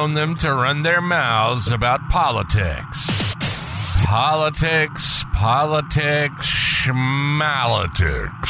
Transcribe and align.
known 0.00 0.14
them 0.14 0.34
to 0.34 0.50
run 0.50 0.80
their 0.80 1.02
mouths 1.02 1.70
about 1.70 2.08
politics. 2.08 3.06
Politics, 4.06 5.26
politics, 5.34 6.48
schmalitics. 6.48 8.48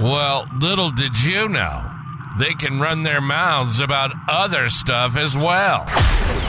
Well, 0.00 0.46
little 0.60 0.90
did 0.90 1.24
you 1.24 1.48
know, 1.48 1.90
they 2.38 2.54
can 2.54 2.78
run 2.78 3.02
their 3.02 3.20
mouths 3.20 3.80
about 3.80 4.12
other 4.28 4.68
stuff 4.68 5.16
as 5.16 5.36
well. 5.36 5.86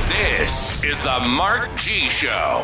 This 0.07 0.83
is 0.83 0.99
the 0.99 1.19
Mark 1.21 1.75
G 1.75 2.07
Show. 2.11 2.61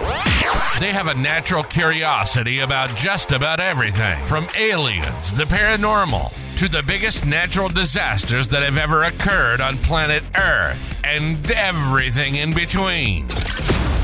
They 0.79 0.93
have 0.93 1.07
a 1.07 1.15
natural 1.15 1.63
curiosity 1.63 2.59
about 2.59 2.95
just 2.95 3.31
about 3.31 3.59
everything 3.59 4.23
from 4.25 4.47
aliens, 4.55 5.33
the 5.33 5.45
paranormal, 5.45 6.31
to 6.59 6.67
the 6.67 6.83
biggest 6.83 7.25
natural 7.25 7.69
disasters 7.69 8.49
that 8.49 8.61
have 8.61 8.75
ever 8.75 9.03
occurred 9.03 9.61
on 9.61 9.77
planet 9.77 10.21
Earth, 10.35 10.99
and 11.05 11.49
everything 11.51 12.35
in 12.35 12.53
between. 12.53 13.25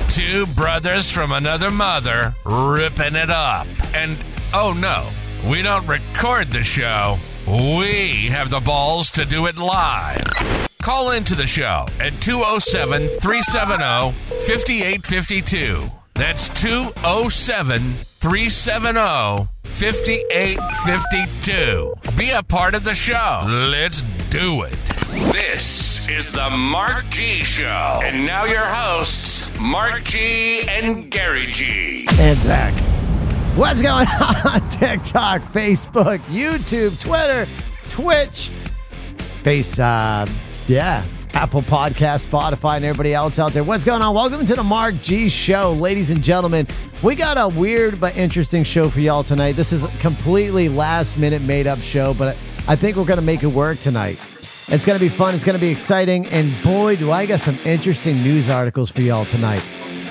Two 0.07 0.45
brothers 0.55 1.11
from 1.11 1.33
another 1.33 1.69
mother 1.69 2.33
ripping 2.45 3.15
it 3.15 3.29
up. 3.29 3.67
And 3.93 4.15
oh 4.53 4.71
no, 4.71 5.09
we 5.49 5.63
don't 5.63 5.85
record 5.85 6.53
the 6.53 6.63
show, 6.63 7.17
we 7.45 8.27
have 8.27 8.49
the 8.49 8.61
balls 8.61 9.11
to 9.11 9.25
do 9.25 9.47
it 9.47 9.57
live. 9.57 10.21
Call 10.81 11.11
into 11.11 11.35
the 11.35 11.45
show 11.45 11.87
at 11.99 12.21
207 12.21 13.19
370 13.19 14.17
5852. 14.47 16.04
That's 16.15 16.47
207 16.49 17.93
370 18.19 19.47
5852. 19.63 21.93
Be 22.17 22.29
a 22.31 22.41
part 22.41 22.73
of 22.73 22.83
the 22.85 22.93
show. 22.93 23.41
Let's 23.45 24.01
do 24.29 24.63
it. 24.63 24.77
This 25.33 26.07
is 26.07 26.31
the 26.33 26.49
Mark 26.49 27.09
G 27.09 27.43
Show. 27.43 27.99
And 28.03 28.25
now 28.25 28.45
your 28.45 28.65
hosts, 28.65 29.51
Mark 29.59 30.03
G 30.05 30.61
and 30.69 31.11
Gary 31.11 31.47
G. 31.47 32.07
and 32.17 32.39
Zach. 32.39 32.73
What's 33.57 33.81
going 33.81 34.07
on? 34.21 34.69
TikTok, 34.69 35.41
Facebook, 35.43 36.19
YouTube, 36.29 36.97
Twitter, 37.01 37.45
Twitch, 37.89 38.51
Face, 39.43 39.77
uh, 39.79 40.25
yeah, 40.67 41.03
Apple 41.35 41.61
Podcast, 41.61 42.27
Spotify, 42.27 42.77
and 42.77 42.85
everybody 42.85 43.13
else 43.13 43.39
out 43.39 43.51
there. 43.51 43.65
What's 43.65 43.83
going 43.83 44.01
on? 44.01 44.15
Welcome 44.15 44.45
to 44.45 44.55
the 44.55 44.63
Mark 44.63 44.95
G 45.01 45.27
Show, 45.27 45.73
ladies 45.73 46.09
and 46.09 46.23
gentlemen. 46.23 46.65
We 47.03 47.13
got 47.13 47.37
a 47.37 47.49
weird 47.49 47.99
but 47.99 48.15
interesting 48.15 48.63
show 48.63 48.89
for 48.89 49.01
y'all 49.01 49.21
tonight. 49.21 49.51
This 49.57 49.73
is 49.73 49.83
a 49.83 49.89
completely 49.99 50.69
last 50.69 51.17
minute 51.17 51.41
made 51.41 51.67
up 51.67 51.79
show, 51.79 52.13
but 52.13 52.37
I 52.69 52.77
think 52.77 52.95
we're 52.95 53.03
going 53.03 53.19
to 53.19 53.25
make 53.25 53.43
it 53.43 53.47
work 53.47 53.79
tonight. 53.79 54.17
It's 54.69 54.85
going 54.85 54.97
to 54.97 55.05
be 55.05 55.09
fun. 55.09 55.35
It's 55.35 55.43
going 55.43 55.59
to 55.59 55.61
be 55.61 55.69
exciting. 55.69 56.25
And 56.27 56.55
boy, 56.63 56.95
do 56.95 57.11
I 57.11 57.25
got 57.25 57.41
some 57.41 57.59
interesting 57.65 58.23
news 58.23 58.47
articles 58.47 58.89
for 58.89 59.01
y'all 59.01 59.25
tonight. 59.25 59.63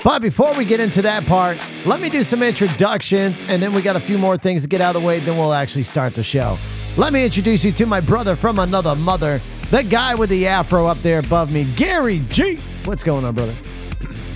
But 0.03 0.21
before 0.21 0.53
we 0.53 0.63
get 0.63 0.79
into 0.79 1.01
that 1.01 1.25
part, 1.25 1.57
let 1.87 1.99
me 1.99 2.09
do 2.09 2.23
some 2.23 2.43
introductions, 2.43 3.41
and 3.47 3.63
then 3.63 3.73
we 3.73 3.81
got 3.81 3.95
a 3.95 3.99
few 3.99 4.19
more 4.19 4.37
things 4.37 4.61
to 4.61 4.67
get 4.67 4.79
out 4.79 4.95
of 4.95 5.01
the 5.01 5.07
way. 5.07 5.19
Then 5.19 5.35
we'll 5.35 5.53
actually 5.55 5.81
start 5.81 6.13
the 6.13 6.21
show. 6.21 6.59
Let 6.95 7.11
me 7.11 7.25
introduce 7.25 7.65
you 7.65 7.71
to 7.71 7.87
my 7.87 7.99
brother 7.99 8.35
from 8.35 8.59
another 8.59 8.95
mother, 8.95 9.41
the 9.71 9.83
guy 9.83 10.15
with 10.15 10.29
the 10.29 10.47
afro 10.47 10.87
up 10.87 10.97
there 10.99 11.19
above 11.19 11.51
me, 11.51 11.65
Gary 11.75 12.19
G. 12.29 12.57
What's 12.85 13.03
going 13.03 13.25
on, 13.25 13.35
brother? 13.35 13.55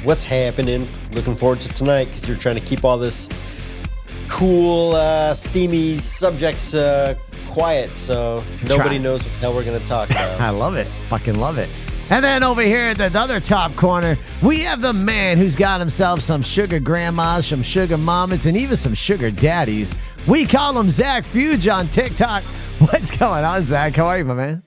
what's 0.03 0.23
happening. 0.23 0.87
Looking 1.11 1.35
forward 1.35 1.61
to 1.61 1.69
tonight 1.69 2.05
because 2.05 2.27
you're 2.27 2.37
trying 2.37 2.55
to 2.55 2.61
keep 2.61 2.83
all 2.83 2.97
this 2.97 3.29
cool, 4.27 4.93
uh, 4.95 5.33
steamy 5.33 5.97
subjects 5.97 6.73
uh, 6.73 7.15
quiet, 7.47 7.95
so 7.97 8.43
nobody 8.67 8.89
Try. 8.89 8.97
knows 8.99 9.23
what 9.23 9.31
the 9.33 9.39
hell 9.39 9.53
we're 9.53 9.63
going 9.63 9.79
to 9.79 9.85
talk 9.85 10.09
about. 10.09 10.39
I 10.41 10.49
love 10.49 10.75
it. 10.75 10.87
Fucking 11.09 11.35
love 11.35 11.57
it. 11.57 11.69
And 12.11 12.25
then 12.25 12.41
over 12.43 12.61
here 12.63 12.89
at 12.89 12.97
the 12.97 13.11
other 13.19 13.39
top 13.39 13.75
corner, 13.75 14.17
we 14.41 14.61
have 14.61 14.81
the 14.81 14.93
man 14.93 15.37
who's 15.37 15.55
got 15.55 15.79
himself 15.79 16.21
some 16.21 16.41
sugar 16.41 16.79
grandmas, 16.79 17.45
some 17.47 17.61
sugar 17.61 17.97
mamas, 17.97 18.47
and 18.47 18.57
even 18.57 18.77
some 18.77 18.95
sugar 18.95 19.29
daddies. 19.29 19.95
We 20.27 20.45
call 20.45 20.79
him 20.79 20.89
Zach 20.89 21.23
Fuge 21.23 21.71
on 21.71 21.87
TikTok. 21.87 22.43
What's 22.79 23.11
going 23.11 23.43
on, 23.45 23.63
Zach? 23.63 23.95
How 23.95 24.07
are 24.07 24.17
you, 24.17 24.25
my 24.25 24.33
man? 24.33 24.63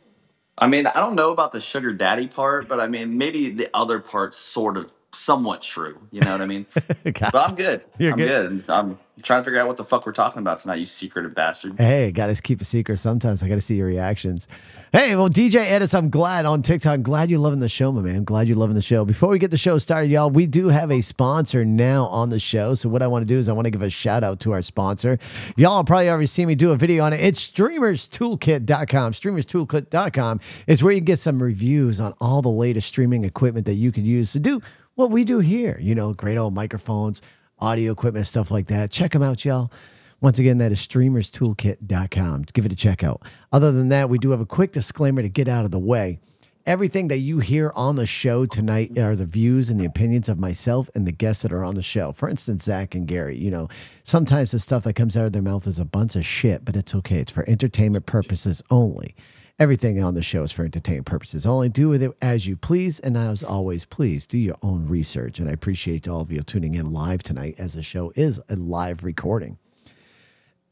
I 0.63 0.69
mean, 0.69 0.87
I 0.87 0.93
don't 0.93 1.17
know 1.17 1.33
about 1.33 1.51
the 1.51 1.61
sugar 1.61 1.93
daddy 1.93 2.29
part, 2.29 2.69
but 2.69 2.79
I 2.79 2.87
mean, 2.87 3.19
maybe 3.19 3.51
the 3.51 3.69
other 3.75 3.99
part's 3.99 4.37
sort 4.37 4.77
of 4.77 4.93
somewhat 5.13 5.61
true. 5.61 5.99
You 6.13 6.21
know 6.21 6.31
what 6.31 6.41
I 6.41 6.47
mean? 6.47 6.67
but 7.05 7.35
I'm 7.35 7.57
good. 7.57 7.83
You're 7.99 8.13
I'm 8.13 8.19
good. 8.19 8.65
good. 8.67 8.71
I'm 8.71 8.97
trying 9.25 9.41
to 9.41 9.45
figure 9.45 9.59
out 9.59 9.67
what 9.67 9.77
the 9.77 9.83
fuck 9.83 10.07
we're 10.07 10.13
talking 10.13 10.39
about 10.39 10.61
tonight, 10.61 10.77
you 10.77 10.87
secretive 10.87 11.35
bastard. 11.35 11.77
Hey, 11.79 12.13
got 12.13 12.27
to 12.27 12.41
keep 12.41 12.61
a 12.61 12.65
secret 12.65 12.99
sometimes. 12.99 13.43
I 13.43 13.49
got 13.49 13.57
to 13.57 13.61
see 13.61 13.75
your 13.75 13.89
reactions. 13.89 14.47
Hey, 14.95 15.17
well, 15.17 15.31
DJ 15.31 15.55
Edits, 15.55 15.95
I'm 15.95 16.11
glad 16.11 16.45
on 16.45 16.61
TikTok. 16.61 17.01
Glad 17.01 17.31
you're 17.31 17.41
loving 17.41 17.61
the 17.61 17.69
show, 17.71 17.91
my 17.93 18.03
man. 18.03 18.25
Glad 18.25 18.47
you're 18.47 18.59
loving 18.59 18.75
the 18.75 18.83
show. 18.83 19.07
Before 19.07 19.31
we 19.31 19.39
get 19.39 19.51
the 19.51 19.57
show 19.57 19.79
started, 19.79 20.11
y'all, 20.11 20.29
we 20.29 20.45
do 20.45 20.69
have 20.69 20.91
a 20.91 21.01
sponsor 21.01 21.65
now 21.65 22.09
on 22.09 22.29
the 22.29 22.39
show. 22.39 22.75
So, 22.75 22.91
what 22.91 23.01
I 23.01 23.07
want 23.07 23.23
to 23.23 23.27
do 23.27 23.39
is 23.39 23.49
I 23.49 23.53
want 23.53 23.65
to 23.65 23.71
give 23.71 23.81
a 23.81 23.89
shout 23.89 24.23
out 24.23 24.39
to 24.41 24.53
our 24.53 24.61
sponsor. 24.61 25.19
Y'all 25.57 25.83
probably 25.83 26.11
already 26.11 26.27
see 26.27 26.45
me 26.45 26.55
do 26.55 26.73
a 26.73 26.77
video 26.77 27.05
on 27.05 27.15
it. 27.15 27.21
It's 27.21 27.41
streamerstoolkit.com. 27.41 29.13
Streamerstoolkit.com 29.13 30.41
is 30.67 30.83
where 30.85 30.93
you 30.93 31.01
get 31.01 31.19
some 31.19 31.43
reviews 31.43 31.99
on 31.99 32.13
all 32.21 32.43
the 32.43 32.51
latest 32.51 32.89
streaming 32.89 33.25
equipment 33.25 33.65
that 33.65 33.77
you 33.77 33.93
can 33.93 34.05
use 34.05 34.33
to 34.33 34.41
do 34.41 34.61
what 34.97 35.11
we 35.11 35.25
do 35.25 35.39
here. 35.39 35.79
You 35.81 35.95
know, 35.95 36.13
great 36.13 36.37
old 36.37 36.53
microphones, 36.53 37.23
audio 37.59 37.93
equipment, 37.93 38.27
stuff 38.27 38.51
like 38.51 38.67
that. 38.67 38.91
Check 38.91 39.13
them 39.13 39.23
out, 39.23 39.43
y'all. 39.43 39.73
Once 40.23 40.39
again, 40.39 40.59
that 40.59 40.71
is 40.71 40.79
streamerstoolkit.com. 40.79 42.43
Give 42.53 42.65
it 42.65 42.73
a 42.73 42.77
check 42.77 43.03
out. 43.03 43.23
Other 43.51 43.73
than 43.73 43.89
that, 43.89 44.09
we 44.09 44.19
do 44.19 44.31
have 44.31 44.41
a 44.41 44.47
quick 44.47 44.71
disclaimer 44.71 45.21
to 45.21 45.29
get 45.29 45.49
out 45.49 45.65
of 45.65 45.73
the 45.73 45.81
way. 45.81 46.21
Everything 46.65 47.09
that 47.09 47.19
you 47.19 47.41
hear 47.41 47.73
on 47.75 47.97
the 47.97 48.07
show 48.07 48.47
tonight 48.47 48.97
are 48.97 49.17
the 49.17 49.27
views 49.27 49.69
and 49.69 49.81
the 49.81 49.85
opinions 49.85 50.29
of 50.29 50.39
myself 50.39 50.89
and 50.95 51.09
the 51.09 51.13
guests 51.13 51.43
that 51.43 51.53
are 51.53 51.65
on 51.65 51.75
the 51.75 51.83
show. 51.83 52.13
For 52.13 52.29
instance, 52.29 52.63
Zach 52.63 52.95
and 52.95 53.09
Gary. 53.09 53.37
You 53.37 53.51
know, 53.51 53.69
sometimes 54.05 54.53
the 54.53 54.61
stuff 54.61 54.85
that 54.85 54.93
comes 54.93 55.17
out 55.17 55.27
of 55.27 55.33
their 55.33 55.43
mouth 55.43 55.67
is 55.67 55.81
a 55.81 55.85
bunch 55.85 56.15
of 56.15 56.25
shit, 56.25 56.65
but 56.65 56.77
it's 56.77 56.95
okay. 56.95 57.17
It's 57.17 57.33
for 57.33 57.45
entertainment 57.49 58.07
purposes 58.07 58.63
only. 58.71 59.17
Everything 59.59 60.01
on 60.01 60.15
the 60.15 60.23
show 60.23 60.45
is 60.45 60.53
for 60.53 60.65
entertainment 60.65 61.07
purposes 61.07 61.47
only. 61.47 61.69
Do 61.69 61.89
with 61.89 62.01
it 62.01 62.13
as 62.23 62.47
you 62.47 62.55
please. 62.55 63.01
And 63.01 63.17
as 63.17 63.43
always, 63.43 63.85
please 63.85 64.25
do 64.25 64.39
your 64.39 64.57
own 64.63 64.87
research. 64.87 65.41
And 65.41 65.49
I 65.49 65.53
appreciate 65.53 66.07
all 66.07 66.21
of 66.21 66.31
you 66.31 66.43
tuning 66.43 66.77
in 66.77 66.93
live 66.93 67.25
tonight 67.25 67.57
as 67.59 67.75
the 67.75 67.83
show 67.83 68.13
is 68.15 68.41
a 68.49 68.55
live 68.55 69.03
recording 69.03 69.59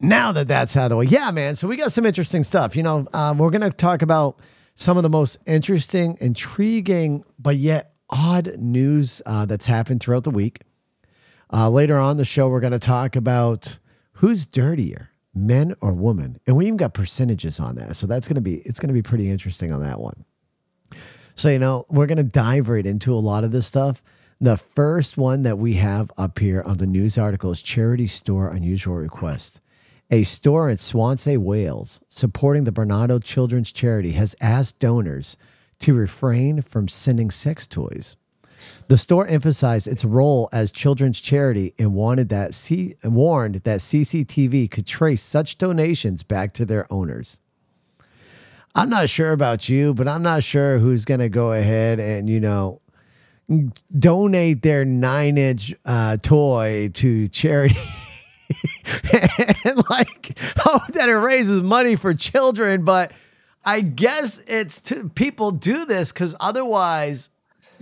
now 0.01 0.31
that 0.31 0.47
that's 0.47 0.75
out 0.75 0.85
of 0.85 0.89
the 0.89 0.97
way, 0.97 1.05
yeah, 1.05 1.31
man. 1.31 1.55
So 1.55 1.67
we 1.67 1.77
got 1.77 1.91
some 1.91 2.05
interesting 2.05 2.43
stuff. 2.43 2.75
You 2.75 2.83
know, 2.83 3.07
um, 3.13 3.37
we're 3.37 3.49
going 3.49 3.61
to 3.61 3.69
talk 3.69 4.01
about 4.01 4.39
some 4.75 4.97
of 4.97 5.03
the 5.03 5.09
most 5.09 5.37
interesting, 5.45 6.17
intriguing, 6.19 7.23
but 7.37 7.57
yet 7.57 7.93
odd 8.09 8.57
news 8.57 9.21
uh, 9.25 9.45
that's 9.45 9.65
happened 9.65 10.01
throughout 10.01 10.23
the 10.23 10.31
week. 10.31 10.61
Uh, 11.53 11.69
later 11.69 11.97
on 11.97 12.17
the 12.17 12.25
show, 12.25 12.49
we're 12.49 12.59
going 12.59 12.71
to 12.71 12.79
talk 12.79 13.15
about 13.15 13.79
who's 14.13 14.45
dirtier, 14.45 15.11
men 15.33 15.75
or 15.81 15.93
women, 15.93 16.39
and 16.47 16.55
we 16.55 16.65
even 16.65 16.77
got 16.77 16.93
percentages 16.93 17.59
on 17.59 17.75
that. 17.75 17.95
So 17.95 18.07
that's 18.07 18.27
going 18.27 18.35
to 18.35 18.41
be 18.41 18.55
it's 18.59 18.79
going 18.79 18.87
to 18.87 18.93
be 18.93 19.01
pretty 19.01 19.29
interesting 19.29 19.71
on 19.71 19.81
that 19.81 19.99
one. 19.99 20.25
So, 21.35 21.49
you 21.49 21.59
know, 21.59 21.85
we're 21.89 22.07
going 22.07 22.17
to 22.17 22.23
dive 22.23 22.69
right 22.69 22.85
into 22.85 23.13
a 23.13 23.19
lot 23.19 23.43
of 23.43 23.51
this 23.51 23.67
stuff. 23.67 24.03
The 24.39 24.57
first 24.57 25.17
one 25.17 25.43
that 25.43 25.57
we 25.57 25.73
have 25.75 26.11
up 26.17 26.39
here 26.39 26.61
on 26.63 26.77
the 26.77 26.87
news 26.87 27.17
article 27.17 27.51
is 27.51 27.61
Charity 27.61 28.07
Store 28.07 28.49
Unusual 28.49 28.95
Request. 28.95 29.61
A 30.13 30.23
store 30.23 30.69
in 30.69 30.77
Swansea, 30.77 31.39
Wales, 31.39 32.01
supporting 32.09 32.65
the 32.65 32.71
Barnardo 32.73 33.17
Children's 33.17 33.71
Charity, 33.71 34.11
has 34.11 34.35
asked 34.41 34.77
donors 34.79 35.37
to 35.79 35.93
refrain 35.93 36.61
from 36.61 36.89
sending 36.89 37.31
sex 37.31 37.65
toys. 37.65 38.17
The 38.89 38.97
store 38.97 39.25
emphasized 39.25 39.87
its 39.87 40.03
role 40.03 40.49
as 40.51 40.73
children's 40.73 41.21
charity 41.21 41.73
and 41.79 41.95
wanted 41.95 42.27
that 42.27 42.53
C- 42.53 42.95
warned 43.05 43.55
that 43.63 43.79
CCTV 43.79 44.69
could 44.69 44.85
trace 44.85 45.23
such 45.23 45.57
donations 45.57 46.23
back 46.23 46.53
to 46.55 46.65
their 46.65 46.91
owners. 46.91 47.39
I'm 48.75 48.89
not 48.89 49.09
sure 49.09 49.31
about 49.31 49.69
you, 49.69 49.93
but 49.93 50.09
I'm 50.09 50.23
not 50.23 50.43
sure 50.43 50.77
who's 50.77 51.05
going 51.05 51.21
to 51.21 51.29
go 51.29 51.53
ahead 51.53 52.01
and, 52.01 52.29
you 52.29 52.41
know, 52.41 52.81
donate 53.97 54.61
their 54.61 54.83
nine 54.83 55.37
inch 55.37 55.73
uh, 55.85 56.17
toy 56.17 56.91
to 56.95 57.29
charity. 57.29 57.75
and 59.65 59.89
like, 59.89 60.37
hope 60.57 60.87
that 60.93 61.09
it 61.09 61.15
raises 61.15 61.61
money 61.61 61.95
for 61.95 62.13
children. 62.13 62.85
But 62.85 63.11
I 63.65 63.81
guess 63.81 64.43
it's 64.47 64.81
to, 64.81 65.09
people 65.09 65.51
do 65.51 65.85
this 65.85 66.11
because 66.11 66.35
otherwise, 66.39 67.29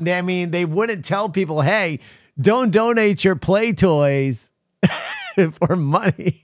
I 0.06 0.22
mean, 0.22 0.52
they 0.52 0.66
wouldn't 0.66 1.06
tell 1.06 1.30
people, 1.30 1.62
hey, 1.62 2.00
don't 2.40 2.72
donate 2.72 3.24
your 3.24 3.36
play 3.36 3.74
toys 3.74 4.52
for 5.68 5.76
money. 5.76 6.44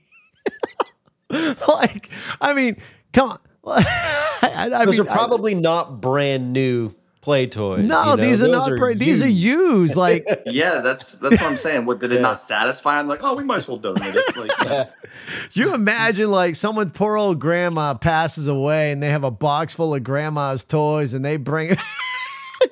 like, 1.30 2.10
I 2.40 2.54
mean, 2.54 2.76
Come 3.16 3.30
on. 3.30 3.38
I, 3.64 4.70
I 4.72 4.84
Those 4.84 4.98
mean, 4.98 5.08
are 5.08 5.10
probably 5.10 5.54
not 5.54 6.02
brand 6.02 6.52
new 6.52 6.94
play 7.26 7.44
toys. 7.48 7.82
No. 7.84 8.12
you 8.12 8.16
know? 8.16 8.22
These 8.22 8.40
are 8.40 8.46
Those 8.46 8.68
not. 8.68 8.78
brand- 8.78 9.00
these 9.00 9.20
are 9.20 9.26
used. 9.28 9.96
used. 9.96 9.96
Like 9.96 10.24
Yeah, 10.46 10.80
that's 10.80 11.16
that's 11.18 11.40
what 11.40 11.42
I'm 11.50 11.56
saying. 11.56 11.84
What 11.84 11.98
did 11.98 12.12
it 12.12 12.14
Yeah. 12.20 12.20
not 12.20 12.40
satisfy? 12.40 13.00
I'm 13.00 13.08
like, 13.08 13.18
oh, 13.24 13.34
we 13.34 13.42
might 13.42 13.56
as 13.56 13.66
well 13.66 13.78
donate 13.78 14.14
it. 14.14 14.36
Like, 14.36 14.88
you 15.52 15.74
imagine 15.74 16.30
like 16.30 16.54
someone 16.54 16.90
poor 16.90 17.16
old 17.16 17.40
grandma 17.40 17.94
passes 17.94 18.46
away 18.46 18.92
and 18.92 19.02
they 19.02 19.08
have 19.10 19.24
a 19.24 19.32
box 19.32 19.74
full 19.74 19.92
of 19.92 20.04
grandma's 20.04 20.62
toys 20.62 21.14
and 21.14 21.24
they 21.24 21.36
bring 21.36 21.70
it. 21.72 21.78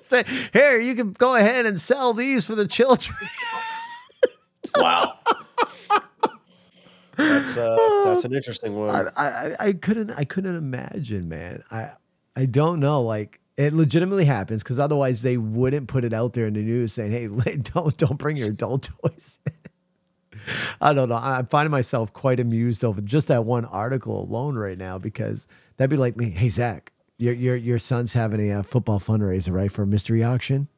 Say, 0.03 0.23
here, 0.53 0.79
you 0.79 0.95
can 0.95 1.11
go 1.15 1.35
ahead 1.35 1.67
and 1.67 1.81
sell 1.81 2.15
these 2.15 2.47
for 2.47 2.55
the 2.55 2.69
children. 2.69 3.17
wow. 4.77 5.19
That's 7.17 7.57
uh, 7.57 8.03
that's 8.05 8.25
an 8.25 8.33
interesting 8.35 8.77
one. 8.77 8.95
I, 8.95 9.11
I, 9.17 9.57
I 9.69 9.73
couldn't 9.73 10.11
I 10.13 10.25
couldn't 10.25 10.55
imagine, 10.55 11.29
man. 11.29 11.65
I 11.73 11.91
I 12.37 12.47
don't 12.47 12.79
know. 12.79 13.03
Like 13.03 13.41
it 13.57 13.73
legitimately 13.73 14.25
happens 14.25 14.63
because 14.63 14.81
otherwise 14.81 15.23
they 15.23 15.37
wouldn't 15.37 15.89
put 15.89 16.05
it 16.05 16.13
out 16.13 16.33
there 16.33 16.47
in 16.47 16.55
the 16.55 16.63
news 16.63 16.93
saying, 16.93 17.13
"Hey, 17.13 17.57
don't 17.75 17.97
don't 17.97 18.19
bring 18.19 18.37
your 18.37 18.49
adult 18.49 18.91
toys." 19.03 19.39
I 20.81 20.93
don't 20.93 21.09
know. 21.09 21.17
I'm 21.17 21.47
finding 21.47 21.71
myself 21.71 22.13
quite 22.13 22.39
amused 22.39 22.85
over 22.85 23.01
just 23.01 23.29
that 23.29 23.45
one 23.45 23.65
article 23.65 24.23
alone 24.23 24.57
right 24.57 24.77
now 24.77 24.99
because 24.99 25.47
that'd 25.77 25.91
be 25.91 25.97
like 25.97 26.17
me. 26.17 26.31
Hey, 26.31 26.49
Zach, 26.49 26.93
your 27.17 27.35
your 27.35 27.57
your 27.57 27.79
son's 27.79 28.13
having 28.13 28.51
a 28.51 28.61
uh, 28.61 28.63
football 28.63 29.01
fundraiser, 29.01 29.53
right, 29.53 29.71
for 29.71 29.83
a 29.83 29.87
mystery 29.87 30.23
auction. 30.23 30.69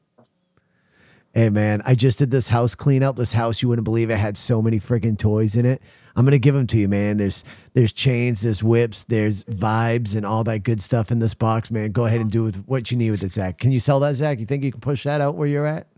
Hey 1.34 1.50
man, 1.50 1.82
I 1.84 1.94
just 1.94 2.19
did 2.19 2.31
this 2.31 2.49
house 2.49 2.75
clean 2.75 3.02
out. 3.02 3.17
This 3.17 3.34
house, 3.34 3.61
you 3.61 3.69
wouldn't 3.69 3.84
believe 3.84 4.08
it 4.11 4.17
had 4.17 4.38
so 4.38 4.62
many 4.62 4.81
freaking 4.81 5.19
toys 5.19 5.55
in 5.55 5.67
it. 5.67 5.82
I'm 6.17 6.25
gonna 6.25 6.39
give 6.39 6.55
them 6.55 6.67
to 6.69 6.79
you, 6.79 6.89
man. 6.89 7.19
There's 7.19 7.45
there's 7.75 7.93
chains, 7.93 8.41
there's 8.43 8.65
whips, 8.65 9.05
there's 9.05 9.45
vibes, 9.45 10.17
and 10.17 10.25
all 10.25 10.45
that 10.45 10.61
good 10.61 10.81
stuff 10.81 11.11
in 11.11 11.19
this 11.19 11.35
box, 11.35 11.71
man. 11.71 11.93
Go 11.93 12.07
ahead 12.07 12.23
and 12.23 12.31
do 12.31 12.43
with 12.43 12.65
what 12.65 12.91
you 12.91 12.97
need 12.97 13.11
with 13.11 13.23
it, 13.23 13.33
Zach. 13.33 13.59
Can 13.59 13.71
you 13.71 13.81
sell 13.81 14.01
that, 14.01 14.15
Zach? 14.15 14.39
You 14.39 14.47
think 14.47 14.65
you 14.65 14.73
can 14.73 14.81
push 14.81 15.05
that 15.05 15.21
out 15.21 15.35
where 15.35 15.47
you're 15.47 15.67
at? 15.67 15.89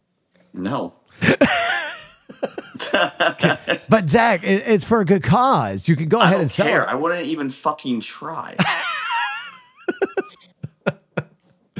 No. 0.53 0.94
But 3.91 4.11
Zach, 4.11 4.43
it, 4.44 4.65
it's 4.67 4.85
for 4.85 5.00
a 5.00 5.05
good 5.05 5.23
cause. 5.23 5.88
You 5.88 5.97
can 5.97 6.09
go 6.09 6.19
I 6.19 6.23
ahead 6.25 6.32
don't 6.35 6.41
and 6.43 6.50
sell 6.50 6.67
care. 6.67 6.82
it. 6.82 6.88
I 6.88 6.94
wouldn't 6.94 7.26
even 7.26 7.49
fucking 7.49 8.00
try. 8.00 8.55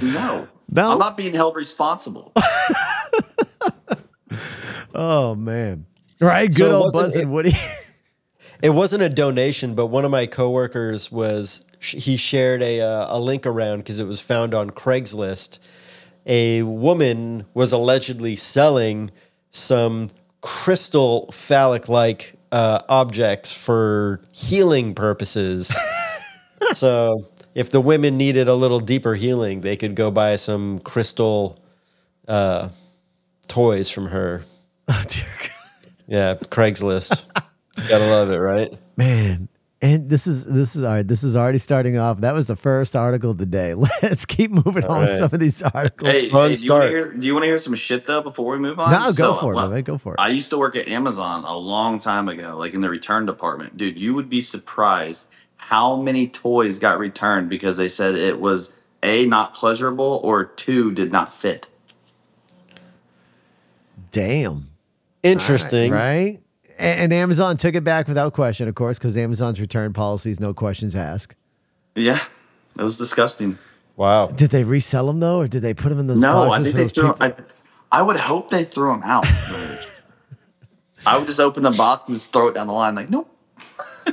no. 0.03 0.49
No? 0.71 0.93
I'm 0.93 0.99
not 0.99 1.17
being 1.17 1.35
held 1.35 1.57
responsible. 1.57 2.33
Oh 4.95 5.35
man, 5.37 5.87
right? 6.21 6.49
Good 6.49 6.71
So 6.71 6.73
old 6.73 6.85
wasn't- 6.87 7.03
Buzz 7.05 7.17
and 7.17 7.33
Woody. 7.33 7.53
It 8.63 8.71
wasn't 8.71 9.03
a 9.03 9.09
donation, 9.09 9.75
but 9.75 9.87
one 9.87 10.05
of 10.05 10.11
my 10.11 10.27
coworkers 10.27 11.13
was 11.13 11.65
he 11.81 12.17
shared 12.17 12.63
a 12.63 12.81
uh, 12.81 13.17
a 13.17 13.21
link 13.21 13.47
around 13.47 13.79
because 13.79 13.99
it 13.99 14.07
was 14.07 14.21
found 14.21 14.53
on 14.53 14.71
Craigslist. 14.71 15.61
A 16.27 16.63
woman 16.63 17.47
was 17.55 17.73
allegedly 17.73 18.37
selling 18.37 19.11
some 19.51 20.09
crystal 20.41 21.31
phallic 21.33 21.89
like 21.89 22.35
uh, 22.53 22.81
objects 22.89 23.53
for 23.53 24.21
healing 24.33 24.95
purposes. 24.95 25.75
so 26.75 27.25
if 27.55 27.71
the 27.71 27.81
women 27.81 28.17
needed 28.17 28.49
a 28.49 28.55
little 28.55 28.81
deeper 28.81 29.15
healing, 29.15 29.61
they 29.61 29.77
could 29.77 29.95
go 29.95 30.11
buy 30.11 30.37
some 30.37 30.81
crystal 30.81 31.59
uh, 32.27 32.69
toys 33.47 33.89
from 33.89 34.07
her. 34.07 34.43
oh 34.89 35.03
dear 35.09 35.27
God. 35.27 35.51
Yeah, 36.07 36.35
Craigslist. 36.35 37.23
Gotta 37.89 38.07
love 38.07 38.31
it, 38.31 38.39
right? 38.39 38.73
man. 38.97 39.49
And 39.81 40.11
this 40.11 40.27
is 40.27 40.45
this 40.45 40.75
is 40.75 40.85
all 40.85 40.93
right. 40.95 41.07
This 41.07 41.23
is 41.23 41.37
already 41.37 41.59
starting 41.59 41.97
off. 41.99 42.21
That 42.23 42.35
was 42.35 42.47
the 42.47 42.57
first 42.57 42.97
article 42.97 43.31
of 43.31 43.39
the 43.39 43.47
day. 43.47 43.75
Let's 44.03 44.25
keep 44.27 44.51
moving 44.51 44.83
on 44.83 45.03
with 45.03 45.11
right. 45.11 45.19
some 45.19 45.31
of 45.33 45.39
these 45.39 45.63
articles. 45.63 46.11
Hey, 46.11 46.29
fun 46.29 46.43
hey, 46.43 46.47
do, 46.49 46.51
you 46.51 46.57
start. 46.57 46.81
wanna 46.81 46.91
hear, 46.91 47.13
do 47.13 47.27
you 47.27 47.33
want 47.33 47.45
to 47.45 47.47
hear 47.47 47.59
some 47.59 47.77
shit 47.77 48.05
though 48.05 48.21
before 48.21 48.51
we 48.51 48.59
move 48.59 48.81
on? 48.81 48.91
No, 48.91 49.13
go 49.13 49.35
So, 49.35 49.35
for 49.35 49.53
it, 49.53 49.55
well, 49.57 49.69
man. 49.69 49.83
Go 49.85 49.97
for 49.97 50.15
it. 50.15 50.17
I 50.19 50.31
used 50.31 50.51
to 50.51 50.59
work 50.59 50.75
at 50.75 50.89
Amazon 50.89 51.45
a 51.45 51.57
long 51.57 52.01
time 52.01 52.29
ago, 52.29 52.57
like 52.59 52.75
in 52.75 52.81
the 52.81 52.91
return 52.91 53.25
department. 53.25 53.77
Dude, 53.77 54.01
you 54.01 54.15
would 54.15 54.29
be 54.29 54.41
surprised 54.41 55.29
how 55.59 55.95
many 55.95 56.27
toys 56.27 56.81
got 56.81 56.99
returned 56.99 57.49
because 57.49 57.77
they 57.77 57.89
said 57.89 58.17
it 58.17 58.41
was 58.41 58.73
A, 59.05 59.27
not 59.27 59.55
pleasurable, 59.55 60.21
or 60.25 60.45
two, 60.45 60.93
did 60.93 61.13
not 61.13 61.33
fit. 61.33 61.69
Damn. 64.11 64.71
Interesting. 65.23 65.93
Right? 65.93 66.27
And, 66.27 66.39
and 66.79 67.13
Amazon 67.13 67.57
took 67.57 67.75
it 67.75 67.85
back 67.85 68.09
without 68.09 68.33
question, 68.33 68.69
of 68.69 68.75
course, 68.75 68.99
because 68.99 69.17
Amazon's 69.17 69.61
return 69.61 69.93
policies, 69.93 70.39
no 70.41 70.55
questions 70.55 70.95
asked. 70.97 71.35
Yeah, 71.95 72.21
it 72.79 72.83
was 72.83 72.97
disgusting. 72.99 73.59
Wow. 73.97 74.29
Did 74.29 74.51
they 74.51 74.63
resell 74.65 75.07
them 75.09 75.19
though, 75.21 75.39
or 75.41 75.49
did 75.49 75.63
they 75.63 75.75
put 75.75 75.89
them 75.89 75.99
in 75.99 76.07
those 76.07 76.21
No, 76.21 76.53
I 76.53 76.63
think 76.63 76.77
they 76.77 76.89
threw. 76.89 77.13
people? 77.13 77.27
I, 77.27 77.35
I 77.91 78.03
would 78.03 78.17
hope 78.17 78.51
they 78.51 78.63
threw 78.65 78.91
them 78.93 79.03
out. 79.05 79.27
I 81.07 81.17
would 81.19 81.27
just 81.27 81.41
open 81.41 81.63
the 81.63 81.71
box 81.71 82.07
and 82.07 82.15
just 82.17 82.33
throw 82.33 82.49
it 82.49 82.55
down 82.55 82.67
the 82.67 82.73
line. 82.73 82.95
Like, 82.95 83.11
nope. 83.11 83.35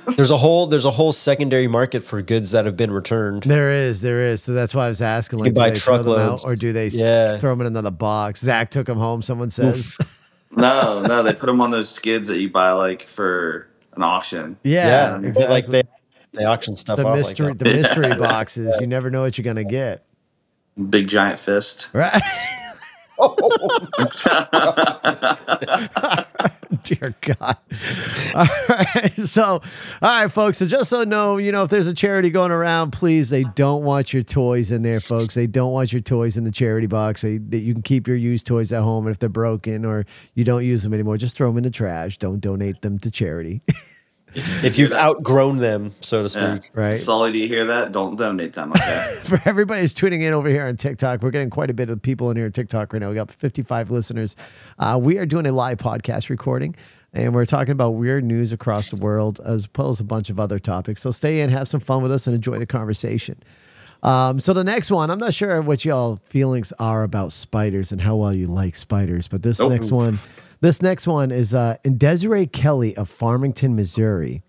There's 0.17 0.31
a 0.31 0.37
whole 0.37 0.67
there's 0.67 0.83
a 0.85 0.91
whole 0.91 1.13
secondary 1.13 1.67
market 1.67 2.03
for 2.03 2.21
goods 2.21 2.51
that 2.51 2.65
have 2.65 2.75
been 2.75 2.91
returned. 2.91 3.43
There 3.43 3.71
is, 3.71 4.01
there 4.01 4.19
is. 4.21 4.43
So 4.43 4.53
that's 4.53 4.75
why 4.75 4.85
I 4.85 4.89
was 4.89 5.01
asking, 5.01 5.39
like, 5.39 5.47
can 5.47 5.53
do 5.53 5.59
buy 5.61 5.69
they 5.69 5.75
throw 5.77 5.97
them 5.99 6.11
out, 6.13 6.15
truckloads. 6.15 6.45
or 6.45 6.55
do 6.57 6.73
they 6.73 6.87
s- 6.87 6.95
Yeah. 6.95 7.37
throw 7.37 7.51
them 7.51 7.61
in 7.61 7.67
another 7.67 7.91
box? 7.91 8.41
Zach 8.41 8.69
took 8.69 8.87
them 8.87 8.97
home. 8.97 9.21
Someone 9.21 9.49
says, 9.51 9.97
No, 10.55 11.01
no, 11.01 11.23
they 11.23 11.33
put 11.33 11.47
them 11.47 11.59
on 11.61 11.71
those 11.71 11.89
skids 11.89 12.27
that 12.29 12.39
you 12.39 12.49
buy 12.49 12.71
like 12.71 13.07
for 13.07 13.67
an 13.95 14.03
auction. 14.03 14.57
"Yeah, 14.63 15.19
Yeah, 15.19 15.27
exactly." 15.27 15.47
like 15.47 15.67
they 15.67 15.83
they 16.33 16.45
auction 16.45 16.75
stuff 16.75 16.97
the 16.97 17.13
mystery, 17.13 17.47
like 17.49 17.57
that. 17.59 17.63
the 17.65 17.73
mystery 17.73 18.15
boxes. 18.15 18.73
You 18.79 18.87
never 18.87 19.11
know 19.11 19.21
what 19.21 19.37
you're 19.37 19.45
gonna 19.45 19.63
get, 19.63 20.05
Big 20.89 21.07
giant 21.07 21.39
fist. 21.39 21.89
right? 21.93 22.21
Dear 26.83 27.15
God. 27.21 27.57
All 28.35 28.47
right. 28.69 29.13
So, 29.15 29.43
all 29.43 29.61
right, 30.01 30.27
folks. 30.31 30.57
So, 30.57 30.65
just 30.65 30.89
so 30.89 31.03
know, 31.03 31.37
you 31.37 31.51
know, 31.51 31.63
if 31.63 31.69
there's 31.69 31.87
a 31.87 31.93
charity 31.93 32.29
going 32.29 32.51
around, 32.51 32.91
please, 32.91 33.29
they 33.29 33.43
don't 33.43 33.83
want 33.83 34.13
your 34.13 34.23
toys 34.23 34.71
in 34.71 34.81
there, 34.81 34.99
folks. 34.99 35.35
They 35.35 35.47
don't 35.47 35.71
want 35.71 35.91
your 35.93 36.01
toys 36.01 36.37
in 36.37 36.43
the 36.43 36.51
charity 36.51 36.87
box. 36.87 37.21
They, 37.21 37.37
that 37.37 37.59
you 37.59 37.73
can 37.73 37.81
keep 37.81 38.07
your 38.07 38.17
used 38.17 38.47
toys 38.47 38.71
at 38.73 38.81
home. 38.81 39.07
And 39.07 39.13
if 39.13 39.19
they're 39.19 39.29
broken 39.29 39.85
or 39.85 40.05
you 40.33 40.43
don't 40.43 40.63
use 40.63 40.83
them 40.83 40.93
anymore, 40.93 41.17
just 41.17 41.37
throw 41.37 41.47
them 41.49 41.57
in 41.57 41.63
the 41.63 41.69
trash. 41.69 42.17
Don't 42.17 42.39
donate 42.39 42.81
them 42.81 42.97
to 42.99 43.11
charity. 43.11 43.61
If 44.35 44.77
you've 44.77 44.91
outgrown 44.91 45.57
them, 45.57 45.93
so 46.01 46.27
to 46.27 46.39
Yeah. 46.39 46.55
speak. 46.59 46.71
Right. 46.75 46.99
Solly, 46.99 47.31
do 47.31 47.37
you 47.37 47.47
hear 47.47 47.65
that? 47.65 47.91
Don't 47.91 48.17
donate 48.17 48.53
them. 48.53 48.71
Okay. 48.71 49.19
for 49.23 49.41
everybody 49.45 49.81
who's 49.81 49.93
tuning 49.93 50.21
in 50.21 50.33
over 50.33 50.49
here 50.49 50.65
on 50.67 50.75
TikTok, 50.75 51.21
we're 51.21 51.31
getting 51.31 51.49
quite 51.49 51.69
a 51.69 51.73
bit 51.73 51.89
of 51.89 52.01
people 52.01 52.29
in 52.31 52.37
here 52.37 52.45
on 52.45 52.51
TikTok 52.51 52.91
right 52.93 53.01
now. 53.01 53.09
We 53.09 53.15
got 53.15 53.31
55 53.31 53.91
listeners. 53.91 54.35
Uh, 54.77 54.99
we 55.01 55.17
are 55.17 55.25
doing 55.25 55.45
a 55.47 55.51
live 55.51 55.77
podcast 55.77 56.29
recording, 56.29 56.75
and 57.13 57.33
we're 57.33 57.45
talking 57.45 57.71
about 57.71 57.91
weird 57.91 58.23
news 58.25 58.51
across 58.51 58.89
the 58.89 58.97
world, 58.97 59.39
as 59.45 59.67
well 59.77 59.89
as 59.89 59.99
a 59.99 60.03
bunch 60.03 60.29
of 60.29 60.39
other 60.39 60.59
topics. 60.59 61.01
So 61.01 61.11
stay 61.11 61.39
in, 61.39 61.49
have 61.49 61.67
some 61.67 61.79
fun 61.79 62.01
with 62.01 62.11
us, 62.11 62.27
and 62.27 62.35
enjoy 62.35 62.59
the 62.59 62.65
conversation. 62.65 63.41
Um, 64.03 64.39
so 64.39 64.53
the 64.53 64.63
next 64.63 64.91
one, 64.91 65.09
I'm 65.09 65.17
not 65.17 65.33
sure 65.33 65.61
what 65.61 65.83
y'all 65.83 66.17
feelings 66.17 66.71
are 66.77 67.03
about 67.03 67.33
spiders 67.33 67.91
and 67.91 67.99
how 68.01 68.15
well 68.17 68.35
you 68.35 68.45
like 68.45 68.75
spiders, 68.75 69.27
but 69.27 69.41
this 69.41 69.59
Nope. 69.59 69.71
next 69.71 69.91
one, 69.91 70.19
this 70.61 70.81
next 70.81 71.07
one 71.07 71.31
is 71.31 71.53
uh, 71.53 71.77
Desiree 71.97 72.47
Kelly 72.47 72.95
of 72.95 73.09
Farmington, 73.09 73.75
Missouri 73.75 74.41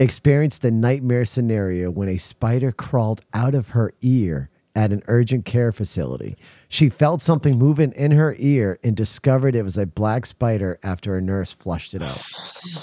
experienced 0.00 0.64
a 0.64 0.70
nightmare 0.70 1.24
scenario 1.24 1.90
when 1.90 2.08
a 2.08 2.18
spider 2.18 2.70
crawled 2.70 3.20
out 3.34 3.54
of 3.54 3.70
her 3.70 3.92
ear 4.00 4.48
at 4.76 4.92
an 4.92 5.02
urgent 5.08 5.44
care 5.44 5.72
facility. 5.72 6.36
She 6.68 6.88
felt 6.88 7.20
something 7.20 7.58
moving 7.58 7.90
in 7.92 8.12
her 8.12 8.36
ear 8.38 8.78
and 8.84 8.96
discovered 8.96 9.56
it 9.56 9.64
was 9.64 9.76
a 9.76 9.86
black 9.86 10.24
spider 10.24 10.78
after 10.84 11.16
a 11.16 11.20
nurse 11.20 11.52
flushed 11.52 11.94
it 11.94 12.02
out. 12.02 12.22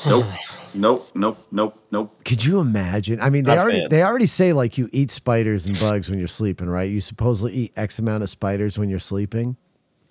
nope. 0.06 0.26
Nope. 0.74 1.10
Nope. 1.16 1.48
Nope. 1.52 1.86
Nope. 1.90 2.26
Could 2.26 2.44
you 2.44 2.60
imagine? 2.60 3.22
I 3.22 3.30
mean, 3.30 3.46
they 3.46 3.56
Not 3.56 3.64
already 3.64 3.80
fan. 3.82 3.90
they 3.92 4.04
already 4.04 4.26
say 4.26 4.52
like 4.52 4.78
you 4.78 4.90
eat 4.92 5.10
spiders 5.10 5.66
and 5.66 5.80
bugs 5.80 6.10
when 6.10 6.20
you're 6.20 6.28
sleeping, 6.28 6.68
right? 6.68 6.92
You 6.92 7.00
supposedly 7.00 7.54
eat 7.54 7.74
X 7.78 7.98
amount 7.98 8.24
of 8.24 8.30
spiders 8.30 8.78
when 8.78 8.90
you're 8.90 9.00
sleeping. 9.00 9.56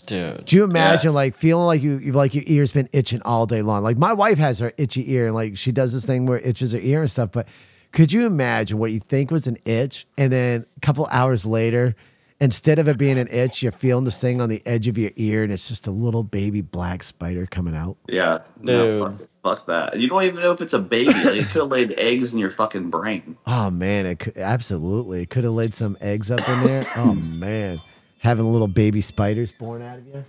Dude. 0.06 0.44
Do 0.44 0.56
you 0.56 0.64
imagine 0.64 1.11
Yeah. 1.11 1.14
like 1.14 1.34
feeling 1.37 1.66
like 1.66 1.82
you 1.82 1.99
you- 1.99 2.12
like 2.12 2.34
your 2.34 2.44
ear's 2.46 2.73
been 2.73 2.88
itching 2.92 3.23
all 3.23 3.46
day 3.46 3.62
long? 3.62 3.82
Like 3.82 3.96
my 3.99 4.12
wife 4.12 4.38
has 4.38 4.58
her 4.58 4.73
itchy 4.76 5.11
ear, 5.12 5.26
and 5.26 5.34
like 5.34 5.56
she 5.56 5.73
does 5.73 5.92
this 5.92 6.04
thing 6.04 6.26
where 6.26 6.38
it 6.38 6.46
itches 6.46 6.73
her 6.73 6.78
ear 6.80 7.00
and 7.02 7.11
stuff. 7.11 7.30
But 7.32 7.49
could 7.92 8.12
you 8.12 8.26
imagine 8.26 8.78
what 8.78 8.92
you 8.92 9.00
think 9.00 9.30
was 9.30 9.46
an 9.46 9.56
itch, 9.64 10.06
and 10.18 10.32
then 10.32 10.66
a 10.76 10.80
couple 10.80 11.06
hours 11.12 11.46
later, 11.46 11.94
instead 12.40 12.78
of 12.80 12.88
it 12.88 12.99
being 12.99 13.18
an 13.18 13.28
itch, 13.30 13.62
you're 13.62 13.70
feeling 13.73 14.04
this 14.04 14.20
thing 14.20 14.40
on 14.40 14.49
the 14.49 14.61
edge 14.66 14.88
of 14.88 14.99
your 14.99 15.12
ear, 15.16 15.44
and 15.44 15.52
it's 15.52 15.68
just 15.68 15.87
a 15.87 15.90
little 15.92 16.25
baby 16.25 16.61
black 16.61 17.02
spider 17.04 17.46
coming 17.46 17.75
out. 17.76 17.96
Yeah. 18.08 18.38
No, 18.61 19.08
Dude. 19.11 19.18
fuck, 19.20 19.28
fuck 19.44 19.66
that. 19.66 20.00
You 20.00 20.08
don't 20.08 20.25
even 20.25 20.40
know 20.42 20.50
if 20.50 20.61
it's 20.61 20.73
a 20.73 20.80
baby. 20.80 21.12
Like, 21.12 21.37
it 21.37 21.46
could 21.50 21.62
have 21.62 21.70
laid 21.70 21.94
eggs 21.96 22.32
in 22.34 22.40
your 22.40 22.50
fucking 22.50 22.90
brain. 22.90 23.37
Oh 23.46 23.70
man, 23.70 24.06
it 24.06 24.18
could, 24.18 24.37
absolutely 24.37 25.23
it 25.23 25.30
could 25.30 25.44
have 25.44 25.52
laid 25.52 25.73
some 25.73 25.96
eggs 26.00 26.30
up 26.32 26.40
in 26.49 26.64
there. 26.64 26.84
Oh 26.96 27.14
man, 27.14 27.80
having 28.25 28.47
little 28.50 28.66
baby 28.69 29.00
spiders 29.00 29.52
born 29.52 29.83
out 29.83 29.99
of 29.99 30.07
you. 30.07 30.25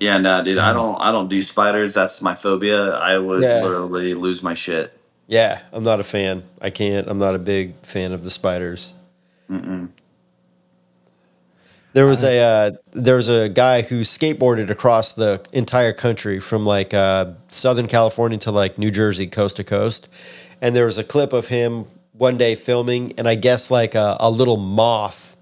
Yeah, 0.00 0.18
no, 0.18 0.42
dude. 0.42 0.58
I 0.58 0.72
don't. 0.72 0.98
I 1.00 1.10
don't 1.12 1.28
do 1.28 1.42
spiders. 1.42 1.92
That's 1.94 2.22
my 2.22 2.34
phobia. 2.34 2.90
I 2.92 3.18
would 3.18 3.42
Yeah. 3.42 3.62
literally 3.62 4.14
lose 4.14 4.42
my 4.42 4.54
shit. 4.54 4.92
Yeah, 5.26 5.60
I'm 5.72 5.82
not 5.82 5.98
a 6.00 6.04
fan. 6.04 6.44
I 6.60 6.70
can't. 6.70 7.08
I'm 7.08 7.18
not 7.18 7.34
a 7.34 7.38
big 7.38 7.74
fan 7.82 8.12
of 8.12 8.22
the 8.22 8.30
spiders. 8.30 8.92
There 11.92 12.06
was 12.06 12.22
a 12.24 12.38
uh, 12.38 12.70
there 12.92 13.16
was 13.16 13.28
a 13.28 13.48
guy 13.48 13.80
who 13.82 14.02
skateboarded 14.02 14.68
across 14.70 15.14
the 15.14 15.40
entire 15.52 15.94
country 15.94 16.40
from 16.40 16.66
like 16.66 16.92
uh, 16.92 17.32
Southern 17.48 17.86
California 17.86 18.38
to 18.38 18.50
like 18.52 18.76
New 18.76 18.90
Jersey, 18.90 19.26
coast 19.26 19.56
to 19.56 19.64
coast, 19.64 20.08
and 20.60 20.76
there 20.76 20.84
was 20.84 20.98
a 20.98 21.04
clip 21.04 21.32
of 21.32 21.48
him 21.48 21.86
one 22.12 22.36
day 22.36 22.54
filming, 22.54 23.14
and 23.18 23.26
I 23.26 23.34
guess 23.34 23.70
like 23.70 23.94
a, 23.94 24.16
a 24.20 24.30
little 24.30 24.58
moth 24.58 25.35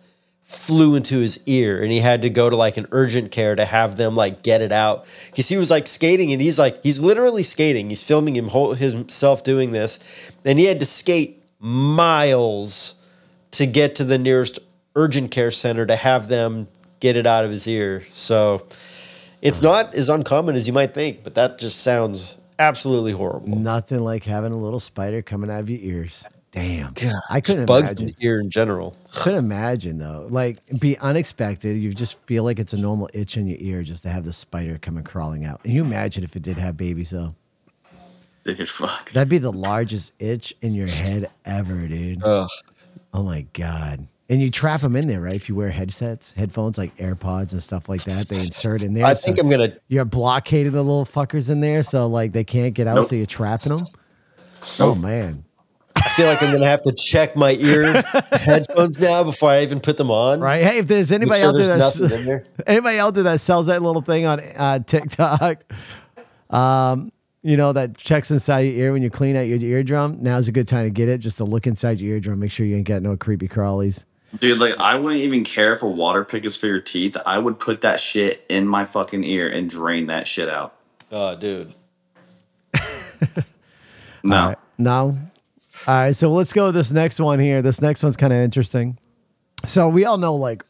flew 0.54 0.94
into 0.94 1.18
his 1.18 1.38
ear, 1.46 1.82
and 1.82 1.90
he 1.90 2.00
had 2.00 2.22
to 2.22 2.30
go 2.30 2.48
to 2.48 2.56
like 2.56 2.76
an 2.76 2.86
urgent 2.92 3.30
care 3.30 3.54
to 3.54 3.64
have 3.64 3.96
them 3.96 4.14
like 4.14 4.42
get 4.42 4.62
it 4.62 4.72
out 4.72 5.06
because 5.26 5.48
he 5.48 5.56
was 5.56 5.70
like 5.70 5.86
skating, 5.86 6.32
and 6.32 6.40
he's 6.40 6.58
like 6.58 6.82
he's 6.82 7.00
literally 7.00 7.42
skating. 7.42 7.88
He's 7.90 8.02
filming 8.02 8.36
him 8.36 8.48
whole, 8.48 8.74
himself 8.74 9.42
doing 9.44 9.72
this, 9.72 9.98
and 10.44 10.58
he 10.58 10.64
had 10.64 10.80
to 10.80 10.86
skate 10.86 11.42
miles 11.60 12.94
to 13.52 13.66
get 13.66 13.96
to 13.96 14.04
the 14.04 14.18
nearest 14.18 14.58
urgent 14.96 15.30
care 15.30 15.50
center 15.50 15.86
to 15.86 15.96
have 15.96 16.28
them 16.28 16.68
get 17.00 17.16
it 17.16 17.26
out 17.26 17.44
of 17.44 17.50
his 17.50 17.66
ear. 17.66 18.04
So 18.12 18.66
it's 19.42 19.58
mm-hmm. 19.58 19.66
not 19.66 19.94
as 19.94 20.08
uncommon 20.08 20.56
as 20.56 20.66
you 20.66 20.72
might 20.72 20.94
think, 20.94 21.22
but 21.22 21.34
that 21.34 21.58
just 21.58 21.80
sounds 21.80 22.36
absolutely 22.58 23.12
horrible. 23.12 23.56
Nothing 23.58 24.00
like 24.00 24.24
having 24.24 24.52
a 24.52 24.56
little 24.56 24.80
spider 24.80 25.22
coming 25.22 25.50
out 25.50 25.60
of 25.60 25.70
your 25.70 25.80
ears. 25.80 26.24
Damn. 26.54 26.94
I 27.30 27.40
couldn't 27.40 27.66
Bugs 27.66 27.90
imagine. 27.92 28.08
in 28.10 28.14
the 28.16 28.24
ear 28.24 28.38
in 28.38 28.48
general. 28.48 28.96
Couldn't 29.12 29.40
imagine 29.40 29.98
though. 29.98 30.28
Like 30.30 30.58
be 30.78 30.96
unexpected. 30.98 31.76
You 31.76 31.92
just 31.92 32.22
feel 32.22 32.44
like 32.44 32.60
it's 32.60 32.72
a 32.72 32.80
normal 32.80 33.08
itch 33.12 33.36
in 33.36 33.48
your 33.48 33.58
ear 33.60 33.82
just 33.82 34.04
to 34.04 34.08
have 34.08 34.24
the 34.24 34.32
spider 34.32 34.78
coming 34.78 35.02
crawling 35.02 35.44
out. 35.44 35.64
Can 35.64 35.72
you 35.72 35.82
imagine 35.82 36.22
if 36.22 36.36
it 36.36 36.42
did 36.42 36.56
have 36.56 36.76
babies 36.76 37.10
though? 37.10 37.34
Dude, 38.44 38.68
fuck. 38.68 39.10
That'd 39.10 39.28
be 39.28 39.38
the 39.38 39.50
largest 39.52 40.12
itch 40.20 40.54
in 40.62 40.74
your 40.74 40.86
head 40.86 41.28
ever, 41.44 41.88
dude. 41.88 42.22
Ugh. 42.22 42.48
Oh 43.12 43.24
my 43.24 43.46
god. 43.52 44.06
And 44.30 44.40
you 44.40 44.48
trap 44.48 44.80
them 44.80 44.94
in 44.94 45.08
there, 45.08 45.20
right? 45.20 45.34
If 45.34 45.48
you 45.48 45.56
wear 45.56 45.70
headsets, 45.70 46.32
headphones 46.34 46.78
like 46.78 46.96
AirPods 46.98 47.52
and 47.52 47.62
stuff 47.62 47.88
like 47.88 48.04
that, 48.04 48.28
they 48.28 48.38
insert 48.38 48.80
in 48.80 48.94
there. 48.94 49.04
I 49.04 49.14
so 49.14 49.26
think 49.26 49.40
I'm 49.40 49.50
gonna. 49.50 49.76
you're 49.88 50.04
blockading 50.04 50.72
the 50.72 50.84
little 50.84 51.04
fuckers 51.04 51.50
in 51.50 51.58
there, 51.58 51.82
so 51.82 52.06
like 52.06 52.32
they 52.32 52.44
can't 52.44 52.74
get 52.74 52.86
out. 52.86 52.94
Nope. 52.94 53.04
So 53.06 53.16
you're 53.16 53.26
trapping 53.26 53.76
them. 53.76 53.86
Oh 54.78 54.94
man, 54.94 55.44
I 56.04 56.08
feel 56.10 56.26
like 56.26 56.42
I'm 56.42 56.52
gonna 56.52 56.66
have 56.66 56.82
to 56.82 56.92
check 56.92 57.34
my 57.34 57.52
ear 57.52 58.02
headphones 58.32 58.98
now 58.98 59.24
before 59.24 59.50
I 59.50 59.62
even 59.62 59.80
put 59.80 59.96
them 59.96 60.10
on. 60.10 60.40
right? 60.40 60.62
Hey, 60.62 60.78
if 60.78 60.86
there's 60.86 61.10
anybody 61.12 61.40
sure 61.40 61.48
out 61.48 61.52
there 61.54 61.66
there's 61.66 61.98
that's 61.98 62.12
in 62.12 62.24
there. 62.26 62.44
anybody 62.66 62.98
out 62.98 63.14
there 63.14 63.24
that 63.24 63.40
sells 63.40 63.66
that 63.66 63.82
little 63.82 64.02
thing 64.02 64.26
on 64.26 64.40
uh, 64.40 64.78
TikTok, 64.80 65.64
um, 66.50 67.10
you 67.42 67.56
know, 67.56 67.72
that 67.72 67.96
checks 67.96 68.30
inside 68.30 68.60
your 68.60 68.74
ear 68.74 68.92
when 68.92 69.02
you 69.02 69.10
clean 69.10 69.36
out 69.36 69.46
your 69.46 69.58
eardrum. 69.58 70.18
Now's 70.20 70.46
a 70.48 70.52
good 70.52 70.68
time 70.68 70.84
to 70.84 70.90
get 70.90 71.08
it, 71.08 71.18
just 71.18 71.38
to 71.38 71.44
look 71.44 71.66
inside 71.66 72.00
your 72.00 72.12
eardrum, 72.14 72.38
make 72.38 72.50
sure 72.50 72.66
you 72.66 72.76
ain't 72.76 72.86
got 72.86 73.02
no 73.02 73.16
creepy 73.16 73.48
crawlies. 73.48 74.04
Dude, 74.40 74.58
like 74.58 74.76
I 74.78 74.96
wouldn't 74.96 75.22
even 75.22 75.44
care 75.44 75.74
if 75.74 75.82
a 75.82 75.88
water 75.88 76.24
pick 76.24 76.44
is 76.44 76.56
for 76.56 76.66
your 76.66 76.80
teeth. 76.80 77.16
I 77.24 77.38
would 77.38 77.58
put 77.58 77.80
that 77.82 78.00
shit 78.00 78.44
in 78.48 78.66
my 78.66 78.84
fucking 78.84 79.24
ear 79.24 79.48
and 79.48 79.70
drain 79.70 80.06
that 80.08 80.26
shit 80.26 80.48
out. 80.48 80.74
Oh, 81.12 81.36
dude. 81.36 81.72
No. 84.24 84.36
All 84.36 84.48
right. 84.48 84.58
No. 84.78 85.18
All 85.86 85.94
right. 85.94 86.16
So 86.16 86.30
let's 86.30 86.52
go 86.52 86.70
this 86.70 86.92
next 86.92 87.20
one 87.20 87.38
here. 87.38 87.60
This 87.60 87.80
next 87.80 88.02
one's 88.02 88.16
kind 88.16 88.32
of 88.32 88.38
interesting. 88.38 88.98
So 89.66 89.88
we 89.88 90.04
all 90.04 90.18
know, 90.18 90.34
like, 90.34 90.64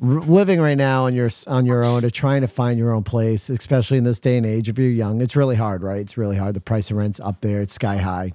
r- 0.00 0.20
living 0.20 0.60
right 0.60 0.76
now 0.76 1.06
on 1.06 1.14
your 1.14 1.30
on 1.46 1.66
your 1.66 1.84
own, 1.84 2.02
to 2.02 2.10
trying 2.10 2.42
to 2.42 2.48
find 2.48 2.78
your 2.78 2.92
own 2.92 3.02
place, 3.02 3.50
especially 3.50 3.98
in 3.98 4.04
this 4.04 4.18
day 4.18 4.36
and 4.36 4.46
age. 4.46 4.68
If 4.68 4.78
you're 4.78 4.88
young, 4.88 5.20
it's 5.20 5.34
really 5.34 5.56
hard, 5.56 5.82
right? 5.82 6.00
It's 6.00 6.16
really 6.16 6.36
hard. 6.36 6.54
The 6.54 6.60
price 6.60 6.90
of 6.90 6.96
rent's 6.96 7.20
up 7.20 7.40
there. 7.40 7.60
It's 7.62 7.74
sky 7.74 7.96
high. 7.96 8.32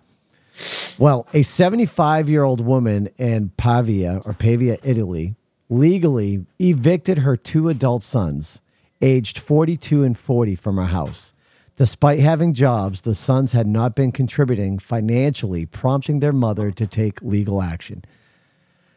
Well, 0.98 1.26
a 1.34 1.44
75 1.44 2.28
year 2.30 2.44
old 2.44 2.60
woman 2.60 3.10
in 3.18 3.50
Pavia 3.56 4.22
or 4.26 4.34
Pavia, 4.34 4.78
Italy, 4.84 5.36
legally 5.70 6.46
evicted 6.60 7.20
her 7.20 7.38
two 7.38 7.70
adult 7.70 8.04
sons, 8.04 8.60
aged 9.02 9.38
42 9.38 10.04
and 10.04 10.18
40, 10.18 10.56
from 10.56 10.76
her 10.76 10.88
house. 10.88 11.34
Despite 11.80 12.20
having 12.20 12.54
jobs, 12.54 13.00
the 13.04 13.16
sons 13.16 13.54
had 13.54 13.66
not 13.66 13.96
been 13.96 14.12
contributing 14.12 14.80
financially, 14.80 15.66
prompting 15.66 16.20
their 16.20 16.34
mother 16.34 16.72
to 16.72 16.86
take 16.86 17.22
legal 17.22 17.62
action. 17.62 18.04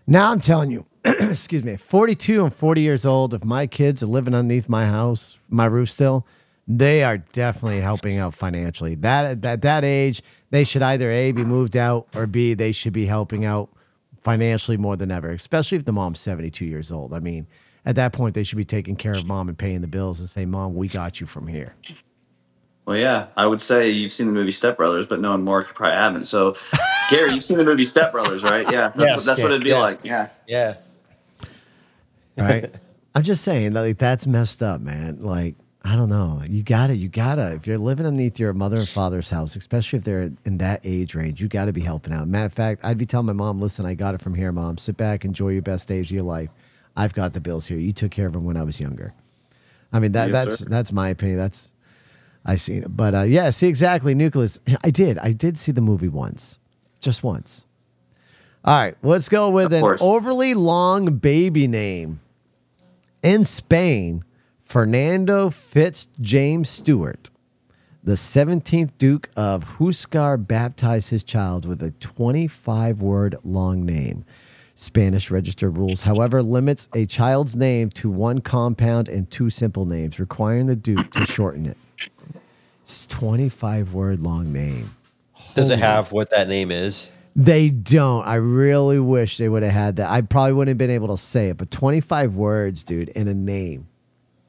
Now 0.05 0.33
I'm 0.33 0.41
telling 0.41 0.73
you, 0.73 0.87
excuse 1.05 1.63
me, 1.63 1.77
42 1.77 2.43
and 2.43 2.53
40 2.53 2.81
years 2.81 3.07
old, 3.07 3.35
if 3.35 3.45
my 3.45 3.69
kids 3.69 4.03
are 4.03 4.07
living 4.07 4.35
underneath 4.35 4.69
my 4.69 4.87
house, 4.87 5.39
my 5.49 5.67
roof 5.67 5.91
still, 5.91 6.27
they 6.67 7.05
are 7.05 7.19
definitely 7.19 7.79
helping 7.79 8.19
out 8.19 8.35
financially. 8.35 8.97
That 8.97 9.45
at 9.47 9.63
that 9.63 9.85
age, 9.85 10.21
they 10.51 10.65
should 10.65 10.83
either 10.83 11.09
A 11.09 11.31
be 11.31 11.45
moved 11.45 11.77
out 11.77 12.09
or 12.17 12.27
B, 12.27 12.53
they 12.53 12.73
should 12.73 12.93
be 12.93 13.07
helping 13.07 13.45
out 13.45 13.71
financially 14.19 14.77
more 14.77 14.97
than 14.97 15.13
ever, 15.13 15.31
especially 15.31 15.79
if 15.79 15.85
the 15.85 15.93
mom's 15.93 16.19
72 16.19 16.65
years 16.65 16.91
old. 16.91 17.15
I 17.15 17.21
mean, 17.21 17.47
at 17.85 17.95
that 17.95 18.13
point 18.13 18.35
they 18.35 18.43
should 18.43 18.59
be 18.59 18.65
taking 18.65 18.97
care 18.97 19.13
of 19.13 19.25
mom 19.25 19.49
and 19.49 19.57
paying 19.57 19.83
the 19.83 19.87
bills 19.87 20.19
and 20.19 20.29
say, 20.29 20.47
Mom, 20.47 20.75
we 20.75 20.89
got 20.89 21.21
you 21.21 21.29
from 21.29 21.47
here. 21.47 21.77
Well, 22.85 22.97
yeah, 22.97 23.27
I 23.37 23.47
would 23.47 23.61
say 23.61 23.91
you've 23.91 24.11
seen 24.13 24.27
the 24.27 24.33
movie 24.33 24.51
Step 24.51 24.77
Brothers, 24.77 25.07
but 25.07 25.21
knowing 25.21 25.45
Mark, 25.45 25.69
you 25.69 25.75
probably 25.75 25.97
haven't. 25.97 26.25
So, 26.25 26.57
Gary, 27.11 27.33
you've 27.33 27.45
seen 27.45 27.59
the 27.59 27.65
movie 27.65 27.85
Step 27.85 28.11
Brothers, 28.13 28.43
right? 28.43 28.71
Yeah, 28.73 28.89
that's, 28.89 29.03
Yes, 29.05 29.17
what, 29.19 29.27
that's 29.27 29.41
what 29.41 29.51
it'd 29.53 29.63
be 29.63 29.69
yes. 29.71 29.81
like. 29.81 29.99
Yeah. 30.03 30.29
Yeah. 30.49 30.75
right? 32.37 32.75
I'm 33.15 33.23
just 33.23 33.45
saying, 33.45 33.75
like 33.75 33.99
that's 33.99 34.27
messed 34.27 34.63
up, 34.63 34.81
man. 34.81 35.19
Like 35.23 35.55
I 35.85 35.97
don't 35.97 36.09
know, 36.09 36.43
you 36.49 36.63
gotta, 36.63 36.97
you 36.97 37.09
gotta. 37.09 37.55
If 37.55 37.67
you're 37.67 37.77
living 37.79 38.07
underneath 38.07 38.39
your 38.41 38.53
mother 38.55 38.77
and 38.79 38.89
father's 38.89 39.29
house, 39.31 39.55
especially 39.55 39.99
if 39.99 40.05
they're 40.05 40.31
in 40.45 40.59
that 40.59 40.81
age 40.85 41.15
range, 41.15 41.41
you 41.43 41.49
got 41.49 41.67
to 41.67 41.73
be 41.73 41.83
helping 41.83 42.13
out. 42.13 42.27
Matter 42.29 42.47
of 42.47 42.53
fact, 42.53 42.85
I'd 42.85 42.99
be 42.99 43.05
telling 43.07 43.27
my 43.27 43.33
mom, 43.33 43.61
"Listen, 43.61 43.85
I 43.85 43.95
got 43.95 44.15
it 44.15 44.21
from 44.23 44.35
here, 44.35 44.51
mom. 44.51 44.79
Sit 44.79 44.97
back, 44.97 45.25
enjoy 45.25 45.51
your 45.51 45.63
best 45.63 45.89
days 45.89 46.07
of 46.07 46.13
your 46.15 46.23
life. 46.25 46.49
I've 46.97 47.15
got 47.15 47.33
the 47.35 47.41
bills 47.41 47.67
here. 47.67 47.79
You 47.79 47.93
took 47.93 48.11
care 48.13 48.27
of 48.27 48.33
them 48.33 48.45
when 48.45 48.57
I 48.57 48.63
was 48.63 48.81
younger." 48.81 49.13
I 49.93 50.01
mean, 50.01 50.13
that 50.13 50.31
Yes, 50.31 50.45
that's 50.47 50.59
sir. 50.61 50.67
that's 50.69 50.91
my 50.93 51.09
opinion. 51.11 51.37
That's 51.39 51.69
I 52.45 52.57
seen 52.57 52.83
it, 52.83 52.97
but 52.97 53.15
uh, 53.15 53.23
yeah, 53.23 53.51
see 53.51 53.69
exactly, 53.69 54.15
Nucleus. 54.15 54.59
I 54.83 54.91
did, 54.91 55.19
I 55.19 55.33
did 55.33 55.57
see 55.59 55.73
the 55.73 55.81
movie 55.81 56.09
once, 56.09 56.59
just 57.01 57.23
once. 57.23 57.65
All 58.65 58.77
right, 58.77 58.97
let's 59.03 59.29
go 59.29 59.51
with 59.51 59.73
an 59.73 59.97
overly 60.01 60.55
long 60.55 61.17
baby 61.17 61.67
name. 61.67 62.21
In 63.23 63.45
Spain, 63.45 64.25
Fernando 64.61 65.51
Fitz 65.51 66.09
James 66.21 66.69
Stuart, 66.69 67.31
the 68.03 68.13
17th 68.15 68.91
Duke 68.99 69.31
of 69.37 69.77
Huéscar, 69.79 70.45
baptized 70.47 71.11
his 71.11 71.23
child 71.23 71.67
with 71.67 71.83
a 71.83 71.93
25 71.93 73.01
word 73.01 73.37
long 73.45 73.85
name. 73.85 74.25
Spanish 74.75 75.31
register 75.31 75.71
rules, 75.71 76.03
however, 76.03 76.43
limits 76.43 76.89
a 76.95 77.07
child's 77.07 77.55
name 77.55 77.91
to 77.91 78.11
one 78.11 78.41
compound 78.41 79.09
and 79.09 79.31
two 79.31 79.51
simple 79.51 79.87
names, 79.87 80.19
requiring 80.19 80.67
the 80.67 80.75
Duke 80.75 81.11
to 81.13 81.27
shorten 81.27 81.67
it. 81.67 81.87
It's 82.83 83.07
25 83.07 83.95
word 83.95 84.21
long 84.21 84.53
name. 84.53 84.95
Does 85.55 85.71
it 85.71 85.79
have 85.79 86.13
what 86.13 86.31
that 86.31 86.49
name 86.49 86.71
is? 86.71 87.11
They 87.35 87.71
don't. 87.71 88.27
I 88.27 88.35
really 88.35 88.99
wish 88.99 89.39
they 89.39 89.49
would 89.49 89.63
have 89.63 89.73
had 89.73 89.97
that. 89.97 90.11
I 90.11 90.21
probably 90.21 90.53
wouldn't 90.53 90.71
have 90.71 90.79
been 90.79 90.91
able 90.91 91.09
to 91.09 91.23
say 91.23 91.49
it, 91.49 91.57
but 91.57 91.71
25 91.71 92.35
words, 92.35 92.83
dude, 92.83 93.09
in 93.11 93.29
a 93.29 93.35
name. 93.35 93.89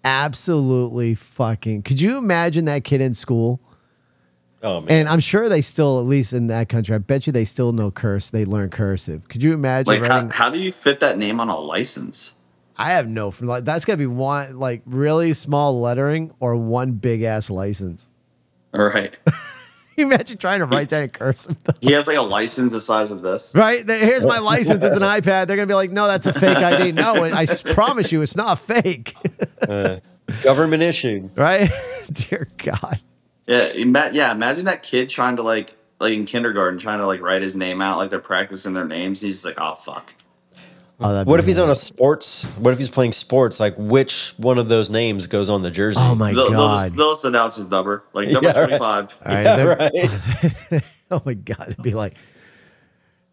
Absolutely 0.04 1.16
fucking. 1.16 1.84
Could 1.84 2.02
you 2.02 2.18
imagine 2.18 2.66
that 2.66 2.84
kid 2.84 3.00
in 3.00 3.13
school? 3.13 3.62
Oh 4.62 4.82
man. 4.82 5.00
And 5.00 5.10
I'm 5.10 5.20
sure 5.20 5.48
they 5.48 5.62
still, 5.62 6.00
at 6.00 6.06
least 6.06 6.34
in 6.34 6.48
that 6.48 6.68
country, 6.70 6.96
I 6.96 6.98
bet 6.98 7.28
you 7.28 7.34
they 7.34 7.46
still 7.46 7.72
know 7.72 7.92
curse. 7.92 8.30
They 8.30 8.46
learn 8.46 8.70
cursive. 8.70 9.28
Could 9.30 9.44
you 9.44 9.54
imagine? 9.54 9.94
Like, 9.94 10.10
how, 10.10 10.16
writing, 10.16 10.30
how 10.32 10.50
do 10.50 10.60
you 10.60 10.72
fit 10.72 11.00
that 11.02 11.18
name 11.18 11.40
on 11.40 11.50
a 11.50 11.58
license? 11.58 12.34
I 12.78 12.92
have 12.92 13.08
no, 13.08 13.32
like, 13.40 13.66
that's 13.66 13.86
got 13.86 13.94
to 13.94 13.98
be 13.98 14.08
one, 14.08 14.58
like, 14.58 14.82
really 14.86 15.34
small 15.34 15.80
lettering 15.80 16.34
or 16.40 16.56
one 16.56 16.94
big 16.94 17.22
ass 17.22 17.50
license. 17.50 18.10
All 18.74 18.86
right. 18.86 19.15
You 19.96 20.08
imagine 20.08 20.38
trying 20.39 20.58
to 20.62 20.65
write 20.65 20.89
that 20.89 21.03
in 21.03 21.10
cursive? 21.12 21.56
He 21.80 21.92
has 21.92 22.08
like 22.08 22.18
a 22.18 22.22
license 22.24 22.72
the 22.74 22.80
size 22.80 23.12
of 23.12 23.22
this. 23.22 23.53
Right? 23.53 23.88
Here's 23.88 24.25
my 24.25 24.39
license. 24.39 24.84
It's 24.84 24.96
an 24.96 25.03
iPad. 25.03 25.46
They're 25.46 25.56
going 25.56 25.60
to 25.60 25.72
be 25.72 25.75
like, 25.75 25.92
no, 25.92 26.08
that's 26.08 26.25
a 26.25 26.34
fake 26.34 26.58
ID. 26.58 26.92
No, 26.94 27.24
I 27.24 27.46
promise 27.46 28.12
you, 28.12 28.24
it's 28.24 28.36
not 28.36 28.58
fake. 28.58 29.15
Uh, 29.62 30.00
government 30.42 30.82
issued. 30.82 31.30
right? 31.38 31.70
Dear 32.12 32.48
God. 32.58 33.03
Yeah, 33.46 33.72
ima- 33.75 34.10
yeah. 34.13 34.32
Imagine 34.32 34.65
that 34.65 34.82
kid 34.82 35.10
trying 35.10 35.36
to 35.36 35.44
like, 35.44 35.77
like 36.00 36.13
in 36.13 36.25
kindergarten, 36.25 36.80
trying 36.80 36.98
to 36.98 37.06
like 37.06 37.22
write 37.22 37.44
his 37.44 37.56
name 37.56 37.80
out, 37.80 38.00
like 38.00 38.10
they're 38.10 38.18
practicing 38.20 38.74
their 38.74 38.86
names. 38.86 39.22
He's 39.22 39.36
just 39.36 39.46
like, 39.46 39.60
oh 39.60 39.75
fuck. 39.75 40.12
Oh, 41.03 41.24
What 41.25 41.39
if 41.39 41.45
he's 41.45 41.60
on 41.60 41.69
a 41.69 41.75
sports? 41.75 42.43
What 42.57 42.72
if 42.72 42.77
he's 42.79 42.89
playing 42.89 43.12
sports? 43.12 43.60
Like 43.60 43.75
which 43.77 44.33
one 44.38 44.57
of 44.57 44.69
those 44.69 44.89
names 44.89 45.27
goes 45.27 45.50
on 45.50 45.62
the 45.62 45.72
jersey? 45.72 46.00
Oh 46.01 46.15
my 46.15 46.33
they'll, 46.33 46.50
they'll 46.50 46.60
God. 46.60 46.86
just, 46.86 46.95
they'll 46.98 47.12
just 47.13 47.25
announce 47.25 47.55
his 47.55 47.69
number, 47.69 48.03
like 48.13 48.27
number 48.31 48.48
Yeah, 48.48 48.60
right. 48.60 48.65
twenty-five. 48.79 49.13
All 49.25 49.33
right, 49.36 49.43
Yeah, 49.43 49.55
they're- 49.57 50.72
right. 50.72 50.83
oh 51.12 51.22
my 51.25 51.33
God. 51.33 51.69
It'd 51.69 51.81
be 51.83 51.93
like, 51.93 52.15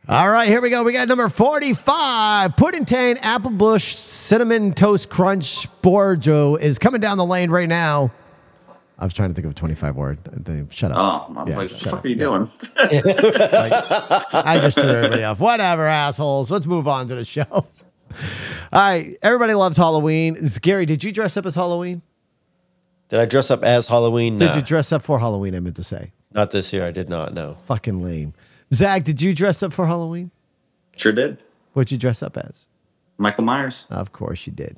all 0.09 0.29
right, 0.31 0.49
here 0.49 0.61
we 0.61 0.71
go. 0.71 0.83
We 0.83 0.93
got 0.93 1.07
number 1.09 1.29
45. 1.29 2.57
Puddingtane 2.57 3.19
Apple 3.23 3.51
Bush 3.51 3.95
Cinnamon 3.97 4.73
Toast 4.73 5.09
Crunch 5.11 5.69
Borjo 5.83 6.59
is 6.59 6.79
coming 6.79 7.01
down 7.01 7.19
the 7.19 7.25
lane 7.25 7.51
right 7.51 7.69
now. 7.69 8.11
I 9.01 9.05
was 9.05 9.15
trying 9.15 9.31
to 9.31 9.35
think 9.35 9.47
of 9.47 9.53
a 9.53 9.55
25 9.55 9.97
word. 9.97 10.19
They- 10.25 10.65
Shut 10.71 10.91
up. 10.93 10.99
Oh, 10.99 11.35
I 11.35 11.43
was 11.45 11.49
Yeah, 11.51 11.57
like, 11.57 11.71
what 11.71 11.81
the 11.81 11.85
fuck 11.87 11.99
up. 12.01 12.05
are 12.05 12.09
you 12.09 12.15
doing? 12.17 12.43
like, 12.77 13.73
I 14.35 14.59
just 14.61 14.79
threw 14.79 14.89
everybody 14.91 15.25
off. 15.25 15.41
Whatever, 15.41 15.87
assholes. 15.87 16.51
Let's 16.51 16.67
move 16.67 16.87
on 16.87 17.09
to 17.09 17.15
the 17.15 17.25
show. 17.25 17.45
All 17.51 17.65
right. 18.73 19.17
Everybody 19.23 19.55
loved 19.55 19.77
Halloween. 19.77 20.37
Gary, 20.61 20.85
did 20.87 21.03
you 21.03 21.13
dress 21.13 21.37
up 21.37 21.47
as 21.47 21.55
Halloween? 21.55 22.03
Did 23.09 23.21
I 23.21 23.25
dress 23.25 23.51
up 23.51 23.65
as 23.65 23.87
Halloween? 23.87 24.37
Did 24.39 24.51
Nah, 24.51 24.57
you 24.57 24.63
dress 24.63 24.93
up 24.93 25.03
for 25.03 25.19
Halloween? 25.19 25.55
I 25.55 25.61
meant 25.61 25.77
to 25.77 25.83
say. 25.85 26.13
not 26.33 26.51
this 26.53 26.73
year. 26.73 26.85
I 26.87 26.91
did 26.93 27.09
not. 27.09 27.33
No. 27.35 27.57
Fucking 27.65 28.03
lame. 28.03 28.35
Zach, 28.73 29.03
did 29.03 29.21
you 29.21 29.35
dress 29.35 29.63
up 29.65 29.73
for 29.73 29.87
Halloween? 29.87 30.31
Sure 30.97 31.11
did. 31.13 31.39
What'd 31.73 31.91
you 31.91 31.99
dress 31.99 32.23
up 32.23 32.37
as? 32.37 32.67
Michael 33.19 33.45
Myers. 33.45 33.87
Of 33.91 34.13
course 34.13 34.47
you 34.47 34.53
did. 34.53 34.77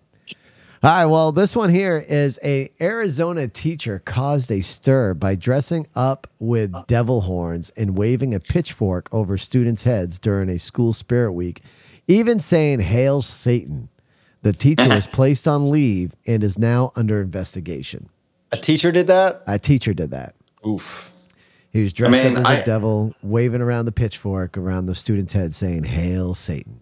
All 0.85 0.91
right. 0.91 1.07
Well, 1.07 1.31
this 1.31 1.55
one 1.55 1.71
here 1.71 2.05
is 2.09 2.41
a 2.43 2.69
Arizona 2.81 3.47
teacher 3.47 4.01
caused 4.05 4.51
a 4.51 4.63
stir 4.63 5.15
by 5.15 5.37
dressing 5.37 5.87
up 5.95 6.27
with 6.41 6.75
devil 6.89 7.21
horns 7.21 7.71
and 7.77 7.97
waving 7.97 8.35
a 8.35 8.41
pitchfork 8.41 9.09
over 9.15 9.39
students' 9.39 9.85
heads 9.85 10.19
during 10.19 10.49
a 10.49 10.59
school 10.59 10.93
spirit 10.93 11.35
week, 11.35 11.63
even 12.09 12.41
saying 12.41 12.81
"Hail 12.81 13.23
Satan." 13.23 13.91
The 14.43 14.53
teacher 14.53 14.89
was 14.89 15.07
placed 15.13 15.47
on 15.47 15.71
leave 15.71 16.17
and 16.27 16.43
is 16.43 16.59
now 16.59 16.91
under 16.97 17.21
investigation. 17.21 18.09
A 18.51 18.57
teacher 18.57 18.91
did 18.91 19.07
that. 19.07 19.45
A 19.47 19.61
teacher 19.61 19.95
did 19.95 20.11
that. 20.11 20.35
Oof. 20.67 21.13
He 21.71 21.81
was 21.83 21.93
dressed 21.93 22.25
mean, 22.25 22.37
up 22.37 22.41
as 22.41 22.45
a 22.45 22.61
I- 22.61 22.63
devil, 22.63 23.15
waving 23.23 23.61
around 23.63 23.85
the 23.85 23.93
pitchfork 23.93 24.59
around 24.59 24.87
the 24.87 24.97
student's 24.97 25.33
heads 25.33 25.57
saying 25.57 25.85
"Hail 25.85 26.35
Satan." 26.35 26.81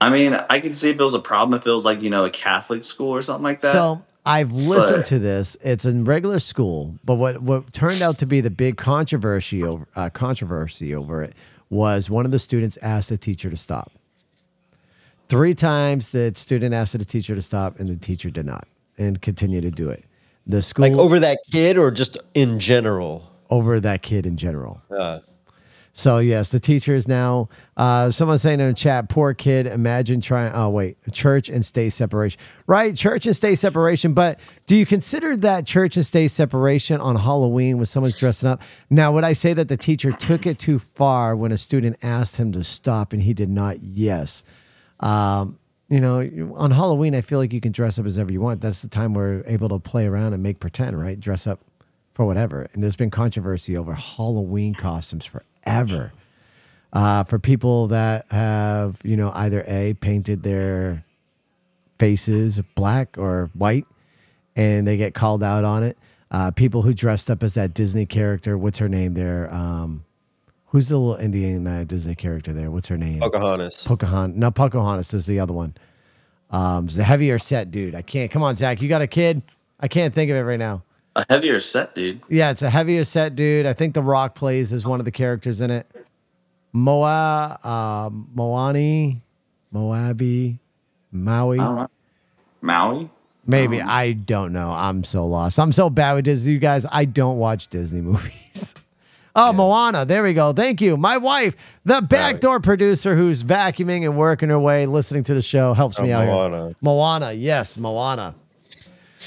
I 0.00 0.10
mean, 0.10 0.34
I 0.50 0.60
can 0.60 0.74
see 0.74 0.90
if 0.90 0.98
it 1.00 1.02
was 1.02 1.14
a 1.14 1.18
problem 1.20 1.58
if 1.58 1.66
it 1.66 1.70
was 1.70 1.84
like, 1.84 2.02
you 2.02 2.10
know, 2.10 2.24
a 2.24 2.30
Catholic 2.30 2.84
school 2.84 3.10
or 3.10 3.22
something 3.22 3.42
like 3.44 3.60
that. 3.62 3.72
So 3.72 4.02
I've 4.26 4.52
listened 4.52 4.96
But- 4.98 5.06
to 5.06 5.18
this. 5.18 5.56
It's 5.62 5.84
in 5.84 6.04
regular 6.04 6.38
school, 6.38 6.94
but 7.04 7.14
what 7.14 7.40
what 7.42 7.72
turned 7.72 8.02
out 8.02 8.18
to 8.18 8.26
be 8.26 8.40
the 8.40 8.50
big 8.50 8.76
controversy 8.76 9.62
over 9.62 9.86
uh, 9.96 10.10
controversy 10.10 10.94
over 10.94 11.22
it 11.22 11.34
was 11.70 12.10
one 12.10 12.24
of 12.26 12.30
the 12.32 12.38
students 12.38 12.76
asked 12.82 13.08
the 13.08 13.16
teacher 13.18 13.48
to 13.50 13.56
stop. 13.56 13.90
Three 15.28 15.54
times 15.54 16.10
the 16.10 16.32
student 16.36 16.74
asked 16.74 16.96
the 16.96 17.04
teacher 17.04 17.34
to 17.34 17.42
stop, 17.42 17.80
and 17.80 17.88
the 17.88 17.96
teacher 17.96 18.30
did 18.30 18.46
not, 18.46 18.66
and 18.96 19.20
continued 19.20 19.62
to 19.62 19.70
do 19.72 19.88
it. 19.90 20.04
The 20.46 20.62
school 20.62 20.88
Like 20.88 20.92
over 20.98 21.18
that 21.20 21.38
kid 21.50 21.76
or 21.76 21.90
just 21.90 22.18
in 22.34 22.58
general? 22.60 23.32
over 23.48 23.78
that 23.80 24.02
kid 24.02 24.26
in 24.26 24.36
general. 24.36 24.82
Uh, 24.90 25.20
So 25.96 26.18
yes, 26.18 26.50
the 26.50 26.60
teacher 26.60 26.94
is 26.94 27.08
now. 27.08 27.48
Uh, 27.74 28.10
someone 28.10 28.36
saying 28.36 28.60
in 28.60 28.74
chat, 28.74 29.08
"Poor 29.08 29.32
kid, 29.32 29.66
imagine 29.66 30.20
trying." 30.20 30.52
Oh 30.54 30.68
wait, 30.68 30.98
church 31.10 31.48
and 31.48 31.64
state 31.64 31.88
separation, 31.88 32.38
right? 32.66 32.94
Church 32.94 33.24
and 33.24 33.34
state 33.34 33.54
separation. 33.54 34.12
But 34.12 34.38
do 34.66 34.76
you 34.76 34.84
consider 34.84 35.38
that 35.38 35.64
church 35.64 35.96
and 35.96 36.04
state 36.04 36.28
separation 36.28 37.00
on 37.00 37.16
Halloween 37.16 37.78
when 37.78 37.86
someone's 37.86 38.18
dressing 38.18 38.46
up? 38.46 38.60
Now, 38.90 39.10
would 39.12 39.24
I 39.24 39.32
say 39.32 39.54
that 39.54 39.68
the 39.68 39.78
teacher 39.78 40.12
took 40.12 40.46
it 40.46 40.58
too 40.58 40.78
far 40.78 41.34
when 41.34 41.50
a 41.50 41.56
student 41.56 41.96
asked 42.02 42.36
him 42.36 42.52
to 42.52 42.62
stop 42.62 43.14
and 43.14 43.22
he 43.22 43.32
did 43.32 43.48
not? 43.48 43.82
Yes. 43.82 44.44
Um, 45.00 45.58
you 45.88 46.00
know, 46.00 46.20
on 46.56 46.72
Halloween, 46.72 47.14
I 47.14 47.22
feel 47.22 47.38
like 47.38 47.54
you 47.54 47.60
can 47.62 47.72
dress 47.72 47.98
up 47.98 48.04
as 48.04 48.18
ever 48.18 48.30
you 48.30 48.42
want. 48.42 48.60
That's 48.60 48.82
the 48.82 48.88
time 48.88 49.14
we're 49.14 49.42
able 49.46 49.70
to 49.70 49.78
play 49.78 50.06
around 50.06 50.34
and 50.34 50.42
make 50.42 50.60
pretend, 50.60 51.00
right? 51.00 51.18
Dress 51.18 51.46
up 51.46 51.60
for 52.12 52.26
whatever. 52.26 52.68
And 52.74 52.82
there's 52.82 52.96
been 52.96 53.10
controversy 53.10 53.78
over 53.78 53.94
Halloween 53.94 54.74
costumes 54.74 55.24
forever. 55.66 56.12
Uh, 56.92 57.24
for 57.24 57.38
people 57.38 57.88
that 57.88 58.24
have, 58.30 59.00
you 59.04 59.16
know, 59.16 59.30
either 59.34 59.64
A, 59.66 59.94
painted 59.94 60.42
their 60.42 61.04
faces 61.98 62.60
black 62.74 63.18
or 63.18 63.50
white 63.54 63.86
and 64.54 64.86
they 64.86 64.96
get 64.96 65.14
called 65.14 65.42
out 65.42 65.64
on 65.64 65.82
it. 65.82 65.98
Uh, 66.30 66.50
people 66.50 66.82
who 66.82 66.94
dressed 66.94 67.30
up 67.30 67.42
as 67.42 67.54
that 67.54 67.74
Disney 67.74 68.06
character, 68.06 68.56
what's 68.56 68.78
her 68.78 68.88
name 68.88 69.14
there? 69.14 69.52
Um, 69.52 70.04
who's 70.66 70.88
the 70.88 70.98
little 70.98 71.20
Indian 71.22 71.66
uh, 71.66 71.84
Disney 71.84 72.14
character 72.14 72.52
there? 72.52 72.70
What's 72.70 72.88
her 72.88 72.96
name? 72.96 73.20
Pocahontas. 73.20 73.84
Pocahontas. 73.86 74.38
No, 74.38 74.50
Pocahontas 74.50 75.12
is 75.12 75.26
the 75.26 75.38
other 75.38 75.52
one. 75.52 75.74
Um, 76.50 76.86
it's 76.86 76.98
a 76.98 77.04
heavier 77.04 77.38
set 77.38 77.70
dude. 77.70 77.94
I 77.94 78.02
can't. 78.02 78.30
Come 78.30 78.42
on, 78.42 78.56
Zach. 78.56 78.80
You 78.80 78.88
got 78.88 79.02
a 79.02 79.06
kid? 79.06 79.42
I 79.78 79.88
can't 79.88 80.14
think 80.14 80.30
of 80.30 80.36
it 80.36 80.42
right 80.42 80.58
now. 80.58 80.82
A 81.16 81.24
heavier 81.28 81.58
set, 81.60 81.94
dude. 81.94 82.20
Yeah, 82.28 82.50
it's 82.50 82.62
a 82.62 82.70
heavier 82.70 83.04
set 83.04 83.34
dude. 83.34 83.66
I 83.66 83.72
think 83.72 83.94
The 83.94 84.02
Rock 84.02 84.34
plays 84.36 84.72
as 84.72 84.86
one 84.86 85.00
of 85.00 85.04
the 85.04 85.10
characters 85.10 85.60
in 85.60 85.70
it. 85.70 85.86
Moa, 86.72 87.58
uh, 87.64 88.10
Moani, 88.10 89.20
Moabi, 89.74 90.58
Maui. 91.10 91.58
I 91.58 91.64
don't 91.64 91.76
know. 91.76 91.88
Maui? 92.60 93.10
Maybe 93.46 93.80
I 93.80 94.12
don't 94.12 94.52
know. 94.52 94.70
I'm 94.70 95.04
so 95.04 95.24
lost. 95.26 95.58
I'm 95.58 95.72
so 95.72 95.88
bad 95.88 96.14
with 96.14 96.24
Disney. 96.24 96.52
You 96.54 96.58
guys, 96.58 96.84
I 96.90 97.04
don't 97.04 97.38
watch 97.38 97.68
Disney 97.68 98.00
movies. 98.02 98.74
Oh, 99.38 99.52
Moana. 99.52 100.04
There 100.04 100.22
we 100.22 100.32
go. 100.34 100.52
Thank 100.52 100.80
you. 100.80 100.96
My 100.96 101.16
wife, 101.18 101.54
the 101.84 102.00
backdoor 102.00 102.58
producer 102.60 103.14
who's 103.16 103.44
vacuuming 103.44 104.02
and 104.04 104.16
working 104.16 104.48
her 104.48 104.58
way, 104.58 104.86
listening 104.86 105.24
to 105.24 105.34
the 105.34 105.42
show, 105.42 105.74
helps 105.74 106.00
me 106.00 106.12
Oh, 106.12 106.18
out 106.18 106.26
Moana. 106.26 106.66
here. 106.68 106.76
Moana. 106.80 107.32
Yes, 107.32 107.78
Moana. 107.78 108.34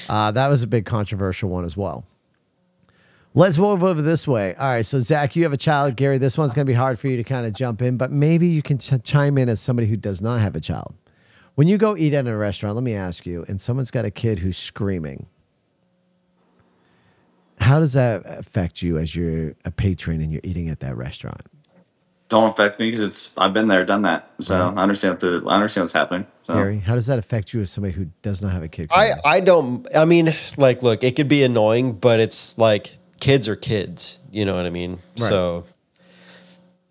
Uh, 0.07 0.31
that 0.31 0.47
was 0.47 0.63
a 0.63 0.67
big 0.67 0.85
controversial 0.85 1.49
one 1.49 1.65
as 1.65 1.75
well. 1.75 2.05
Let's 3.35 3.57
move 3.57 3.83
over 3.83 4.01
this 4.01 4.27
way. 4.27 4.55
All 4.55 4.73
right. 4.73 4.85
So, 4.85 4.99
Zach, 4.99 5.35
you 5.35 5.43
have 5.43 5.53
a 5.53 5.57
child. 5.57 5.95
Gary, 5.95 6.17
this 6.17 6.37
one's 6.37 6.53
going 6.53 6.65
to 6.65 6.69
be 6.69 6.75
hard 6.75 6.99
for 6.99 7.07
you 7.07 7.17
to 7.17 7.23
kind 7.23 7.45
of 7.45 7.53
jump 7.53 7.81
in, 7.81 7.95
but 7.95 8.11
maybe 8.11 8.47
you 8.47 8.61
can 8.61 8.79
ch- 8.79 9.03
chime 9.03 9.37
in 9.37 9.49
as 9.49 9.61
somebody 9.61 9.87
who 9.87 9.95
does 9.95 10.21
not 10.21 10.41
have 10.41 10.55
a 10.55 10.59
child. 10.59 10.95
When 11.55 11.67
you 11.67 11.77
go 11.77 11.95
eat 11.95 12.13
at 12.13 12.25
a 12.25 12.35
restaurant, 12.35 12.75
let 12.75 12.83
me 12.83 12.95
ask 12.95 13.25
you, 13.25 13.45
and 13.47 13.61
someone's 13.61 13.91
got 13.91 14.05
a 14.05 14.11
kid 14.11 14.39
who's 14.39 14.57
screaming, 14.57 15.27
how 17.59 17.79
does 17.79 17.93
that 17.93 18.23
affect 18.25 18.81
you 18.81 18.97
as 18.97 19.15
you're 19.15 19.53
a 19.65 19.71
patron 19.71 20.21
and 20.21 20.31
you're 20.31 20.41
eating 20.43 20.69
at 20.69 20.79
that 20.79 20.97
restaurant? 20.97 21.41
Don't 22.29 22.49
affect 22.49 22.79
me 22.79 22.89
because 22.89 23.05
it's 23.05 23.37
I've 23.37 23.53
been 23.53 23.67
there, 23.67 23.83
done 23.85 24.03
that. 24.03 24.31
So 24.39 24.73
I 24.75 24.81
understand 24.83 25.19
the 25.19 25.43
I 25.47 25.55
understand 25.55 25.83
what's 25.83 25.93
happening. 25.93 26.27
So 26.49 26.55
Gary, 26.55 26.79
how 26.79 26.95
does 26.95 27.05
that 27.05 27.19
affect 27.19 27.53
you 27.53 27.61
as 27.61 27.69
somebody 27.69 27.93
who 27.93 28.05
does 28.23 28.41
not 28.41 28.51
have 28.53 28.63
a 28.63 28.67
kid? 28.67 28.89
I. 28.91 29.11
I 29.23 29.39
don't 29.39 29.85
I 29.95 30.05
mean 30.05 30.29
like 30.57 30.81
look 30.81 31.03
it 31.03 31.15
could 31.15 31.27
be 31.27 31.43
annoying 31.43 31.93
but 31.93 32.19
it's 32.19 32.57
like 32.57 32.91
kids 33.19 33.47
are 33.47 33.55
kids 33.55 34.17
you 34.31 34.45
know 34.45 34.55
what 34.55 34.65
I 34.65 34.71
mean 34.71 34.97
so 35.15 35.65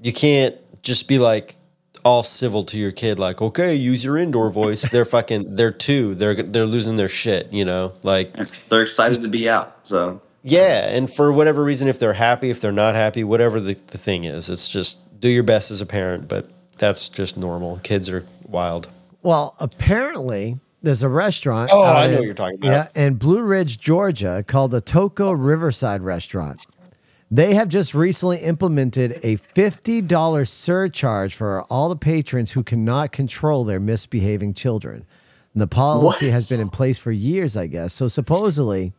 you 0.00 0.12
can't 0.12 0.54
just 0.82 1.08
be 1.08 1.18
like 1.18 1.56
all 2.04 2.22
civil 2.22 2.62
to 2.66 2.78
your 2.78 2.92
kid 2.92 3.18
like 3.18 3.42
okay 3.42 3.74
use 3.74 4.04
your 4.04 4.16
indoor 4.16 4.48
voice 4.50 4.88
they're 4.92 5.04
fucking 5.04 5.56
they're 5.56 5.72
two 5.72 6.14
they're 6.14 6.40
they're 6.40 6.64
losing 6.64 6.96
their 6.96 7.08
shit 7.08 7.52
you 7.52 7.64
know 7.64 7.92
like 8.04 8.32
they're 8.68 8.82
excited 8.82 9.22
to 9.22 9.28
be 9.28 9.48
out. 9.48 9.80
So 9.82 10.22
yeah 10.44 10.88
and 10.88 11.12
for 11.12 11.32
whatever 11.32 11.64
reason 11.64 11.88
if 11.88 11.98
they're 11.98 12.12
happy 12.12 12.50
if 12.50 12.60
they're 12.60 12.70
not 12.70 12.94
happy 12.94 13.24
whatever 13.24 13.58
the, 13.58 13.74
the 13.88 13.98
thing 13.98 14.22
is 14.22 14.50
it's 14.50 14.68
just 14.68 14.98
do 15.20 15.28
your 15.28 15.42
best 15.42 15.72
as 15.72 15.80
a 15.80 15.86
parent 15.86 16.28
but 16.28 16.48
that's 16.76 17.08
just 17.08 17.36
normal 17.36 17.78
kids 17.78 18.08
are 18.08 18.24
wild 18.46 18.86
Well, 19.22 19.54
apparently 19.58 20.58
there's 20.82 21.02
a 21.02 21.08
restaurant. 21.08 21.70
Oh, 21.72 21.82
I 21.82 22.06
know 22.06 22.12
in- 22.12 22.18
what 22.18 22.24
you're 22.24 22.34
talking 22.34 22.58
about. 22.58 22.90
Yeah, 22.96 23.04
in 23.06 23.14
Blue 23.14 23.42
Ridge, 23.42 23.78
Georgia, 23.78 24.44
called 24.46 24.70
the 24.70 24.82
Toccoa 24.82 25.34
Riverside 25.36 26.02
Restaurant. 26.02 26.64
They 27.30 27.54
have 27.54 27.68
just 27.68 27.94
recently 27.94 28.38
implemented 28.38 29.20
a 29.22 29.36
$50 29.36 30.48
surcharge 30.48 31.34
for 31.34 31.62
all 31.64 31.90
the 31.90 31.96
patrons 31.96 32.52
who 32.52 32.62
cannot 32.62 33.12
control 33.12 33.64
their 33.64 33.80
misbehaving 33.80 34.54
children. 34.54 35.04
And 35.52 35.60
the 35.60 35.66
policy 35.66 36.26
What? 36.26 36.32
has 36.32 36.48
been 36.48 36.60
in 36.60 36.70
place 36.70 36.96
for 36.96 37.12
years, 37.12 37.54
I 37.56 37.66
guess. 37.66 37.92
So 37.92 38.08
supposedly, 38.08 38.92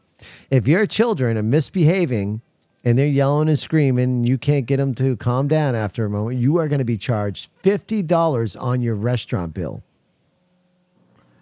if 0.51 0.67
your 0.67 0.85
children 0.85 1.37
are 1.37 1.43
misbehaving 1.43 2.41
and 2.83 2.97
they're 2.99 3.07
yelling 3.07 3.49
and 3.49 3.57
screaming, 3.57 4.03
and 4.03 4.29
you 4.29 4.37
can't 4.37 4.65
get 4.67 4.77
them 4.77 4.93
to 4.95 5.15
calm 5.17 5.47
down 5.47 5.73
after 5.73 6.05
a 6.05 6.09
moment, 6.09 6.39
you 6.39 6.57
are 6.57 6.67
going 6.67 6.79
to 6.79 6.85
be 6.85 6.97
charged 6.97 7.49
$50 7.63 8.61
on 8.61 8.81
your 8.81 8.95
restaurant 8.95 9.53
bill. 9.55 9.81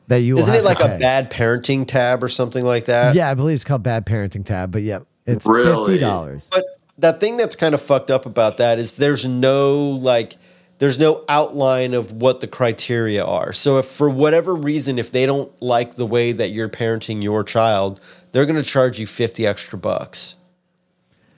That 0.08 0.22
you 0.22 0.38
isn't 0.38 0.54
it 0.54 0.64
like 0.64 0.78
to 0.80 0.96
a 0.96 0.98
bad 0.98 1.30
parenting 1.32 1.86
tab 1.86 2.24
or 2.24 2.30
something 2.30 2.64
like 2.66 2.86
that 2.86 3.14
Yeah, 3.16 3.30
I 3.30 3.34
believe 3.34 3.56
it's 3.56 3.64
called 3.64 3.84
bad 3.84 4.06
parenting 4.06 4.46
tab, 4.46 4.72
but 4.72 4.82
yeah, 4.84 5.00
it's 5.26 5.46
Really? 5.46 5.86
fifty 5.86 5.98
dollars. 6.00 6.48
But 6.52 6.64
that 7.00 7.20
thing 7.20 7.38
that's 7.38 7.56
kind 7.56 7.76
of 7.76 7.82
fucked 7.82 8.10
up 8.10 8.26
about 8.26 8.58
that 8.58 8.80
is 8.80 8.94
there's 8.96 9.26
no 9.26 9.78
like 9.92 10.36
there's 10.80 10.98
no 11.00 11.24
outline 11.28 11.94
of 11.94 12.12
what 12.12 12.40
the 12.40 12.48
criteria 12.48 13.26
are. 13.26 13.52
So 13.52 13.80
if 13.80 13.86
for 13.88 14.10
whatever 14.10 14.56
reason 14.56 14.98
if 15.00 15.12
they 15.12 15.26
don't 15.26 15.52
like 15.62 15.96
the 15.96 16.06
way 16.06 16.32
that 16.32 16.52
you're 16.52 16.70
parenting 16.70 17.22
your 17.24 17.44
child, 17.44 18.00
they're 18.32 18.46
going 18.46 18.56
to 18.62 18.64
charge 18.70 19.00
you 19.00 19.08
50 19.08 19.46
extra 19.48 19.78
bucks. 19.78 20.36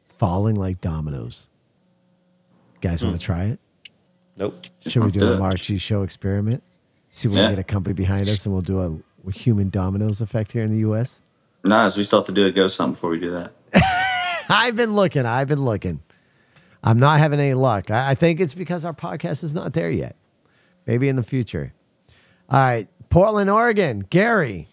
Falling 0.06 0.56
like 0.56 0.82
dominoes. 0.82 1.50
Guys, 2.82 3.04
want 3.04 3.20
to 3.20 3.26
hmm. 3.26 3.34
try 3.34 3.44
it? 3.46 3.60
Nope. 4.38 4.66
Should 4.82 5.04
we 5.04 5.12
do 5.12 5.20
do 5.20 5.32
a 5.32 5.36
it. 5.36 5.40
Mark 5.40 5.56
G 5.56 5.78
show 5.78 6.04
experiment? 6.04 6.64
See 7.12 7.28
if 7.28 7.34
we 7.34 7.40
Yeah. 7.40 7.48
can 7.48 7.56
get 7.56 7.60
a 7.60 7.64
company 7.64 7.94
behind 7.94 8.30
us 8.30 8.46
and 8.46 8.54
we'll 8.54 8.62
do 8.62 8.80
a, 8.80 9.28
a 9.28 9.32
human 9.32 9.70
dominoes 9.70 10.22
effect 10.22 10.52
here 10.52 10.64
in 10.64 10.72
the 10.72 10.90
US. 10.90 11.22
Nice. 11.64 11.98
We 11.98 12.04
still 12.04 12.20
have 12.20 12.28
to 12.28 12.32
do 12.32 12.46
a 12.46 12.52
ghost 12.52 12.78
hunt 12.78 12.94
before 12.94 13.10
we 13.10 13.20
do 13.20 13.32
that. 13.32 13.54
I've 14.50 14.76
been 14.76 14.96
looking. 14.96 15.26
I've 15.26 15.48
been 15.48 15.66
looking. 15.66 16.02
I'm 16.84 17.00
not 17.00 17.20
having 17.20 17.40
any 17.40 17.54
luck. 17.54 17.92
I, 17.92 18.12
I 18.12 18.16
think 18.16 18.40
it's 18.40 18.54
because 18.54 18.86
our 18.86 18.94
podcast 18.94 19.44
is 19.44 19.54
not 19.54 19.74
there 19.74 19.92
yet. 19.92 20.16
Maybe 20.88 21.10
in 21.10 21.18
the 21.18 21.24
future. 21.24 21.74
All 22.50 22.60
right. 22.60 22.88
Portland, 23.10 23.50
Oregon. 23.50 24.06
Gary. 24.10 24.70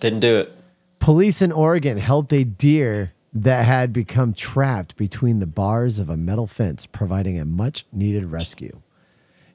Didn't 0.00 0.20
do 0.20 0.38
it. 0.38 0.56
Police 1.04 1.42
in 1.42 1.52
Oregon 1.52 1.98
helped 1.98 2.32
a 2.32 2.44
deer 2.44 3.12
that 3.34 3.66
had 3.66 3.92
become 3.92 4.32
trapped 4.32 4.96
between 4.96 5.38
the 5.38 5.46
bars 5.46 5.98
of 5.98 6.08
a 6.08 6.16
metal 6.16 6.46
fence, 6.46 6.86
providing 6.86 7.38
a 7.38 7.44
much 7.44 7.84
needed 7.92 8.24
rescue. 8.24 8.80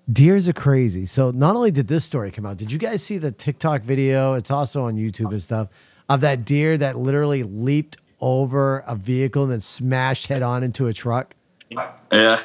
Deers 0.07 0.47
are 0.47 0.53
crazy. 0.53 1.07
So, 1.07 1.31
not 1.31 1.55
only 1.55 1.71
did 1.71 1.87
this 1.87 2.05
story 2.05 2.29
come 2.29 2.45
out, 2.45 2.57
did 2.57 2.71
you 2.71 2.77
guys 2.77 3.01
see 3.01 3.17
the 3.17 3.31
TikTok 3.31 3.81
video? 3.81 4.35
It's 4.35 4.51
also 4.51 4.83
on 4.83 4.95
YouTube 4.95 5.31
and 5.31 5.41
stuff 5.41 5.69
of 6.07 6.21
that 6.21 6.45
deer 6.45 6.77
that 6.77 6.99
literally 6.99 7.41
leaped 7.41 7.97
over 8.21 8.83
a 8.85 8.95
vehicle 8.95 9.41
and 9.41 9.51
then 9.51 9.61
smashed 9.61 10.27
head 10.27 10.43
on 10.43 10.61
into 10.61 10.85
a 10.85 10.93
truck. 10.93 11.33
Yeah. 12.11 12.41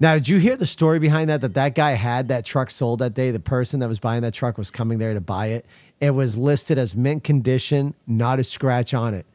Now, 0.00 0.14
did 0.14 0.28
you 0.28 0.38
hear 0.38 0.56
the 0.56 0.66
story 0.66 0.98
behind 0.98 1.28
that? 1.28 1.42
That 1.42 1.52
that 1.54 1.74
guy 1.74 1.90
had 1.90 2.28
that 2.28 2.46
truck 2.46 2.70
sold 2.70 3.00
that 3.00 3.12
day. 3.12 3.32
The 3.32 3.40
person 3.40 3.80
that 3.80 3.88
was 3.88 3.98
buying 3.98 4.22
that 4.22 4.32
truck 4.32 4.56
was 4.56 4.70
coming 4.70 4.98
there 4.98 5.12
to 5.12 5.20
buy 5.20 5.48
it. 5.48 5.66
It 6.00 6.10
was 6.10 6.36
listed 6.36 6.78
as 6.78 6.94
mint 6.94 7.24
condition, 7.24 7.94
not 8.06 8.38
a 8.38 8.44
scratch 8.44 8.92
on 8.94 9.14
it. 9.14 9.26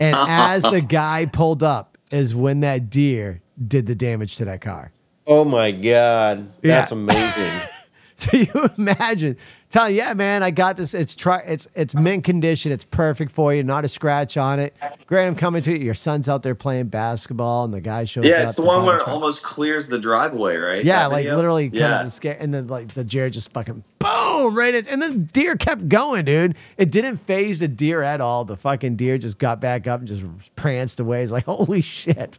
And 0.00 0.14
uh-huh. 0.16 0.26
as 0.28 0.62
the 0.62 0.80
guy 0.80 1.26
pulled 1.26 1.62
up, 1.62 1.92
is 2.10 2.34
when 2.34 2.60
that 2.60 2.90
deer 2.90 3.40
did 3.66 3.86
the 3.86 3.94
damage 3.94 4.36
to 4.36 4.44
that 4.44 4.60
car. 4.60 4.92
Oh 5.26 5.44
my 5.44 5.70
god, 5.72 6.50
Yeah. 6.62 6.76
that's 6.76 6.92
amazing. 6.92 7.60
So 8.18 8.36
you 8.36 8.46
imagine 8.78 9.36
telling, 9.72 9.96
yeah, 9.96 10.14
man, 10.14 10.42
I 10.42 10.50
got 10.52 10.76
this. 10.76 10.94
It's 10.94 11.14
try, 11.16 11.38
it's 11.40 11.66
it's 11.74 11.94
mint 11.94 12.22
condition. 12.24 12.70
It's 12.70 12.84
perfect 12.84 13.32
for 13.32 13.52
you. 13.52 13.62
Not 13.64 13.84
a 13.84 13.88
scratch 13.88 14.36
on 14.36 14.60
it. 14.60 14.76
Great, 15.06 15.26
I'm 15.26 15.34
coming 15.34 15.62
to 15.62 15.72
you. 15.72 15.78
Your 15.84 15.94
son's 15.94 16.28
out 16.28 16.42
there 16.42 16.54
playing 16.54 16.86
basketball, 16.88 17.64
and 17.64 17.74
the 17.74 17.80
guy 17.80 18.04
shows 18.04 18.24
up. 18.24 18.30
Yeah, 18.30 18.46
it's 18.48 18.56
the 18.56 18.62
one 18.62 18.84
where 18.84 18.98
it 18.98 19.08
almost 19.08 19.42
clears 19.42 19.88
the 19.88 19.98
driveway, 19.98 20.56
right? 20.56 20.84
Yeah, 20.84 21.00
That 21.00 21.12
like 21.12 21.24
video? 21.24 21.36
literally 21.36 21.68
comes 21.70 21.80
Yeah. 21.80 22.00
and 22.02 22.12
scare, 22.12 22.36
and 22.38 22.54
then 22.54 22.68
like 22.68 22.88
the 22.94 23.02
deer 23.04 23.28
just 23.30 23.52
fucking 23.52 23.82
boom 23.98 24.54
right 24.56 24.74
in, 24.74 24.86
and 24.88 25.02
the 25.02 25.10
deer 25.14 25.56
kept 25.56 25.88
going, 25.88 26.24
dude. 26.24 26.54
It 26.76 26.90
didn't 26.92 27.16
phase 27.16 27.58
the 27.58 27.68
deer 27.68 28.02
at 28.02 28.20
all. 28.20 28.44
The 28.44 28.56
fucking 28.56 28.96
deer 28.96 29.18
just 29.18 29.38
got 29.38 29.60
back 29.60 29.86
up 29.86 30.00
and 30.00 30.08
just 30.08 30.22
pranced 30.56 31.00
away. 31.00 31.22
It's 31.22 31.32
like 31.32 31.44
holy 31.46 31.80
shit. 31.80 32.38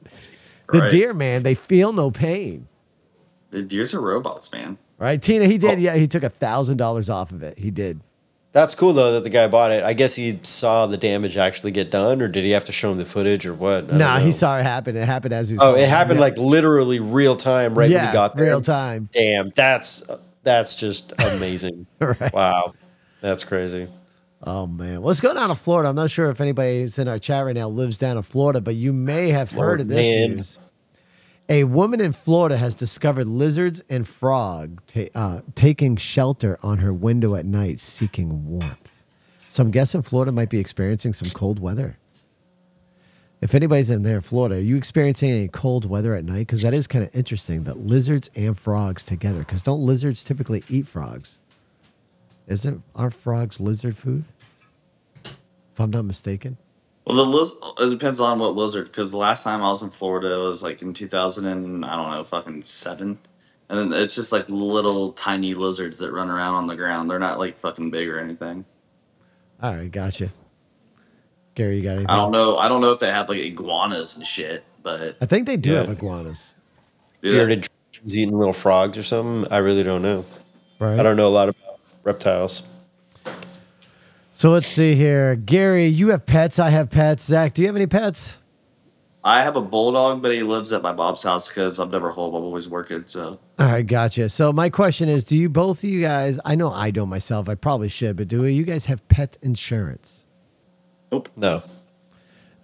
The 0.72 0.80
Right. 0.80 0.90
deer, 0.90 1.14
man, 1.14 1.44
they 1.44 1.54
feel 1.56 1.92
no 1.94 2.10
pain. 2.10 2.68
The 3.52 3.62
deers 3.62 3.94
are 3.94 4.02
robots, 4.02 4.52
man. 4.52 4.78
Right, 4.98 5.22
Tina? 5.22 5.46
He 5.46 5.56
Oh. 5.56 5.58
did. 5.58 5.80
Yeah, 5.80 5.96
he 5.96 6.08
took 6.08 6.24
a 6.24 6.30
thousand 6.30 6.78
dollars 6.78 7.10
off 7.10 7.32
of 7.32 7.44
it. 7.44 7.58
He 7.58 7.72
did. 7.72 8.00
That's 8.52 8.76
cool 8.76 8.94
though 8.94 9.14
that 9.14 9.24
the 9.24 9.32
guy 9.32 9.48
bought 9.48 9.72
it. 9.72 9.84
I 9.84 9.94
guess 9.94 10.14
he 10.16 10.38
saw 10.44 10.86
the 10.86 10.96
damage 10.98 11.38
actually 11.38 11.72
get 11.72 11.90
done, 11.90 12.22
or 12.22 12.28
did 12.28 12.44
he 12.44 12.52
have 12.52 12.66
to 12.66 12.72
show 12.72 12.92
him 12.92 13.00
the 13.00 13.06
footage, 13.06 13.48
or 13.48 13.54
what? 13.56 13.88
Don't 13.88 13.98
Nah, 13.98 14.20
he 14.20 14.32
saw 14.32 14.60
it 14.60 14.64
happen. 14.64 14.96
It 14.96 15.06
happened 15.06 15.34
as 15.34 15.50
he 15.50 15.58
Oh, 15.60 15.74
it 15.74 15.90
happened 15.90 16.20
like 16.20 16.38
literally 16.38 17.00
real 17.00 17.36
time, 17.36 17.74
right 17.74 17.86
when 17.86 17.92
yeah, 17.92 18.08
he 18.08 18.14
got 18.14 18.36
there. 18.36 18.46
real 18.46 18.62
time. 18.62 19.10
Damn, 19.12 19.50
that's 19.56 20.04
that's 20.44 20.76
just 20.76 21.14
amazing. 21.20 21.88
Right. 22.00 22.32
Wow, 22.32 22.74
that's 23.22 23.44
crazy. 23.44 23.88
Oh 24.44 24.68
man, 24.68 24.96
well, 25.02 25.08
let's 25.08 25.22
go 25.22 25.34
down 25.34 25.50
to 25.50 25.56
Florida. 25.56 25.90
I'm 25.90 25.96
not 25.96 26.12
sure 26.12 26.30
if 26.30 26.40
anybody 26.40 26.82
who's 26.82 27.00
in 27.00 27.08
our 27.08 27.18
chat 27.18 27.46
right 27.46 27.56
now 27.56 27.70
lives 27.70 27.98
down 27.98 28.18
in 28.18 28.24
Florida, 28.24 28.62
but 28.62 28.76
you 28.76 28.94
may 28.94 29.30
have 29.30 29.58
oh, 29.58 29.62
heard 29.62 29.82
of 29.82 29.88
this 29.88 30.06
man. 30.06 30.36
news. 30.38 30.58
A 31.50 31.66
woman 31.66 32.00
in 32.00 32.14
Florida 32.14 32.58
has 32.58 32.74
discovered 32.74 33.28
lizards 33.28 33.84
and 33.90 34.08
frog 34.08 34.82
ta- 34.88 35.10
uh, 35.14 35.42
taking 35.56 35.98
shelter 35.98 36.58
on 36.64 36.78
her 36.78 36.94
window 36.94 37.36
at 37.36 37.46
night, 37.46 37.82
seeking 37.82 38.48
warmth. 38.48 39.04
So 39.50 39.62
I'm 39.62 39.72
guessing 39.72 40.02
Florida 40.02 40.32
might 40.32 40.50
be 40.50 40.58
experiencing 40.58 41.14
some 41.14 41.30
cold 41.32 41.60
weather. 41.60 41.98
If 43.42 43.54
anybody's 43.54 43.90
in 43.90 44.04
there 44.04 44.16
in 44.16 44.22
Florida, 44.22 44.56
are 44.56 44.60
you 44.60 44.78
experiencing 44.78 45.32
any 45.32 45.50
cold 45.50 45.84
weather 45.84 46.16
at 46.16 46.24
night? 46.24 46.48
Because 46.48 46.62
that 46.62 46.74
is 46.74 46.88
kind 46.88 47.04
of 47.04 47.14
interesting 47.14 47.66
that 47.66 47.78
lizards 47.78 48.30
and 48.36 48.58
frogs 48.58 49.04
together. 49.04 49.40
Because 49.40 49.62
don't 49.62 49.82
lizards 49.82 50.24
typically 50.24 50.64
eat 50.70 50.88
frogs? 50.88 51.40
Isn't 52.48 52.84
aren't 52.96 53.16
frogs 53.16 53.60
lizard 53.60 53.98
food? 53.98 54.24
If 55.26 55.80
I'm 55.80 55.90
not 55.90 56.06
mistaken. 56.06 56.58
Well, 57.06 57.18
the 57.18 57.24
liz- 57.26 57.56
it 57.80 57.90
depends 57.90 58.20
on 58.20 58.40
what 58.40 58.56
lizard. 58.56 58.86
Because 58.88 59.12
the 59.12 59.18
last 59.18 59.44
time 59.44 59.62
I 59.62 59.70
was 59.70 59.84
in 59.84 59.90
Florida, 59.90 60.34
it 60.34 60.38
was 60.44 60.64
like 60.64 60.82
in 60.82 60.94
2000 60.94 61.46
and 61.46 61.84
I 61.86 61.96
don't 61.96 62.12
know, 62.12 62.24
fucking 62.24 62.64
seven. 62.64 63.18
And 63.70 63.78
then 63.92 64.02
it's 64.02 64.16
just 64.16 64.32
like 64.32 64.46
little 64.50 65.14
tiny 65.14 65.54
lizards 65.54 66.00
that 66.00 66.12
run 66.12 66.30
around 66.30 66.56
on 66.56 66.68
the 66.68 66.76
ground. 66.76 67.10
They're 67.10 67.20
not 67.20 67.40
like 67.40 67.58
fucking 67.58 67.92
big 67.92 68.08
or 68.08 68.20
anything. 68.20 68.66
All 69.62 69.76
right, 69.76 69.92
gotcha. 69.92 70.30
Gary, 71.56 71.78
you 71.78 71.84
got 71.84 71.92
anything? 71.92 72.10
I 72.10 72.16
don't 72.18 72.32
know. 72.32 72.58
I 72.58 72.68
don't 72.68 72.82
know 72.82 72.92
if 72.92 73.00
they 73.00 73.10
have 73.10 73.30
like 73.30 73.40
iguanas 73.40 74.16
and 74.16 74.26
shit, 74.26 74.64
but 74.82 75.18
I 75.22 75.26
think 75.26 75.46
they 75.48 75.58
do 75.58 75.72
Yeah. 75.72 75.80
have 75.82 75.90
iguanas, 75.90 76.54
You 77.22 77.34
heard 77.34 77.52
of 77.52 77.62
dragons 77.94 78.18
eating 78.18 78.38
little 78.38 78.54
frogs 78.54 78.98
or 78.98 79.04
something? 79.04 79.52
I 79.52 79.58
really 79.58 79.84
don't 79.84 80.02
know. 80.02 80.26
right? 80.80 81.00
I 81.00 81.04
don't 81.04 81.16
know 81.16 81.28
a 81.28 81.30
lot 81.30 81.50
about 81.50 81.80
reptiles. 82.04 82.64
So 84.36 84.50
let's 84.50 84.68
see 84.68 84.96
here. 84.96 85.36
Gary, 85.36 85.86
you 85.86 86.10
have 86.10 86.26
pets. 86.26 86.58
I 86.58 86.72
have 86.72 86.90
pets. 86.90 87.26
Zach, 87.26 87.54
do 87.54 87.62
you 87.62 87.68
have 87.68 87.76
any 87.76 87.86
pets? 87.88 88.40
I 89.24 89.42
have 89.44 89.56
a 89.56 89.62
bulldog, 89.62 90.22
but 90.22 90.34
he 90.34 90.44
lives 90.44 90.74
at 90.74 90.82
my 90.82 90.92
mom's 90.92 91.24
house 91.24 91.48
because 91.48 91.80
I'm 91.80 91.92
never 91.92 92.10
home. 92.10 92.34
I'm 92.34 92.44
always 92.44 92.68
working. 92.68 93.04
So 93.06 93.40
All 93.60 93.68
right, 93.68 93.86
gotcha. 93.86 94.28
So 94.30 94.52
my 94.52 94.70
question 94.70 95.08
is, 95.08 95.24
do 95.24 95.38
you 95.38 95.50
both 95.50 95.84
of 95.84 95.90
you 95.90 96.02
guys? 96.02 96.40
I 96.44 96.56
know 96.56 96.72
I 96.72 96.92
don't 96.92 97.10
myself. 97.10 97.48
I 97.48 97.56
probably 97.56 97.88
should, 97.88 98.18
but 98.18 98.28
do 98.28 98.44
you 98.46 98.64
guys 98.64 98.86
have 98.86 99.08
pet 99.08 99.38
insurance? 99.42 100.26
Nope. 101.12 101.30
No. 101.38 101.62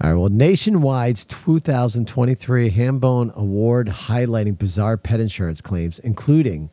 All 0.01 0.09
right. 0.09 0.13
Well, 0.15 0.29
Nationwide's 0.29 1.23
2023 1.25 2.71
Hambone 2.71 3.33
Award 3.35 3.87
highlighting 3.87 4.57
bizarre 4.57 4.97
pet 4.97 5.19
insurance 5.19 5.61
claims, 5.61 5.99
including 5.99 6.71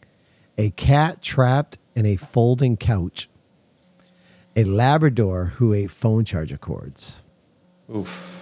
a 0.57 0.71
cat 0.71 1.23
trapped 1.23 1.79
in 1.95 2.07
a 2.07 2.17
folding 2.17 2.77
couch, 2.77 3.29
a 4.57 4.65
Labrador 4.65 5.53
who 5.57 5.73
ate 5.75 5.91
phone 5.91 6.25
charger 6.25 6.57
cords. 6.57 7.19
Oof. 7.95 8.33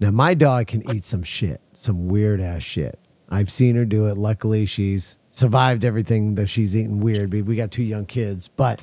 Now, 0.00 0.10
my 0.12 0.34
dog 0.34 0.68
can 0.68 0.88
eat 0.94 1.04
some 1.04 1.22
shit, 1.24 1.60
some 1.72 2.06
weird 2.08 2.40
ass 2.40 2.62
shit. 2.62 2.98
I've 3.28 3.50
seen 3.50 3.74
her 3.74 3.84
do 3.84 4.06
it. 4.06 4.16
Luckily, 4.16 4.64
she's 4.64 5.18
survived 5.30 5.84
everything 5.84 6.36
that 6.36 6.46
she's 6.46 6.76
eaten 6.76 7.00
weird. 7.00 7.32
We 7.32 7.42
we 7.42 7.56
got 7.56 7.70
two 7.72 7.82
young 7.82 8.06
kids. 8.06 8.48
But 8.48 8.82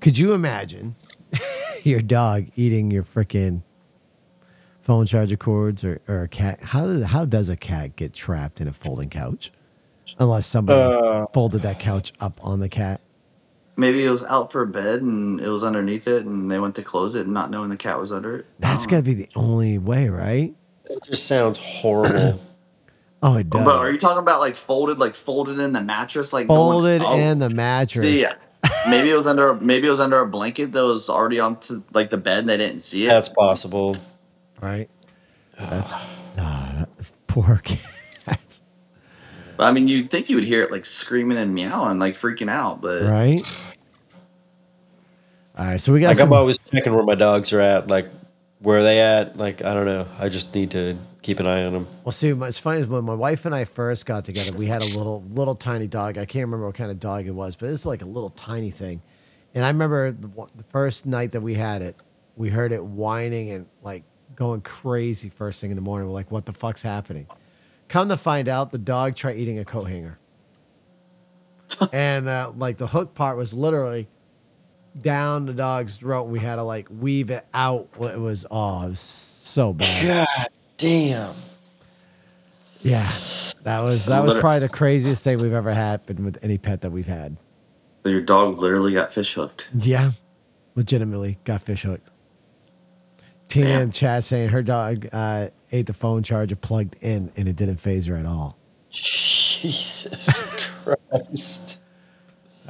could 0.00 0.18
you 0.18 0.32
imagine 0.34 0.94
your 1.82 2.00
dog 2.00 2.46
eating 2.54 2.90
your 2.90 3.02
freaking 3.02 3.62
phone 4.80 5.06
charger 5.06 5.36
cords 5.38 5.82
or, 5.82 6.00
or 6.06 6.22
a 6.22 6.28
cat? 6.28 6.62
How, 6.62 6.86
does- 6.86 7.04
how 7.04 7.24
does 7.24 7.48
a 7.48 7.56
cat 7.56 7.96
get 7.96 8.12
trapped 8.12 8.60
in 8.60 8.68
a 8.68 8.72
folding 8.72 9.08
couch? 9.10 9.50
Unless 10.18 10.46
somebody 10.46 10.80
Uh. 10.80 11.26
folded 11.32 11.62
that 11.62 11.80
couch 11.80 12.12
up 12.20 12.38
on 12.44 12.60
the 12.60 12.68
cat. 12.68 13.00
Maybe 13.76 14.04
it 14.04 14.10
was 14.10 14.24
out 14.24 14.52
for 14.52 14.62
a 14.62 14.66
bed 14.66 15.02
and 15.02 15.40
it 15.40 15.48
was 15.48 15.62
underneath 15.62 16.06
it, 16.06 16.24
and 16.24 16.50
they 16.50 16.58
went 16.58 16.74
to 16.76 16.82
close 16.82 17.14
it, 17.14 17.26
and 17.26 17.34
not 17.34 17.50
knowing 17.50 17.70
the 17.70 17.76
cat 17.76 17.98
was 17.98 18.12
under 18.12 18.36
it. 18.36 18.46
That's 18.58 18.86
oh. 18.86 18.90
got 18.90 18.96
to 18.98 19.02
be 19.02 19.14
the 19.14 19.28
only 19.36 19.78
way, 19.78 20.08
right? 20.08 20.54
It 20.86 21.02
just 21.04 21.26
sounds 21.26 21.58
horrible. 21.58 22.40
Oh, 23.26 23.38
it 23.38 23.48
does. 23.48 23.64
But 23.64 23.78
are 23.78 23.90
you 23.90 23.96
talking 23.96 24.18
about 24.18 24.40
like 24.40 24.54
folded, 24.54 24.98
like 24.98 25.14
folded 25.14 25.58
in 25.58 25.72
the 25.72 25.80
mattress, 25.80 26.30
like 26.30 26.46
no 26.46 26.60
one- 26.60 26.72
folded 26.74 27.00
oh. 27.00 27.18
in 27.18 27.38
the 27.38 27.48
mattress? 27.48 28.04
See, 28.04 28.26
maybe 28.90 29.10
it 29.10 29.16
was 29.16 29.26
under 29.26 29.54
maybe 29.54 29.86
it 29.86 29.90
was 29.90 29.98
under 29.98 30.18
a 30.18 30.28
blanket 30.28 30.72
that 30.72 30.84
was 30.84 31.08
already 31.08 31.40
onto 31.40 31.82
like 31.94 32.10
the 32.10 32.18
bed 32.18 32.40
and 32.40 32.50
they 32.50 32.58
didn't 32.58 32.80
see 32.80 33.06
it. 33.06 33.08
That's 33.08 33.30
possible. 33.30 33.96
right? 34.60 34.90
That's, 35.58 35.94
Poor 37.26 37.60
cat. 37.64 38.60
I 39.58 39.72
mean, 39.72 39.88
you'd 39.88 40.10
think 40.10 40.28
you 40.28 40.36
would 40.36 40.44
hear 40.44 40.62
it 40.62 40.70
like 40.70 40.84
screaming 40.84 41.38
and 41.38 41.54
meowing, 41.54 41.98
like 41.98 42.14
freaking 42.14 42.50
out, 42.50 42.80
but 42.80 43.02
Right. 43.02 43.40
All 45.56 45.64
right, 45.64 45.80
so 45.80 45.92
we 45.92 46.00
got 46.00 46.08
Like 46.08 46.16
some, 46.16 46.28
I'm 46.28 46.38
always 46.38 46.58
checking 46.72 46.94
where 46.94 47.04
my 47.04 47.14
dogs 47.14 47.52
are 47.52 47.60
at. 47.60 47.88
Like 47.88 48.08
where 48.58 48.78
are 48.78 48.82
they 48.82 49.00
at? 49.00 49.36
Like 49.36 49.64
I 49.64 49.74
don't 49.74 49.86
know. 49.86 50.06
I 50.18 50.28
just 50.28 50.54
need 50.54 50.70
to 50.72 50.96
keep 51.22 51.38
an 51.38 51.46
eye 51.46 51.64
on 51.64 51.72
them. 51.72 51.86
Well, 52.04 52.12
see, 52.12 52.30
it's 52.30 52.58
funny 52.58 52.80
is 52.80 52.88
when 52.88 53.04
my 53.04 53.14
wife 53.14 53.44
and 53.46 53.54
I 53.54 53.64
first 53.64 54.06
got 54.06 54.24
together, 54.24 54.56
we 54.56 54.66
had 54.66 54.82
a 54.82 54.98
little 54.98 55.22
little 55.30 55.54
tiny 55.54 55.86
dog. 55.86 56.18
I 56.18 56.24
can't 56.24 56.46
remember 56.46 56.66
what 56.66 56.74
kind 56.74 56.90
of 56.90 56.98
dog 56.98 57.26
it 57.26 57.32
was, 57.32 57.56
but 57.56 57.68
it's 57.68 57.86
like 57.86 58.02
a 58.02 58.06
little 58.06 58.30
tiny 58.30 58.70
thing. 58.70 59.02
And 59.54 59.64
I 59.64 59.68
remember 59.68 60.10
the, 60.10 60.28
the 60.56 60.64
first 60.64 61.06
night 61.06 61.30
that 61.32 61.40
we 61.42 61.54
had 61.54 61.80
it, 61.82 61.94
we 62.36 62.48
heard 62.48 62.72
it 62.72 62.84
whining 62.84 63.50
and 63.50 63.66
like 63.82 64.02
going 64.34 64.60
crazy 64.62 65.28
first 65.28 65.60
thing 65.60 65.70
in 65.70 65.76
the 65.76 65.82
morning. 65.82 66.08
We're 66.08 66.14
like, 66.14 66.30
"What 66.32 66.46
the 66.46 66.52
fuck's 66.52 66.82
happening?" 66.82 67.26
Come 67.94 68.08
to 68.08 68.16
find 68.16 68.48
out, 68.48 68.72
the 68.72 68.78
dog 68.78 69.14
tried 69.14 69.36
eating 69.36 69.60
a 69.60 69.64
coat 69.64 69.84
hanger, 69.84 70.18
and 71.92 72.26
uh, 72.26 72.50
like 72.56 72.76
the 72.76 72.88
hook 72.88 73.14
part 73.14 73.36
was 73.36 73.54
literally 73.54 74.08
down 75.00 75.46
the 75.46 75.52
dog's 75.52 75.98
throat. 75.98 76.24
And 76.24 76.32
we 76.32 76.40
had 76.40 76.56
to 76.56 76.64
like 76.64 76.88
weave 76.90 77.30
it 77.30 77.46
out. 77.54 77.86
It 78.00 78.18
was 78.18 78.46
oh, 78.50 78.86
it 78.86 78.88
was 78.88 78.98
so 78.98 79.72
bad. 79.72 80.26
God 80.26 80.48
damn. 80.76 81.34
Yeah, 82.80 83.08
that 83.62 83.84
was 83.84 84.06
that 84.06 84.24
was 84.24 84.34
probably 84.34 84.58
the 84.58 84.70
craziest 84.70 85.22
thing 85.22 85.38
we've 85.38 85.52
ever 85.52 85.72
happened 85.72 86.24
with 86.24 86.36
any 86.42 86.58
pet 86.58 86.80
that 86.80 86.90
we've 86.90 87.06
had. 87.06 87.36
so 88.02 88.08
your 88.10 88.22
dog 88.22 88.58
literally 88.58 88.92
got 88.92 89.12
fish 89.12 89.34
hooked. 89.34 89.68
Yeah, 89.72 90.10
legitimately 90.74 91.38
got 91.44 91.62
fish 91.62 91.84
hooked. 91.84 92.10
Tina 93.46 93.68
Damn. 93.68 93.82
in 93.82 93.92
chat 93.92 94.24
saying 94.24 94.48
her 94.48 94.64
dog 94.64 95.06
uh, 95.12 95.50
ate 95.74 95.86
the 95.86 95.92
phone 95.92 96.22
charger 96.22 96.56
plugged 96.56 96.96
in 97.02 97.32
and 97.36 97.48
it 97.48 97.56
didn't 97.56 97.78
phase 97.78 98.06
her 98.06 98.16
at 98.16 98.26
all. 98.26 98.56
Jesus 98.90 100.42
Christ. 100.84 101.82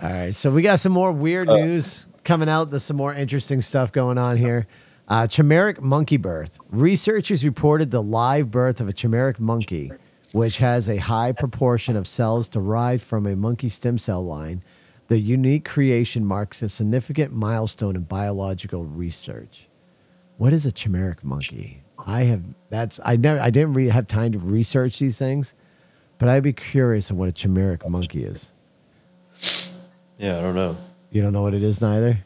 All 0.00 0.10
right, 0.10 0.34
so 0.34 0.50
we 0.50 0.62
got 0.62 0.80
some 0.80 0.92
more 0.92 1.12
weird 1.12 1.48
news 1.48 2.06
coming 2.24 2.48
out. 2.48 2.70
There's 2.70 2.82
some 2.82 2.96
more 2.96 3.14
interesting 3.14 3.62
stuff 3.62 3.92
going 3.92 4.16
on 4.18 4.38
here. 4.38 4.66
Uh, 5.06 5.24
chimeric 5.24 5.80
monkey 5.80 6.16
birth. 6.16 6.58
Researchers 6.70 7.44
reported 7.44 7.90
the 7.90 8.02
live 8.02 8.50
birth 8.50 8.80
of 8.80 8.88
a 8.88 8.92
chimeric 8.92 9.38
monkey, 9.38 9.92
which 10.32 10.58
has 10.58 10.88
a 10.88 10.96
high 10.96 11.32
proportion 11.32 11.94
of 11.94 12.06
cells 12.06 12.48
derived 12.48 13.02
from 13.02 13.26
a 13.26 13.36
monkey 13.36 13.68
stem 13.68 13.98
cell 13.98 14.24
line. 14.24 14.64
The 15.08 15.18
unique 15.18 15.66
creation 15.66 16.24
marks 16.24 16.62
a 16.62 16.70
significant 16.70 17.34
milestone 17.34 17.96
in 17.96 18.02
biological 18.04 18.86
research. 18.86 19.68
What 20.38 20.54
is 20.54 20.64
a 20.64 20.72
chimeric 20.72 21.22
monkey? 21.22 21.83
I 22.06 22.22
have 22.22 22.42
that's 22.70 23.00
I 23.04 23.16
never 23.16 23.40
I 23.40 23.50
didn't 23.50 23.74
really 23.74 23.90
have 23.90 24.06
time 24.06 24.32
to 24.32 24.38
research 24.38 24.98
these 24.98 25.18
things, 25.18 25.54
but 26.18 26.28
I'd 26.28 26.42
be 26.42 26.52
curious 26.52 27.10
of 27.10 27.16
what 27.16 27.28
a 27.28 27.32
chimeric 27.32 27.88
monkey 27.88 28.24
is. 28.24 28.52
Yeah, 30.18 30.38
I 30.38 30.42
don't 30.42 30.54
know. 30.54 30.76
You 31.10 31.22
don't 31.22 31.32
know 31.32 31.42
what 31.42 31.54
it 31.54 31.62
is 31.62 31.80
neither? 31.80 32.24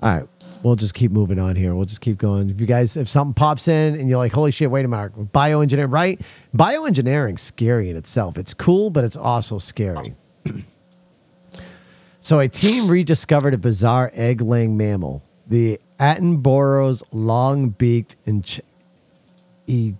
All 0.00 0.10
right. 0.10 0.28
We'll 0.62 0.76
just 0.76 0.94
keep 0.94 1.12
moving 1.12 1.38
on 1.38 1.56
here. 1.56 1.74
We'll 1.74 1.86
just 1.86 2.00
keep 2.00 2.18
going. 2.18 2.50
If 2.50 2.60
you 2.60 2.66
guys, 2.66 2.96
if 2.96 3.08
something 3.08 3.34
pops 3.34 3.68
in 3.68 3.94
and 3.94 4.08
you're 4.08 4.18
like, 4.18 4.32
holy 4.32 4.50
shit, 4.50 4.70
wait 4.70 4.84
a 4.84 4.88
minute, 4.88 5.32
bioengineering, 5.32 5.92
right? 5.92 6.20
Bioengineering's 6.56 7.42
scary 7.42 7.90
in 7.90 7.96
itself. 7.96 8.38
It's 8.38 8.54
cool, 8.54 8.90
but 8.90 9.04
it's 9.04 9.16
also 9.16 9.58
scary. 9.58 10.14
so 12.20 12.40
a 12.40 12.48
team 12.48 12.88
rediscovered 12.88 13.54
a 13.54 13.58
bizarre 13.58 14.10
egg-laying 14.14 14.76
mammal, 14.76 15.22
the 15.46 15.80
Attenborough's 15.98 17.02
long-beaked 17.12 18.16
and 18.26 18.60
e 19.66 19.94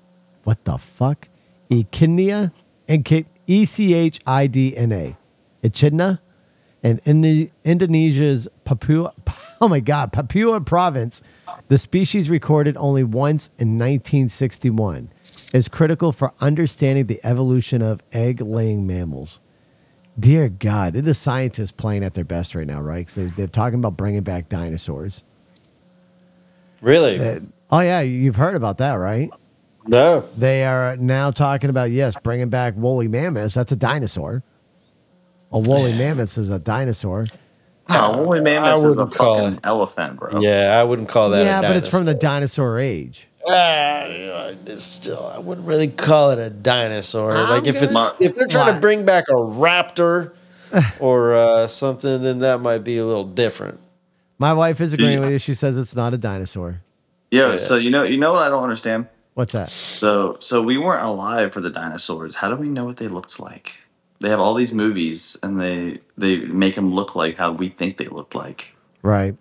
what 0.45 0.65
the 0.65 0.79
fuck? 0.79 1.29
Echidna 1.71 2.53
and 2.87 3.27
E 3.47 3.65
C 3.65 3.95
H 3.95 4.21
I 4.27 4.47
D 4.47 4.77
N 4.77 4.93
A. 4.93 5.17
Echidna 5.63 6.21
and 6.83 7.01
in 7.05 7.51
Indonesia's 7.65 8.49
Papua 8.65 9.13
oh 9.61 9.69
my 9.69 9.81
god, 9.81 10.13
Papua 10.13 10.61
province, 10.61 11.23
the 11.69 11.79
species 11.79 12.31
recorded 12.31 12.77
only 12.77 13.05
once 13.05 13.49
in 13.59 13.79
1961 13.79 15.11
is 15.53 15.69
critical 15.69 16.13
for 16.13 16.33
understanding 16.41 17.07
the 17.07 17.21
evolution 17.25 17.83
of 17.83 18.03
egg-laying 18.13 18.87
mammals. 18.87 19.41
Dear 20.19 20.49
God, 20.49 20.95
is 20.97 21.19
scientists 21.19 21.73
playing 21.73 22.05
at 22.05 22.15
their 22.15 22.25
best 22.25 22.55
right 22.55 22.67
now, 22.67 22.81
right? 22.81 23.09
So 23.11 23.27
they're 23.27 23.47
talking 23.47 23.79
about 23.79 23.97
bringing 23.97 24.23
back 24.23 24.49
dinosaurs. 24.49 25.25
Really? 26.81 27.19
Uh, 27.21 27.41
oh 27.71 27.81
yeah, 27.81 28.01
you've 28.01 28.37
heard 28.37 28.55
about 28.57 28.79
that, 28.79 28.95
right? 28.95 29.31
no. 29.87 30.25
They 30.37 30.65
are 30.65 30.97
now 30.97 31.31
talking 31.31 31.71
about 31.71 31.91
yes, 31.91 32.15
bringing 32.23 32.49
back 32.51 32.75
woolly 32.77 33.09
mammoths. 33.09 33.55
That's 33.55 33.73
a 33.73 33.77
dinosaur. 33.77 34.43
A 35.51 35.59
woolly 35.59 35.93
mammoth 35.97 36.37
is 36.37 36.51
a 36.51 36.59
dinosaur. 36.59 37.27
No, 37.89 38.19
woolly 38.23 38.41
I 38.41 38.43
mammoth 38.43 38.85
is 38.85 38.99
a 38.99 39.01
wouldn't 39.05 39.17
call 39.17 39.37
fucking 39.39 39.55
it- 39.55 39.61
elephant, 39.65 40.19
bro. 40.19 40.41
Yeah, 40.41 40.79
I 40.79 40.85
wouldn't 40.85 41.09
call 41.09 41.31
that. 41.31 41.45
yeah, 41.47 41.61
a 41.61 41.63
but 41.63 41.77
it's 41.77 41.89
from 41.89 42.05
the 42.05 42.13
dinosaur. 42.15 42.77
dinosaur 42.77 42.79
age. 42.81 43.29
Ah, 43.49 44.05
it's 44.67 44.85
still, 44.85 45.27
I 45.35 45.39
wouldn't 45.39 45.67
really 45.67 45.89
call 45.89 46.31
it 46.33 46.39
a 46.39 46.51
dinosaur. 46.51 47.33
I'm 47.35 47.49
like 47.49 47.67
if 47.67 47.83
it's 47.83 47.95
gonna- 47.95 48.15
if 48.21 48.35
they're 48.35 48.47
trying 48.47 48.67
Why? 48.67 48.73
to 48.75 48.81
bring 48.81 49.07
back 49.07 49.25
a 49.31 49.33
raptor 49.33 50.33
or 51.01 51.35
uh, 51.35 51.67
something, 51.67 52.21
then 52.23 52.41
that 52.41 52.61
might 52.61 52.85
be 52.85 52.99
a 52.99 53.07
little 53.07 53.25
different. 53.25 53.81
My 54.39 54.53
wife 54.53 54.81
is 54.81 54.93
agreeing 54.93 55.15
Yeah. 55.15 55.21
with 55.21 55.31
you. 55.33 55.39
She 55.39 55.55
says 55.55 55.77
it's 55.77 55.97
not 55.97 56.15
a 56.15 56.19
dinosaur. 56.19 56.83
Yo, 57.31 57.57
so 57.57 57.77
you 57.77 57.91
know, 57.91 58.03
you 58.05 58.17
know 58.19 58.33
what 58.33 58.43
I 58.43 58.49
don't 58.49 58.63
understand. 58.63 59.07
What's 59.35 59.53
that? 59.53 59.71
So, 59.71 60.37
so 60.41 60.63
we 60.63 60.79
weren't 60.79 61.05
alive 61.05 61.53
for 61.53 61.61
the 61.61 61.71
dinosaurs. 61.71 62.35
How 62.35 62.49
do 62.49 62.57
we 62.57 62.69
know 62.69 62.85
what 62.85 62.97
they 62.97 63.09
looked 63.09 63.39
like? 63.39 63.75
They 64.21 64.31
have 64.31 64.41
all 64.41 64.55
these 64.55 64.75
movies, 64.75 65.37
and 65.43 65.61
they 65.61 66.01
they 66.17 66.39
make 66.39 66.75
them 66.75 66.93
look 66.93 67.15
like 67.15 67.37
how 67.37 67.53
we 67.53 67.69
think 67.69 67.99
they 67.99 68.07
looked 68.07 68.35
like. 68.35 68.75
Right. 69.03 69.37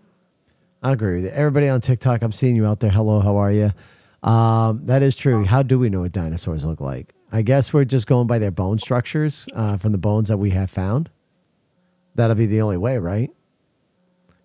I 0.84 0.92
agree 0.92 1.16
with 1.16 1.24
you. 1.26 1.30
Everybody 1.32 1.68
on 1.70 1.82
TikTok, 1.82 2.22
I'm 2.22 2.32
seeing 2.32 2.56
you 2.56 2.66
out 2.68 2.80
there. 2.80 2.92
Hello, 2.92 3.20
how 3.20 3.38
are 3.38 3.52
you? 3.52 3.72
Um, 4.22 4.86
that 4.86 5.02
is 5.02 5.16
true. 5.16 5.46
How 5.46 5.64
do 5.64 5.80
we 5.80 5.90
know 5.90 6.02
what 6.02 6.12
dinosaurs 6.12 6.64
look 6.66 6.80
like? 6.80 7.14
I 7.32 7.42
guess 7.42 7.74
we're 7.74 7.86
just 7.86 8.06
going 8.08 8.28
by 8.28 8.38
their 8.40 8.52
bone 8.52 8.78
structures 8.78 9.48
uh, 9.56 9.78
from 9.78 9.92
the 9.94 9.98
bones 9.98 10.28
that 10.28 10.38
we 10.38 10.52
have 10.52 10.70
found. 10.70 11.10
That'll 12.16 12.36
be 12.36 12.46
the 12.46 12.62
only 12.62 12.78
way, 12.78 12.98
right? 13.00 13.32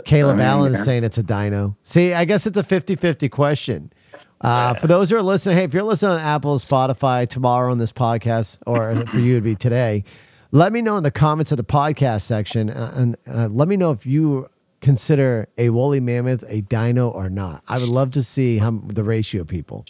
Caleb 0.05 0.37
I 0.37 0.39
mean, 0.39 0.47
Allen 0.47 0.75
is 0.75 0.81
yeah. 0.81 0.85
saying 0.85 1.05
it's 1.05 1.19
a 1.19 1.23
dino. 1.23 1.77
See, 1.83 2.13
I 2.15 2.25
guess 2.25 2.47
it's 2.47 2.57
a 2.57 2.63
50 2.63 2.97
50 2.97 3.29
question. 3.29 3.93
Uh, 4.41 4.75
for 4.75 4.87
those 4.89 5.11
who 5.11 5.17
are 5.17 5.23
listening, 5.23 5.57
hey, 5.57 5.65
if 5.65 5.73
you're 5.75 5.83
listening 5.83 6.13
on 6.13 6.21
Apple, 6.21 6.59
Spotify 6.59 7.29
tomorrow 7.29 7.71
on 7.71 7.79
this 7.79 7.93
podcast, 7.93 8.59
or 8.67 8.95
for 9.07 9.19
you 9.19 9.33
it'd 9.33 9.45
be 9.45 9.55
today, 9.55 10.05
let 10.51 10.73
me 10.73 10.83
know 10.83 10.97
in 10.97 11.03
the 11.03 11.11
comments 11.11 11.53
of 11.53 11.57
the 11.57 11.65
podcast 11.65 12.23
section, 12.23 12.69
uh, 12.69 12.93
and 12.95 13.17
uh, 13.27 13.49
let 13.49 13.69
me 13.69 13.77
know 13.77 13.91
if 13.91 14.05
you 14.05 14.49
consider 14.81 15.49
a 15.57 15.71
woolly 15.71 16.01
mammoth 16.01 16.45
a 16.49 16.61
dino 16.63 17.09
or 17.09 17.31
not. 17.31 17.63
I 17.69 17.79
would 17.79 17.89
love 17.89 18.11
to 18.13 18.23
see 18.23 18.59
how 18.59 18.83
the 18.85 19.05
ratio 19.05 19.43
of 19.43 19.49
people. 19.49 19.87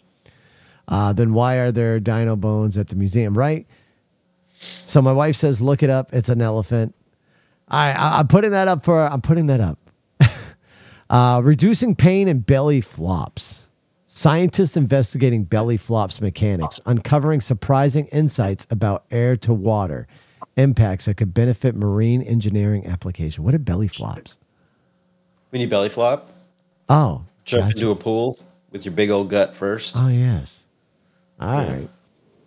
Uh, 0.87 1.13
then 1.13 1.33
why 1.33 1.57
are 1.57 1.73
there 1.73 1.99
dino 1.99 2.37
bones 2.37 2.77
at 2.77 2.89
the 2.89 2.97
museum? 2.97 3.37
Right. 3.37 3.67
So 4.53 5.01
my 5.01 5.13
wife 5.13 5.37
says, 5.37 5.61
look 5.61 5.83
it 5.83 5.91
up. 5.91 6.13
It's 6.13 6.29
an 6.29 6.43
elephant. 6.43 6.95
I, 7.69 7.93
I 7.93 8.19
I'm 8.19 8.29
putting 8.29 8.51
that 8.51 8.69
up 8.69 8.85
for. 8.85 9.01
I'm 9.01 9.23
putting 9.23 9.47
that 9.47 9.61
up. 9.61 9.82
Uh, 11.13 11.41
reducing 11.45 11.95
pain 11.95 12.27
and 12.27 12.45
belly 12.45 12.81
flops. 12.81 13.69
Scientists 14.09 14.77
investigating 14.77 15.45
belly 15.45 15.77
flops 15.77 16.21
mechanics, 16.21 16.81
uncovering 16.85 17.41
surprising 17.41 18.07
insights 18.07 18.67
about 18.71 19.05
air 19.11 19.37
to 19.37 19.55
water 19.55 20.07
impacts 20.57 21.07
that 21.07 21.15
could 21.17 21.33
benefit 21.33 21.75
marine 21.75 22.21
engineering 22.23 22.87
application. 22.87 23.43
What 23.45 23.55
are 23.55 23.59
belly 23.59 23.89
flops? 23.89 24.39
When 25.51 25.61
you 25.63 25.69
belly 25.69 25.89
flop, 25.89 26.31
Oh, 26.89 27.25
jump 27.45 27.65
gotcha. 27.69 27.77
into 27.77 27.91
a 27.91 27.97
pool 27.97 28.39
with 28.71 28.85
your 28.85 28.93
big 28.93 29.09
old 29.11 29.31
gut 29.31 29.55
first. 29.55 29.95
Oh 29.99 30.09
yes. 30.09 30.65
All 31.41 31.49
right. 31.53 31.89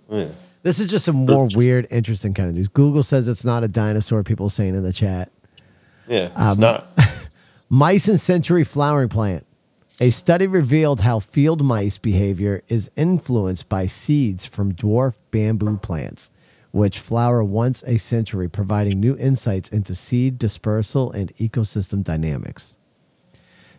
Yeah. 0.09 0.27
This 0.61 0.79
is 0.79 0.87
just 0.87 1.05
some 1.05 1.25
more 1.25 1.47
weird, 1.55 1.87
interesting 1.89 2.33
kind 2.33 2.49
of 2.49 2.55
news. 2.55 2.67
Google 2.67 3.01
says 3.03 3.27
it's 3.27 3.45
not 3.45 3.63
a 3.63 3.67
dinosaur. 3.67 4.23
People 4.23 4.49
saying 4.49 4.75
in 4.75 4.83
the 4.83 4.93
chat. 4.93 5.31
Yeah, 6.07 6.25
it's 6.25 6.37
Um, 6.37 6.59
not. 6.59 6.87
Mice 7.69 8.07
and 8.07 8.21
century 8.21 8.63
flowering 8.63 9.09
plant. 9.09 9.43
A 9.99 10.11
study 10.11 10.45
revealed 10.45 11.01
how 11.01 11.17
field 11.17 11.63
mice 11.63 11.97
behavior 11.97 12.61
is 12.67 12.91
influenced 12.95 13.67
by 13.67 13.87
seeds 13.87 14.45
from 14.45 14.73
dwarf 14.73 15.15
bamboo 15.31 15.77
plants, 15.77 16.29
which 16.69 16.99
flower 16.99 17.43
once 17.43 17.83
a 17.87 17.97
century, 17.97 18.47
providing 18.47 18.99
new 18.99 19.17
insights 19.17 19.69
into 19.69 19.95
seed 19.95 20.37
dispersal 20.37 21.11
and 21.11 21.35
ecosystem 21.37 22.03
dynamics. 22.03 22.77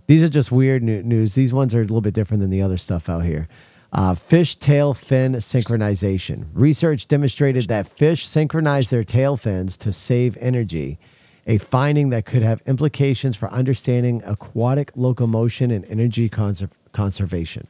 These 0.08 0.24
are 0.24 0.28
just 0.28 0.50
weird 0.50 0.82
news. 0.82 1.34
These 1.34 1.54
ones 1.54 1.72
are 1.72 1.80
a 1.80 1.82
little 1.82 2.00
bit 2.00 2.14
different 2.14 2.40
than 2.40 2.50
the 2.50 2.62
other 2.62 2.78
stuff 2.78 3.08
out 3.08 3.24
here. 3.24 3.46
Uh, 3.92 4.16
fish 4.16 4.56
tail 4.56 4.94
fin 4.94 5.34
synchronization. 5.34 6.46
Research 6.54 7.06
demonstrated 7.06 7.68
that 7.68 7.86
fish 7.86 8.26
synchronize 8.26 8.90
their 8.90 9.04
tail 9.04 9.36
fins 9.36 9.76
to 9.76 9.92
save 9.92 10.36
energy, 10.40 10.98
a 11.46 11.58
finding 11.58 12.10
that 12.10 12.26
could 12.26 12.42
have 12.42 12.60
implications 12.66 13.36
for 13.36 13.50
understanding 13.50 14.22
aquatic 14.26 14.90
locomotion 14.96 15.70
and 15.70 15.84
energy 15.86 16.28
conser- 16.28 16.70
conservation. 16.92 17.68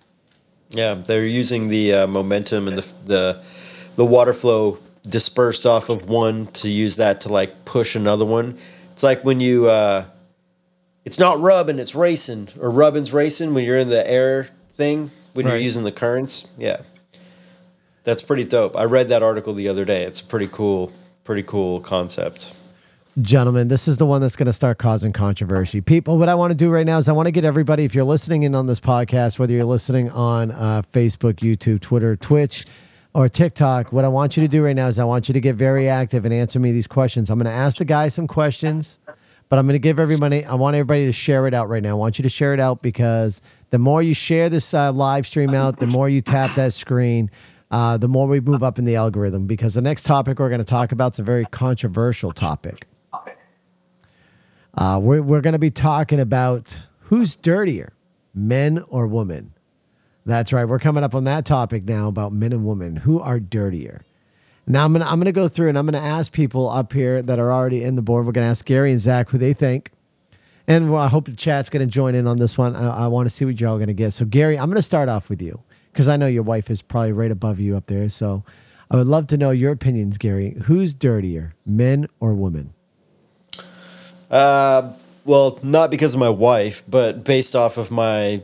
Yeah, 0.71 0.95
they're 0.95 1.27
using 1.27 1.69
the 1.69 1.93
uh, 1.93 2.07
momentum 2.07 2.69
and 2.69 2.79
the 2.79 2.93
the 3.05 3.43
the 3.97 4.05
water 4.05 4.33
flow 4.33 4.79
dispersed 5.09 5.67
off 5.67 5.89
of 5.89 6.09
one 6.09 6.47
to 6.49 6.69
use 6.69 6.97
that 6.97 7.21
to 7.21 7.29
like 7.29 7.65
push 7.65 7.95
another 7.95 8.25
one. 8.25 8.59
It's 8.93 9.03
like 9.03 9.23
when 9.25 9.41
you 9.41 9.69
uh, 9.69 10.07
it's 11.05 11.19
not 11.19 11.39
rubbing, 11.41 11.79
it's 11.79 11.95
racing, 11.95 12.49
or 12.61 12.71
rubbing's 12.71 13.13
racing 13.13 13.55
when 13.55 13.65
you're 13.65 13.79
in 13.79 13.89
the 13.89 14.09
air 14.11 14.49
thing 14.71 15.11
when 15.35 15.47
you're 15.47 15.57
using 15.57 15.85
the 15.85 15.93
currents. 15.93 16.49
Yeah, 16.59 16.83
that's 18.03 18.23
pretty 18.23 18.45
dope. 18.45 18.77
I 18.77 18.85
read 18.85 19.09
that 19.09 19.23
article 19.23 19.53
the 19.53 19.69
other 19.69 19.85
day. 19.85 20.03
It's 20.03 20.21
a 20.21 20.25
pretty 20.25 20.49
cool, 20.49 20.91
pretty 21.23 21.43
cool 21.45 21.81
concept. 21.81 22.55
Gentlemen, 23.23 23.69
this 23.69 23.89
is 23.89 23.97
the 23.97 24.05
one 24.05 24.21
that's 24.21 24.37
going 24.37 24.47
to 24.47 24.53
start 24.53 24.77
causing 24.77 25.11
controversy. 25.11 25.81
People, 25.81 26.19
what 26.19 26.29
I 26.29 26.35
want 26.35 26.51
to 26.51 26.55
do 26.55 26.69
right 26.69 26.85
now 26.85 26.99
is 26.99 27.09
I 27.09 27.13
want 27.13 27.29
to 27.29 27.33
get 27.33 27.47
everybody, 27.47 27.85
if 27.85 27.95
you're 27.95 28.05
listening 28.05 28.43
in 28.43 28.55
on 28.55 28.67
this 28.67 28.79
podcast, 28.79 29.39
whether 29.39 29.55
you're 29.55 29.65
listening 29.65 30.11
on 30.11 30.51
uh, 30.51 30.83
Facebook, 30.83 31.37
YouTube, 31.37 31.81
Twitter, 31.81 32.15
Twitch, 32.15 32.67
or 33.15 33.31
TikTok, 33.31 33.91
what 33.91 34.05
I 34.05 34.09
want 34.09 34.37
you 34.37 34.43
to 34.43 34.49
do 34.49 34.63
right 34.63 34.77
now 34.77 34.89
is 34.89 34.99
I 34.99 35.05
want 35.05 35.29
you 35.29 35.33
to 35.33 35.41
get 35.41 35.57
very 35.57 35.89
active 35.89 36.27
and 36.27 36.35
answer 36.35 36.61
me 36.61 36.73
these 36.73 36.87
questions. 36.87 37.31
I'm 37.31 37.39
going 37.39 37.51
to 37.51 37.59
ask 37.59 37.79
the 37.79 37.87
guys 37.87 38.13
some 38.13 38.27
questions, 38.27 38.99
but 39.49 39.59
I'm 39.59 39.65
going 39.65 39.77
to 39.77 39.79
give 39.79 39.99
everybody, 39.99 40.45
I 40.45 40.53
want 40.53 40.77
everybody 40.77 41.07
to 41.07 41.13
share 41.13 41.47
it 41.47 41.55
out 41.55 41.71
right 41.71 41.83
now. 41.83 41.93
I 41.93 41.95
want 41.95 42.19
you 42.19 42.23
to 42.25 42.29
share 42.29 42.53
it 42.53 42.61
out 42.61 42.83
because 42.83 43.41
the 43.71 43.79
more 43.79 44.03
you 44.03 44.13
share 44.13 44.51
this 44.51 44.75
uh, 44.75 44.93
live 44.93 45.27
stream 45.27 45.55
out, 45.55 45.79
the 45.79 45.87
more 45.87 46.11
you 46.11 46.21
tap 46.21 46.55
that 46.57 46.75
screen, 46.75 47.31
uh, 47.71 47.97
the 47.97 48.09
more 48.09 48.27
we 48.29 48.41
move 48.41 48.63
up 48.63 48.79
in 48.79 48.85
the 48.85 48.97
algorithm. 48.97 49.47
Because 49.47 49.73
the 49.73 49.81
next 49.81 50.03
topic 50.03 50.39
we're 50.39 50.51
going 50.51 50.59
to 50.59 50.67
talk 50.67 50.93
about 50.93 51.15
is 51.15 51.21
a 51.21 51.23
very 51.23 51.47
controversial 51.47 52.33
topic. 52.33 52.87
Uh, 54.77 54.99
we're 55.03 55.23
we're 55.23 55.41
going 55.41 55.55
to 55.55 55.59
be 55.59 55.71
talking 55.71 56.21
about 56.21 56.83
who's 57.01 57.35
dirtier, 57.35 57.95
men 58.35 58.83
or 58.89 59.07
women. 59.07 59.55
That's 60.27 60.53
right. 60.53 60.65
We're 60.65 60.81
coming 60.81 61.05
up 61.05 61.15
on 61.15 61.25
that 61.25 61.47
topic 61.47 61.85
now 61.85 62.09
about 62.09 62.33
men 62.33 62.53
and 62.53 62.67
women 62.67 62.97
who 62.97 63.21
are 63.21 63.39
dirtier. 63.41 64.05
Now 64.67 64.85
I'm 64.85 64.93
gonna 64.93 65.07
I'm 65.07 65.21
gonna 65.21 65.31
go 65.31 65.47
through 65.47 65.69
and 65.69 65.79
I'm 65.79 65.87
gonna 65.87 65.99
ask 66.05 66.33
people 66.33 66.69
up 66.69 66.93
here 66.93 67.23
that 67.23 67.39
are 67.39 67.53
already 67.53 67.85
in 67.85 67.95
the 67.95 68.03
board. 68.03 68.27
We're 68.27 68.33
gonna 68.33 68.49
ask 68.49 68.65
Gary 68.65 68.91
and 68.91 69.01
Zach 69.01 69.31
who 69.31 69.39
they 69.39 69.55
think, 69.55 69.93
and 70.67 70.91
well, 70.91 71.01
I 71.01 71.09
hope 71.09 71.27
the 71.27 71.37
chat's 71.37 71.71
gonna 71.71 71.87
join 71.87 72.17
in 72.17 72.27
on 72.27 72.39
this 72.39 72.59
one. 72.59 72.75
I, 72.75 73.05
I 73.05 73.07
want 73.07 73.27
to 73.27 73.31
see 73.31 73.45
what 73.45 73.61
y'all 73.61 73.79
gonna 73.79 73.93
get. 73.95 74.13
So 74.13 74.25
Gary, 74.25 74.59
I'm 74.59 74.69
gonna 74.69 74.83
start 74.83 75.09
off 75.09 75.31
with 75.31 75.41
you 75.41 75.63
because 75.93 76.09
I 76.09 76.17
know 76.17 76.27
your 76.27 76.43
wife 76.43 76.69
is 76.69 76.83
probably 76.83 77.13
right 77.13 77.31
above 77.31 77.61
you 77.61 77.77
up 77.77 77.87
there. 77.87 78.09
So 78.09 78.43
I 78.91 78.97
would 78.97 79.07
love 79.07 79.29
to 79.29 79.37
know 79.37 79.51
your 79.51 79.71
opinions, 79.71 80.19
Gary. 80.19 80.57
Who's 80.65 80.93
dirtier, 80.93 81.55
men 81.65 82.09
or 82.19 82.35
women? 82.35 82.75
Uh, 84.31 84.93
well, 85.25 85.59
not 85.63 85.91
because 85.91 86.15
of 86.15 86.21
my 86.21 86.29
wife, 86.29 86.83
but 86.89 87.25
based 87.25 87.55
off 87.57 87.77
of 87.79 87.91
my 87.91 88.41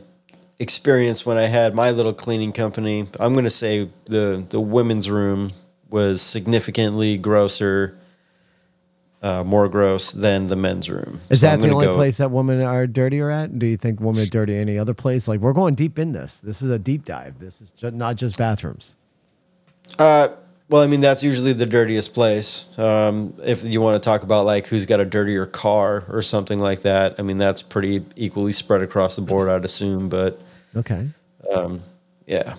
experience 0.59 1.25
when 1.25 1.37
I 1.37 1.43
had 1.43 1.73
my 1.75 1.91
little 1.91 2.13
cleaning 2.13 2.51
company, 2.51 3.07
I'm 3.19 3.33
going 3.33 3.45
to 3.45 3.49
say 3.49 3.89
the 4.05 4.45
the 4.49 4.59
women's 4.61 5.09
room 5.09 5.51
was 5.89 6.21
significantly 6.21 7.17
grosser, 7.17 7.97
uh, 9.21 9.43
more 9.43 9.69
gross 9.69 10.11
than 10.11 10.47
the 10.47 10.55
men's 10.55 10.89
room. 10.89 11.19
Is 11.29 11.41
So 11.41 11.47
that 11.47 11.61
the 11.61 11.69
only 11.69 11.85
go- 11.87 11.95
place 11.95 12.17
that 12.17 12.31
women 12.31 12.61
are 12.61 12.87
dirtier 12.87 13.29
at? 13.29 13.57
Do 13.59 13.65
you 13.65 13.77
think 13.77 13.99
women 14.01 14.23
are 14.23 14.29
dirty 14.29 14.55
any 14.57 14.77
other 14.77 14.93
place? 14.93 15.27
Like 15.27 15.39
we're 15.39 15.53
going 15.53 15.75
deep 15.75 15.99
in 15.99 16.11
this. 16.11 16.39
This 16.39 16.61
is 16.61 16.69
a 16.69 16.79
deep 16.79 17.05
dive. 17.05 17.39
This 17.39 17.61
is 17.61 17.71
ju- 17.71 17.91
not 17.91 18.15
just 18.15 18.37
bathrooms. 18.37 18.95
Uh, 19.99 20.29
well, 20.69 20.81
I 20.81 20.87
mean 20.87 21.01
that's 21.01 21.21
usually 21.23 21.53
the 21.53 21.65
dirtiest 21.65 22.13
place. 22.13 22.65
Um, 22.77 23.35
if 23.43 23.63
you 23.63 23.81
want 23.81 24.01
to 24.01 24.05
talk 24.05 24.23
about 24.23 24.45
like 24.45 24.67
who's 24.67 24.85
got 24.85 24.99
a 24.99 25.05
dirtier 25.05 25.45
car 25.45 26.05
or 26.09 26.21
something 26.21 26.59
like 26.59 26.81
that, 26.81 27.15
I 27.19 27.21
mean 27.21 27.37
that's 27.37 27.61
pretty 27.61 28.03
equally 28.15 28.53
spread 28.53 28.81
across 28.81 29.15
the 29.15 29.21
board, 29.21 29.49
I'd 29.49 29.65
assume. 29.65 30.09
But 30.09 30.39
Okay. 30.75 31.09
yeah, 32.25 32.55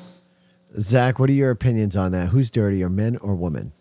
Zach, 0.78 1.18
what 1.18 1.28
are 1.30 1.32
your 1.34 1.50
opinions 1.50 1.96
on 1.96 2.12
that? 2.12 2.28
Who's 2.28 2.50
dirtier, 2.50 2.88
men 2.88 3.16
or 3.16 3.34
women? 3.34 3.72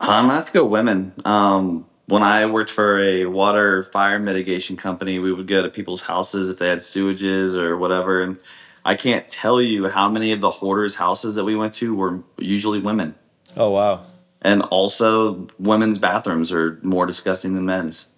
I'm 0.00 0.24
gonna 0.24 0.34
have 0.34 0.46
to 0.46 0.52
go 0.52 0.64
women. 0.64 1.12
Um, 1.24 1.86
when 2.06 2.22
I 2.24 2.46
worked 2.46 2.70
for 2.70 2.98
a 2.98 3.26
water 3.26 3.84
fire 3.84 4.18
mitigation 4.18 4.76
company, 4.76 5.18
we 5.18 5.32
would 5.32 5.46
go 5.46 5.62
to 5.62 5.68
people's 5.68 6.02
houses 6.02 6.48
if 6.48 6.58
they 6.58 6.68
had 6.68 6.78
sewages 6.78 7.54
or 7.54 7.76
whatever. 7.76 8.22
And 8.22 8.38
I 8.84 8.96
can't 8.96 9.28
tell 9.28 9.60
you 9.60 9.88
how 9.88 10.08
many 10.08 10.32
of 10.32 10.40
the 10.40 10.50
hoarders' 10.50 10.94
houses 10.96 11.34
that 11.36 11.44
we 11.44 11.54
went 11.54 11.74
to 11.74 11.94
were 11.94 12.20
usually 12.38 12.80
women. 12.80 13.14
Oh 13.56 13.70
wow. 13.70 14.02
And 14.42 14.62
also, 14.62 15.48
women's 15.58 15.98
bathrooms 15.98 16.50
are 16.50 16.78
more 16.82 17.04
disgusting 17.04 17.54
than 17.54 17.66
men's. 17.66 18.08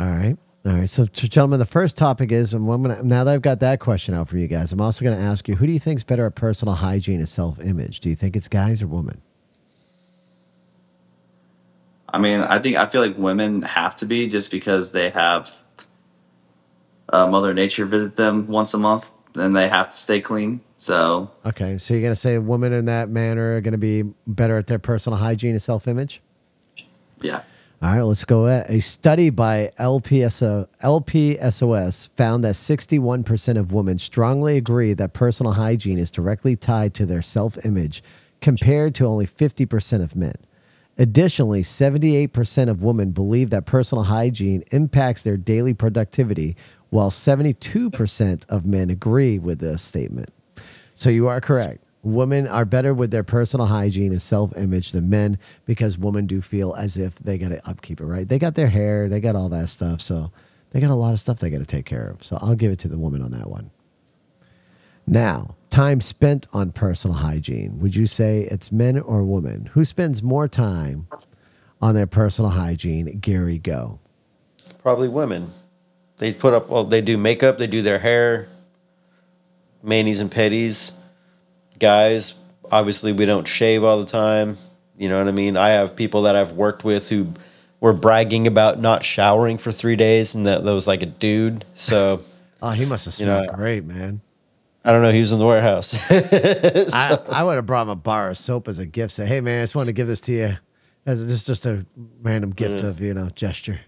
All 0.00 0.10
right. 0.10 0.36
All 0.66 0.72
right. 0.72 0.90
So, 0.90 1.04
so 1.12 1.28
gentlemen, 1.28 1.60
the 1.60 1.66
first 1.66 1.96
topic 1.96 2.32
is, 2.32 2.54
and 2.54 2.68
I'm 2.68 2.82
gonna, 2.82 3.02
now 3.02 3.22
that 3.22 3.34
I've 3.34 3.42
got 3.42 3.60
that 3.60 3.78
question 3.78 4.14
out 4.14 4.28
for 4.28 4.36
you 4.36 4.48
guys, 4.48 4.72
I'm 4.72 4.80
also 4.80 5.04
going 5.04 5.16
to 5.16 5.22
ask 5.22 5.46
you, 5.46 5.54
who 5.54 5.66
do 5.66 5.72
you 5.72 5.78
think 5.78 5.98
is 5.98 6.04
better 6.04 6.26
at 6.26 6.34
personal 6.34 6.74
hygiene 6.74 7.20
and 7.20 7.28
self-image? 7.28 8.00
Do 8.00 8.08
you 8.08 8.16
think 8.16 8.34
it's 8.34 8.48
guys 8.48 8.82
or 8.82 8.88
women? 8.88 9.20
I 12.08 12.18
mean, 12.18 12.40
I 12.40 12.58
think 12.58 12.76
I 12.76 12.86
feel 12.86 13.00
like 13.00 13.18
women 13.18 13.62
have 13.62 13.94
to 13.96 14.06
be 14.06 14.28
just 14.28 14.50
because 14.50 14.92
they 14.92 15.10
have 15.10 15.52
uh, 17.12 17.26
Mother 17.26 17.52
Nature 17.52 17.86
visit 17.86 18.16
them 18.16 18.46
once 18.46 18.72
a 18.72 18.78
month, 18.78 19.10
and 19.34 19.54
they 19.54 19.68
have 19.68 19.90
to 19.90 19.96
stay 19.96 20.20
clean. 20.20 20.60
So 20.78 21.30
Okay. 21.44 21.78
So 21.78 21.94
you're 21.94 22.02
going 22.02 22.12
to 22.12 22.20
say 22.20 22.38
women 22.38 22.72
in 22.72 22.84
that 22.86 23.08
manner 23.08 23.56
are 23.56 23.60
going 23.60 23.72
to 23.72 23.78
be 23.78 24.04
better 24.26 24.58
at 24.58 24.66
their 24.66 24.78
personal 24.78 25.18
hygiene 25.18 25.52
and 25.52 25.62
self-image? 25.62 26.20
yeah, 27.20 27.42
All 27.80 27.94
right, 27.94 28.02
let's 28.02 28.24
go 28.24 28.46
at 28.46 28.68
a 28.68 28.80
study 28.80 29.30
by 29.30 29.70
LPSO, 29.78 30.68
LPSOS 30.82 32.08
found 32.10 32.44
that 32.44 32.54
61% 32.54 33.58
of 33.58 33.72
women 33.72 33.98
strongly 33.98 34.56
agree 34.56 34.92
that 34.94 35.12
personal 35.14 35.52
hygiene 35.52 35.98
is 35.98 36.10
directly 36.10 36.54
tied 36.56 36.92
to 36.94 37.06
their 37.06 37.22
self 37.22 37.56
image, 37.64 38.02
compared 38.40 38.94
to 38.96 39.06
only 39.06 39.26
50% 39.26 40.02
of 40.02 40.14
men. 40.14 40.34
Additionally, 40.98 41.62
78% 41.62 42.68
of 42.68 42.82
women 42.82 43.10
believe 43.10 43.50
that 43.50 43.66
personal 43.66 44.04
hygiene 44.04 44.62
impacts 44.70 45.22
their 45.22 45.36
daily 45.36 45.72
productivity, 45.74 46.56
while 46.94 47.10
72% 47.10 48.48
of 48.48 48.64
men 48.64 48.88
agree 48.88 49.36
with 49.36 49.58
this 49.58 49.82
statement. 49.82 50.30
So 50.94 51.10
you 51.10 51.26
are 51.26 51.40
correct. 51.40 51.82
Women 52.04 52.46
are 52.46 52.64
better 52.64 52.94
with 52.94 53.10
their 53.10 53.24
personal 53.24 53.66
hygiene 53.66 54.12
and 54.12 54.22
self 54.22 54.56
image 54.56 54.92
than 54.92 55.10
men 55.10 55.40
because 55.66 55.98
women 55.98 56.28
do 56.28 56.40
feel 56.40 56.72
as 56.74 56.96
if 56.96 57.16
they 57.16 57.36
got 57.36 57.48
to 57.48 57.68
upkeep 57.68 58.00
it, 58.00 58.04
right? 58.04 58.28
They 58.28 58.38
got 58.38 58.54
their 58.54 58.68
hair, 58.68 59.08
they 59.08 59.18
got 59.18 59.34
all 59.34 59.48
that 59.48 59.70
stuff. 59.70 60.00
So 60.00 60.30
they 60.70 60.78
got 60.78 60.90
a 60.90 60.94
lot 60.94 61.12
of 61.12 61.18
stuff 61.18 61.40
they 61.40 61.50
got 61.50 61.58
to 61.58 61.66
take 61.66 61.84
care 61.84 62.08
of. 62.10 62.22
So 62.22 62.38
I'll 62.40 62.54
give 62.54 62.70
it 62.70 62.78
to 62.80 62.88
the 62.88 62.98
woman 62.98 63.22
on 63.22 63.32
that 63.32 63.50
one. 63.50 63.72
Now, 65.04 65.56
time 65.70 66.00
spent 66.00 66.46
on 66.52 66.70
personal 66.70 67.16
hygiene. 67.16 67.80
Would 67.80 67.96
you 67.96 68.06
say 68.06 68.42
it's 68.42 68.70
men 68.70 69.00
or 69.00 69.24
women? 69.24 69.66
Who 69.72 69.84
spends 69.84 70.22
more 70.22 70.46
time 70.46 71.08
on 71.82 71.96
their 71.96 72.06
personal 72.06 72.52
hygiene? 72.52 73.18
Gary, 73.18 73.58
go. 73.58 73.98
Probably 74.80 75.08
women. 75.08 75.50
They 76.18 76.32
put 76.32 76.54
up 76.54 76.68
well, 76.68 76.84
they 76.84 77.00
do 77.00 77.18
makeup, 77.18 77.58
they 77.58 77.66
do 77.66 77.82
their 77.82 77.98
hair, 77.98 78.48
manis 79.82 80.20
and 80.20 80.30
petties. 80.30 80.92
Guys, 81.78 82.34
obviously 82.70 83.12
we 83.12 83.26
don't 83.26 83.46
shave 83.48 83.82
all 83.84 83.98
the 83.98 84.06
time. 84.06 84.56
You 84.96 85.08
know 85.08 85.18
what 85.18 85.28
I 85.28 85.32
mean? 85.32 85.56
I 85.56 85.70
have 85.70 85.96
people 85.96 86.22
that 86.22 86.36
I've 86.36 86.52
worked 86.52 86.84
with 86.84 87.08
who 87.08 87.26
were 87.80 87.92
bragging 87.92 88.46
about 88.46 88.78
not 88.78 89.04
showering 89.04 89.58
for 89.58 89.72
three 89.72 89.96
days 89.96 90.34
and 90.34 90.46
that, 90.46 90.64
that 90.64 90.72
was 90.72 90.86
like 90.86 91.02
a 91.02 91.06
dude. 91.06 91.64
So 91.74 92.20
Oh, 92.62 92.70
he 92.70 92.86
must 92.86 93.04
have 93.04 93.18
You 93.18 93.26
know, 93.26 93.42
smelled 93.42 93.56
great, 93.56 93.84
man. 93.84 94.22
I 94.84 94.92
don't 94.92 95.02
know, 95.02 95.10
he 95.10 95.20
was 95.20 95.32
in 95.32 95.38
the 95.38 95.46
warehouse. 95.46 96.10
I, 96.10 97.18
I 97.30 97.42
would 97.42 97.56
have 97.56 97.66
brought 97.66 97.82
him 97.82 97.88
a 97.90 97.96
bar 97.96 98.30
of 98.30 98.38
soap 98.38 98.68
as 98.68 98.78
a 98.78 98.86
gift. 98.86 99.12
Say, 99.12 99.26
hey 99.26 99.40
man, 99.40 99.60
I 99.60 99.62
just 99.64 99.74
wanted 99.74 99.86
to 99.86 99.92
give 99.92 100.06
this 100.06 100.20
to 100.22 100.32
you 100.32 100.56
as 101.06 101.26
just 101.26 101.46
just 101.46 101.66
a 101.66 101.84
random 102.22 102.50
gift 102.50 102.82
of 102.82 103.00
you 103.00 103.12
know 103.14 103.28
gesture. 103.30 103.80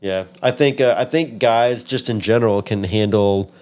Yeah, 0.00 0.24
I 0.42 0.50
think 0.50 0.80
uh, 0.80 0.94
I 0.96 1.04
think 1.04 1.38
guys 1.38 1.82
just 1.82 2.08
in 2.08 2.20
general 2.20 2.62
can 2.62 2.84
handle 2.84 3.52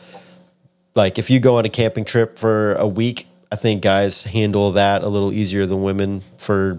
like 0.94 1.18
if 1.18 1.30
you 1.30 1.40
go 1.40 1.56
on 1.58 1.64
a 1.64 1.68
camping 1.68 2.04
trip 2.04 2.38
for 2.38 2.74
a 2.74 2.86
week, 2.86 3.26
I 3.50 3.56
think 3.56 3.82
guys 3.82 4.24
handle 4.24 4.72
that 4.72 5.02
a 5.02 5.08
little 5.08 5.32
easier 5.32 5.66
than 5.66 5.82
women 5.82 6.22
for 6.36 6.78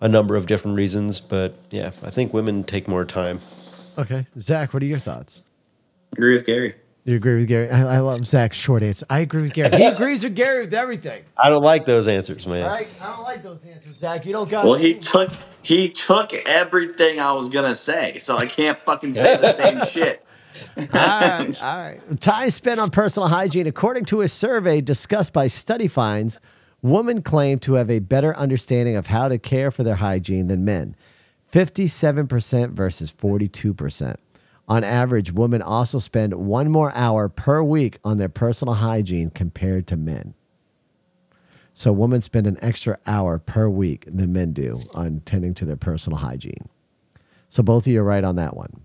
a 0.00 0.08
number 0.08 0.36
of 0.36 0.46
different 0.46 0.76
reasons. 0.76 1.20
But 1.20 1.54
yeah, 1.70 1.92
I 2.02 2.10
think 2.10 2.32
women 2.32 2.64
take 2.64 2.88
more 2.88 3.04
time. 3.04 3.40
Okay, 3.96 4.26
Zach, 4.40 4.74
what 4.74 4.82
are 4.82 4.86
your 4.86 4.98
thoughts? 4.98 5.42
agree 6.12 6.34
with 6.34 6.46
Gary. 6.46 6.74
You 7.04 7.16
agree 7.16 7.36
with 7.36 7.48
Gary? 7.48 7.68
I, 7.70 7.96
I 7.96 7.98
love 7.98 8.24
Zach's 8.24 8.56
short 8.56 8.82
answer. 8.82 9.04
I 9.10 9.20
agree 9.20 9.42
with 9.42 9.52
Gary. 9.52 9.76
He 9.76 9.84
agrees 9.84 10.24
with 10.24 10.34
Gary 10.34 10.62
with 10.62 10.72
everything. 10.72 11.22
I 11.36 11.50
don't 11.50 11.62
like 11.62 11.84
those 11.84 12.08
answers, 12.08 12.46
man. 12.46 12.64
All 12.64 12.70
right, 12.70 12.88
I 13.00 13.06
don't 13.14 13.22
like 13.24 13.42
those 13.42 13.58
answers, 13.70 13.96
Zach. 13.96 14.24
You 14.24 14.32
don't 14.32 14.48
got. 14.48 14.64
Well, 14.64 14.74
he 14.74 14.94
took 14.94 15.30
he 15.62 15.90
took 15.90 16.32
everything 16.32 17.20
I 17.20 17.32
was 17.32 17.50
gonna 17.50 17.74
say, 17.74 18.18
so 18.18 18.38
I 18.38 18.46
can't 18.46 18.78
fucking 18.78 19.12
say 19.12 19.36
the 19.36 19.52
same 19.52 19.86
shit. 19.90 20.24
all 20.78 20.84
right, 20.92 21.62
all 21.62 21.76
right. 21.76 22.20
Time 22.22 22.48
spent 22.48 22.80
on 22.80 22.90
personal 22.90 23.28
hygiene, 23.28 23.66
according 23.66 24.06
to 24.06 24.22
a 24.22 24.28
survey 24.28 24.80
discussed 24.80 25.34
by 25.34 25.46
Study 25.46 25.88
Finds, 25.88 26.40
women 26.80 27.20
claim 27.20 27.58
to 27.60 27.74
have 27.74 27.90
a 27.90 27.98
better 27.98 28.34
understanding 28.36 28.96
of 28.96 29.08
how 29.08 29.28
to 29.28 29.38
care 29.38 29.70
for 29.70 29.82
their 29.82 29.96
hygiene 29.96 30.48
than 30.48 30.64
men. 30.64 30.96
57% 31.52 32.70
versus 32.70 33.12
42%. 33.12 34.16
On 34.68 34.82
average, 34.82 35.32
women 35.32 35.60
also 35.60 35.98
spend 35.98 36.34
one 36.34 36.70
more 36.70 36.92
hour 36.94 37.28
per 37.28 37.62
week 37.62 37.98
on 38.02 38.16
their 38.16 38.28
personal 38.28 38.74
hygiene 38.74 39.30
compared 39.30 39.86
to 39.88 39.96
men. 39.96 40.34
So 41.74 41.92
women 41.92 42.22
spend 42.22 42.46
an 42.46 42.56
extra 42.62 42.98
hour 43.06 43.38
per 43.38 43.68
week 43.68 44.04
than 44.06 44.32
men 44.32 44.52
do 44.52 44.80
on 44.94 45.22
tending 45.26 45.54
to 45.54 45.64
their 45.64 45.76
personal 45.76 46.18
hygiene. 46.18 46.68
So 47.48 47.62
both 47.62 47.86
of 47.86 47.92
you 47.92 48.00
are 48.00 48.04
right 48.04 48.24
on 48.24 48.36
that 48.36 48.56
one. 48.56 48.80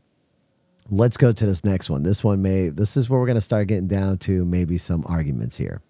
Let's 0.92 1.18
go 1.18 1.32
to 1.32 1.46
this 1.46 1.64
next 1.64 1.90
one. 1.90 2.02
This 2.04 2.24
one 2.24 2.42
may 2.42 2.70
this 2.70 2.98
is 2.98 3.10
where 3.10 3.20
we're 3.20 3.28
going 3.28 3.36
to 3.36 3.42
start 3.42 3.68
getting 3.68 3.88
down 3.88 4.18
to 4.20 4.44
maybe 4.44 4.78
some 4.80 5.06
arguments 5.08 5.58
here. 5.58 5.82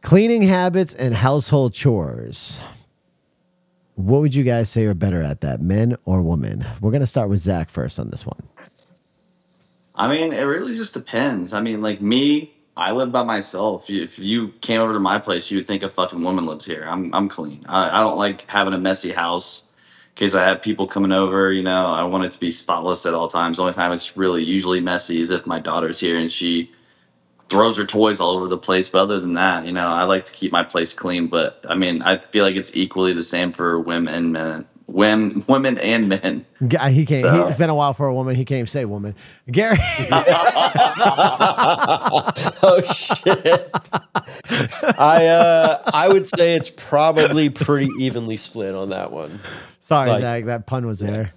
Cleaning 0.00 0.42
habits 0.42 0.94
and 0.94 1.14
household 1.14 1.74
chores. 1.74 2.60
What 4.00 4.22
would 4.22 4.34
you 4.34 4.44
guys 4.44 4.70
say 4.70 4.86
are 4.86 4.94
better 4.94 5.22
at 5.22 5.42
that, 5.42 5.60
men 5.60 5.96
or 6.04 6.22
women? 6.22 6.64
We're 6.80 6.90
going 6.90 7.02
to 7.02 7.06
start 7.06 7.28
with 7.28 7.40
Zach 7.40 7.68
first 7.68 7.98
on 7.98 8.08
this 8.08 8.24
one. 8.24 8.42
I 9.94 10.08
mean, 10.08 10.32
it 10.32 10.42
really 10.44 10.74
just 10.74 10.94
depends. 10.94 11.52
I 11.52 11.60
mean, 11.60 11.82
like 11.82 12.00
me, 12.00 12.54
I 12.78 12.92
live 12.92 13.12
by 13.12 13.22
myself. 13.24 13.90
If 13.90 14.18
you 14.18 14.48
came 14.62 14.80
over 14.80 14.94
to 14.94 15.00
my 15.00 15.18
place, 15.18 15.50
you 15.50 15.58
would 15.58 15.66
think 15.66 15.82
a 15.82 15.90
fucking 15.90 16.22
woman 16.22 16.46
lives 16.46 16.64
here. 16.64 16.86
I'm 16.88 17.14
I'm 17.14 17.28
clean. 17.28 17.62
I, 17.68 17.98
I 17.98 18.00
don't 18.00 18.16
like 18.16 18.48
having 18.48 18.72
a 18.72 18.78
messy 18.78 19.12
house 19.12 19.64
in 20.10 20.20
case 20.20 20.34
I 20.34 20.46
have 20.46 20.62
people 20.62 20.86
coming 20.86 21.12
over. 21.12 21.52
You 21.52 21.62
know, 21.62 21.86
I 21.86 22.02
want 22.04 22.24
it 22.24 22.32
to 22.32 22.40
be 22.40 22.50
spotless 22.50 23.04
at 23.04 23.12
all 23.12 23.28
times. 23.28 23.58
The 23.58 23.64
only 23.64 23.74
time 23.74 23.92
it's 23.92 24.16
really 24.16 24.42
usually 24.42 24.80
messy 24.80 25.20
is 25.20 25.30
if 25.30 25.46
my 25.46 25.60
daughter's 25.60 26.00
here 26.00 26.18
and 26.18 26.32
she 26.32 26.72
throws 27.50 27.76
her 27.76 27.84
toys 27.84 28.20
all 28.20 28.30
over 28.36 28.48
the 28.48 28.56
place. 28.58 28.88
But 28.88 29.00
other 29.02 29.20
than 29.20 29.34
that, 29.34 29.66
you 29.66 29.72
know, 29.72 29.86
I 29.88 30.04
like 30.04 30.24
to 30.26 30.32
keep 30.32 30.52
my 30.52 30.62
place 30.62 30.92
clean. 30.94 31.26
But 31.26 31.62
I 31.68 31.74
mean, 31.74 32.00
I 32.02 32.16
feel 32.18 32.44
like 32.44 32.56
it's 32.56 32.74
equally 32.74 33.12
the 33.12 33.24
same 33.24 33.52
for 33.52 33.78
women 33.78 34.14
and 34.14 34.32
men. 34.32 34.66
Women, 34.86 35.44
women 35.46 35.78
and 35.78 36.08
men. 36.08 36.44
G- 36.66 36.76
He 36.90 37.06
can't. 37.06 37.22
So- 37.22 37.32
he, 37.32 37.40
it's 37.48 37.56
been 37.56 37.70
a 37.70 37.74
while 37.76 37.94
for 37.94 38.08
a 38.08 38.14
woman. 38.14 38.34
He 38.34 38.44
can't 38.44 38.56
even 38.58 38.66
say 38.66 38.84
woman. 38.86 39.14
Gary. 39.48 39.76
oh 42.62 42.82
shit. 42.92 43.70
I 44.98 45.26
uh 45.26 45.82
I 45.94 46.08
would 46.08 46.26
say 46.26 46.54
it's 46.56 46.70
probably 46.70 47.50
pretty 47.50 47.88
evenly 48.00 48.36
split 48.36 48.74
on 48.74 48.88
that 48.90 49.12
one. 49.12 49.38
Sorry, 49.80 50.08
Like- 50.10 50.20
Zach. 50.22 50.44
That 50.46 50.66
pun 50.66 50.86
was 50.86 50.98
there. 51.00 51.30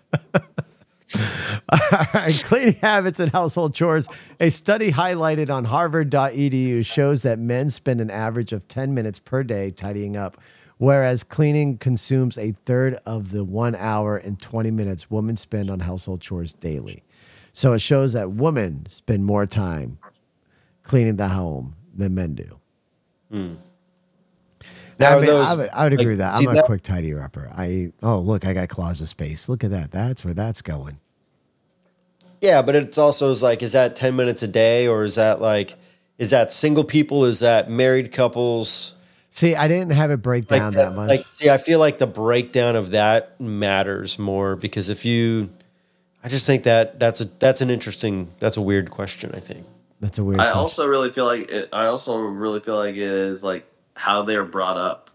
Cleaning 2.45 2.75
habits 2.75 3.21
and 3.21 3.31
household 3.31 3.75
chores. 3.75 4.09
A 4.41 4.51
study 4.51 4.91
highlighted 4.91 5.51
on 5.51 5.65
harvard.edu 5.65 6.85
shows 6.85 7.23
that 7.23 7.39
men 7.39 7.71
spend 7.71 8.01
an 8.01 8.11
average 8.11 8.53
of 8.53 8.67
10 8.69 8.95
minutes 8.95 9.19
per 9.19 9.43
day 9.43 9.71
tidying 9.71 10.17
up, 10.17 10.39
whereas 10.79 11.25
cleaning 11.25 11.77
consumes 11.77 12.39
a 12.39 12.53
third 12.53 12.99
of 13.05 13.33
the 13.33 13.45
one 13.45 13.75
hour 13.75 14.17
and 14.17 14.41
20 14.41 14.71
minutes 14.71 15.11
women 15.11 15.37
spend 15.37 15.69
on 15.69 15.81
household 15.81 16.21
chores 16.21 16.55
daily. 16.55 17.03
So 17.53 17.73
it 17.75 17.81
shows 17.81 18.15
that 18.15 18.31
women 18.33 18.87
spend 18.89 19.25
more 19.25 19.45
time 19.45 19.99
cleaning 20.85 21.17
the 21.17 21.29
home 21.29 21.77
than 21.95 22.15
men 22.15 22.35
do. 22.35 22.59
Hmm. 23.31 23.55
Now, 24.99 25.17
I, 25.17 25.19
mean, 25.19 25.27
those, 25.27 25.49
I, 25.49 25.55
would, 25.55 25.71
I 25.71 25.85
would 25.85 25.93
agree 25.93 26.05
like, 26.05 26.11
with 26.11 26.19
that. 26.19 26.35
I'm 26.35 26.49
a 26.49 26.55
that- 26.55 26.65
quick 26.65 26.83
tidier 26.83 27.23
upper. 27.23 27.51
I 27.55 27.93
oh 28.03 28.19
look, 28.19 28.45
I 28.45 28.53
got 28.53 28.69
closet 28.69 29.07
space. 29.07 29.49
Look 29.49 29.63
at 29.63 29.71
that. 29.71 29.91
That's 29.91 30.25
where 30.25 30.35
that's 30.35 30.63
going. 30.63 30.99
Yeah, 32.41 32.63
but 32.63 32.77
it's 32.77 32.99
also 32.99 33.31
is 33.31 33.43
like, 33.43 33.63
is 33.63 33.73
that 33.73 33.97
ten 33.97 34.17
minutes 34.17 34.43
a 34.43 34.49
day, 34.49 34.87
or 34.87 35.05
is 35.05 35.17
that 35.17 35.41
like, 35.41 35.75
is 36.19 36.31
that 36.31 36.53
single 36.53 36.85
people? 36.85 37.25
Is 37.25 37.41
that 37.41 37.71
married 37.71 38.13
couples? 38.13 38.95
See, 39.31 39.55
I 39.55 39.69
didn't 39.69 39.93
have 39.93 40.11
it 40.11 40.19
break 40.19 40.51
Like 40.51 40.61
down 40.61 40.73
that, 40.73 40.91
that 40.91 40.95
much. 40.97 41.09
like, 41.09 41.27
see, 41.29 41.51
I 41.51 41.59
feel 41.59 41.79
like 41.79 41.99
the 41.99 42.07
breakdown 42.07 42.77
of 42.77 42.91
that 42.91 43.41
matters 43.41 44.19
more 44.19 44.57
because 44.57 44.89
if 44.89 45.05
you, 45.05 45.51
I 46.25 46.29
just 46.29 46.47
think 46.47 46.65
that 46.65 46.99
that's 46.99 47.21
a 47.21 47.25
that's 47.27 47.61
an 47.61 47.71
interesting 47.71 48.33
that's 48.41 48.57
a 48.57 48.63
weird 48.63 48.91
question. 48.91 49.33
I 49.35 49.41
think. 49.41 49.67
That's 50.01 50.19
a 50.19 50.25
weird. 50.25 50.41
I 50.41 50.45
question. 50.45 50.59
also 50.61 50.87
really 50.87 51.11
feel 51.13 51.27
like 51.27 51.51
it, 51.51 51.69
I 51.73 51.87
also 51.87 52.19
really 52.19 52.61
feel 52.61 52.77
like 52.77 52.95
it 52.95 53.03
is 53.03 53.43
like 53.45 53.67
how 53.95 54.23
they're 54.23 54.45
brought 54.45 54.77
up, 54.77 55.11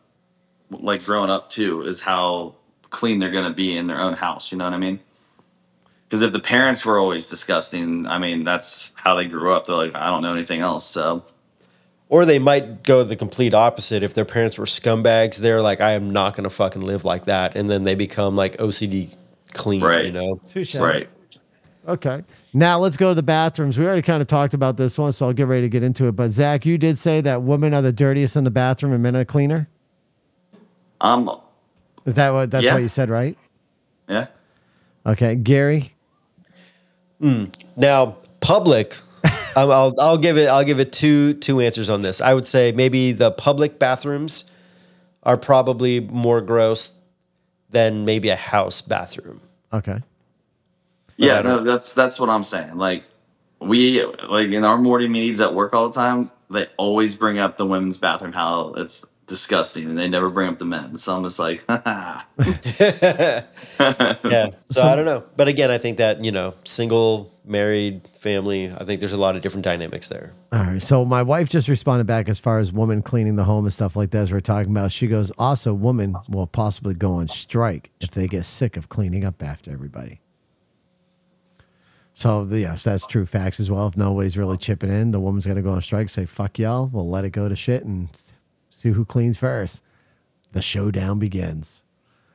like 0.69 1.03
growing 1.05 1.29
up 1.29 1.49
too, 1.49 1.83
is 1.83 2.01
how 2.01 2.55
clean 2.89 3.19
they're 3.19 3.31
gonna 3.31 3.53
be 3.53 3.75
in 3.77 3.87
their 3.87 3.99
own 3.99 4.13
house. 4.13 4.51
You 4.51 4.57
know 4.57 4.65
what 4.65 4.73
I 4.73 4.77
mean? 4.77 4.99
Because 6.13 6.21
if 6.21 6.31
the 6.31 6.39
parents 6.39 6.85
were 6.85 6.99
always 6.99 7.25
disgusting, 7.25 8.05
I 8.05 8.19
mean 8.19 8.43
that's 8.43 8.91
how 8.93 9.15
they 9.15 9.25
grew 9.25 9.51
up. 9.51 9.65
They're 9.65 9.75
like, 9.75 9.95
I 9.95 10.11
don't 10.11 10.21
know 10.21 10.31
anything 10.31 10.59
else. 10.59 10.85
So 10.85 11.23
Or 12.07 12.23
they 12.23 12.37
might 12.37 12.83
go 12.83 13.03
the 13.03 13.15
complete 13.15 13.55
opposite. 13.55 14.03
If 14.03 14.13
their 14.13 14.23
parents 14.23 14.59
were 14.59 14.65
scumbags, 14.65 15.37
they're 15.37 15.59
like, 15.63 15.81
I 15.81 15.93
am 15.93 16.11
not 16.11 16.35
going 16.35 16.43
to 16.43 16.51
fucking 16.51 16.83
live 16.83 17.03
like 17.03 17.25
that. 17.25 17.55
And 17.55 17.67
then 17.67 17.81
they 17.81 17.95
become 17.95 18.35
like 18.35 18.57
OCD 18.57 19.15
clean, 19.53 19.81
Right. 19.81 20.05
you 20.05 20.11
know? 20.11 20.39
Touche. 20.47 20.75
right. 20.75 21.09
Okay. 21.87 22.21
Now 22.53 22.77
let's 22.77 22.95
go 22.95 23.09
to 23.09 23.15
the 23.15 23.23
bathrooms. 23.23 23.79
We 23.79 23.85
already 23.87 24.03
kind 24.03 24.21
of 24.21 24.27
talked 24.27 24.53
about 24.53 24.77
this 24.77 24.99
one, 24.99 25.13
so 25.13 25.25
I'll 25.25 25.33
get 25.33 25.47
ready 25.47 25.63
to 25.63 25.69
get 25.69 25.81
into 25.81 26.05
it. 26.07 26.11
But 26.11 26.29
Zach, 26.29 26.63
you 26.63 26.77
did 26.77 26.99
say 26.99 27.21
that 27.21 27.41
women 27.41 27.73
are 27.73 27.81
the 27.81 27.91
dirtiest 27.91 28.35
in 28.35 28.43
the 28.43 28.51
bathroom 28.51 28.93
and 28.93 29.01
men 29.01 29.15
are 29.15 29.25
cleaner. 29.25 29.67
Um. 31.01 31.31
Is 32.05 32.13
that 32.13 32.33
what? 32.33 32.51
That's 32.51 32.65
Yeah. 32.65 32.73
what 32.75 32.83
you 32.83 32.87
said, 32.87 33.09
right? 33.09 33.35
Yeah. 34.07 34.27
Okay, 35.07 35.33
Gary. 35.33 35.95
Now, 37.75 38.17
public, 38.41 38.97
um, 39.55 39.71
I'll, 39.71 39.95
I'll 39.99 40.17
give 40.17 40.37
it, 40.37 40.49
I'll 40.49 40.65
give 40.65 40.79
it 40.79 40.91
two, 40.91 41.33
two 41.35 41.61
answers 41.61 41.89
on 41.89 42.01
this. 42.01 42.21
I 42.21 42.33
would 42.33 42.45
say 42.45 42.71
maybe 42.71 43.11
the 43.11 43.31
public 43.31 43.79
bathrooms 43.79 44.45
are 45.23 45.37
probably 45.37 46.01
more 46.01 46.41
gross 46.41 46.93
than 47.69 48.05
maybe 48.05 48.29
a 48.29 48.35
house 48.35 48.81
bathroom. 48.81 49.41
Okay. 49.71 50.01
Yeah, 51.17 51.41
no, 51.41 51.63
that's 51.63 51.93
that's 51.93 52.19
what 52.19 52.29
I'm 52.29 52.43
saying. 52.43 52.75
Like 52.75 53.03
we 53.59 54.03
like 54.05 54.49
in 54.49 54.63
our 54.63 54.77
morning 54.77 55.11
meetings 55.11 55.39
at 55.39 55.53
work 55.53 55.73
all 55.73 55.89
the 55.89 55.93
time, 55.93 56.31
they 56.49 56.67
always 56.77 57.15
bring 57.15 57.39
up 57.39 57.57
the 57.57 57.65
women's 57.65 57.97
bathroom 57.97 58.33
how 58.33 58.73
it's 58.73 59.05
disgusting, 59.33 59.89
and 59.89 59.97
they 59.97 60.07
never 60.07 60.29
bring 60.29 60.47
up 60.47 60.59
the 60.59 60.65
men. 60.65 60.95
So 60.97 61.17
I'm 61.17 61.23
just 61.23 61.39
like, 61.39 61.63
Yeah. 61.67 62.21
So, 64.69 64.83
I 64.83 64.95
don't 64.95 65.05
know. 65.05 65.23
But 65.35 65.47
again, 65.47 65.71
I 65.71 65.79
think 65.79 65.97
that, 65.97 66.23
you 66.23 66.31
know, 66.31 66.53
single, 66.65 67.33
married, 67.43 68.07
family, 68.19 68.71
I 68.71 68.83
think 68.83 68.99
there's 68.99 69.11
a 69.11 69.17
lot 69.17 69.35
of 69.35 69.41
different 69.41 69.65
dynamics 69.65 70.07
there. 70.07 70.33
All 70.51 70.59
right. 70.59 70.83
So 70.83 71.03
my 71.03 71.23
wife 71.23 71.49
just 71.49 71.67
responded 71.67 72.05
back 72.05 72.29
as 72.29 72.39
far 72.39 72.59
as 72.59 72.71
women 72.71 73.01
cleaning 73.01 73.35
the 73.35 73.43
home 73.43 73.65
and 73.65 73.73
stuff 73.73 73.95
like 73.95 74.11
that. 74.11 74.19
As 74.19 74.31
we're 74.31 74.39
talking 74.39 74.71
about, 74.71 74.91
she 74.91 75.07
goes, 75.07 75.31
also, 75.39 75.73
women 75.73 76.15
will 76.29 76.45
possibly 76.45 76.93
go 76.93 77.13
on 77.13 77.27
strike 77.27 77.89
if 77.99 78.11
they 78.11 78.27
get 78.27 78.45
sick 78.45 78.77
of 78.77 78.89
cleaning 78.89 79.25
up 79.25 79.41
after 79.41 79.71
everybody. 79.71 80.21
So 82.13 82.43
yes, 82.43 82.83
that's 82.83 83.07
true 83.07 83.25
facts 83.25 83.59
as 83.59 83.71
well. 83.71 83.87
If 83.87 83.97
nobody's 83.97 84.37
really 84.37 84.57
chipping 84.57 84.91
in, 84.91 85.09
the 85.09 85.19
woman's 85.19 85.47
gonna 85.47 85.63
go 85.63 85.71
on 85.71 85.81
strike. 85.81 86.09
Say 86.09 86.27
fuck 86.27 86.59
y'all. 86.59 86.85
We'll 86.85 87.09
let 87.09 87.25
it 87.25 87.31
go 87.31 87.49
to 87.49 87.55
shit 87.55 87.83
and 87.83 88.09
see 88.83 88.89
who 88.89 89.05
cleans 89.05 89.37
first. 89.37 89.81
The 90.51 90.61
showdown 90.61 91.17
begins. 91.17 91.81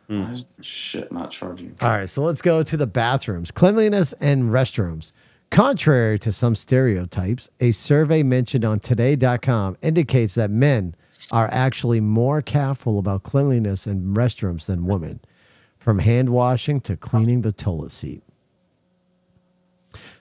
Hmm. 0.08 0.34
shit, 0.62 1.12
not 1.12 1.30
charging. 1.30 1.76
All 1.82 1.90
right, 1.90 2.08
so 2.08 2.22
let's 2.22 2.40
go 2.40 2.62
to 2.62 2.76
the 2.78 2.86
bathrooms, 2.86 3.50
cleanliness 3.50 4.14
and 4.14 4.44
restrooms. 4.44 5.12
Contrary 5.50 6.18
to 6.20 6.32
some 6.32 6.54
stereotypes, 6.54 7.50
a 7.60 7.72
survey 7.72 8.22
mentioned 8.22 8.64
on 8.64 8.80
today.com 8.80 9.76
indicates 9.82 10.34
that 10.34 10.50
men 10.50 10.94
are 11.30 11.48
actually 11.52 12.00
more 12.00 12.40
careful 12.40 12.98
about 12.98 13.22
cleanliness 13.22 13.86
and 13.86 14.16
restrooms 14.16 14.64
than 14.64 14.86
women, 14.86 15.20
from 15.76 15.98
hand 15.98 16.30
washing 16.30 16.80
to 16.80 16.96
cleaning 16.96 17.42
the 17.42 17.52
toilet 17.52 17.92
seat. 17.92 18.22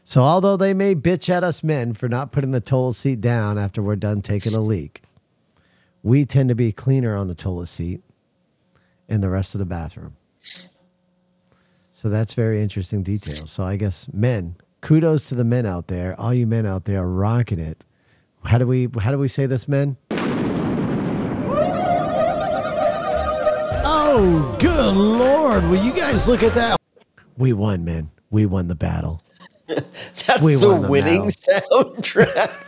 So, 0.04 0.22
although 0.22 0.58
they 0.58 0.74
may 0.74 0.96
bitch 0.96 1.30
at 1.30 1.46
us 1.46 1.64
men 1.64 1.94
for 1.94 2.10
not 2.10 2.34
putting 2.34 2.52
the 2.52 2.62
toilet 2.62 2.96
seat 2.96 3.22
down 3.22 3.58
after 3.58 3.82
we're 3.82 3.96
done 3.96 4.22
taking 4.22 4.54
a 4.54 4.62
leak, 4.62 5.02
we 6.08 6.26
tend 6.26 6.48
to 6.48 6.56
be 6.56 6.72
cleaner 6.72 7.18
on 7.18 7.28
the 7.28 7.36
toilet 7.36 7.68
seat 7.68 8.02
and 9.10 9.22
the 9.22 9.30
rest 9.30 9.54
of 9.54 9.60
the 9.60 9.66
bathroom. 9.66 10.16
So 11.92 12.08
that's 12.08 12.34
very 12.34 12.62
interesting 12.62 13.04
detail. 13.04 13.46
So 13.46 13.66
I 13.66 13.76
guess 13.76 14.08
men, 14.14 14.56
kudos 14.80 15.28
to 15.28 15.36
the 15.36 15.44
men 15.44 15.66
out 15.66 15.88
there. 15.88 16.18
All 16.18 16.34
you 16.34 16.48
men 16.48 16.66
out 16.66 16.86
there 16.86 17.02
are 17.02 17.10
rocking 17.10 17.60
it. 17.60 17.84
How 18.46 18.58
do 18.58 18.66
we 18.66 18.88
how 19.02 19.12
do 19.12 19.18
we 19.18 19.28
say 19.28 19.48
this, 19.48 19.68
men? 19.68 19.98
Oh, 23.84 24.56
good 24.60 24.96
lord! 24.96 25.66
Will 25.66 25.84
you 25.84 25.92
guys 25.92 26.26
look 26.26 26.42
at 26.42 26.54
that? 26.54 26.80
We 27.36 27.52
won, 27.52 27.84
men. 27.84 28.12
We 28.30 28.46
won 28.46 28.70
the 28.70 28.76
battle. 28.76 29.22
That's 30.28 30.42
We 30.42 30.56
the 30.56 30.70
won 30.70 30.82
the 30.84 30.88
winning 30.90 31.30
battle. 31.48 31.84
soundtrack. 31.94 32.64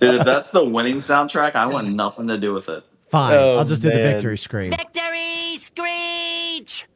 Dude, 0.00 0.14
if 0.14 0.24
that's 0.24 0.50
the 0.50 0.64
winning 0.64 0.96
soundtrack, 0.98 1.54
I 1.56 1.66
want 1.66 1.88
nothing 1.92 2.28
to 2.28 2.38
do 2.38 2.52
with 2.52 2.68
it. 2.68 2.84
Fine. 3.08 3.34
Oh, 3.34 3.58
I'll 3.58 3.64
just 3.64 3.82
do 3.82 3.88
the 3.90 3.96
man. 3.96 4.12
victory 4.14 4.36
scream. 4.38 4.70
Victory 4.70 5.56
screech! 5.58 6.86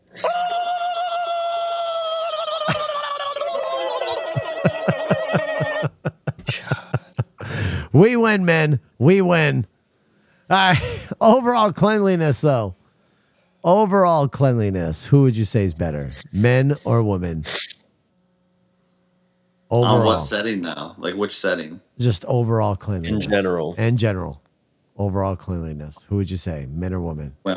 We 7.93 8.16
win, 8.16 8.45
men. 8.45 8.81
We 8.99 9.20
win. 9.20 9.66
All 10.51 10.57
right. 10.57 11.07
Overall 11.20 11.72
cleanliness, 11.72 12.41
though. 12.41 12.75
Overall 13.64 14.28
cleanliness, 14.28 15.06
who 15.06 15.22
would 15.22 15.36
you 15.36 15.46
say 15.46 15.64
is 15.64 15.72
better, 15.72 16.10
men 16.34 16.76
or 16.84 17.02
women? 17.02 17.44
Overall, 19.70 19.96
On 20.00 20.06
what 20.06 20.18
setting 20.18 20.60
now? 20.60 20.94
Like 20.98 21.14
which 21.14 21.34
setting? 21.36 21.80
just 21.98 22.24
overall 22.26 22.76
cleanliness 22.76 23.24
In 23.24 23.32
general. 23.32 23.74
In 23.78 23.96
general, 23.96 24.42
overall 24.98 25.34
cleanliness. 25.34 26.04
Who 26.08 26.16
would 26.16 26.30
you 26.30 26.36
say, 26.36 26.66
men 26.70 26.92
or 26.92 27.00
women? 27.00 27.34
Wo- 27.42 27.56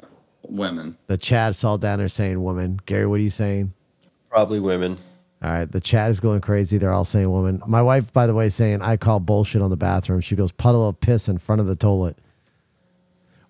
Women. 0.50 0.98
The 1.08 1.18
chat's 1.18 1.66
all 1.66 1.78
down 1.78 2.00
there 2.00 2.08
saying 2.08 2.42
women. 2.42 2.80
Gary, 2.86 3.06
what 3.06 3.16
are 3.16 3.24
you 3.24 3.30
saying? 3.30 3.74
Probably 4.30 4.62
women. 4.62 4.98
All 5.44 5.52
right, 5.52 5.70
the 5.70 5.82
chat 5.82 6.10
is 6.10 6.22
going 6.22 6.40
crazy. 6.40 6.78
They're 6.78 6.94
all 6.94 7.04
saying 7.04 7.30
woman. 7.30 7.62
My 7.68 7.82
wife, 7.82 8.14
by 8.14 8.28
the 8.28 8.34
way, 8.34 8.48
saying 8.48 8.82
I 8.82 8.96
call 8.96 9.20
bullshit 9.20 9.62
on 9.62 9.72
the 9.72 9.76
bathroom. 9.78 10.22
She 10.22 10.38
goes 10.38 10.54
puddle 10.54 10.88
of 10.88 11.02
piss 11.02 11.28
in 11.28 11.38
front 11.38 11.60
of 11.60 11.68
the 11.68 11.76
toilet. 11.76 12.18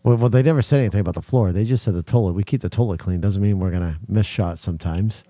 Well, 0.08 0.16
well, 0.16 0.30
they 0.30 0.42
never 0.42 0.62
said 0.62 0.80
anything 0.80 1.02
about 1.02 1.16
the 1.16 1.22
floor. 1.22 1.52
They 1.52 1.66
just 1.66 1.84
said 1.84 1.94
the 1.94 2.02
toilet. 2.02 2.32
We 2.32 2.46
keep 2.46 2.62
the 2.62 2.70
toilet 2.70 3.02
clean. 3.02 3.20
Doesn't 3.20 3.42
mean 3.42 3.60
we're 3.60 3.72
gonna 3.72 4.00
miss 4.08 4.26
shots 4.26 4.62
sometimes. 4.62 5.26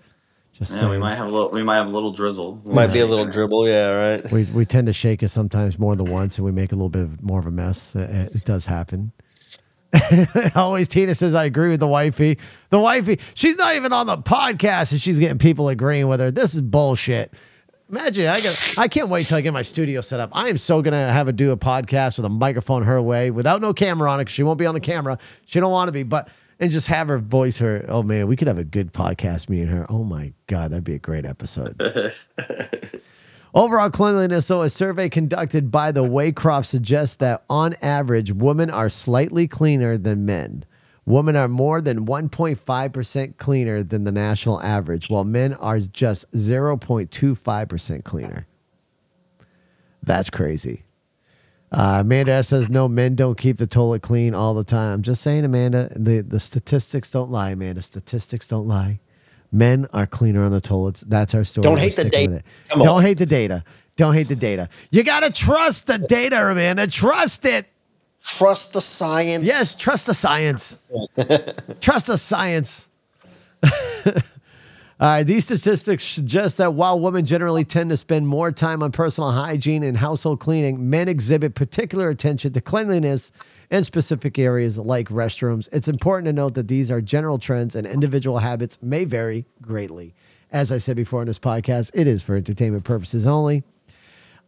Just 0.54 0.72
Yeah, 0.72 0.80
saying. 0.80 0.92
we 0.92 0.98
might 0.98 1.16
have 1.16 1.26
a 1.26 1.30
little. 1.30 1.50
We 1.50 1.64
might 1.64 1.78
have 1.78 1.88
a 1.88 1.90
little 1.90 2.12
drizzle. 2.12 2.62
Might 2.64 2.92
be 2.92 3.00
a 3.00 3.06
little 3.06 3.26
dribble, 3.26 3.68
yeah, 3.68 3.88
right. 3.90 4.30
we, 4.30 4.44
we 4.44 4.64
tend 4.64 4.86
to 4.86 4.92
shake 4.92 5.24
it 5.24 5.30
sometimes 5.30 5.80
more 5.80 5.96
than 5.96 6.08
once, 6.08 6.38
and 6.38 6.44
we 6.44 6.52
make 6.52 6.70
a 6.70 6.76
little 6.76 6.90
bit 6.90 7.20
more 7.20 7.40
of 7.40 7.46
a 7.46 7.50
mess. 7.50 7.96
It, 7.96 8.36
it 8.36 8.44
does 8.44 8.66
happen. 8.66 9.10
Always 10.54 10.86
Tina 10.86 11.16
says 11.16 11.34
I 11.34 11.44
agree 11.46 11.70
with 11.70 11.80
the 11.80 11.88
wifey. 11.88 12.38
The 12.70 12.78
wifey, 12.78 13.18
she's 13.34 13.56
not 13.56 13.74
even 13.74 13.92
on 13.92 14.06
the 14.06 14.18
podcast, 14.18 14.92
and 14.92 15.00
she's 15.00 15.18
getting 15.18 15.38
people 15.38 15.68
agreeing 15.68 16.06
with 16.06 16.20
her. 16.20 16.30
This 16.30 16.54
is 16.54 16.60
bullshit. 16.60 17.34
Imagine 17.90 18.26
I 18.26 18.40
got. 18.40 18.74
I 18.76 18.88
can't 18.88 19.08
wait 19.08 19.26
till 19.26 19.38
I 19.38 19.40
get 19.40 19.52
my 19.54 19.62
studio 19.62 20.02
set 20.02 20.20
up. 20.20 20.30
I 20.34 20.48
am 20.48 20.58
so 20.58 20.82
gonna 20.82 21.10
have 21.10 21.26
her 21.26 21.32
do 21.32 21.52
a 21.52 21.56
podcast 21.56 22.18
with 22.18 22.26
a 22.26 22.30
microphone 22.30 22.82
her 22.82 23.00
way, 23.00 23.30
without 23.30 23.62
no 23.62 23.72
camera 23.72 24.10
on 24.10 24.20
it, 24.20 24.24
because 24.24 24.34
she 24.34 24.42
won't 24.42 24.58
be 24.58 24.66
on 24.66 24.74
the 24.74 24.80
camera. 24.80 25.18
She 25.46 25.58
don't 25.58 25.72
want 25.72 25.88
to 25.88 25.92
be, 25.92 26.02
but 26.02 26.28
and 26.60 26.70
just 26.70 26.88
have 26.88 27.08
her 27.08 27.18
voice 27.18 27.58
her. 27.58 27.86
Oh 27.88 28.02
man, 28.02 28.26
we 28.26 28.36
could 28.36 28.48
have 28.48 28.58
a 28.58 28.64
good 28.64 28.92
podcast, 28.92 29.48
me 29.48 29.62
and 29.62 29.70
her. 29.70 29.86
Oh 29.88 30.04
my 30.04 30.34
god, 30.48 30.70
that'd 30.70 30.84
be 30.84 30.94
a 30.94 30.98
great 30.98 31.24
episode. 31.24 31.80
Overall 33.54 33.88
cleanliness, 33.88 34.44
so 34.44 34.60
a 34.60 34.68
survey 34.68 35.08
conducted 35.08 35.70
by 35.70 35.90
the 35.90 36.04
Waycroft 36.04 36.66
suggests 36.66 37.16
that 37.16 37.44
on 37.48 37.74
average, 37.80 38.32
women 38.32 38.68
are 38.68 38.90
slightly 38.90 39.48
cleaner 39.48 39.96
than 39.96 40.26
men. 40.26 40.66
Women 41.08 41.36
are 41.36 41.48
more 41.48 41.80
than 41.80 42.04
1.5% 42.04 43.38
cleaner 43.38 43.82
than 43.82 44.04
the 44.04 44.12
national 44.12 44.60
average, 44.60 45.08
while 45.08 45.24
men 45.24 45.54
are 45.54 45.80
just 45.80 46.30
0.25% 46.32 48.04
cleaner. 48.04 48.46
That's 50.02 50.28
crazy. 50.28 50.84
Uh, 51.72 51.98
Amanda 52.00 52.32
S 52.32 52.48
says, 52.48 52.68
no, 52.68 52.88
men 52.88 53.14
don't 53.14 53.38
keep 53.38 53.56
the 53.56 53.66
toilet 53.66 54.02
clean 54.02 54.34
all 54.34 54.52
the 54.52 54.64
time. 54.64 55.00
Just 55.00 55.22
saying, 55.22 55.46
Amanda, 55.46 55.90
the, 55.96 56.20
the 56.20 56.40
statistics 56.40 57.10
don't 57.10 57.30
lie, 57.30 57.50
Amanda. 57.50 57.80
Statistics 57.80 58.46
don't 58.46 58.68
lie. 58.68 59.00
Men 59.50 59.86
are 59.94 60.06
cleaner 60.06 60.42
on 60.42 60.52
the 60.52 60.60
toilets. 60.60 61.00
That's 61.00 61.34
our 61.34 61.44
story. 61.44 61.62
Don't 61.62 61.78
hate 61.78 61.96
the 61.96 62.04
data. 62.04 62.32
with 62.32 62.40
it. 62.40 62.46
Come 62.68 62.80
Don't 62.82 62.96
on. 62.98 63.02
hate 63.02 63.16
the 63.16 63.24
data. 63.26 63.64
Don't 63.96 64.12
hate 64.12 64.28
the 64.28 64.36
data. 64.36 64.68
You 64.90 65.02
got 65.04 65.20
to 65.20 65.30
trust 65.30 65.86
the 65.86 65.96
data, 65.98 66.50
Amanda. 66.50 66.86
Trust 66.86 67.46
it. 67.46 67.66
Trust 68.22 68.72
the 68.72 68.80
science. 68.80 69.46
Yes, 69.46 69.74
trust 69.74 70.06
the 70.06 70.14
science. 70.14 70.90
trust 71.80 72.08
the 72.08 72.16
science. 72.16 72.88
All 75.00 75.06
right, 75.06 75.22
these 75.22 75.44
statistics 75.44 76.02
suggest 76.02 76.56
that 76.56 76.74
while 76.74 76.98
women 76.98 77.24
generally 77.24 77.62
tend 77.62 77.90
to 77.90 77.96
spend 77.96 78.26
more 78.26 78.50
time 78.50 78.82
on 78.82 78.90
personal 78.90 79.30
hygiene 79.30 79.84
and 79.84 79.96
household 79.96 80.40
cleaning, 80.40 80.90
men 80.90 81.08
exhibit 81.08 81.54
particular 81.54 82.08
attention 82.10 82.52
to 82.54 82.60
cleanliness 82.60 83.30
in 83.70 83.84
specific 83.84 84.40
areas 84.40 84.76
like 84.76 85.08
restrooms. 85.08 85.68
It's 85.72 85.86
important 85.86 86.26
to 86.26 86.32
note 86.32 86.54
that 86.54 86.66
these 86.66 86.90
are 86.90 87.00
general 87.00 87.38
trends 87.38 87.76
and 87.76 87.86
individual 87.86 88.38
habits 88.38 88.78
may 88.82 89.04
vary 89.04 89.44
greatly. 89.62 90.14
As 90.50 90.72
I 90.72 90.78
said 90.78 90.96
before 90.96 91.22
in 91.22 91.28
this 91.28 91.38
podcast, 91.38 91.92
it 91.94 92.08
is 92.08 92.24
for 92.24 92.34
entertainment 92.34 92.82
purposes 92.82 93.24
only. 93.24 93.62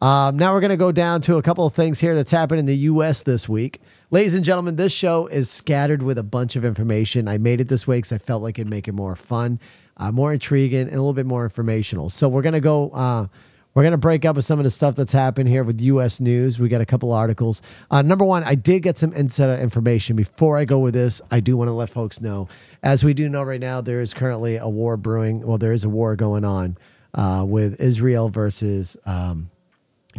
Um, 0.03 0.39
now 0.39 0.55
we're 0.55 0.61
going 0.61 0.71
to 0.71 0.79
go 0.79 0.93
down 0.93 1.21
to 1.23 1.37
a 1.37 1.43
couple 1.43 1.67
of 1.67 1.75
things 1.75 2.01
here 2.01 2.15
that's 2.15 2.31
happened 2.31 2.59
in 2.59 2.65
the 2.65 2.77
U.S. 2.77 3.23
this 3.23 3.51
week. 3.51 3.81
Ladies 4.11 4.35
and 4.35 4.43
gentlemen, 4.43 4.77
this 4.77 4.95
show 4.95 5.27
is 5.27 5.51
scattered 5.51 6.03
with 6.03 6.17
a 6.17 6.23
bunch 6.23 6.57
of 6.57 6.65
information. 6.65 7.29
I 7.29 7.37
made 7.37 7.61
it 7.61 7.69
this 7.69 7.87
way 7.87 7.99
because 7.99 8.13
I 8.13 8.17
felt 8.17 8.43
like 8.43 8.59
it'd 8.59 8.71
make 8.71 8.89
it 8.89 8.93
more 8.93 9.15
fun, 9.15 9.61
uh, 9.99 10.11
more 10.11 10.33
intriguing, 10.33 10.83
and 10.83 10.93
a 10.93 10.97
little 10.97 11.13
bit 11.13 11.27
more 11.27 11.45
informational. 11.45 12.09
So 12.09 12.31
we're 12.31 12.41
going 12.41 12.55
to 12.55 12.61
go. 12.61 12.91
Uh, 12.91 13.27
we're 13.75 13.83
going 13.83 13.93
to 13.93 13.99
break 13.99 14.25
up 14.25 14.35
with 14.37 14.45
some 14.45 14.59
of 14.59 14.65
the 14.65 14.71
stuff 14.71 14.97
that's 14.97 15.13
happened 15.13 15.49
here 15.49 15.63
with 15.63 15.81
U.S. 15.83 16.19
News. 16.19 16.59
We 16.59 16.69
got 16.69 16.81
a 16.81 16.87
couple 16.87 17.13
articles. 17.13 17.61
Uh, 17.91 18.03
number 18.03 18.25
one, 18.25 18.43
I 18.43 18.57
did 18.57 18.83
get 18.83 18.99
some 18.99 19.13
insider 19.13 19.55
information. 19.55 20.17
Before 20.17 20.57
I 20.57 20.65
go 20.65 20.81
with 20.81 20.95
this, 20.95 21.21
I 21.31 21.41
do 21.41 21.57
want 21.59 21.69
to 21.69 21.73
let 21.73 21.89
folks 21.89 22.21
know, 22.21 22.49
as 22.83 23.05
we 23.05 23.15
do 23.15 23.29
know 23.29 23.43
right 23.43 23.61
now, 23.61 23.81
there 23.81 24.01
is 24.01 24.13
currently 24.13 24.57
a 24.57 24.69
war 24.69 24.97
brewing. 24.97 25.47
Well, 25.47 25.59
there 25.59 25.73
is 25.73 25.85
a 25.85 25.89
war 25.89 26.17
going 26.17 26.45
on 26.45 26.79
uh, 27.15 27.45
with 27.47 27.79
Israel 27.81 28.31
versus. 28.31 28.97
Um, 29.05 29.51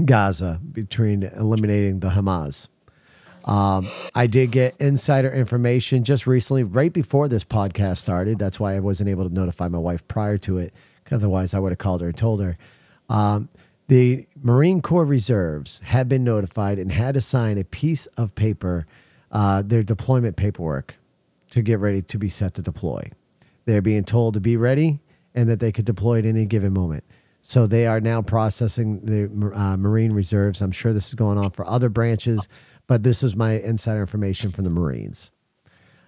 Gaza 0.06 0.60
between 0.72 1.24
eliminating 1.24 2.00
the 2.00 2.10
Hamas. 2.10 2.68
Um, 3.46 3.90
I 4.14 4.28
did 4.28 4.52
get 4.52 4.76
insider 4.80 5.32
information 5.32 6.04
just 6.04 6.28
recently, 6.28 6.64
right 6.64 6.94
before 6.94 7.28
this 7.28 7.44
podcast 7.44 7.98
started. 7.98 8.38
That's 8.38 8.60
why 8.60 8.76
I 8.76 8.80
wasn't 8.80 9.10
able 9.10 9.28
to 9.28 9.34
notify 9.34 9.68
my 9.68 9.80
wife 9.80 10.08
prior 10.08 10.38
to 10.40 10.60
it. 10.60 10.74
Otherwise, 11.12 11.54
I 11.54 11.60
would 11.60 11.72
have 11.72 11.80
called 11.80 12.02
her 12.02 12.08
and 12.08 12.18
told 12.18 12.42
her. 12.42 12.58
Um, 13.10 13.50
the 13.88 14.26
Marine 14.42 14.82
Corps 14.82 15.06
reserves 15.06 15.80
had 15.84 16.08
been 16.08 16.24
notified 16.24 16.80
and 16.80 16.92
had 16.92 17.16
to 17.16 17.22
sign 17.22 17.58
a 17.58 17.66
piece 17.66 18.06
of 18.16 18.36
paper, 18.36 18.86
uh, 19.32 19.64
their 19.64 19.84
deployment 19.84 20.38
paperwork, 20.38 20.96
to 21.50 21.62
get 21.62 21.80
ready 21.80 22.02
to 22.02 22.18
be 22.18 22.30
set 22.30 22.54
to 22.54 22.62
deploy. 22.62 23.10
They're 23.66 23.82
being 23.82 24.06
told 24.06 24.36
to 24.36 24.40
be 24.40 24.56
ready 24.56 25.02
and 25.36 25.50
that 25.50 25.60
they 25.60 25.72
could 25.72 25.86
deploy 25.86 26.20
at 26.20 26.26
any 26.26 26.46
given 26.46 26.74
moment. 26.74 27.04
So 27.42 27.68
they 27.68 27.88
are 27.88 28.00
now 28.00 28.22
processing 28.22 29.02
the 29.02 29.26
uh, 29.56 29.78
Marine 29.78 30.14
reserves. 30.14 30.62
I'm 30.62 30.72
sure 30.72 30.94
this 30.94 31.08
is 31.08 31.16
going 31.16 31.38
on 31.38 31.52
for 31.52 31.68
other 31.68 31.90
branches, 31.90 32.48
but 32.88 33.04
this 33.04 33.24
is 33.24 33.36
my 33.36 33.54
insider 33.54 34.02
information 34.02 34.52
from 34.52 34.64
the 34.64 34.70
Marines. 34.70 35.32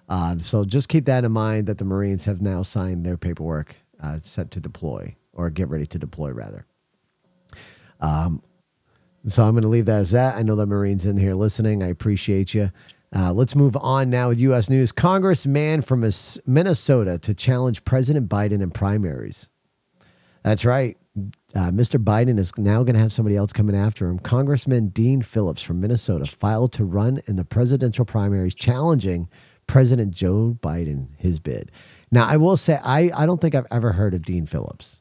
Uh, 0.07 0.37
so 0.37 0.63
just 0.65 0.89
keep 0.89 1.05
that 1.05 1.23
in 1.23 1.31
mind 1.31 1.65
that 1.67 1.77
the 1.79 1.85
Marines 1.85 2.25
have 2.25 2.41
now 2.41 2.61
signed 2.61 3.05
their 3.05 3.17
paperwork 3.17 3.75
uh, 4.01 4.19
set 4.21 4.51
to 4.51 4.59
deploy 4.59 5.15
or 5.31 5.49
get 5.49 5.69
ready 5.69 5.85
to 5.87 5.97
deploy, 5.97 6.31
rather. 6.31 6.65
Um, 7.99 8.43
So 9.27 9.43
I'm 9.43 9.53
going 9.53 9.63
to 9.63 9.69
leave 9.69 9.85
that 9.85 10.01
as 10.01 10.11
that. 10.11 10.35
I 10.35 10.41
know 10.41 10.55
the 10.55 10.65
Marines 10.65 11.05
in 11.05 11.15
here 11.17 11.33
listening. 11.33 11.81
I 11.81 11.87
appreciate 11.87 12.53
you. 12.53 12.71
Uh, 13.15 13.31
let's 13.31 13.55
move 13.55 13.77
on 13.77 14.09
now 14.09 14.27
with 14.29 14.39
U.S. 14.41 14.69
news. 14.69 14.91
Congressman 14.91 15.81
from 15.81 16.03
Minnesota 16.45 17.17
to 17.19 17.33
challenge 17.33 17.85
President 17.85 18.27
Biden 18.27 18.61
in 18.61 18.69
primaries. 18.71 19.47
That's 20.43 20.65
right. 20.65 20.97
Uh, 21.55 21.69
Mr. 21.69 22.03
Biden 22.03 22.39
is 22.39 22.57
now 22.57 22.83
going 22.83 22.95
to 22.95 22.99
have 22.99 23.13
somebody 23.13 23.35
else 23.35 23.53
coming 23.53 23.75
after 23.75 24.07
him. 24.07 24.17
Congressman 24.17 24.87
Dean 24.87 25.21
Phillips 25.21 25.61
from 25.61 25.79
Minnesota 25.79 26.25
filed 26.25 26.73
to 26.73 26.83
run 26.83 27.21
in 27.27 27.35
the 27.35 27.45
presidential 27.45 28.05
primaries, 28.05 28.55
challenging 28.55 29.29
President 29.67 30.11
Joe 30.11 30.57
Biden 30.61 31.09
his 31.17 31.39
bid. 31.39 31.71
Now, 32.11 32.27
I 32.27 32.37
will 32.37 32.57
say, 32.57 32.79
I, 32.83 33.11
I 33.13 33.25
don't 33.25 33.39
think 33.39 33.53
I've 33.53 33.67
ever 33.69 33.93
heard 33.93 34.13
of 34.13 34.23
Dean 34.23 34.45
Phillips. 34.45 34.99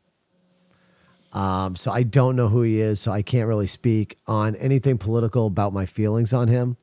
Um, 1.32 1.76
so 1.76 1.90
I 1.90 2.02
don't 2.02 2.36
know 2.36 2.48
who 2.48 2.62
he 2.62 2.80
is, 2.80 3.00
so 3.00 3.10
I 3.10 3.22
can't 3.22 3.48
really 3.48 3.66
speak 3.66 4.18
on 4.26 4.54
anything 4.56 4.98
political 4.98 5.46
about 5.46 5.72
my 5.72 5.86
feelings 5.86 6.34
on 6.34 6.48
him. 6.48 6.76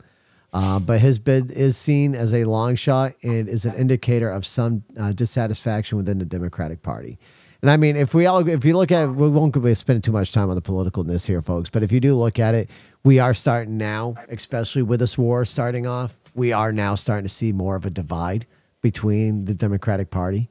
Uh, 0.52 0.80
but 0.80 1.00
his 1.00 1.20
bid 1.20 1.52
is 1.52 1.78
seen 1.78 2.16
as 2.16 2.34
a 2.34 2.46
long 2.46 2.76
shot 2.76 3.14
and 3.22 3.48
is 3.48 3.66
an 3.66 3.76
indicator 3.76 4.32
of 4.32 4.48
some 4.48 4.84
uh, 5.00 5.12
dissatisfaction 5.12 5.98
within 5.98 6.18
the 6.18 6.26
Democratic 6.26 6.82
Party. 6.82 7.20
And 7.62 7.70
I 7.70 7.78
mean, 7.78 7.98
if 7.98 8.14
we 8.14 8.26
all, 8.26 8.48
if 8.48 8.64
you 8.64 8.76
look 8.76 8.92
at, 8.92 9.14
we 9.14 9.28
won't 9.28 9.62
be 9.62 9.74
spending 9.74 10.02
too 10.02 10.14
much 10.14 10.32
time 10.32 10.50
on 10.50 10.56
the 10.56 10.62
politicalness 10.62 11.28
here, 11.28 11.42
folks. 11.42 11.70
But 11.70 11.84
if 11.84 11.92
you 11.92 12.00
do 12.00 12.16
look 12.16 12.40
at 12.40 12.56
it, 12.56 12.70
we 13.04 13.20
are 13.20 13.34
starting 13.34 13.78
now, 13.78 14.16
especially 14.30 14.82
with 14.82 15.02
this 15.02 15.18
war 15.18 15.44
starting 15.44 15.86
off, 15.86 16.18
we 16.34 16.54
are 16.54 16.72
now 16.72 16.96
starting 16.96 17.24
to 17.24 17.34
see 17.34 17.52
more 17.52 17.76
of 17.76 17.86
a 17.86 17.90
divide 17.90 18.46
between 18.82 19.46
the 19.46 19.54
Democratic 19.54 20.10
Party. 20.10 20.50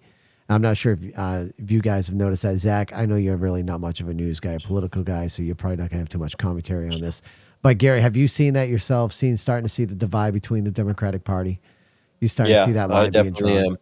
I'm 0.50 0.62
not 0.62 0.76
sure 0.76 0.94
if, 0.94 1.00
uh, 1.16 1.44
if 1.58 1.70
you 1.70 1.80
guys 1.80 2.06
have 2.06 2.16
noticed 2.16 2.42
that, 2.42 2.56
Zach. 2.56 2.92
I 2.94 3.04
know 3.06 3.16
you're 3.16 3.36
really 3.36 3.62
not 3.62 3.80
much 3.80 4.00
of 4.00 4.08
a 4.08 4.14
news 4.14 4.40
guy, 4.40 4.52
a 4.52 4.60
political 4.60 5.02
guy, 5.02 5.28
so 5.28 5.42
you're 5.42 5.54
probably 5.54 5.76
not 5.76 5.90
going 5.90 5.98
to 5.98 5.98
have 5.98 6.08
too 6.08 6.18
much 6.18 6.36
commentary 6.38 6.88
on 6.88 7.00
this. 7.00 7.22
But 7.60 7.78
Gary, 7.78 8.00
have 8.00 8.16
you 8.16 8.28
seen 8.28 8.54
that 8.54 8.68
yourself? 8.68 9.12
Seen 9.12 9.36
starting 9.36 9.64
to 9.64 9.68
see 9.68 9.84
the 9.84 9.94
divide 9.94 10.32
between 10.32 10.64
the 10.64 10.70
Democratic 10.70 11.24
Party? 11.24 11.60
You 12.20 12.28
starting 12.28 12.54
yeah, 12.54 12.62
to 12.62 12.66
see 12.66 12.72
that 12.72 12.90
I 12.90 13.02
line 13.02 13.12
being 13.12 13.30
drawn? 13.32 13.52
am. 13.52 13.76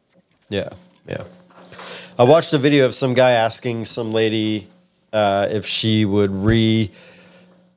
Yeah, 0.49 0.71
yeah. 1.09 1.25
I 2.19 2.25
watched 2.25 2.55
a 2.55 2.59
video 2.59 2.87
of 2.87 2.95
some 2.95 3.13
guy 3.13 3.33
asking 3.33 3.85
some 3.85 4.11
lady 4.11 4.69
uh, 5.13 5.49
if 5.51 5.67
she 5.67 6.07
would 6.07 6.31
re 6.31 6.91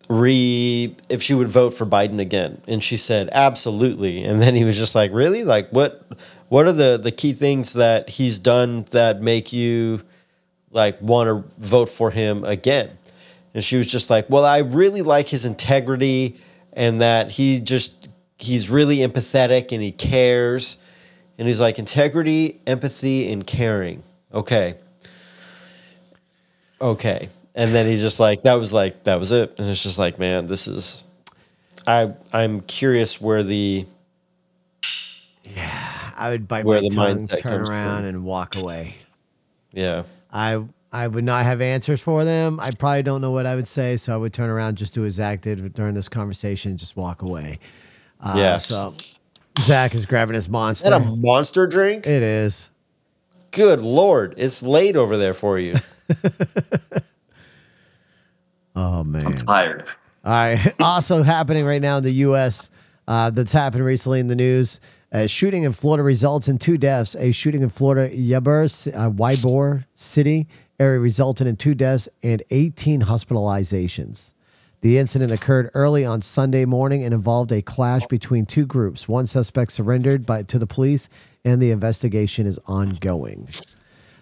re 0.09 0.95
if 1.09 1.21
she 1.21 1.33
would 1.33 1.49
vote 1.49 1.71
for 1.71 1.85
Biden 1.85 2.19
again, 2.19 2.61
and 2.65 2.81
she 2.81 2.95
said 2.95 3.27
absolutely. 3.33 4.23
And 4.23 4.41
then 4.41 4.55
he 4.55 4.63
was 4.63 4.77
just 4.77 4.95
like, 4.95 5.11
"Really? 5.11 5.43
Like 5.43 5.69
what? 5.71 6.07
What 6.47 6.67
are 6.67 6.71
the 6.71 6.97
the 6.97 7.11
key 7.11 7.33
things 7.33 7.73
that 7.73 8.09
he's 8.09 8.39
done 8.39 8.85
that 8.91 9.21
make 9.21 9.51
you 9.51 10.03
like 10.71 11.01
want 11.01 11.27
to 11.27 11.51
vote 11.57 11.89
for 11.89 12.09
him 12.09 12.45
again?" 12.45 12.91
And 13.53 13.61
she 13.61 13.75
was 13.75 13.91
just 13.91 14.09
like, 14.09 14.29
"Well, 14.29 14.45
I 14.45 14.59
really 14.59 15.01
like 15.01 15.27
his 15.27 15.43
integrity 15.43 16.37
and 16.71 17.01
that 17.01 17.29
he 17.29 17.59
just 17.59 18.07
he's 18.37 18.69
really 18.69 18.99
empathetic 18.99 19.73
and 19.73 19.81
he 19.81 19.91
cares." 19.91 20.77
And 21.37 21.47
he's 21.47 21.61
like, 21.61 21.79
integrity, 21.79 22.59
empathy, 22.67 23.31
and 23.31 23.47
caring. 23.47 24.03
Okay. 24.33 24.75
Okay. 26.81 27.29
And 27.55 27.73
then 27.73 27.87
he 27.87 27.97
just 27.97 28.19
like, 28.19 28.43
that 28.43 28.55
was 28.55 28.71
like, 28.71 29.03
that 29.03 29.19
was 29.19 29.31
it. 29.31 29.55
And 29.57 29.67
it's 29.69 29.83
just 29.83 29.99
like, 29.99 30.19
man, 30.19 30.45
this 30.47 30.67
is, 30.67 31.03
I, 31.85 32.13
I'm 32.31 32.61
curious 32.61 33.19
where 33.19 33.43
the, 33.43 33.85
yeah, 35.43 36.11
I 36.15 36.29
would 36.29 36.47
bite 36.47 36.63
Where 36.65 36.81
my 36.81 37.13
the 37.13 37.27
tongue, 37.27 37.27
turn 37.27 37.61
around, 37.61 37.97
from. 38.01 38.05
and 38.05 38.23
walk 38.23 38.55
away. 38.55 38.95
yeah. 39.73 40.03
I 40.31 40.63
I 40.91 41.07
would 41.07 41.23
not 41.23 41.43
have 41.43 41.59
answers 41.61 42.01
for 42.01 42.23
them. 42.23 42.59
I 42.59 42.69
probably 42.71 43.01
don't 43.03 43.21
know 43.21 43.31
what 43.31 43.45
I 43.47 43.55
would 43.55 43.67
say, 43.67 43.97
so 43.97 44.13
I 44.13 44.17
would 44.17 44.33
turn 44.33 44.49
around, 44.49 44.75
just 44.77 44.93
do 44.93 45.05
as 45.05 45.13
Zach 45.15 45.41
did 45.41 45.73
during 45.73 45.93
this 45.95 46.07
conversation, 46.09 46.71
and 46.71 46.79
just 46.79 46.95
walk 46.95 47.21
away. 47.23 47.57
Uh, 48.21 48.35
Yeah. 48.37 48.57
So 48.59 48.95
Zach 49.59 49.95
is 49.95 50.05
grabbing 50.05 50.35
his 50.35 50.45
Is 50.45 50.49
monster. 50.49 50.89
that 50.91 51.01
a 51.01 51.05
monster 51.05 51.65
drink? 51.67 52.05
it 52.05 52.21
is. 52.23 52.69
Good 53.51 53.81
Lord. 53.81 54.35
It's 54.37 54.61
late 54.63 54.95
over 54.95 55.17
there 55.17 55.33
for 55.33 55.57
you. 55.59 55.75
Oh 58.75 59.03
man. 59.03 59.25
I'm 59.25 59.37
Tired. 59.45 59.83
All 60.23 60.31
right. 60.31 60.73
Also 60.79 61.21
happening 61.23 61.65
right 61.65 61.81
now 61.81 61.97
in 61.97 62.03
the 62.03 62.13
U.S. 62.13 62.69
Uh, 63.07 63.29
that's 63.29 63.51
happened 63.51 63.83
recently 63.83 64.19
in 64.21 64.27
the 64.27 64.35
news. 64.35 64.79
A 65.11 65.27
shooting 65.27 65.63
in 65.63 65.73
Florida 65.73 66.03
results 66.03 66.47
in 66.47 66.57
two 66.59 66.77
deaths. 66.77 67.15
A 67.15 67.31
shooting 67.31 67.61
in 67.61 67.69
Florida, 67.69 68.15
Ybor, 68.15 68.93
uh, 68.95 69.09
Ybor 69.09 69.85
City 69.95 70.47
area 70.79 70.99
resulted 70.99 71.45
in 71.47 71.57
two 71.57 71.75
deaths 71.75 72.07
and 72.23 72.41
18 72.51 73.01
hospitalizations. 73.01 74.33
The 74.81 74.97
incident 74.97 75.31
occurred 75.33 75.69
early 75.73 76.05
on 76.05 76.21
Sunday 76.21 76.63
morning 76.63 77.03
and 77.03 77.13
involved 77.13 77.51
a 77.51 77.61
clash 77.61 78.05
between 78.05 78.45
two 78.45 78.65
groups. 78.65 79.09
One 79.09 79.25
suspect 79.25 79.73
surrendered 79.73 80.25
by, 80.25 80.43
to 80.43 80.57
the 80.57 80.67
police, 80.67 81.09
and 81.43 81.61
the 81.61 81.71
investigation 81.71 82.47
is 82.47 82.59
ongoing. 82.65 83.47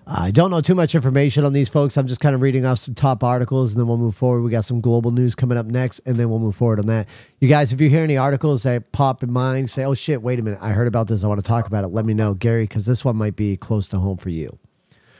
I 0.09 0.31
don't 0.31 0.51
know 0.51 0.61
too 0.61 0.73
much 0.73 0.95
information 0.95 1.43
on 1.43 1.51
these 1.51 1.67
folks. 1.67 1.97
I'm 1.97 2.07
just 2.07 2.21
kind 2.21 2.33
of 2.33 2.41
reading 2.41 2.65
off 2.65 2.79
some 2.79 2.95
top 2.95 3.25
articles 3.25 3.71
and 3.71 3.79
then 3.79 3.87
we'll 3.87 3.97
move 3.97 4.15
forward. 4.15 4.41
We 4.41 4.51
got 4.51 4.63
some 4.63 4.79
global 4.79 5.11
news 5.11 5.35
coming 5.35 5.57
up 5.57 5.65
next 5.65 5.99
and 6.05 6.15
then 6.15 6.29
we'll 6.29 6.39
move 6.39 6.55
forward 6.55 6.79
on 6.79 6.85
that. 6.85 7.07
You 7.41 7.49
guys, 7.49 7.73
if 7.73 7.81
you 7.81 7.89
hear 7.89 8.03
any 8.03 8.15
articles 8.15 8.63
that 8.63 8.93
pop 8.93 9.21
in 9.21 9.33
mind, 9.33 9.69
say, 9.69 9.83
oh 9.83 9.95
shit, 9.95 10.21
wait 10.21 10.39
a 10.39 10.41
minute. 10.41 10.59
I 10.61 10.69
heard 10.69 10.87
about 10.87 11.07
this. 11.09 11.25
I 11.25 11.27
want 11.27 11.43
to 11.43 11.47
talk 11.47 11.67
about 11.67 11.83
it. 11.83 11.87
Let 11.87 12.05
me 12.05 12.13
know, 12.13 12.33
Gary, 12.33 12.63
because 12.63 12.85
this 12.85 13.03
one 13.03 13.17
might 13.17 13.35
be 13.35 13.57
close 13.57 13.89
to 13.89 13.99
home 13.99 14.15
for 14.15 14.29
you. 14.29 14.57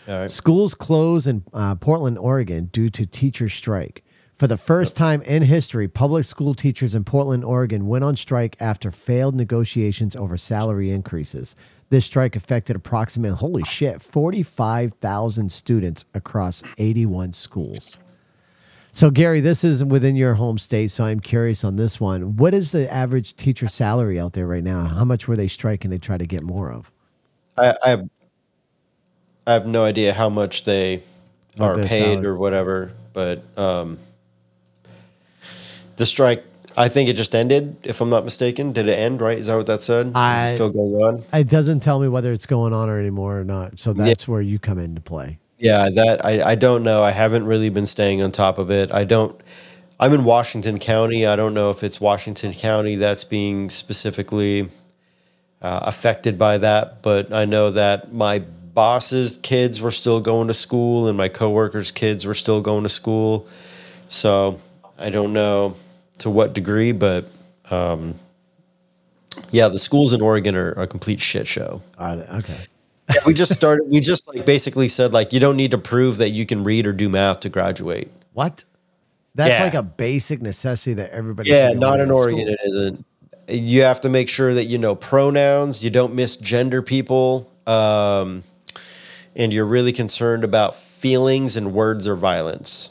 All 0.07 0.19
right. 0.19 0.31
Schools 0.31 0.73
close 0.73 1.27
in 1.27 1.43
uh, 1.53 1.75
Portland, 1.75 2.17
Oregon 2.17 2.69
due 2.71 2.89
to 2.91 3.05
teacher 3.05 3.49
strike. 3.49 4.05
For 4.35 4.47
the 4.47 4.55
first 4.55 4.95
time 4.95 5.23
in 5.23 5.41
history, 5.41 5.87
public 5.87 6.23
school 6.23 6.53
teachers 6.53 6.93
in 6.93 7.03
Portland, 7.03 7.43
Oregon 7.43 7.87
went 7.87 8.03
on 8.03 8.15
strike 8.15 8.55
after 8.59 8.91
failed 8.91 9.35
negotiations 9.35 10.15
over 10.15 10.37
salary 10.37 10.91
increases. 10.91 11.55
This 11.89 12.05
strike 12.05 12.35
affected 12.35 12.75
approximately, 12.75 13.37
holy 13.37 13.63
shit, 13.63 14.01
45,000 14.01 15.51
students 15.51 16.05
across 16.13 16.61
81 16.77 17.33
schools. 17.33 17.97
So, 18.91 19.11
Gary, 19.11 19.41
this 19.41 19.63
is 19.63 19.83
within 19.83 20.15
your 20.15 20.33
home 20.33 20.57
state, 20.57 20.89
so 20.89 21.03
I'm 21.05 21.19
curious 21.19 21.63
on 21.63 21.75
this 21.75 21.99
one. 21.99 22.35
What 22.35 22.53
is 22.53 22.71
the 22.71 22.91
average 22.91 23.35
teacher 23.35 23.67
salary 23.67 24.19
out 24.19 24.33
there 24.33 24.47
right 24.47 24.63
now? 24.63 24.85
How 24.85 25.05
much 25.05 25.27
were 25.27 25.35
they 25.35 25.47
striking 25.47 25.91
to 25.91 25.99
try 25.99 26.17
to 26.17 26.25
get 26.25 26.41
more 26.41 26.71
of? 26.71 26.91
I, 27.57 27.75
I 27.85 27.89
have 27.89 28.09
I 29.45 29.53
have 29.53 29.65
no 29.65 29.85
idea 29.85 30.13
how 30.13 30.27
much 30.27 30.65
they 30.65 31.03
are 31.57 31.75
paid 31.77 31.87
salary. 31.87 32.25
or 32.25 32.35
whatever, 32.35 32.91
but 33.13 33.43
um, 33.57 33.97
the 35.95 36.05
strike. 36.05 36.43
I 36.77 36.89
think 36.89 37.09
it 37.09 37.13
just 37.13 37.33
ended, 37.33 37.75
if 37.83 38.01
I'm 38.01 38.11
not 38.11 38.23
mistaken. 38.23 38.71
Did 38.71 38.87
it 38.87 38.93
end? 38.93 39.19
Right? 39.19 39.39
Is 39.39 39.47
that 39.47 39.55
what 39.55 39.65
that 39.65 39.81
said? 39.81 40.07
Is 40.07 40.51
it 40.51 40.55
still 40.55 40.69
going 40.69 40.93
on? 40.93 41.23
It 41.33 41.49
doesn't 41.49 41.79
tell 41.79 41.99
me 41.99 42.07
whether 42.07 42.31
it's 42.31 42.45
going 42.45 42.71
on 42.71 42.87
or 42.87 42.99
anymore 42.99 43.39
or 43.39 43.43
not. 43.43 43.79
So 43.79 43.93
that's 43.93 44.27
where 44.27 44.41
you 44.41 44.59
come 44.59 44.77
into 44.77 45.01
play. 45.01 45.39
Yeah, 45.57 45.89
that 45.89 46.23
I, 46.23 46.51
I 46.51 46.55
don't 46.55 46.83
know. 46.83 47.01
I 47.01 47.09
haven't 47.09 47.47
really 47.47 47.69
been 47.69 47.87
staying 47.87 48.21
on 48.21 48.31
top 48.31 48.59
of 48.59 48.69
it. 48.69 48.91
I 48.91 49.05
don't. 49.05 49.39
I'm 49.99 50.13
in 50.13 50.23
Washington 50.23 50.77
County. 50.77 51.25
I 51.25 51.35
don't 51.35 51.55
know 51.55 51.71
if 51.71 51.83
it's 51.83 51.99
Washington 51.99 52.53
County 52.53 52.95
that's 52.95 53.23
being 53.23 53.71
specifically 53.71 54.69
uh, 55.63 55.79
affected 55.81 56.37
by 56.37 56.59
that, 56.59 57.01
but 57.01 57.33
I 57.33 57.45
know 57.45 57.71
that 57.71 58.13
my 58.13 58.39
boss's 58.39 59.39
kids 59.41 59.81
were 59.81 59.89
still 59.89 60.21
going 60.21 60.49
to 60.49 60.53
school 60.53 61.07
and 61.07 61.17
my 61.17 61.27
coworkers' 61.27 61.91
kids 61.91 62.27
were 62.27 62.35
still 62.35 62.61
going 62.61 62.83
to 62.83 62.89
school. 62.89 63.47
So 64.07 64.61
I 64.99 65.09
don't 65.09 65.33
know 65.33 65.75
to 66.19 66.29
what 66.29 66.53
degree, 66.53 66.91
but 66.91 67.25
um, 67.69 68.15
yeah, 69.51 69.67
the 69.67 69.79
schools 69.79 70.13
in 70.13 70.21
Oregon 70.21 70.55
are 70.55 70.71
a 70.71 70.87
complete 70.87 71.19
shit 71.19 71.47
show. 71.47 71.81
Are 71.97 72.15
they? 72.15 72.27
Okay. 72.37 72.57
Yeah, 73.09 73.21
we 73.25 73.33
just 73.33 73.53
started. 73.53 73.87
We 73.87 73.99
just 73.99 74.27
like 74.27 74.45
basically 74.45 74.87
said 74.89 75.13
like 75.13 75.31
you 75.31 75.39
don't 75.39 75.55
need 75.55 75.71
to 75.71 75.77
prove 75.77 76.17
that 76.17 76.29
you 76.31 76.45
can 76.45 76.63
read 76.63 76.85
or 76.87 76.93
do 76.93 77.07
math 77.07 77.39
to 77.41 77.49
graduate. 77.49 78.09
What? 78.33 78.63
That's 79.35 79.59
Yeah. 79.59 79.63
like 79.65 79.75
a 79.75 79.83
basic 79.83 80.41
necessity 80.41 80.95
that 80.95 81.11
everybody. 81.11 81.49
Yeah, 81.51 81.69
not 81.69 81.99
in 81.99 82.11
Oregon. 82.11 82.39
school. 82.39 82.49
It 82.53 82.59
isn't. 82.65 83.05
You 83.49 83.83
have 83.83 84.01
to 84.01 84.09
make 84.09 84.27
sure 84.27 84.53
that 84.53 84.65
you 84.65 84.77
know 84.77 84.95
pronouns. 84.95 85.81
You 85.83 85.89
don't 85.89 86.15
misgender 86.15 86.85
people, 86.85 87.49
um, 87.65 88.43
and 89.35 89.53
you're 89.53 89.65
really 89.65 89.93
concerned 89.93 90.43
about 90.43 90.75
feelings 90.75 91.55
and 91.55 91.71
words 91.73 92.07
or 92.07 92.15
violence. 92.17 92.89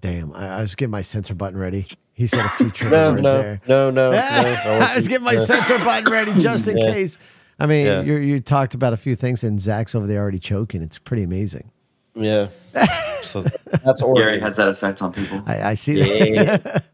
Damn, 0.00 0.32
I, 0.32 0.58
I 0.58 0.60
was 0.62 0.74
getting 0.74 0.92
my 0.92 1.02
censor 1.02 1.34
button 1.34 1.58
ready. 1.58 1.84
He 2.22 2.28
said 2.28 2.44
a 2.44 2.48
few 2.50 2.70
trigger 2.70 2.96
No, 2.96 3.10
words 3.10 3.22
no, 3.22 3.42
there. 3.42 3.60
no, 3.66 3.90
no, 3.90 4.10
no. 4.12 4.16
I 4.86 4.94
was 4.94 5.08
getting 5.08 5.24
my 5.24 5.34
censor 5.36 5.76
button 5.84 6.12
ready 6.12 6.32
just 6.40 6.68
in 6.68 6.76
Yeah. 6.78 6.92
case. 6.92 7.18
I 7.58 7.66
mean, 7.66 7.86
Yeah. 7.86 8.02
you 8.02 8.14
you 8.18 8.38
talked 8.40 8.74
about 8.74 8.92
a 8.92 8.96
few 8.96 9.16
things, 9.16 9.42
and 9.42 9.60
Zach's 9.60 9.96
over 9.96 10.06
there 10.06 10.20
already 10.20 10.38
choking. 10.38 10.82
It's 10.82 10.98
pretty 11.00 11.24
amazing. 11.24 11.70
Yeah. 12.14 12.48
So 13.22 13.42
that's 13.42 14.02
Gary 14.02 14.12
Oregon. 14.24 14.40
has 14.40 14.56
that 14.56 14.66
effect 14.66 15.00
on 15.00 15.12
people. 15.12 15.44
I, 15.46 15.62
I 15.62 15.74
see 15.74 15.94
that. 16.34 16.84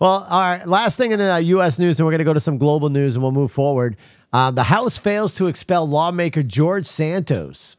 Well, 0.00 0.26
all 0.30 0.40
right. 0.40 0.66
Last 0.66 0.96
thing 0.96 1.12
in 1.12 1.18
the 1.18 1.30
uh, 1.34 1.36
U.S. 1.36 1.78
news, 1.78 2.00
and 2.00 2.06
we're 2.06 2.12
going 2.12 2.20
to 2.20 2.24
go 2.24 2.32
to 2.32 2.40
some 2.40 2.56
global 2.56 2.88
news, 2.88 3.16
and 3.16 3.22
we'll 3.22 3.32
move 3.32 3.52
forward. 3.52 3.96
Uh, 4.32 4.50
the 4.50 4.62
House 4.62 4.96
fails 4.96 5.34
to 5.34 5.46
expel 5.46 5.86
lawmaker 5.86 6.42
George 6.42 6.86
Santos. 6.86 7.76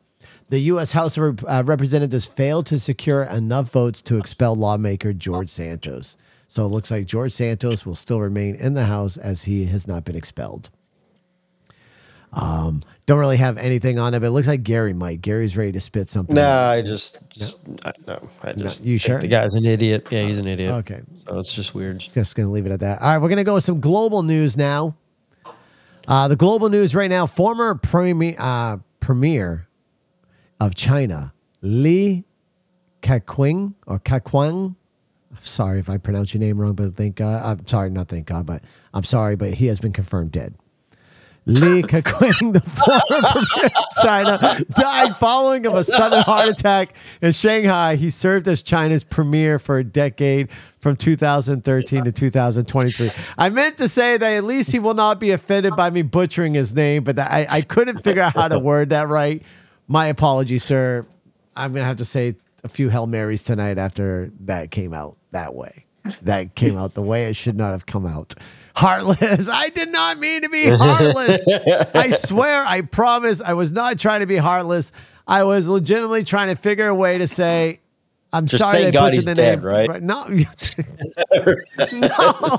The 0.50 0.60
U.S. 0.60 0.92
House 0.92 1.18
of 1.18 1.24
Rep- 1.42 1.44
uh, 1.52 1.64
Representatives 1.66 2.28
failed 2.28 2.68
to 2.68 2.78
secure 2.78 3.24
enough 3.24 3.72
votes 3.72 4.04
to 4.04 4.20
expel 4.20 4.56
lawmaker 4.56 5.12
George 5.12 5.50
Santos. 5.50 6.16
So 6.48 6.66
it 6.66 6.70
looks 6.70 6.92
like 6.92 7.06
George 7.06 7.32
Santos 7.32 7.86
will 7.86 7.96
still 7.96 8.20
remain 8.20 8.56
in 8.56 8.74
the 8.76 8.86
House 8.86 9.18
as 9.18 9.44
he 9.44 9.66
has 9.66 9.88
not 9.88 10.06
been 10.06 10.16
expelled. 10.16 10.70
Um, 12.34 12.84
don't 13.06 13.20
really 13.20 13.38
have 13.38 13.58
anything 13.58 13.98
on 13.98 14.14
it, 14.14 14.20
but 14.20 14.28
it 14.28 14.32
looks 14.32 14.48
like 14.48 14.64
Gary 14.64 14.94
might. 14.94 15.22
Gary's 15.22 15.56
ready 15.56 15.72
to 15.72 15.80
spit 15.80 16.10
something. 16.10 16.36
Nah, 16.36 16.70
I 16.70 16.82
just, 16.82 17.18
just 17.30 17.58
I, 17.86 17.94
no, 18.06 18.30
I 18.44 18.54
just 18.54 18.84
you 18.84 19.00
think 19.00 19.02
sure? 19.02 19.20
the 19.20 19.28
guy's 19.28 19.54
an 19.54 19.66
idiot. 19.66 20.08
Yeah, 20.12 20.24
he's 20.24 20.40
an 20.40 20.48
idiot. 20.48 20.74
Okay. 20.74 21.02
So 21.16 21.40
it's 21.40 21.54
just 21.54 21.74
weird. 21.74 22.00
Just 22.00 22.36
going 22.36 22.48
to 22.48 22.52
leave 22.52 22.66
it 22.66 22.72
at 22.72 22.82
that. 22.82 23.02
All 23.02 23.08
right, 23.08 23.18
we're 23.20 23.30
going 23.30 23.38
to 23.38 23.46
go 23.46 23.54
with 23.54 23.64
some 23.64 23.80
global 23.80 24.22
news 24.22 24.58
now. 24.58 24.96
Uh, 26.08 26.28
the 26.28 26.36
global 26.36 26.70
news 26.70 26.94
right 26.94 27.10
now 27.10 27.26
former 27.26 27.76
premier, 27.76 28.36
uh, 28.38 28.78
premier 29.00 29.68
of 30.60 30.76
China, 30.76 31.34
Li 31.62 32.26
Keqiang 33.02 33.76
or 33.88 34.00
Keqiang. 34.00 34.76
Sorry 35.44 35.80
if 35.80 35.90
I 35.90 35.98
pronounce 35.98 36.34
your 36.34 36.42
name 36.42 36.60
wrong, 36.60 36.74
but 36.74 36.96
thank 36.96 37.16
God. 37.16 37.42
I'm 37.44 37.66
sorry, 37.68 37.90
not 37.90 38.08
thank 38.08 38.28
God, 38.28 38.46
but 38.46 38.64
I'm 38.94 39.04
sorry, 39.04 39.36
but 39.36 39.56
he 39.56 39.68
has 39.68 39.80
been 39.80 39.94
confirmed 39.94 40.32
dead. 40.32 40.56
Li 41.48 41.84
Keqiang, 41.84 42.54
the 42.54 42.62
former 42.62 43.02
premier 43.08 43.66
of 43.66 44.04
China, 44.04 44.66
died 44.72 45.16
following 45.16 45.66
of 45.66 45.76
a 45.76 45.84
sudden 45.84 46.24
heart 46.24 46.50
attack 46.50 46.96
in 47.22 47.32
Shanghai. 47.32 47.96
He 47.96 48.10
served 48.10 48.48
as 48.48 48.64
China's 48.64 49.04
premier 49.04 49.60
for 49.60 49.78
a 49.78 49.84
decade 49.84 50.50
from 50.80 50.96
2013 50.96 52.06
to 52.06 52.12
2023. 52.12 53.12
I 53.38 53.50
meant 53.50 53.78
to 53.78 53.88
say 53.88 54.18
that 54.18 54.28
at 54.28 54.44
least 54.44 54.72
he 54.72 54.80
will 54.80 54.96
not 54.96 55.20
be 55.20 55.32
offended 55.32 55.76
by 55.76 55.92
me 55.92 56.02
butchering 56.02 56.56
his 56.56 56.74
name, 56.74 57.04
but 57.04 57.16
that 57.18 57.32
I, 57.32 57.48
I 57.50 57.62
couldn't 57.62 58.04
figure 58.04 58.24
out 58.24 58.34
how 58.34 58.48
to 58.48 58.58
word 58.58 58.90
that 58.90 59.08
right. 59.08 59.44
My 59.88 60.08
apologies, 60.08 60.64
sir. 60.64 61.06
I'm 61.56 61.72
going 61.72 61.84
to 61.84 61.88
have 61.88 61.98
to 61.98 62.06
say 62.06 62.36
a 62.66 62.70
few 62.70 62.90
Hail 62.90 63.08
Marys 63.08 63.44
tonight 63.44 63.78
after 63.78 64.32
that 64.42 64.72
came 64.72 64.94
out 64.94 65.18
that 65.32 65.54
way. 65.54 65.86
That 66.24 66.56
came 66.56 66.78
out 66.78 66.94
the 66.94 67.02
way 67.02 67.26
it 67.26 67.36
should 67.36 67.56
not 67.56 67.72
have 67.72 67.86
come 67.86 68.06
out. 68.06 68.36
Heartless. 68.76 69.48
I 69.50 69.70
did 69.70 69.90
not 69.92 70.20
mean 70.20 70.42
to 70.42 70.50
be 70.50 70.66
heartless. 70.68 71.46
I 71.96 72.12
swear, 72.12 72.64
I 72.66 72.82
promise, 72.82 73.42
I 73.42 73.54
was 73.54 73.72
not 73.72 73.98
trying 73.98 74.20
to 74.20 74.26
be 74.28 74.36
heartless. 74.38 74.92
I 75.28 75.44
was 75.44 75.68
legitimately 75.68 76.24
trying 76.24 76.50
to 76.50 76.56
figure 76.56 76.88
a 76.88 76.96
way 76.96 77.18
to 77.20 77.28
say, 77.28 77.80
I'm 78.34 78.46
Just 78.48 78.62
sorry 78.62 78.82
thank 78.82 78.94
God 78.94 79.14
he's 79.14 79.26
the 79.26 79.34
dead, 79.34 79.64
name. 79.64 79.66
right? 79.66 80.04
No, 80.04 80.28
no. 81.94 82.58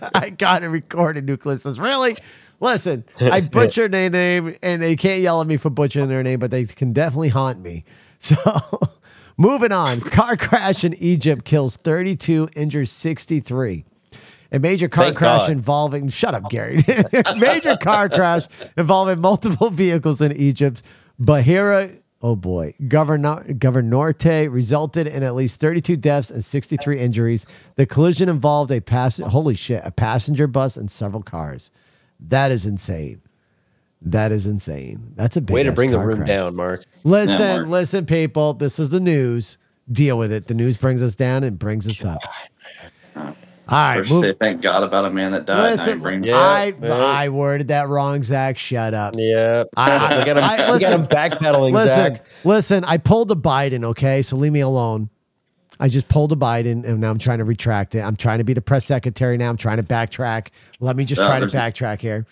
I 0.14 0.30
got 0.30 0.58
to 0.60 0.64
it 0.66 0.68
recorded, 0.68 1.24
Nucleus. 1.24 1.64
Really? 1.78 2.16
Listen, 2.60 3.04
I 3.20 3.40
butchered 3.52 3.92
their 3.92 4.10
name, 4.10 4.56
and 4.62 4.82
they 4.82 4.96
can't 4.96 5.22
yell 5.22 5.40
at 5.40 5.46
me 5.46 5.56
for 5.56 5.70
butchering 5.70 6.08
their 6.08 6.22
name, 6.22 6.38
but 6.38 6.50
they 6.50 6.64
can 6.64 6.92
definitely 6.92 7.28
haunt 7.30 7.60
me. 7.60 7.84
So, 8.18 8.36
moving 9.36 9.72
on. 9.72 10.00
Car 10.12 10.36
crash 10.36 10.84
in 10.84 10.94
Egypt 10.94 11.44
kills 11.44 11.76
32, 11.76 12.48
injures 12.54 12.90
63. 12.90 13.84
A 14.52 14.58
major 14.58 14.86
car 14.86 15.06
Thank 15.06 15.16
crash 15.16 15.40
God. 15.42 15.50
involving 15.50 16.08
shut 16.08 16.34
up, 16.34 16.50
Gary. 16.50 16.84
major 17.38 17.74
car 17.76 18.10
crash 18.10 18.46
involving 18.76 19.18
multiple 19.18 19.70
vehicles 19.70 20.20
in 20.20 20.32
Egypt's 20.32 20.82
Bahira. 21.18 21.98
Oh 22.20 22.36
boy, 22.36 22.74
Governor 22.86 23.42
Governorte 23.48 24.52
resulted 24.52 25.06
in 25.06 25.22
at 25.22 25.34
least 25.34 25.58
32 25.58 25.96
deaths 25.96 26.30
and 26.30 26.44
63 26.44 26.98
injuries. 26.98 27.46
The 27.76 27.86
collision 27.86 28.28
involved 28.28 28.70
a 28.70 28.80
pass. 28.80 29.16
Holy 29.18 29.54
shit! 29.54 29.82
A 29.84 29.90
passenger 29.90 30.46
bus 30.46 30.76
and 30.76 30.90
several 30.90 31.22
cars. 31.22 31.70
That 32.20 32.52
is 32.52 32.66
insane. 32.66 33.22
That 34.04 34.32
is 34.32 34.46
insane. 34.46 35.12
That's 35.16 35.36
a 35.36 35.40
big 35.40 35.54
Way 35.54 35.62
to 35.62 35.72
bring 35.72 35.90
the 35.92 35.98
room 35.98 36.16
crash. 36.18 36.28
down, 36.28 36.56
Mark. 36.56 36.84
Listen, 37.04 37.40
Yeah, 37.40 37.56
Mark. 37.58 37.68
listen, 37.68 38.06
people. 38.06 38.54
This 38.54 38.78
is 38.78 38.88
the 38.90 39.00
news. 39.00 39.58
Deal 39.90 40.16
with 40.18 40.32
it. 40.32 40.46
The 40.46 40.54
news 40.54 40.76
brings 40.76 41.02
us 41.02 41.14
down 41.14 41.44
and 41.44 41.58
brings 41.58 41.86
us 41.86 42.04
up. 42.04 42.20
All 43.68 43.78
right, 43.78 43.98
First 44.06 44.20
say 44.20 44.32
thank 44.34 44.60
God 44.60 44.82
about 44.82 45.04
a 45.04 45.10
man 45.10 45.32
that 45.32 45.46
died. 45.46 45.70
listen. 45.70 46.00
you 46.02 46.30
Yeah, 46.30 46.36
I 46.36 46.74
yeah. 46.82 46.92
I 46.94 47.28
worded 47.28 47.68
that 47.68 47.88
wrong, 47.88 48.22
Zach. 48.22 48.58
Shut 48.58 48.92
up. 48.92 49.14
Yeah. 49.16 49.64
I- 49.76 49.90
I- 49.92 50.16
look 50.18 50.28
at 50.28 50.36
him, 50.36 50.44
I- 50.44 50.56
look 50.68 50.82
at 50.82 50.90
listen. 50.90 51.00
him 51.02 51.06
backpedaling, 51.06 51.72
Listen, 51.72 52.14
Zach. 52.16 52.24
listen. 52.44 52.84
I 52.84 52.98
pulled 52.98 53.30
a 53.30 53.34
Biden. 53.36 53.84
Okay, 53.84 54.20
so 54.22 54.36
leave 54.36 54.52
me 54.52 54.60
alone. 54.60 55.08
I 55.80 55.88
just 55.88 56.08
pulled 56.08 56.32
a 56.32 56.36
Biden, 56.36 56.84
and 56.84 57.00
now 57.00 57.10
I'm 57.10 57.18
trying 57.18 57.38
to 57.38 57.44
retract 57.44 57.94
it. 57.94 58.00
I'm 58.00 58.14
trying 58.16 58.38
to 58.38 58.44
be 58.44 58.52
the 58.52 58.60
press 58.62 58.84
secretary 58.84 59.36
now. 59.38 59.48
I'm 59.48 59.56
trying 59.56 59.78
to 59.78 59.82
backtrack. 59.82 60.48
Let 60.80 60.96
me 60.96 61.04
just 61.04 61.20
No, 61.20 61.26
try 61.28 61.40
to 61.40 61.46
backtrack 61.46 62.00
here. 62.00 62.26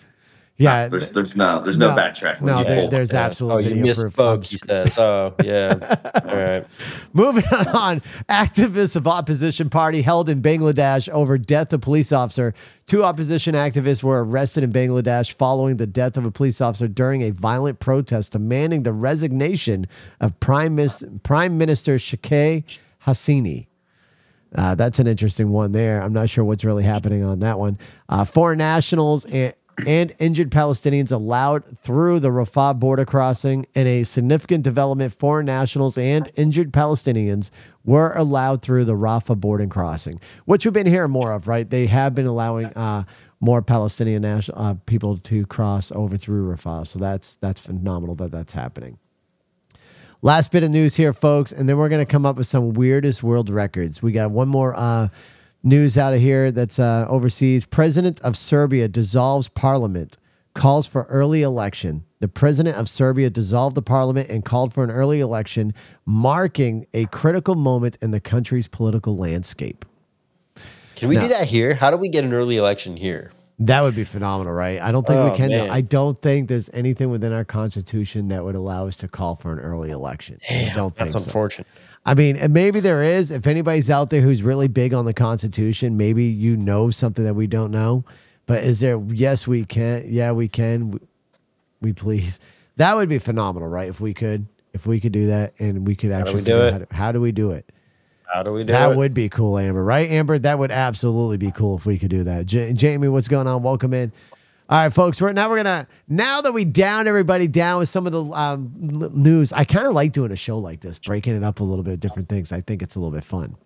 Yeah, 0.61 0.89
There's, 0.89 1.11
there's 1.13 1.37
no, 1.37 1.61
there's 1.63 1.79
no, 1.79 1.91
backtrack. 1.91 2.43
No, 2.43 2.59
you 2.59 2.65
there, 2.65 2.89
there's 2.89 3.13
Yeah. 3.13 3.25
absolute 3.25 3.53
Oh, 3.53 3.59
you 3.59 3.77
misspoke, 3.83 4.47
he 4.47 4.59
says. 4.59 4.99
Oh, 4.99 5.35
yeah. 5.43 5.75
All 6.29 6.37
right. 6.37 6.67
Moving 7.15 7.45
on, 7.75 8.03
activists 8.29 8.95
of 8.95 9.07
opposition 9.07 9.71
party 9.71 10.03
held 10.03 10.29
in 10.29 10.43
Bangladesh 10.43 11.09
over 11.09 11.39
death 11.39 11.73
of 11.73 11.81
police 11.81 12.13
officer. 12.13 12.53
Two 12.87 13.03
opposition 13.05 13.55
activists 13.55 14.03
were 14.03 14.23
arrested 14.23 14.63
in 14.63 14.71
Bangladesh 14.73 15.33
following 15.33 15.79
the 15.79 15.87
death 15.87 16.17
of 16.19 16.27
a 16.27 16.31
police 16.31 16.61
officer 16.61 16.89
during 16.89 17.23
a 17.23 17.31
violent 17.31 17.79
protest 17.81 18.33
demanding 18.33 18.83
the 18.83 18.93
resignation 18.93 19.87
of 20.21 20.39
Prime 20.41 20.75
Minister, 20.75 21.09
Prime 21.23 21.57
Minister 21.57 21.99
Sheikh 21.99 22.65
Hasina. 23.07 23.67
Uh, 24.53 24.75
that's 24.75 24.99
an 24.99 25.07
interesting 25.07 25.51
one 25.51 25.71
there. 25.71 26.03
I'm 26.03 26.13
not 26.13 26.29
sure 26.29 26.43
what's 26.45 26.65
really 26.65 26.83
happening 26.83 27.23
on 27.23 27.39
that 27.39 27.59
one. 27.59 27.79
Uh, 28.09 28.25
foreign 28.25 28.59
nationals 28.59 29.25
and, 29.27 29.55
and 29.87 30.15
injured 30.19 30.51
Palestinians 30.51 31.13
allowed 31.13 31.79
through 31.83 32.21
the 32.21 32.29
Rafah 32.29 32.79
border 32.79 33.05
crossing. 33.05 33.67
In 33.75 33.87
a 33.87 34.05
significant 34.05 34.65
development, 34.65 35.15
foreign 35.15 35.47
nationals 35.47 35.97
and 35.99 36.31
injured 36.37 36.73
Palestinians 36.73 37.51
were 37.85 38.13
allowed 38.15 38.63
through 38.63 38.85
the 38.85 38.95
Rafah 38.95 39.41
border 39.41 39.67
crossing, 39.67 40.21
which 40.45 40.65
we've 40.65 40.73
been 40.73 40.87
hearing 40.87 41.11
more 41.11 41.33
of, 41.33 41.49
right? 41.49 41.69
They 41.69 41.87
have 41.87 42.15
been 42.15 42.27
allowing 42.27 42.67
uh, 42.67 43.05
more 43.41 43.63
Palestinian 43.63 44.23
national, 44.23 44.61
uh, 44.61 44.75
people 44.87 45.19
to 45.19 45.47
cross 45.47 45.91
over 45.93 46.17
through 46.17 46.55
Rafah. 46.55 46.87
So 46.87 46.99
that's 46.99 47.37
that's 47.37 47.61
phenomenal 47.61 48.15
that 48.17 48.31
that's 48.31 48.53
happening. 48.53 48.99
Last 50.23 50.53
bit 50.53 50.63
of 50.63 50.71
news 50.71 50.97
here, 50.97 51.15
folks, 51.15 51.51
and 51.51 51.67
then 51.67 51.79
we're 51.79 51.89
going 51.89 52.05
to 52.05 52.11
come 52.11 52.27
up 52.27 52.37
with 52.37 52.47
some 52.47 52.75
weirdest 52.75 53.23
world 53.23 53.49
records. 53.49 54.03
We 54.03 54.13
got 54.13 54.31
one 54.31 54.49
more 54.49 54.75
uh, 54.77 55.09
news 55.63 55.99
out 55.99 56.15
of 56.15 56.21
here 56.21 56.51
that's 56.51 56.79
uh, 56.79 57.07
overseas. 57.09 57.65
President 57.67 58.21
of 58.23 58.37
Serbia 58.37 58.89
dissolves 58.89 59.49
parliament, 59.49 60.17
calls 60.55 60.87
for 60.87 61.05
early 61.05 61.43
election. 61.43 62.05
The 62.21 62.29
president 62.29 62.77
of 62.77 62.89
Serbia 62.89 63.31
dissolved 63.31 63.75
the 63.77 63.83
parliament 63.83 64.29
and 64.29 64.45
called 64.45 64.75
for 64.75 64.85
an 64.85 64.91
early 64.91 65.21
election, 65.21 65.73
marking 66.05 66.87
a 66.93 67.07
critical 67.07 67.55
moment 67.55 67.97
in 68.03 68.11
the 68.11 68.21
country's 68.21 68.69
political 68.69 69.17
landscape. 69.17 69.85
Can 70.97 71.09
we 71.09 71.15
No. 71.17 71.23
do 71.23 71.29
that 71.29 71.47
here? 71.47 71.75
How 71.75 71.91
do 71.91 71.97
we 71.97 72.09
get 72.11 72.25
an 72.25 72.33
early 72.35 72.59
election 72.59 72.97
here? 72.97 73.33
That 73.59 73.83
would 73.83 73.95
be 73.95 74.05
phenomenal, 74.05 74.53
right? 74.55 74.81
I 74.81 74.91
don't 74.93 75.07
think 75.07 75.19
we 75.23 75.31
Oh, 75.31 75.35
can. 75.37 75.49
man. 75.51 75.71
I 75.71 75.83
don't 75.83 76.19
think 76.19 76.49
there's 76.49 76.71
anything 76.73 77.11
within 77.11 77.33
our 77.33 77.45
constitution 77.45 78.29
that 78.29 78.43
would 78.45 78.55
allow 78.55 78.87
us 78.87 78.97
to 78.99 79.09
call 79.09 79.35
for 79.35 79.53
an 79.53 79.59
early 79.61 79.91
election. 79.91 80.39
I 80.51 80.73
don't 80.75 80.95
think 80.97 81.11
That's 81.13 81.25
so. 81.25 81.31
I 82.05 82.15
mean, 82.15 82.37
and 82.37 82.53
maybe 82.53 82.81
there 82.81 83.03
is. 83.03 83.31
If 83.31 83.47
anybody's 83.47 83.91
out 83.91 84.11
there 84.11 84.23
who's 84.23 84.43
really 84.43 84.69
big 84.69 84.95
on 84.95 85.05
the 85.05 85.13
Constitution, 85.15 85.97
maybe 85.97 86.25
you 86.25 86.57
know 86.57 86.91
something 86.91 87.25
that 87.25 87.35
we 87.35 87.47
don't 87.47 87.71
know. 87.71 88.05
But 88.47 88.65
is 88.65 88.81
there? 88.81 88.99
Yes, 89.09 89.47
we 89.47 89.65
can. 89.65 90.05
Yeah, 90.07 90.33
we 90.33 90.49
can. 90.49 90.93
We, 90.93 90.99
we 91.81 91.93
please. 91.93 92.41
That 92.77 92.97
would 92.97 93.09
be 93.09 93.19
phenomenal, 93.19 93.69
right? 93.69 93.89
If 93.89 94.01
we 94.01 94.15
could, 94.15 94.47
if 94.73 94.87
we 94.87 94.99
could 94.99 95.13
do 95.13 95.27
that, 95.27 95.53
and 95.59 95.87
we 95.87 95.95
could 95.95 96.11
actually 96.11 96.37
we 96.37 96.41
do 96.41 96.53
figure 96.53 96.63
out 96.63 96.67
it? 96.67 96.73
How, 96.73 96.79
to, 96.79 96.95
how 96.97 97.13
do 97.13 97.21
we 97.21 97.33
do 97.33 97.51
it? 97.51 97.71
How 98.33 98.43
do 98.43 98.53
we 98.53 98.65
do 98.65 98.73
it? 98.73 98.77
That 98.77 98.93
it? 98.93 98.97
would 98.97 99.13
be 99.13 99.29
cool, 99.29 99.59
Amber. 99.59 99.85
Right, 99.85 100.11
Amber? 100.11 100.39
That 100.39 100.59
would 100.59 100.71
absolutely 100.71 101.37
be 101.37 101.51
cool 101.51 101.77
if 101.77 101.85
we 101.85 101.99
could 101.99 102.11
do 102.11 102.25
that. 102.25 102.47
J- 102.47 102.73
Jamie, 102.73 103.09
what's 103.09 103.29
going 103.29 103.47
on? 103.47 103.63
Welcome 103.63 103.93
in. 103.93 104.13
All 104.71 104.79
right, 104.79 104.93
folks. 104.93 105.21
We're 105.21 105.33
now 105.33 105.51
we're 105.51 105.57
gonna 105.57 105.89
now 106.07 106.43
that 106.43 106.53
we 106.53 106.65
down 106.65 107.09
everybody 107.09 107.49
down 107.49 107.81
with 107.81 107.89
some 107.89 108.07
of 108.07 108.13
the 108.13 108.23
um, 108.23 108.71
news. 109.13 109.53
I 109.53 109.65
kind 109.65 109.85
of 109.85 109.95
like 109.95 110.13
doing 110.13 110.31
a 110.31 110.37
show 110.37 110.59
like 110.59 110.79
this, 110.79 111.01
breaking 111.01 111.35
it 111.35 111.43
up 111.43 111.59
a 111.59 111.65
little 111.65 111.83
bit, 111.83 111.99
different 111.99 112.29
things. 112.29 112.53
I 112.53 112.61
think 112.61 112.81
it's 112.81 112.95
a 112.95 113.01
little 113.01 113.11
bit 113.11 113.25
fun. 113.25 113.57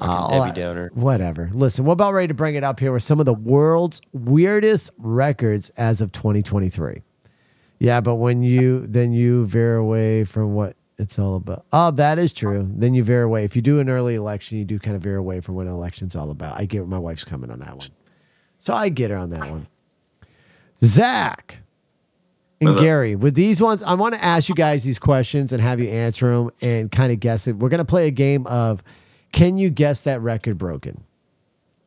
Uh, 0.00 0.28
Debbie 0.28 0.40
right, 0.40 0.54
Downer. 0.56 0.90
Whatever. 0.92 1.50
Listen, 1.54 1.84
we're 1.84 1.92
about 1.92 2.14
ready 2.14 2.26
to 2.26 2.34
bring 2.34 2.56
it 2.56 2.64
up 2.64 2.80
here 2.80 2.92
with 2.92 3.04
some 3.04 3.20
of 3.20 3.26
the 3.26 3.34
world's 3.34 4.00
weirdest 4.12 4.90
records 4.98 5.70
as 5.76 6.00
of 6.00 6.10
2023. 6.10 7.02
Yeah, 7.78 8.00
but 8.00 8.16
when 8.16 8.42
you 8.42 8.88
then 8.88 9.12
you 9.12 9.46
veer 9.46 9.76
away 9.76 10.24
from 10.24 10.54
what 10.54 10.74
it's 10.98 11.16
all 11.16 11.36
about. 11.36 11.64
Oh, 11.72 11.92
that 11.92 12.18
is 12.18 12.32
true. 12.32 12.68
Then 12.74 12.92
you 12.92 13.04
veer 13.04 13.22
away. 13.22 13.44
If 13.44 13.54
you 13.54 13.62
do 13.62 13.78
an 13.78 13.88
early 13.88 14.16
election, 14.16 14.58
you 14.58 14.64
do 14.64 14.80
kind 14.80 14.96
of 14.96 15.02
veer 15.04 15.16
away 15.16 15.40
from 15.40 15.54
what 15.54 15.68
an 15.68 15.72
election's 15.72 16.16
all 16.16 16.32
about. 16.32 16.58
I 16.58 16.64
get 16.64 16.80
where 16.80 16.88
my 16.88 16.98
wife's 16.98 17.24
coming 17.24 17.52
on 17.52 17.60
that 17.60 17.76
one. 17.76 17.90
So 18.58 18.74
I 18.74 18.88
get 18.88 19.12
her 19.12 19.16
on 19.16 19.30
that 19.30 19.48
one. 19.48 19.68
Zach 20.84 21.58
and 22.60 22.68
What's 22.68 22.78
up? 22.78 22.84
Gary, 22.84 23.16
with 23.16 23.34
these 23.34 23.60
ones, 23.60 23.82
I 23.82 23.94
want 23.94 24.14
to 24.14 24.24
ask 24.24 24.48
you 24.48 24.54
guys 24.54 24.84
these 24.84 24.98
questions 24.98 25.52
and 25.52 25.60
have 25.60 25.80
you 25.80 25.88
answer 25.88 26.30
them 26.30 26.50
and 26.60 26.90
kind 26.90 27.12
of 27.12 27.20
guess 27.20 27.46
it. 27.46 27.56
We're 27.56 27.68
going 27.68 27.78
to 27.78 27.84
play 27.84 28.06
a 28.06 28.12
game 28.12 28.46
of 28.46 28.82
can 29.32 29.56
you 29.56 29.70
guess 29.70 30.02
that 30.02 30.20
record 30.20 30.58
broken? 30.58 31.02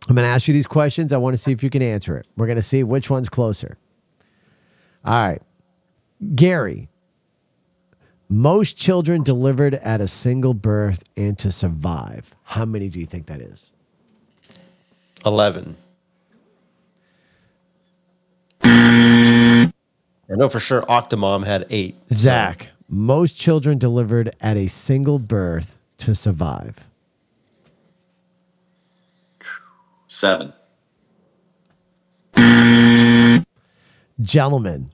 I'm 0.10 0.16
going 0.16 0.26
to 0.26 0.30
ask 0.30 0.48
you 0.48 0.54
these 0.54 0.68
questions. 0.68 1.14
I 1.14 1.18
want 1.18 1.34
to 1.34 1.38
see 1.38 1.52
if 1.52 1.64
you 1.64 1.70
can 1.70 1.82
answer 1.82 2.18
it. 2.18 2.28
We're 2.38 2.48
going 2.48 2.58
to 2.58 2.64
see 2.64 2.84
which 2.84 3.10
one's 3.10 3.30
closer. 3.30 3.78
All 5.06 5.28
right. 5.28 5.42
Gary, 6.36 6.90
most 8.30 8.78
children 8.78 9.24
delivered 9.24 9.76
at 9.76 10.02
a 10.02 10.08
single 10.08 10.54
birth 10.54 11.04
and 11.16 11.38
to 11.40 11.52
survive. 11.52 12.36
How 12.44 12.66
many 12.66 12.90
do 12.90 13.00
you 13.00 13.06
think 13.06 13.28
that 13.28 13.42
is? 13.42 13.72
11. 15.26 15.76
Know 20.30 20.50
for 20.50 20.60
sure 20.60 20.82
Octomom 20.84 21.46
had 21.46 21.66
eight. 21.70 21.96
Zach, 22.12 22.70
most 22.90 23.38
children 23.40 23.78
delivered 23.78 24.36
at 24.42 24.58
a 24.58 24.68
single 24.68 25.20
birth 25.20 25.78
to 26.00 26.16
survive. 26.16 26.90
Seven. 30.08 30.54
Gentlemen, 34.22 34.92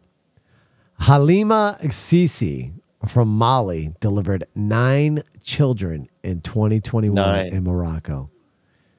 Halima 1.00 1.78
Cissé 1.84 2.72
from 3.08 3.28
Mali 3.30 3.94
delivered 4.00 4.44
nine 4.56 5.24
children 5.44 6.10
in 6.24 6.42
2021 6.42 7.16
Nine. 7.16 7.48
in 7.54 7.64
Morocco. 7.64 8.30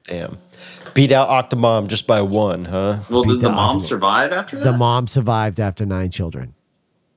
Damn. 0.07 0.37
Beat 0.93 1.11
out 1.11 1.27
Octomom 1.29 1.87
just 1.87 2.05
by 2.07 2.21
one, 2.21 2.65
huh? 2.65 2.99
Well, 3.09 3.23
Beat 3.23 3.29
did 3.31 3.39
the 3.41 3.47
the 3.47 3.49
mom 3.49 3.69
ultimate. 3.75 3.87
survive 3.87 4.31
after 4.31 4.55
that? 4.57 4.63
The 4.63 4.77
mom 4.77 5.07
survived 5.07 5.59
after 5.59 5.85
nine 5.85 6.11
children. 6.11 6.53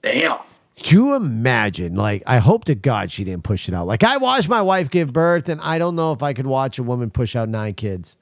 Damn. 0.02 0.38
Can 0.76 0.96
you 0.98 1.14
imagine? 1.16 1.96
Like, 1.96 2.22
I 2.26 2.38
hope 2.38 2.64
to 2.66 2.74
God 2.74 3.10
she 3.12 3.24
didn't 3.24 3.44
push 3.44 3.68
it 3.68 3.74
out. 3.74 3.86
Like, 3.86 4.04
I 4.04 4.16
watched 4.16 4.48
my 4.48 4.62
wife 4.62 4.90
give 4.90 5.12
birth, 5.12 5.48
and 5.48 5.60
I 5.60 5.78
don't 5.78 5.96
know 5.96 6.12
if 6.12 6.22
I 6.22 6.32
could 6.32 6.46
watch 6.46 6.78
a 6.78 6.82
woman 6.82 7.10
push 7.10 7.34
out 7.36 7.48
nine 7.48 7.74
kids. 7.74 8.16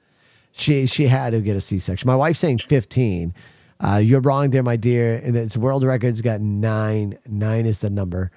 She 0.53 0.87
she 0.87 1.05
had 1.05 1.31
to 1.31 1.41
get 1.41 1.55
a 1.55 1.61
C 1.61 1.77
section. 1.77 2.07
My 2.07 2.15
wife's 2.15 2.39
saying 2.39 2.57
fifteen. 2.59 3.33
Uh, 3.79 3.97
you're 4.03 4.21
wrong 4.21 4.49
there, 4.49 4.63
my 4.63 4.75
dear. 4.75 5.17
And 5.23 5.37
it's 5.37 5.55
world 5.55 5.83
records 5.83 6.19
got 6.21 6.41
nine. 6.41 7.19
Nine 7.27 7.67
is 7.67 7.79
the 7.79 7.91
number. 7.91 8.31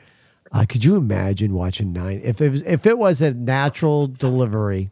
Uh, 0.53 0.67
could 0.69 0.85
you 0.85 0.97
imagine 0.97 1.55
watching 1.55 1.95
nine? 1.95 2.21
If 2.23 2.43
it 2.43 2.51
was 2.51 2.63
if 2.63 2.85
it 2.85 2.99
was 2.99 3.23
a 3.23 3.33
natural 3.33 4.07
delivery, 4.07 4.91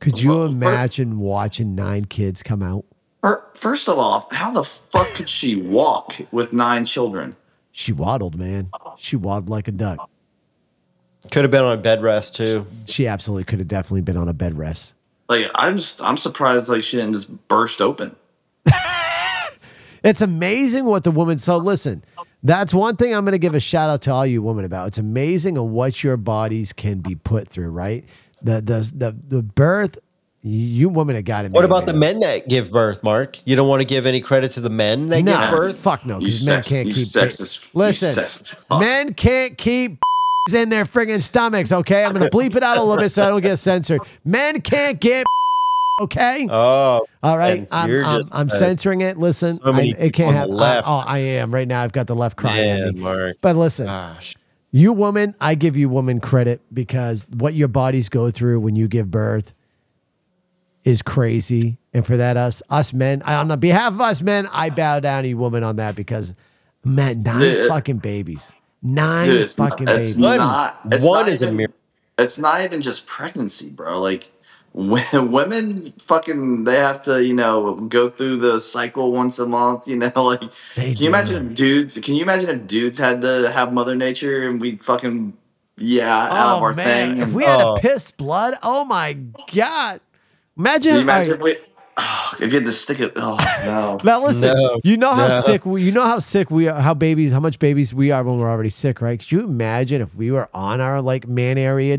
could 0.00 0.20
you 0.20 0.44
imagine 0.44 1.18
watching 1.18 1.74
nine 1.74 2.04
kids 2.04 2.42
come 2.42 2.62
out? 2.62 2.84
Fir- 3.22 3.44
First 3.54 3.88
of 3.88 3.98
all, 3.98 4.28
how 4.30 4.50
the 4.50 4.64
fuck 4.64 5.08
could 5.14 5.28
she 5.28 5.56
walk 5.56 6.14
with 6.30 6.52
nine 6.52 6.86
children? 6.86 7.34
She 7.72 7.92
waddled, 7.92 8.36
man. 8.38 8.70
She 8.96 9.16
waddled 9.16 9.50
like 9.50 9.68
a 9.68 9.72
duck. 9.72 10.08
Could 11.32 11.42
have 11.42 11.50
been 11.50 11.64
on 11.64 11.76
a 11.78 11.80
bed 11.80 12.02
rest 12.02 12.36
too. 12.36 12.64
She 12.86 13.06
absolutely 13.06 13.44
could 13.44 13.58
have 13.58 13.68
definitely 13.68 14.02
been 14.02 14.16
on 14.16 14.28
a 14.28 14.32
bed 14.32 14.54
rest. 14.54 14.94
Like, 15.28 15.50
I'm 15.54 15.76
just, 15.76 16.00
I'm 16.02 16.16
surprised 16.16 16.68
like 16.68 16.82
she 16.82 16.96
didn't 16.96 17.12
just 17.12 17.48
burst 17.48 17.80
open. 17.80 18.14
It's 20.04 20.22
amazing 20.22 20.84
what 20.84 21.04
the 21.04 21.10
woman. 21.10 21.38
So 21.38 21.56
listen, 21.56 22.04
that's 22.42 22.72
one 22.72 22.96
thing 22.96 23.14
I'm 23.14 23.24
going 23.24 23.32
to 23.32 23.38
give 23.38 23.54
a 23.54 23.60
shout 23.60 23.90
out 23.90 24.02
to 24.02 24.12
all 24.12 24.24
you 24.26 24.42
women 24.42 24.64
about. 24.64 24.88
It's 24.88 24.98
amazing 24.98 25.58
on 25.58 25.72
what 25.72 26.04
your 26.04 26.16
bodies 26.16 26.72
can 26.72 26.98
be 26.98 27.14
put 27.14 27.48
through. 27.48 27.70
Right, 27.70 28.04
the 28.42 28.60
the 28.60 28.90
the 28.96 29.16
the 29.36 29.42
birth 29.42 29.98
You 30.42 30.88
women 30.88 31.16
have 31.16 31.24
got 31.24 31.44
it. 31.44 31.50
What 31.52 31.64
about 31.64 31.86
the 31.86 31.92
men 31.94 32.20
that 32.20 32.48
give 32.48 32.70
birth, 32.70 33.02
Mark? 33.02 33.38
You 33.44 33.56
don't 33.56 33.68
want 33.68 33.80
to 33.82 33.86
give 33.86 34.06
any 34.06 34.20
credit 34.20 34.52
to 34.52 34.60
the 34.60 34.70
men 34.70 35.08
that 35.08 35.22
No, 35.24 35.38
give 35.40 35.50
birth? 35.50 35.80
fuck 35.80 36.06
no, 36.06 36.18
because 36.20 36.46
men 36.46 36.62
sex- 36.62 36.68
can't 36.68 36.86
you 36.88 36.94
keep. 36.94 37.08
sexist- 37.08 37.64
you 37.64 37.68
Listen, 37.74 38.14
sexist 38.14 38.78
men 38.80 39.14
can't 39.14 39.58
keep 39.58 39.98
in 40.54 40.68
their 40.70 40.84
friggin' 40.84 41.20
stomachs. 41.20 41.72
Okay, 41.72 42.04
I'm 42.04 42.12
gonna 42.12 42.30
bleep 42.30 42.54
it 42.54 42.62
out 42.62 42.76
a 42.78 42.82
little 42.82 42.96
bit 42.96 43.10
so 43.10 43.24
I 43.26 43.28
don't 43.30 43.40
get 43.42 43.56
censored. 43.58 44.00
Men 44.24 44.60
can't 44.60 44.98
get. 45.00 45.26
Okay. 46.00 46.46
Oh, 46.48 47.00
All 47.24 47.36
right, 47.36 47.66
I'm, 47.72 47.90
I'm, 47.90 47.90
just, 47.90 48.28
I'm 48.30 48.48
censoring 48.48 49.00
it. 49.00 49.18
Listen, 49.18 49.58
so 49.60 49.72
I, 49.74 49.92
it 49.98 50.12
can't 50.12 50.36
happen. 50.36 50.54
left. 50.54 50.86
I, 50.86 50.90
oh, 50.90 50.98
I 51.04 51.18
am 51.18 51.52
right 51.52 51.66
now. 51.66 51.82
I've 51.82 51.90
got 51.92 52.06
the 52.06 52.14
left 52.14 52.36
crying 52.36 52.70
at 52.70 52.80
man, 52.84 52.94
me. 52.94 53.00
Mark. 53.00 53.36
But 53.42 53.56
listen, 53.56 53.88
ah, 53.88 54.14
Gosh. 54.14 54.36
You 54.70 54.92
woman, 54.92 55.34
I 55.40 55.54
give 55.54 55.76
you 55.76 55.88
woman 55.88 56.20
credit 56.20 56.60
because 56.72 57.26
what 57.28 57.54
your 57.54 57.68
bodies 57.68 58.08
go 58.08 58.30
through 58.30 58.60
when 58.60 58.76
you 58.76 58.88
give 58.88 59.10
birth 59.10 59.54
is 60.84 61.02
crazy. 61.02 61.78
And 61.94 62.06
for 62.06 62.16
that, 62.16 62.36
us 62.36 62.62
us 62.70 62.92
men, 62.92 63.22
I, 63.24 63.36
on 63.36 63.48
the 63.48 63.56
behalf 63.56 63.92
of 63.94 64.00
us 64.00 64.22
men, 64.22 64.48
I 64.52 64.70
bow 64.70 65.00
down 65.00 65.22
to 65.22 65.28
you 65.28 65.36
woman 65.36 65.64
on 65.64 65.76
that 65.76 65.96
because 65.96 66.34
man, 66.84 67.22
nine 67.22 67.40
Dude. 67.40 67.68
fucking 67.68 67.98
babies, 67.98 68.52
nine 68.82 69.26
Dude, 69.26 69.40
it's 69.42 69.56
fucking 69.56 69.86
not, 69.86 69.96
babies. 69.96 70.18
One- 70.18 70.36
not. 70.36 70.80
It's 70.92 71.04
one 71.04 71.26
not 71.26 71.28
is 71.28 71.42
a 71.42 71.46
even, 71.46 71.56
miracle. 71.56 71.76
It's 72.18 72.38
not 72.38 72.60
even 72.62 72.82
just 72.82 73.06
pregnancy, 73.06 73.70
bro. 73.70 74.00
Like 74.00 74.24
when 74.24 74.37
women 75.12 75.92
fucking 75.98 76.64
they 76.64 76.76
have 76.76 77.02
to, 77.04 77.24
you 77.24 77.34
know, 77.34 77.74
go 77.74 78.08
through 78.08 78.36
the 78.36 78.60
cycle 78.60 79.10
once 79.12 79.38
a 79.38 79.46
month. 79.46 79.88
You 79.88 79.96
know, 79.98 80.12
like 80.24 80.42
They 80.76 80.94
can 80.94 81.02
you 81.04 81.08
imagine 81.08 81.48
if 81.48 81.54
dudes? 81.54 81.98
Can 82.00 82.14
you 82.14 82.22
imagine 82.22 82.50
if 82.50 82.66
dudes 82.66 82.98
had 82.98 83.22
to 83.22 83.50
have 83.50 83.72
Mother 83.72 83.96
Nature 83.96 84.48
and 84.48 84.60
we 84.60 84.76
fucking 84.76 85.32
yeah 85.76 86.24
out 86.26 86.56
of 86.56 86.62
Oh 86.62 86.64
our 86.64 86.74
man, 86.74 87.12
thing? 87.14 87.22
if 87.22 87.32
we 87.32 87.44
had 87.44 87.60
Oh. 87.60 87.74
to 87.76 87.80
piss 87.82 88.10
blood, 88.12 88.54
oh 88.62 88.84
my 88.84 89.14
god! 89.54 90.00
Imagine, 90.56 90.94
you 90.94 91.00
imagine 91.00 91.32
all 91.40 91.44
right, 91.44 91.54
if 91.56 91.60
we? 91.64 91.72
Oh, 92.00 92.34
if 92.40 92.52
you 92.52 92.58
had 92.60 92.66
to 92.66 92.72
stick 92.72 93.00
it, 93.00 93.12
oh 93.16 93.36
no. 93.66 93.98
Now 94.04 94.22
listen, 94.24 94.56
No, 94.56 94.78
you 94.84 94.96
know 94.96 95.12
how 95.12 95.26
no. 95.28 95.40
sick 95.40 95.66
we, 95.66 95.82
you 95.82 95.90
know 95.92 96.04
how 96.04 96.20
sick 96.20 96.50
we 96.50 96.68
are, 96.68 96.80
how 96.80 96.94
babies, 96.94 97.32
how 97.32 97.40
much 97.40 97.58
babies 97.58 97.92
we 97.92 98.12
are 98.12 98.22
when 98.22 98.38
we're 98.38 98.48
already 98.50 98.70
sick, 98.70 99.00
right? 99.00 99.18
Could 99.18 99.32
you 99.32 99.42
imagine 99.44 100.00
if 100.00 100.14
we 100.14 100.30
were 100.30 100.48
on 100.54 100.80
our 100.80 101.00
like 101.02 101.26
man 101.26 101.58
area? 101.58 101.98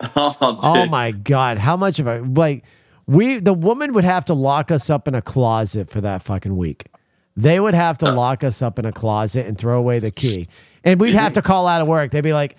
Oh, 0.16 0.36
Oh 0.62 0.86
my 0.86 1.12
god, 1.12 1.58
how 1.58 1.76
much 1.76 1.98
of 1.98 2.06
a 2.06 2.20
like 2.20 2.64
we 3.06 3.38
the 3.38 3.54
woman 3.54 3.92
would 3.92 4.04
have 4.04 4.24
to 4.26 4.34
lock 4.34 4.70
us 4.70 4.90
up 4.90 5.06
in 5.08 5.14
a 5.14 5.22
closet 5.22 5.88
for 5.88 6.00
that 6.00 6.22
fucking 6.22 6.56
week. 6.56 6.86
They 7.36 7.58
would 7.58 7.74
have 7.74 7.98
to 7.98 8.12
lock 8.12 8.44
us 8.44 8.62
up 8.62 8.78
in 8.78 8.84
a 8.84 8.92
closet 8.92 9.46
and 9.46 9.58
throw 9.58 9.78
away 9.78 9.98
the 9.98 10.10
key, 10.10 10.48
and 10.84 11.00
we'd 11.00 11.14
have 11.14 11.32
to 11.34 11.42
call 11.42 11.66
out 11.66 11.80
of 11.82 11.88
work. 11.88 12.12
They'd 12.12 12.20
be 12.20 12.32
like, 12.32 12.56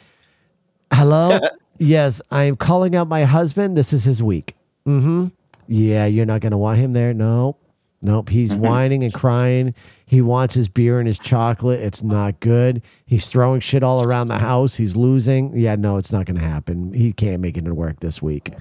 "Hello, 0.94 1.40
yes, 1.78 2.22
I 2.30 2.44
am 2.44 2.58
calling 2.58 2.96
out 2.96 3.08
my 3.08 3.24
husband. 3.24 3.78
This 3.78 3.94
is 3.94 4.04
his 4.04 4.22
week. 4.22 4.56
Mm-hmm. 4.86 5.28
Yeah, 5.68 6.06
you're 6.06 6.26
not 6.26 6.42
gonna 6.42 6.58
want 6.58 6.78
him 6.80 6.94
there. 6.94 7.14
Nope, 7.14 7.58
nope. 8.02 8.30
He's 8.30 8.52
mm-hmm. 8.52 8.62
whining 8.62 9.04
and 9.04 9.14
crying. 9.14 9.74
He 10.06 10.22
wants 10.22 10.54
his 10.56 10.70
beer 10.70 11.00
and 11.00 11.08
his 11.08 11.20
chocolate. 11.20 11.80
It's 11.80 12.04
not 12.04 12.40
good. 12.40 12.82
He's 13.06 13.28
throwing 13.28 13.60
shit 13.60 13.84
all 13.84 14.04
around 14.04 14.28
the 14.28 14.40
house. 14.40 14.76
He's 14.76 14.96
losing. 14.96 15.56
Yeah, 15.58 15.76
no, 15.76 15.98
it's 15.98 16.12
not 16.12 16.26
gonna 16.26 16.40
happen. 16.40 16.94
He 16.94 17.14
can't 17.14 17.42
make 17.42 17.58
it 17.58 17.66
to 17.66 17.74
work 17.74 18.00
this 18.00 18.22
week. 18.22 18.54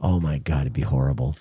Oh 0.00 0.20
my 0.20 0.38
god, 0.38 0.62
it'd 0.62 0.72
be 0.72 0.82
horrible. 0.82 1.36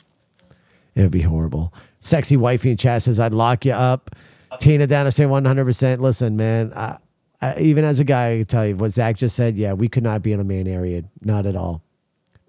It 0.95 1.01
would 1.01 1.11
be 1.11 1.21
horrible. 1.21 1.73
Sexy 1.99 2.37
wifey 2.37 2.71
in 2.71 2.77
chat 2.77 3.01
says, 3.03 3.19
I'd 3.19 3.33
lock 3.33 3.65
you 3.65 3.73
up. 3.73 4.15
Tina 4.59 4.87
down 4.87 5.05
to 5.05 5.11
say 5.11 5.23
100%. 5.23 5.99
Listen, 5.99 6.35
man, 6.35 6.73
I, 6.75 6.97
I, 7.41 7.57
even 7.59 7.85
as 7.85 7.99
a 7.99 8.03
guy, 8.03 8.33
I 8.33 8.37
can 8.39 8.45
tell 8.45 8.67
you 8.67 8.75
what 8.75 8.91
Zach 8.91 9.15
just 9.15 9.35
said. 9.35 9.55
Yeah, 9.55 9.73
we 9.73 9.87
could 9.87 10.03
not 10.03 10.21
be 10.21 10.33
in 10.33 10.39
a 10.39 10.43
main 10.43 10.67
area. 10.67 11.03
Not 11.23 11.45
at 11.45 11.55
all. 11.55 11.83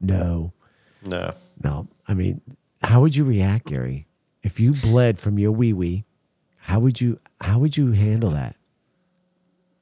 No, 0.01 0.53
No. 1.05 1.35
no. 1.63 1.89
I 2.09 2.15
mean, 2.15 2.41
how 2.83 3.01
would 3.01 3.15
you 3.15 3.25
react, 3.25 3.67
Gary? 3.67 4.07
If 4.43 4.59
you 4.61 4.73
bled 4.73 5.19
from 5.19 5.39
your 5.39 5.53
wee 5.53 5.73
wee, 5.73 6.05
how 6.59 6.81
would 6.81 7.01
you 7.01 7.19
how 7.41 7.59
would 7.59 7.77
you 7.77 7.93
handle 7.93 8.31
that? 8.31 8.57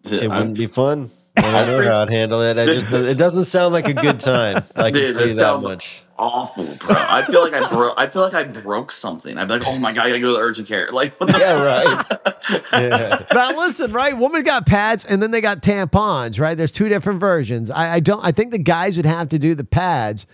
It 0.04 0.22
I'm- 0.22 0.30
wouldn't 0.30 0.56
be 0.56 0.66
fun. 0.66 1.10
I 1.36 1.42
don't 1.64 1.84
know 1.84 1.88
how 1.90 2.02
I'd 2.02 2.10
handle 2.10 2.42
it. 2.42 2.58
I 2.58 2.66
just 2.66 2.86
it 2.92 3.16
doesn't 3.16 3.44
sound 3.46 3.72
like 3.72 3.88
a 3.88 3.94
good 3.94 4.20
time. 4.20 4.62
I 4.76 4.90
can 4.90 4.92
Dude, 5.00 5.14
tell 5.16 5.26
that 5.26 5.26
that 5.28 5.36
sounds 5.36 5.64
much. 5.64 6.02
awful, 6.18 6.64
bro. 6.64 6.94
I 6.98 7.22
feel 7.22 7.42
like 7.48 7.54
I 7.54 7.66
broke. 7.68 7.94
I 7.96 8.06
feel 8.08 8.22
like 8.22 8.34
I 8.34 8.42
broke 8.44 8.92
something. 8.92 9.38
I'd 9.38 9.46
be 9.48 9.54
like, 9.54 9.62
"Oh 9.66 9.78
my 9.78 9.92
god, 9.94 10.06
I 10.06 10.08
gotta 10.08 10.20
go 10.20 10.26
to 10.28 10.32
the 10.34 10.38
urgent 10.40 10.68
care." 10.68 10.90
Like, 10.92 11.18
what 11.18 11.30
the 11.32 11.38
Yeah, 11.38 11.62
right. 12.52 12.62
Yeah. 12.72 13.24
now 13.32 13.56
listen, 13.56 13.92
right? 13.92 14.18
Women 14.18 14.42
got 14.42 14.66
pads 14.66 15.04
and 15.06 15.22
then 15.22 15.30
they 15.30 15.40
got 15.40 15.62
tampons, 15.62 16.38
right? 16.40 16.56
There's 16.56 16.72
two 16.72 16.88
different 16.88 17.20
versions. 17.20 17.70
I, 17.70 17.94
I 17.94 18.00
don't 18.00 18.22
I 18.24 18.32
think 18.32 18.50
the 18.50 18.58
guys 18.58 18.96
would 18.96 19.06
have 19.06 19.28
to 19.30 19.38
do 19.38 19.54
the 19.54 19.64
pads 19.64 20.26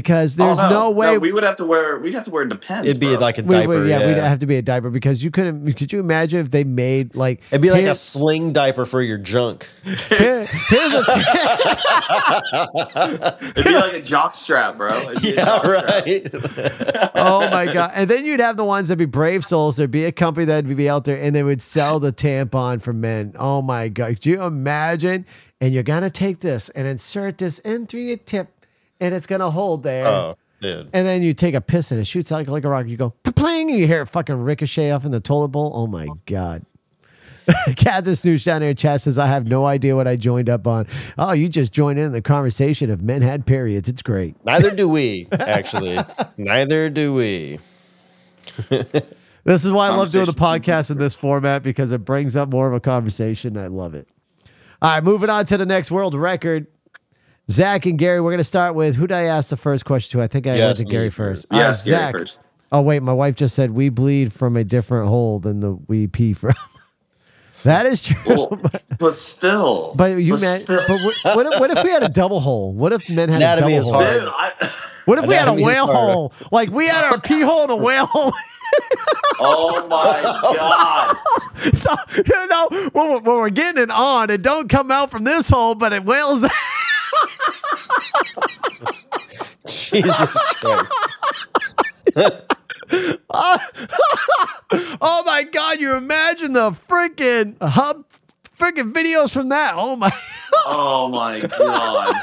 because 0.00 0.38
oh, 0.38 0.44
there's 0.44 0.58
Oh, 0.60 0.68
no, 0.68 0.90
way 0.90 1.16
we 1.16 1.32
would 1.32 1.42
have 1.42 1.56
to 1.56 1.64
wear. 1.64 1.98
We'd 1.98 2.12
have 2.14 2.24
to 2.26 2.30
wear 2.30 2.44
Depends. 2.44 2.86
It'd 2.88 3.00
be 3.00 3.12
bro. 3.12 3.20
like 3.20 3.38
a 3.38 3.42
diaper. 3.42 3.82
we- 3.82 3.88
yeah, 3.88 4.00
yeah, 4.00 4.06
we'd 4.06 4.16
have 4.18 4.40
to 4.40 4.46
be 4.46 4.56
a 4.56 4.62
diaper 4.62 4.90
because 4.90 5.24
you 5.24 5.30
couldn't. 5.30 5.72
Could 5.74 5.92
you 5.92 6.00
imagine 6.00 6.40
if 6.40 6.50
they 6.50 6.64
made 6.64 7.14
like? 7.14 7.40
It'd 7.50 7.62
be 7.62 7.70
like 7.70 7.86
a 7.86 7.94
sling 7.94 8.52
diaper 8.52 8.84
for 8.84 9.00
your 9.00 9.18
junk. 9.18 9.68
here- 9.84 10.44
here's 10.44 10.94
a 10.94 11.04
It'd 13.42 13.64
be 13.64 13.74
like 13.74 13.92
a 13.94 14.02
jock 14.02 14.34
strap, 14.34 14.76
bro. 14.76 14.92
It'd 14.94 15.22
be 15.22 15.28
Yeah, 15.30 15.44
jock 15.44 15.64
strap. 15.64 16.06
right. 16.06 17.10
oh 17.14 17.48
my 17.50 17.72
god! 17.72 17.92
And 17.94 18.10
then 18.10 18.24
you'd 18.24 18.40
have 18.40 18.56
the 18.56 18.64
ones 18.64 18.88
that'd 18.88 18.98
be 18.98 19.04
brave 19.04 19.44
souls. 19.44 19.76
There'd 19.76 19.90
be 19.90 20.04
a 20.04 20.12
company 20.12 20.44
that'd 20.46 20.74
be 20.76 20.88
out 20.88 21.04
there, 21.04 21.20
and 21.20 21.34
they 21.34 21.42
would 21.42 21.62
sell 21.62 22.00
the 22.00 22.12
tampon 22.12 22.80
for 22.82 22.92
men. 22.92 23.34
Oh 23.38 23.62
my 23.62 23.88
god! 23.88 24.16
Could 24.16 24.26
you 24.26 24.42
imagine? 24.42 25.26
And 25.60 25.72
you're 25.72 25.82
gonna 25.82 26.10
take 26.10 26.40
this 26.40 26.68
and 26.70 26.86
insert 26.86 27.38
this 27.38 27.58
in 27.60 27.86
through 27.86 28.02
your 28.02 28.18
tip, 28.18 28.48
and 29.00 29.14
it's 29.14 29.26
gonna 29.26 29.50
hold 29.50 29.82
there. 29.82 30.06
Oh, 30.06 30.36
dude. 30.60 30.90
And 30.92 31.06
then 31.06 31.22
you 31.22 31.34
take 31.34 31.54
a 31.54 31.60
piss 31.60 31.90
and 31.90 32.00
it 32.00 32.06
shoots 32.06 32.32
out 32.32 32.46
like 32.48 32.64
a 32.64 32.68
rock. 32.68 32.86
You 32.86 32.96
go 32.96 33.10
pling, 33.10 33.70
and 33.70 33.78
you 33.78 33.86
hear 33.86 34.02
it 34.02 34.06
fucking 34.06 34.36
ricochet 34.36 34.90
off 34.90 35.04
in 35.04 35.10
the 35.10 35.20
toilet 35.20 35.48
bowl. 35.48 35.72
Oh 35.74 35.86
my 35.86 36.08
god! 36.26 36.64
Cat 37.76 38.04
this 38.04 38.24
news 38.24 38.44
down 38.44 38.62
here 38.62 38.74
chat 38.74 39.00
says 39.00 39.18
I 39.18 39.26
have 39.26 39.46
no 39.46 39.66
idea 39.66 39.94
what 39.94 40.08
I 40.08 40.16
joined 40.16 40.48
up 40.48 40.66
on. 40.66 40.86
Oh, 41.18 41.32
you 41.32 41.48
just 41.48 41.72
joined 41.72 41.98
in 41.98 42.12
the 42.12 42.22
conversation 42.22 42.90
of 42.90 43.02
men 43.02 43.22
had 43.22 43.46
periods. 43.46 43.88
It's 43.88 44.02
great. 44.02 44.34
Neither 44.44 44.74
do 44.74 44.88
we, 44.88 45.28
actually. 45.32 45.98
Neither 46.36 46.90
do 46.90 47.14
we. 47.14 47.58
This 49.46 49.64
is 49.64 49.70
why 49.70 49.86
I 49.86 49.94
love 49.94 50.10
doing 50.10 50.26
the 50.26 50.32
podcast 50.32 50.90
in 50.90 50.98
this 50.98 51.14
format 51.14 51.62
because 51.62 51.92
it 51.92 52.04
brings 52.04 52.34
up 52.34 52.48
more 52.48 52.66
of 52.66 52.74
a 52.74 52.80
conversation. 52.80 53.56
I 53.56 53.68
love 53.68 53.94
it. 53.94 54.08
All 54.82 54.90
right, 54.90 55.04
moving 55.04 55.30
on 55.30 55.46
to 55.46 55.56
the 55.56 55.64
next 55.64 55.88
world 55.92 56.16
record. 56.16 56.66
Zach 57.50 57.86
and 57.86 57.98
Gary, 57.98 58.20
we're 58.20 58.30
going 58.32 58.38
to 58.38 58.44
start 58.44 58.74
with 58.74 58.96
who 58.96 59.06
did 59.06 59.14
I 59.14 59.22
ask 59.24 59.50
the 59.50 59.56
first 59.56 59.84
question 59.84 60.18
to? 60.18 60.24
I 60.24 60.26
think 60.26 60.46
I 60.46 60.54
You 60.54 60.60
went 60.62 60.70
asked 60.70 60.78
to 60.80 60.84
Gary 60.84 61.10
first. 61.10 61.46
first. 61.48 61.52
All 61.52 61.58
right, 61.60 61.66
Yes, 61.66 61.86
uh, 61.86 61.90
Gary 61.90 62.12
first. 62.12 62.40
Oh, 62.72 62.80
wait, 62.82 63.02
my 63.02 63.12
wife 63.12 63.36
just 63.36 63.54
said 63.54 63.70
we 63.70 63.88
bleed 63.88 64.32
from 64.32 64.56
a 64.56 64.64
different 64.64 65.08
hole 65.08 65.38
than 65.38 65.60
the 65.60 65.74
we 65.86 66.08
pee 66.08 66.32
from. 66.32 66.54
that 67.62 67.86
is 67.86 68.02
true. 68.02 68.16
Well, 68.26 68.60
but 68.98 69.14
still, 69.14 69.94
but 69.94 70.16
you 70.18 70.32
but 70.34 70.40
meant, 70.40 70.62
still- 70.62 70.82
but 70.88 71.00
what, 71.00 71.36
what, 71.36 71.46
if, 71.54 71.60
what 71.60 71.70
if 71.70 71.84
we 71.84 71.90
had 71.90 72.02
a 72.02 72.08
double 72.08 72.40
hole? 72.40 72.72
What 72.72 72.92
if 72.92 73.08
men 73.08 73.28
had 73.28 73.36
Anatomy 73.36 73.74
a 73.74 73.78
is 73.78 73.86
double 73.86 74.00
hole? 74.04 74.04
hard. 74.04 74.20
Dude, 74.58 74.68
I, 74.68 74.72
What 75.06 75.18
if 75.20 75.26
we 75.26 75.34
had 75.36 75.46
a 75.46 75.52
whale 75.54 75.86
hole? 75.86 76.32
Like 76.50 76.70
we 76.70 76.88
had 76.88 77.04
our 77.12 77.20
pee 77.20 77.40
hole 77.42 77.62
and 77.62 77.70
a 77.70 77.76
whale 77.76 78.06
hole. 78.06 78.32
oh 79.38 79.86
my 79.88 80.20
god! 80.56 81.16
So 81.78 81.94
you 82.16 82.46
know 82.48 82.68
when 82.90 83.10
we're, 83.10 83.20
when 83.20 83.36
we're 83.36 83.50
getting 83.50 83.84
it 83.84 83.90
on, 83.92 84.30
it 84.30 84.42
don't 84.42 84.68
come 84.68 84.90
out 84.90 85.12
from 85.12 85.22
this 85.22 85.48
hole, 85.48 85.76
but 85.76 85.92
it 85.92 86.04
wails. 86.04 86.44
Jesus 89.66 90.54
Christ. 90.60 90.92
oh 95.00 95.22
my 95.26 95.42
god! 95.44 95.80
You 95.80 95.96
imagine 95.96 96.52
the 96.52 96.70
freaking 96.70 97.56
hub, 97.60 98.04
freaking 98.56 98.92
videos 98.92 99.32
from 99.32 99.48
that? 99.50 99.74
Oh 99.76 99.96
my! 99.96 100.10
Oh 100.68 101.08
my 101.08 101.40
god! 101.40 102.14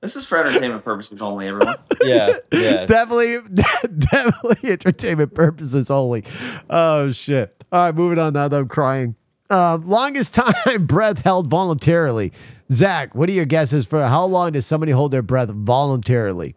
This 0.00 0.14
is 0.14 0.24
for 0.26 0.38
entertainment 0.38 0.84
purposes 0.84 1.20
only, 1.20 1.48
everyone. 1.48 1.74
Yeah, 2.02 2.34
yeah. 2.52 2.86
definitely, 2.86 3.38
definitely 3.98 4.70
entertainment 4.70 5.34
purposes 5.34 5.90
only. 5.90 6.24
Oh 6.70 7.10
shit! 7.10 7.64
All 7.72 7.86
right, 7.86 7.94
moving 7.94 8.18
on 8.18 8.32
now. 8.34 8.46
That 8.46 8.60
I'm 8.60 8.68
crying. 8.68 9.16
Uh, 9.50 9.78
longest 9.82 10.34
time 10.66 10.86
breath 10.86 11.22
held 11.22 11.48
voluntarily. 11.48 12.32
Zach, 12.70 13.14
what 13.14 13.28
are 13.28 13.32
your 13.32 13.46
guesses 13.46 13.86
for 13.86 14.06
how 14.06 14.24
long 14.24 14.52
does 14.52 14.66
somebody 14.66 14.92
hold 14.92 15.10
their 15.10 15.22
breath 15.22 15.50
voluntarily? 15.50 16.54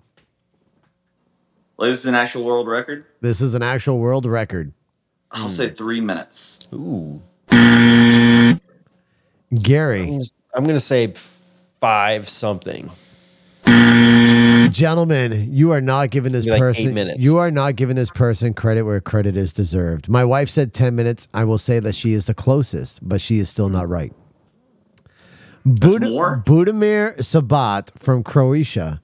Like, 1.77 1.89
this 1.89 1.99
is 1.99 2.05
an 2.05 2.15
actual 2.15 2.43
world 2.43 2.67
record. 2.67 3.05
This 3.21 3.41
is 3.41 3.55
an 3.55 3.63
actual 3.63 3.97
world 3.97 4.25
record. 4.25 4.73
I'll 5.31 5.47
say 5.47 5.69
three 5.69 6.01
minutes. 6.01 6.67
Ooh. 6.73 7.21
Gary, 9.53 10.03
I'm, 10.03 10.21
I'm 10.53 10.63
going 10.63 10.75
to 10.75 10.79
say 10.79 11.13
five 11.79 12.27
something. 12.27 12.91
Gentlemen, 14.71 15.53
you 15.53 15.71
are 15.71 15.81
not 15.81 16.09
giving 16.11 16.31
this 16.31 16.45
Maybe 16.45 16.51
like 16.51 16.59
person 16.59 17.15
you 17.19 17.37
are 17.37 17.51
not 17.51 17.75
giving 17.75 17.95
this 17.95 18.09
person 18.09 18.53
credit 18.53 18.83
where 18.83 18.99
credit 19.01 19.35
is 19.37 19.51
deserved. 19.53 20.09
My 20.09 20.23
wife 20.25 20.49
said 20.49 20.73
10 20.73 20.95
minutes. 20.95 21.27
I 21.33 21.43
will 21.43 21.57
say 21.57 21.79
that 21.79 21.95
she 21.95 22.13
is 22.13 22.25
the 22.25 22.33
closest, 22.33 23.07
but 23.07 23.21
she 23.21 23.39
is 23.39 23.49
still 23.49 23.69
not 23.69 23.87
right. 23.89 24.13
Bud- 25.65 26.01
more? 26.03 26.41
Budimir 26.45 27.17
Šobat 27.17 27.91
from 27.99 28.23
Croatia 28.23 29.01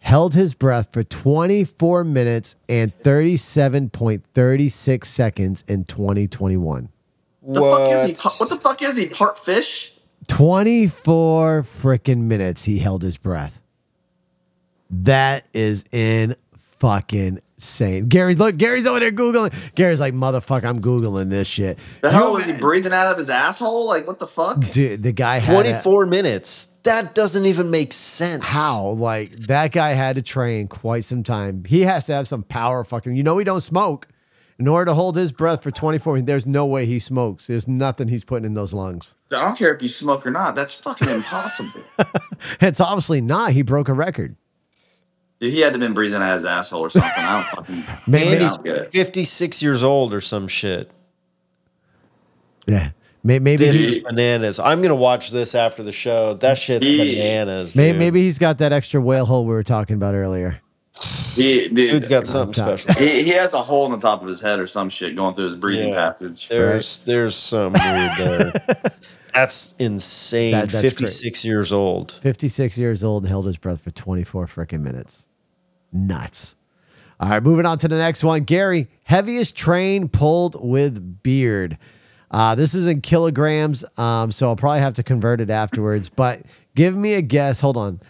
held 0.00 0.34
his 0.34 0.54
breath 0.54 0.92
for 0.92 1.02
24 1.02 2.04
minutes 2.04 2.56
and 2.68 2.96
37.36 3.00 5.04
seconds 5.04 5.64
in 5.66 5.84
2021. 5.84 6.88
The 7.48 7.60
fuck 7.60 7.92
is 7.92 8.06
he? 8.06 8.12
pa- 8.14 8.34
What 8.38 8.48
the 8.50 8.56
fuck 8.56 8.82
is 8.82 8.96
he? 8.96 9.06
Part 9.08 9.38
fish? 9.38 9.92
24 10.28 11.62
freaking 11.62 12.22
minutes 12.22 12.64
he 12.64 12.78
held 12.78 13.02
his 13.02 13.16
breath. 13.16 13.60
That 14.90 15.46
is 15.52 15.84
in 15.92 16.36
fucking 16.78 17.40
insane. 17.56 18.06
Gary's 18.08 18.38
look, 18.38 18.56
Gary's 18.56 18.86
over 18.86 19.00
there 19.00 19.10
Googling. 19.10 19.52
Gary's 19.74 19.98
like, 20.00 20.14
motherfucker, 20.14 20.64
I'm 20.64 20.80
Googling 20.80 21.30
this 21.30 21.48
shit. 21.48 21.78
The 22.02 22.10
hell 22.10 22.28
You 22.28 22.32
was 22.34 22.44
he 22.44 22.52
breathing 22.52 22.92
out 22.92 23.10
of 23.10 23.18
his 23.18 23.30
asshole? 23.30 23.86
Like 23.86 24.06
what 24.06 24.18
the 24.18 24.26
fuck? 24.26 24.60
Dude, 24.70 25.02
the 25.02 25.12
guy 25.12 25.38
had 25.38 25.54
a- 25.66 25.70
24 25.82 26.06
minutes. 26.06 26.68
That 26.84 27.16
doesn't 27.16 27.46
even 27.46 27.70
make 27.72 27.92
sense. 27.92 28.44
how 28.44 28.90
like 28.90 29.32
that 29.32 29.72
guy 29.72 29.90
had 29.94 30.14
to 30.16 30.22
train 30.22 30.68
quite 30.68 31.04
some 31.04 31.24
time. 31.24 31.64
He 31.64 31.80
has 31.82 32.06
to 32.06 32.12
have 32.12 32.28
some 32.28 32.44
power 32.44 32.84
fucking. 32.84 33.16
You 33.16 33.24
know 33.24 33.38
he 33.38 33.44
don't 33.44 33.60
smoke. 33.60 34.06
In 34.58 34.68
order 34.68 34.86
to 34.86 34.94
hold 34.94 35.16
his 35.16 35.32
breath 35.32 35.62
for 35.62 35.70
24, 35.70 36.22
there's 36.22 36.46
no 36.46 36.64
way 36.64 36.86
he 36.86 36.98
smokes. 36.98 37.46
There's 37.48 37.68
nothing 37.68 38.08
he's 38.08 38.24
putting 38.24 38.46
in 38.46 38.54
those 38.54 38.72
lungs. 38.72 39.14
I 39.30 39.42
don't 39.42 39.58
care 39.58 39.74
if 39.74 39.82
you 39.82 39.88
smoke 39.88 40.24
or 40.26 40.30
not. 40.30 40.54
That's 40.54 40.72
fucking 40.74 41.08
impossible. 41.08 41.82
It's 42.60 42.80
obviously 42.80 43.20
not. 43.20 43.52
He 43.52 43.62
broke 43.62 43.88
a 43.88 43.92
record. 43.92 44.36
Dude, 45.40 45.52
he 45.52 45.60
had 45.60 45.68
to 45.68 45.72
have 45.72 45.80
been 45.80 45.92
breathing 45.94 46.22
out 46.22 46.34
his 46.34 46.44
asshole 46.46 46.80
or 46.80 46.90
something. 46.90 47.10
I 47.14 47.42
don't 47.54 47.66
fucking. 47.66 47.84
Maybe 48.06 48.42
he's 48.42 48.56
don't 48.56 48.64
get 48.64 48.76
it. 48.76 48.92
56 48.92 49.62
years 49.62 49.82
old 49.82 50.14
or 50.14 50.20
some 50.20 50.48
shit. 50.48 50.90
Yeah. 52.66 52.90
May- 53.22 53.38
Maybe 53.40 53.64
This 53.64 53.76
he, 53.76 53.86
is 53.86 53.96
bananas. 53.98 54.58
I'm 54.58 54.80
gonna 54.82 54.94
watch 54.94 55.30
this 55.30 55.54
after 55.54 55.82
the 55.82 55.92
show. 55.92 56.34
That 56.34 56.58
shit's 56.58 56.84
He- 56.84 57.16
bananas. 57.16 57.72
dude. 57.74 57.96
maybe 57.96 58.22
he's 58.22 58.38
got 58.38 58.58
that 58.58 58.72
extra 58.72 59.00
whale 59.00 59.26
hole 59.26 59.44
we 59.44 59.52
were 59.52 59.62
talking 59.62 59.96
about 59.96 60.14
earlier. 60.14 60.60
He, 61.34 61.68
dude, 61.68 61.74
dude's 61.90 62.08
got 62.08 62.24
something 62.26 62.54
special. 62.54 62.94
he, 62.94 63.22
he 63.24 63.30
has 63.30 63.52
a 63.52 63.62
hole 63.62 63.84
in 63.84 63.92
the 63.92 63.98
top 63.98 64.22
of 64.22 64.28
his 64.28 64.40
head 64.40 64.58
or 64.58 64.66
some 64.66 64.88
shit 64.88 65.14
going 65.14 65.34
through 65.34 65.44
his 65.46 65.54
breathing 65.56 65.90
Yeah. 65.90 66.06
passage. 66.06 66.48
There's 66.48 67.00
there's 67.00 67.36
some 67.36 67.74
weird 67.74 68.12
there. 68.16 68.52
That's 69.36 69.74
insane. 69.78 70.52
That- 70.52 70.70
that's 70.70 70.82
56 70.88 71.44
years 71.44 71.70
old. 71.72 72.12
56 72.22 72.78
years 72.78 73.04
old 73.04 73.24
and 73.24 73.30
held 73.30 73.46
his 73.46 73.58
breath 73.58 73.82
for 73.82 73.90
24 73.90 74.46
freaking 74.46 74.80
minutes. 74.80 75.26
Nuts. 75.92 76.54
All 77.20 77.28
right, 77.30 77.42
moving 77.42 77.64
on 77.66 77.78
to 77.78 77.88
the 77.88 77.98
next 77.98 78.24
one. 78.24 78.44
Gary, 78.44 78.88
heaviest 79.04 79.56
train 79.56 80.08
pulled 80.08 80.56
with 80.62 81.22
beard. 81.22 81.78
Uh, 82.30 82.54
this 82.54 82.74
is 82.74 82.86
in 82.86 83.00
kilograms, 83.00 83.84
um, 83.96 84.32
so 84.32 84.48
I'll 84.48 84.56
probably 84.56 84.80
have 84.80 84.94
to 84.94 85.02
convert 85.02 85.40
it 85.40 85.48
afterwards. 85.48 86.08
But 86.08 86.42
give 86.74 86.96
me 86.96 87.14
a 87.14 87.22
guess. 87.22 87.60
Hold 87.60 87.76
on. 87.76 88.00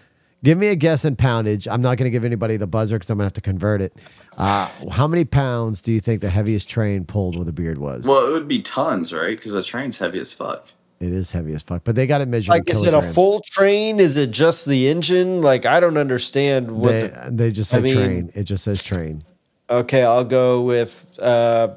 Give 0.42 0.58
me 0.58 0.68
a 0.68 0.76
guess 0.76 1.04
in 1.04 1.16
poundage. 1.16 1.66
I'm 1.66 1.82
not 1.82 1.98
going 1.98 2.04
to 2.06 2.10
give 2.10 2.24
anybody 2.24 2.56
the 2.56 2.66
buzzer 2.66 2.96
because 2.96 3.10
I'm 3.10 3.18
going 3.18 3.24
to 3.24 3.26
have 3.28 3.32
to 3.34 3.40
convert 3.40 3.82
it. 3.82 3.94
Uh, 4.36 4.68
how 4.92 5.06
many 5.08 5.24
pounds 5.24 5.80
do 5.80 5.92
you 5.92 5.98
think 6.00 6.20
the 6.20 6.30
heaviest 6.30 6.68
train 6.68 7.04
pulled 7.04 7.36
with 7.38 7.48
a 7.48 7.52
beard 7.52 7.78
was? 7.78 8.06
Well, 8.06 8.26
it 8.28 8.30
would 8.32 8.46
be 8.48 8.62
tons, 8.62 9.12
right? 9.12 9.36
Because 9.36 9.52
the 9.54 9.62
train's 9.62 9.98
heavy 9.98 10.18
as 10.20 10.32
fuck. 10.32 10.68
It 11.01 11.11
is 11.11 11.32
heavy 11.32 11.53
as 11.55 11.62
fuck, 11.62 11.82
but 11.84 11.94
they 11.94 12.07
got 12.07 12.20
it 12.20 12.28
measured. 12.28 12.49
Like, 12.51 12.68
in 12.68 12.74
is 12.76 12.86
it 12.86 12.94
a 12.94 13.03
full 13.03 13.40
train? 13.40 14.01
Is 14.01 14.16
it 14.16 14.30
just 14.30 14.64
the 14.66 14.88
engine? 14.88 15.42
Like, 15.42 15.66
I 15.66 15.78
don't 15.80 15.97
understand 15.99 16.70
what. 16.70 16.92
They, 16.92 17.01
the, 17.09 17.30
they 17.30 17.51
just 17.53 17.72
I 17.72 17.76
said 17.76 17.82
mean- 17.84 17.94
train. 17.94 18.32
It 18.34 18.44
just 18.44 18.64
says 18.64 18.82
train. 18.82 19.22
okay, 19.68 20.03
I'll 20.05 20.24
go 20.24 20.62
with 20.62 21.18
uh, 21.20 21.76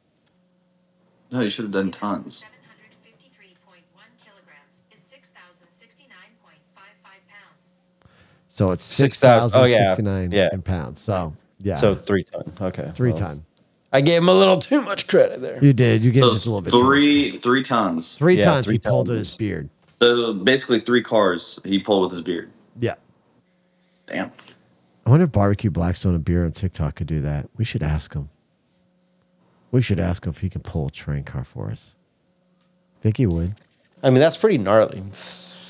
No, 1.32 1.39
you 1.41 1.49
should 1.49 1.64
have 1.66 1.72
done 1.72 1.91
tons. 1.91 2.45
So 8.54 8.70
it's 8.70 8.84
6,000 8.86 9.60
oh, 9.60 9.64
yeah. 9.64 9.95
6,069 9.95 10.32
Yeah. 10.32 10.49
in 10.54 10.62
pounds. 10.62 11.01
So, 11.01 11.34
yeah. 11.60 11.74
So 11.74 11.95
three 11.95 12.24
ton. 12.24 12.54
Okay. 12.62 12.91
three 12.93 13.10
well, 13.10 13.18
ton. 13.18 13.45
I 13.91 13.99
gave 14.01 14.22
him 14.22 14.30
a 14.30 14.34
little 14.34 14.58
too 14.60 14.84
much 14.84 15.08
credit 15.08 15.41
there. 15.41 15.58
You 15.64 15.74
did. 15.74 16.06
You 16.06 16.12
gave 16.12 16.22
So 16.22 16.32
just 16.32 16.45
a 16.45 16.49
little 16.49 16.62
bit. 16.62 16.70
too 16.70 16.84
much. 16.84 16.86
three 16.86 17.38
three 17.39 17.64
tons. 17.64 18.16
Three 18.20 18.36
Yeah, 18.36 18.43
tons 18.43 18.68
three 18.68 18.76
he 18.76 18.80
pulled 18.80 19.08
with 19.08 19.18
his 19.18 19.36
beard. 19.36 19.72
So 19.99 20.36
basically 20.36 20.82
three 20.82 21.01
cars 21.01 21.60
he 21.66 21.80
pulled 21.80 22.04
with 22.04 22.12
his 22.12 22.22
beard. 22.22 22.51
Yeah. 22.80 22.93
Damn. 24.06 24.32
I 25.08 25.10
wonder 25.10 25.24
if 25.24 25.32
Barbecue 25.32 25.72
Blackstone 25.72 26.14
and 26.14 26.24
Beer 26.24 26.45
on 26.45 26.51
TikTok 26.51 26.93
could 26.93 27.08
do 27.08 27.22
that. 27.22 27.49
We 27.58 27.66
should 27.66 27.82
ask 27.82 28.14
him. 28.14 28.30
We 29.72 29.82
should 29.82 29.99
ask 29.99 30.26
him 30.28 30.30
if 30.30 30.41
he 30.41 30.49
can 30.51 30.62
pull 30.62 30.89
a 30.89 30.91
train 30.91 31.24
car 31.24 31.43
for 31.43 31.72
us. 31.72 31.95
Think 33.01 33.18
he 33.18 33.26
would. 33.26 33.56
I 34.04 34.12
mean, 34.12 34.20
that's 34.20 34.38
pretty 34.38 34.60
gnarly. 34.60 35.01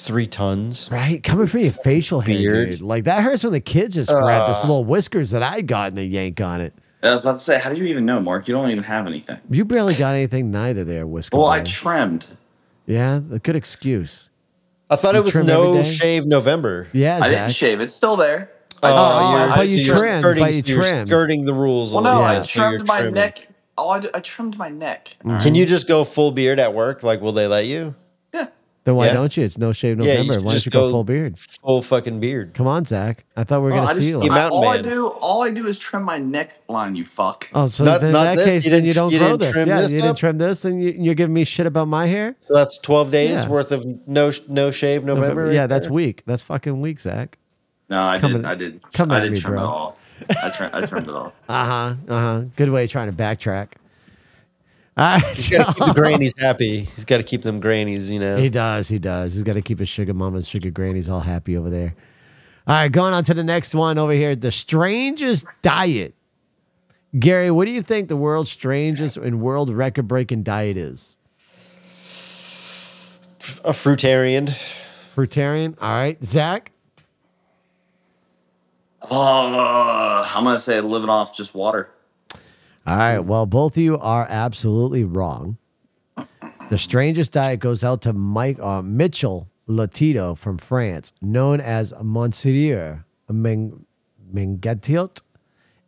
Three 0.03 0.27
tons. 0.27 0.89
Right? 0.91 1.23
Coming 1.23 1.47
from 1.47 1.61
your 1.61 1.71
facial 1.71 2.19
hair, 2.19 2.65
dude. 2.65 2.81
Like 2.81 3.05
that 3.05 3.23
hurts 3.23 3.43
when 3.43 3.53
the 3.53 3.61
kids 3.61 3.95
just 3.95 4.11
grab 4.11 4.47
this 4.47 4.61
little 4.61 4.83
whiskers 4.85 5.31
that 5.31 5.41
I 5.41 5.61
got 5.61 5.89
and 5.89 5.97
they 5.97 6.05
yank 6.05 6.41
on 6.41 6.59
it. 6.61 6.73
I 7.01 7.11
was 7.11 7.21
about 7.21 7.39
to 7.39 7.43
say, 7.43 7.59
how 7.59 7.69
do 7.69 7.77
you 7.77 7.85
even 7.85 8.05
know, 8.05 8.19
Mark? 8.21 8.47
You 8.47 8.53
don't 8.53 8.69
even 8.69 8.83
have 8.83 9.07
anything. 9.07 9.39
You 9.49 9.65
barely 9.65 9.93
got 9.95 10.13
anything 10.15 10.51
neither 10.51 10.83
there, 10.83 11.05
Whisker. 11.07 11.37
Well, 11.37 11.47
I 11.47 11.61
trimmed. 11.61 12.27
yeah, 12.85 13.17
a 13.31 13.39
good 13.39 13.55
excuse. 13.55 14.29
I 14.89 14.95
thought 14.95 15.13
You 15.15 15.21
it 15.21 15.25
was 15.25 15.35
no 15.35 15.83
shave 15.83 16.25
November. 16.25 16.87
Yeah, 16.93 17.19
I 17.21 17.29
didn't 17.29 17.51
shave. 17.51 17.79
It's 17.81 17.93
still 17.95 18.15
there. 18.15 18.51
Oh, 18.81 18.87
I- 18.93 19.47
but 19.49 19.59
I- 19.59 19.63
you 19.63 19.77
so 19.79 19.83
you're 19.85 19.97
trimmed, 19.97 20.19
skirting, 20.23 20.43
but 20.43 20.53
you 20.53 20.63
you're 20.75 20.83
trimmed. 20.83 21.07
skirting 21.07 21.45
the 21.45 21.53
rules. 21.53 21.93
Well, 21.93 22.03
no, 22.03 22.19
Yeah. 22.19 22.25
I 22.25 22.39
bit, 22.39 22.47
so 22.47 22.59
trimmed 22.69 22.87
my 22.87 22.97
trimming. 22.97 23.13
neck. 23.15 23.47
Oh, 23.77 23.89
I, 23.89 24.03
I 24.13 24.19
trimmed 24.19 24.57
my 24.57 24.69
neck. 24.69 25.15
Mm. 25.25 25.41
Can 25.41 25.55
you 25.55 25.65
just 25.65 25.87
go 25.87 26.03
full 26.03 26.31
beard 26.31 26.59
at 26.59 26.73
work? 26.73 27.01
Like, 27.03 27.21
will 27.21 27.31
they 27.31 27.47
let 27.47 27.65
you? 27.65 27.95
Yeah. 28.83 28.85
Then 28.85 28.95
why 28.95 29.05
Yeah. 29.07 29.13
don't 29.13 29.37
you? 29.37 29.43
It's 29.45 29.57
no 29.57 29.71
shave 29.71 29.97
Yeah, 29.99 30.03
you 30.03 30.09
November. 30.11 30.33
should 30.33 30.43
why 30.43 30.51
don't 30.53 30.65
you 30.65 30.71
go, 30.71 30.79
go- 30.81 30.91
full 30.91 31.03
beard? 31.05 31.39
Full 31.39 31.81
fucking 31.81 32.19
beard. 32.19 32.53
Come 32.53 32.67
on, 32.67 32.83
Zach. 32.85 33.23
I 33.37 33.43
thought 33.45 33.59
we 33.59 33.65
were 33.65 33.71
Well, 33.71 33.85
gonna 33.85 33.91
I 33.95 33.99
see 33.99 34.07
you. 34.09 34.21
You 34.21 34.29
like- 34.29 34.31
I- 34.31 34.35
mountain 34.35 34.57
all 34.57 34.67
I 34.67 34.81
do, 34.81 35.07
all 35.07 35.43
I 35.43 35.51
do 35.51 35.67
is 35.67 35.79
trim 35.79 36.03
my 36.03 36.19
neckline. 36.19 36.95
You 36.97 37.05
fuck. 37.05 37.47
Oh, 37.53 37.67
so 37.67 37.85
Not- 37.85 38.01
then 38.01 38.07
in 38.09 38.13
not 38.13 38.23
that 38.25 38.35
this? 38.37 38.45
case, 38.55 38.65
You 38.65 38.71
then 38.71 38.83
you 38.83 38.91
didn't- 38.91 38.95
don't 39.03 39.11
you 39.13 39.19
grow 39.19 39.27
didn't 39.29 39.39
this. 39.41 39.51
trim 39.51 39.67
Yeah, 39.69 39.81
this 39.81 39.91
you 39.93 40.01
didn't 40.01 40.17
trim 40.17 40.37
this, 40.37 40.65
and 40.65 40.83
you, 40.83 40.95
you're 40.97 41.15
giving 41.15 41.33
me 41.33 41.45
shit 41.45 41.65
about 41.65 41.87
my 41.87 42.07
hair. 42.07 42.35
So 42.39 42.53
that's 42.53 42.77
12 42.79 43.09
days 43.11 43.43
Yeah. 43.43 43.49
worth 43.49 43.71
of 43.71 43.85
no 44.05 44.31
no 44.49 44.71
shave 44.71 45.05
November. 45.05 45.51
yeah, 45.51 45.61
right 45.61 45.67
that's 45.69 45.87
there? 45.87 45.93
weak. 45.93 46.23
That's 46.25 46.43
fucking 46.43 46.81
weak, 46.81 46.99
Zach. 46.99 47.37
No, 47.89 48.05
I 48.05 48.19
Coming- 48.19 48.37
did. 48.41 48.45
I 48.45 48.55
didn't. 48.55 48.81
come 48.93 49.11
I 49.11 49.17
at 49.17 49.23
did 49.23 49.31
me, 49.33 49.39
trim 49.39 49.53
bro. 49.53 49.61
it 49.61 49.65
all. 49.65 49.97
I, 50.43 50.49
trim, 50.49 50.69
I 50.73 50.81
trimmed 50.85 51.07
it 51.09 51.15
all. 51.15 51.33
Uh 51.49 51.65
huh. 51.65 51.93
Uh 52.09 52.19
huh. 52.19 52.41
Good 52.57 52.69
way 52.69 52.83
of 52.85 52.89
trying 52.91 53.09
to 53.09 53.15
backtrack. 53.15 53.67
All 54.95 55.17
right, 55.17 55.23
He's 55.35 55.49
got 55.49 55.67
to 55.67 55.73
keep 55.73 55.87
the 55.87 55.93
grannies 55.93 56.33
happy. 56.37 56.79
He's 56.81 57.05
got 57.05 57.17
to 57.17 57.23
keep 57.23 57.41
them 57.41 57.59
grannies, 57.59 58.11
you 58.11 58.19
know. 58.19 58.37
He 58.37 58.49
does. 58.49 58.87
He 58.87 58.99
does. 58.99 59.33
He's 59.33 59.43
got 59.43 59.53
to 59.53 59.61
keep 59.61 59.79
his 59.79 59.89
sugar 59.89 60.13
mamas, 60.13 60.47
sugar 60.47 60.69
grannies 60.69 61.09
all 61.09 61.19
happy 61.19 61.57
over 61.57 61.69
there. 61.69 61.95
All 62.67 62.75
right, 62.75 62.91
going 62.91 63.13
on 63.13 63.23
to 63.25 63.33
the 63.33 63.43
next 63.43 63.73
one 63.73 63.97
over 63.97 64.13
here. 64.13 64.35
The 64.35 64.51
strangest 64.51 65.47
diet. 65.63 66.13
Gary, 67.17 67.51
what 67.51 67.65
do 67.65 67.71
you 67.71 67.81
think 67.81 68.07
the 68.07 68.15
world's 68.15 68.51
strangest 68.51 69.17
and 69.17 69.41
world 69.41 69.69
record 69.71 70.07
breaking 70.07 70.43
diet 70.43 70.77
is? 70.77 71.17
A 73.65 73.71
fruitarian. 73.71 74.49
Fruitarian. 75.15 75.75
All 75.81 75.91
right. 75.91 76.23
Zach? 76.23 76.71
Oh, 79.09 80.25
I'm 80.33 80.43
gonna 80.43 80.57
say 80.57 80.79
living 80.79 81.09
off 81.09 81.35
just 81.35 81.53
water. 81.53 81.89
All 82.85 82.97
right. 82.97 83.19
Well, 83.19 83.45
both 83.45 83.77
of 83.77 83.83
you 83.83 83.97
are 83.99 84.27
absolutely 84.29 85.03
wrong. 85.03 85.57
The 86.69 86.77
strangest 86.77 87.33
diet 87.33 87.59
goes 87.59 87.83
out 87.83 88.01
to 88.03 88.13
Mike 88.13 88.59
uh, 88.59 88.81
Mitchell 88.81 89.49
Lotito 89.67 90.37
from 90.37 90.57
France, 90.57 91.13
known 91.21 91.59
as 91.61 91.93
Monsieur 92.01 93.05
Meng- 93.29 93.85
Mangetout. 94.33 95.21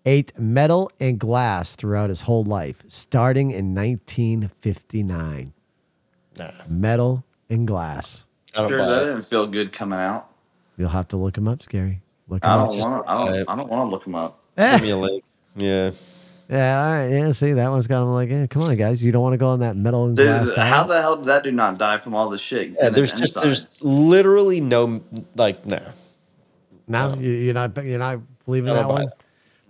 Ate 0.08 0.38
metal 0.38 0.92
and 1.00 1.18
glass 1.20 1.76
throughout 1.76 2.10
his 2.10 2.22
whole 2.24 2.44
life, 2.44 2.84
starting 2.88 3.50
in 3.50 3.74
1959. 3.74 5.54
Nah, 6.38 6.52
Metal 6.68 7.24
and 7.50 7.66
glass. 7.68 8.26
I 8.56 8.60
don't 8.60 8.70
Sure, 8.70 8.78
that 8.86 9.02
it. 9.04 9.06
didn't 9.08 9.26
feel 9.26 9.48
good 9.48 9.74
coming 9.74 9.98
out. 9.98 10.30
You'll 10.78 10.90
have 10.90 11.08
to 11.10 11.18
look 11.18 11.38
him 11.38 11.48
up, 11.48 11.64
Scary. 11.64 12.02
Look 12.28 12.44
him 12.44 12.52
I 12.52 12.58
don't 12.58 12.78
want. 12.78 13.08
I 13.08 13.14
don't. 13.26 13.50
I 13.50 13.56
don't 13.56 13.70
want 13.70 13.88
to 13.88 13.92
look 13.92 14.06
him 14.06 14.14
up. 14.16 14.40
Send 14.58 14.84
me 14.84 14.90
a 14.92 14.98
link. 14.98 15.24
Yeah. 15.56 15.92
Yeah, 16.50 16.84
all 16.86 16.92
right. 16.92 17.08
Yeah, 17.10 17.32
see, 17.32 17.54
that 17.54 17.70
one's 17.70 17.88
got 17.88 18.04
him 18.04 18.10
like, 18.12 18.30
eh, 18.30 18.48
come 18.48 18.62
on, 18.62 18.76
guys. 18.76 19.02
You 19.04 19.12
don't 19.12 19.24
want 19.24 19.34
to 19.34 19.38
go 19.38 19.48
on 19.48 19.62
that 19.62 19.76
metal 19.76 20.06
and 20.06 20.16
glass 20.16 20.48
Dude, 20.48 20.56
diet? 20.56 20.74
how 20.74 20.84
the 20.84 21.02
hell 21.02 21.16
did 21.16 21.26
that 21.26 21.44
dude 21.44 21.56
not 21.56 21.78
die 21.78 21.98
from 21.98 22.14
all 22.14 22.30
this 22.30 22.42
shit? 22.42 22.76
Yeah, 22.80 22.90
there's 22.90 23.12
just 23.12 23.36
enzymes? 23.36 23.42
there's 23.42 23.84
literally 23.84 24.62
no 24.62 25.02
like 25.36 25.66
nah. 25.66 25.80
No, 26.88 27.16
you, 27.16 27.32
you're 27.32 27.54
not. 27.56 27.84
You're 27.84 27.98
not 27.98 28.20
believing 28.46 28.74
that 28.74 28.88
one. 28.88 29.04
it. 29.04 29.10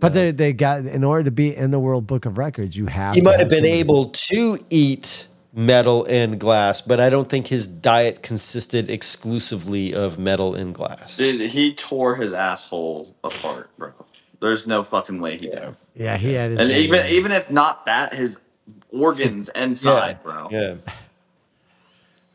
But 0.01 0.11
they 0.11 0.32
they 0.32 0.51
got 0.51 0.86
in 0.86 1.03
order 1.05 1.23
to 1.23 1.32
be 1.32 1.55
in 1.55 1.71
the 1.71 1.80
World 1.80 2.05
Book 2.05 2.26
of 2.26 2.38
Records, 2.38 2.76
you 2.76 2.88
have. 2.88 3.15
He 3.15 3.21
might 3.21 3.39
have 3.39 3.47
been 3.49 3.59
somebody- 3.59 3.80
able 3.80 4.05
to 4.09 4.57
eat 4.69 5.28
metal 5.53 6.03
and 6.09 6.38
glass, 6.38 6.82
but 6.82 6.99
I 6.99 7.07
don't 7.09 7.30
think 7.30 7.47
his 7.47 7.65
diet 7.65 8.21
consisted 8.21 8.89
exclusively 8.89 9.93
of 9.93 10.19
metal 10.19 10.53
and 10.53 10.76
glass. 10.76 11.15
Dude, 11.15 11.49
he 11.49 11.73
tore 11.73 12.15
his 12.15 12.34
asshole 12.34 13.15
apart, 13.23 13.69
bro. 13.78 13.93
There's 14.46 14.68
no 14.68 14.84
fucking 14.84 15.20
way 15.20 15.38
he 15.38 15.48
did. 15.48 15.76
Yeah, 15.96 16.18
he 16.18 16.34
had 16.34 16.52
his. 16.52 16.60
And 16.60 16.72
even 16.72 17.00
on 17.00 17.06
even 17.08 17.32
if 17.32 17.50
not 17.50 17.86
that, 17.88 18.14
his 18.14 18.39
organs 18.91 19.50
inside, 19.56 20.22
bro. 20.24 20.48
Yeah. 20.52 20.76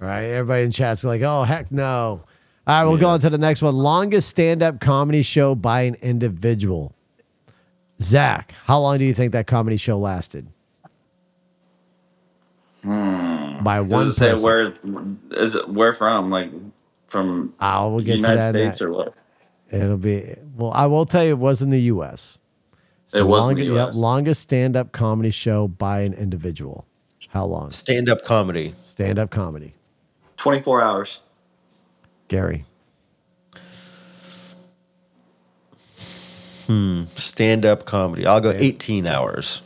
Right. 0.01 0.23
Everybody 0.25 0.65
in 0.65 0.71
chat's 0.71 1.05
like, 1.05 1.21
oh, 1.21 1.43
heck 1.43 1.71
no. 1.71 2.23
All 2.67 2.83
right, 2.83 2.85
we'll 2.85 2.97
go 2.97 3.09
on 3.11 3.21
to 3.21 3.29
the 3.29 3.37
next 3.37 3.61
one. 3.61 3.75
Longest 3.77 4.31
stand 4.31 4.63
up 4.63 4.81
comedy 4.81 5.21
show 5.21 5.55
by 5.55 5.83
an 5.83 5.95
individual. 6.01 6.95
Zach, 8.01 8.55
how 8.65 8.81
long 8.81 8.97
do 8.97 9.05
you 9.05 9.13
think 9.13 9.33
that 9.33 9.47
comedy 9.47 9.77
show 9.77 9.99
lasted? 9.99 10.47
By 12.83 13.81
one 13.83 14.07
Does 14.07 14.09
it 14.09 14.13
say 14.15 14.31
person. 14.31 14.43
where 14.43 14.73
is 15.33 15.55
it 15.55 15.69
where 15.69 15.93
from? 15.93 16.31
Like 16.31 16.51
from 17.07 17.53
Ah, 17.61 17.87
we'll 17.87 18.01
get 18.01 18.13
to 18.13 18.17
United 18.19 18.39
that 18.39 18.51
States 18.53 18.65
next. 18.65 18.83
or 18.83 18.93
what? 18.93 19.15
It'll 19.71 19.97
be, 19.97 20.35
well, 20.57 20.73
I 20.73 20.87
will 20.87 21.07
tell 21.07 21.25
you, 21.25 21.31
it 21.31 21.39
was 21.39 21.63
in 21.63 21.71
the 21.71 21.81
U.S. 21.83 22.39
It 23.15 23.23
was 23.23 23.49
in 23.51 23.57
the 23.57 23.65
Yep, 23.65 23.89
US. 23.89 23.97
longest 23.97 24.43
stand 24.43 24.77
up 24.77 24.93
comedy 24.93 25.31
show 25.31 25.69
by 25.69 26.01
an 26.01 26.13
individual. 26.15 26.87
How 27.29 27.45
long? 27.45 27.71
Stand 27.71 28.09
up 28.09 28.23
comedy. 28.23 28.75
Stand 28.83 29.19
up 29.19 29.31
comedy. 29.31 29.75
Twenty 30.37 30.61
four 30.63 30.81
hours. 30.83 31.21
Gary. 32.29 32.65
Hmm. 36.67 37.05
Stand 37.17 37.67
up 37.67 37.85
comedy. 37.85 38.27
I'll 38.27 38.41
go 38.41 38.53
18 38.57 39.07
hours. 39.07 39.63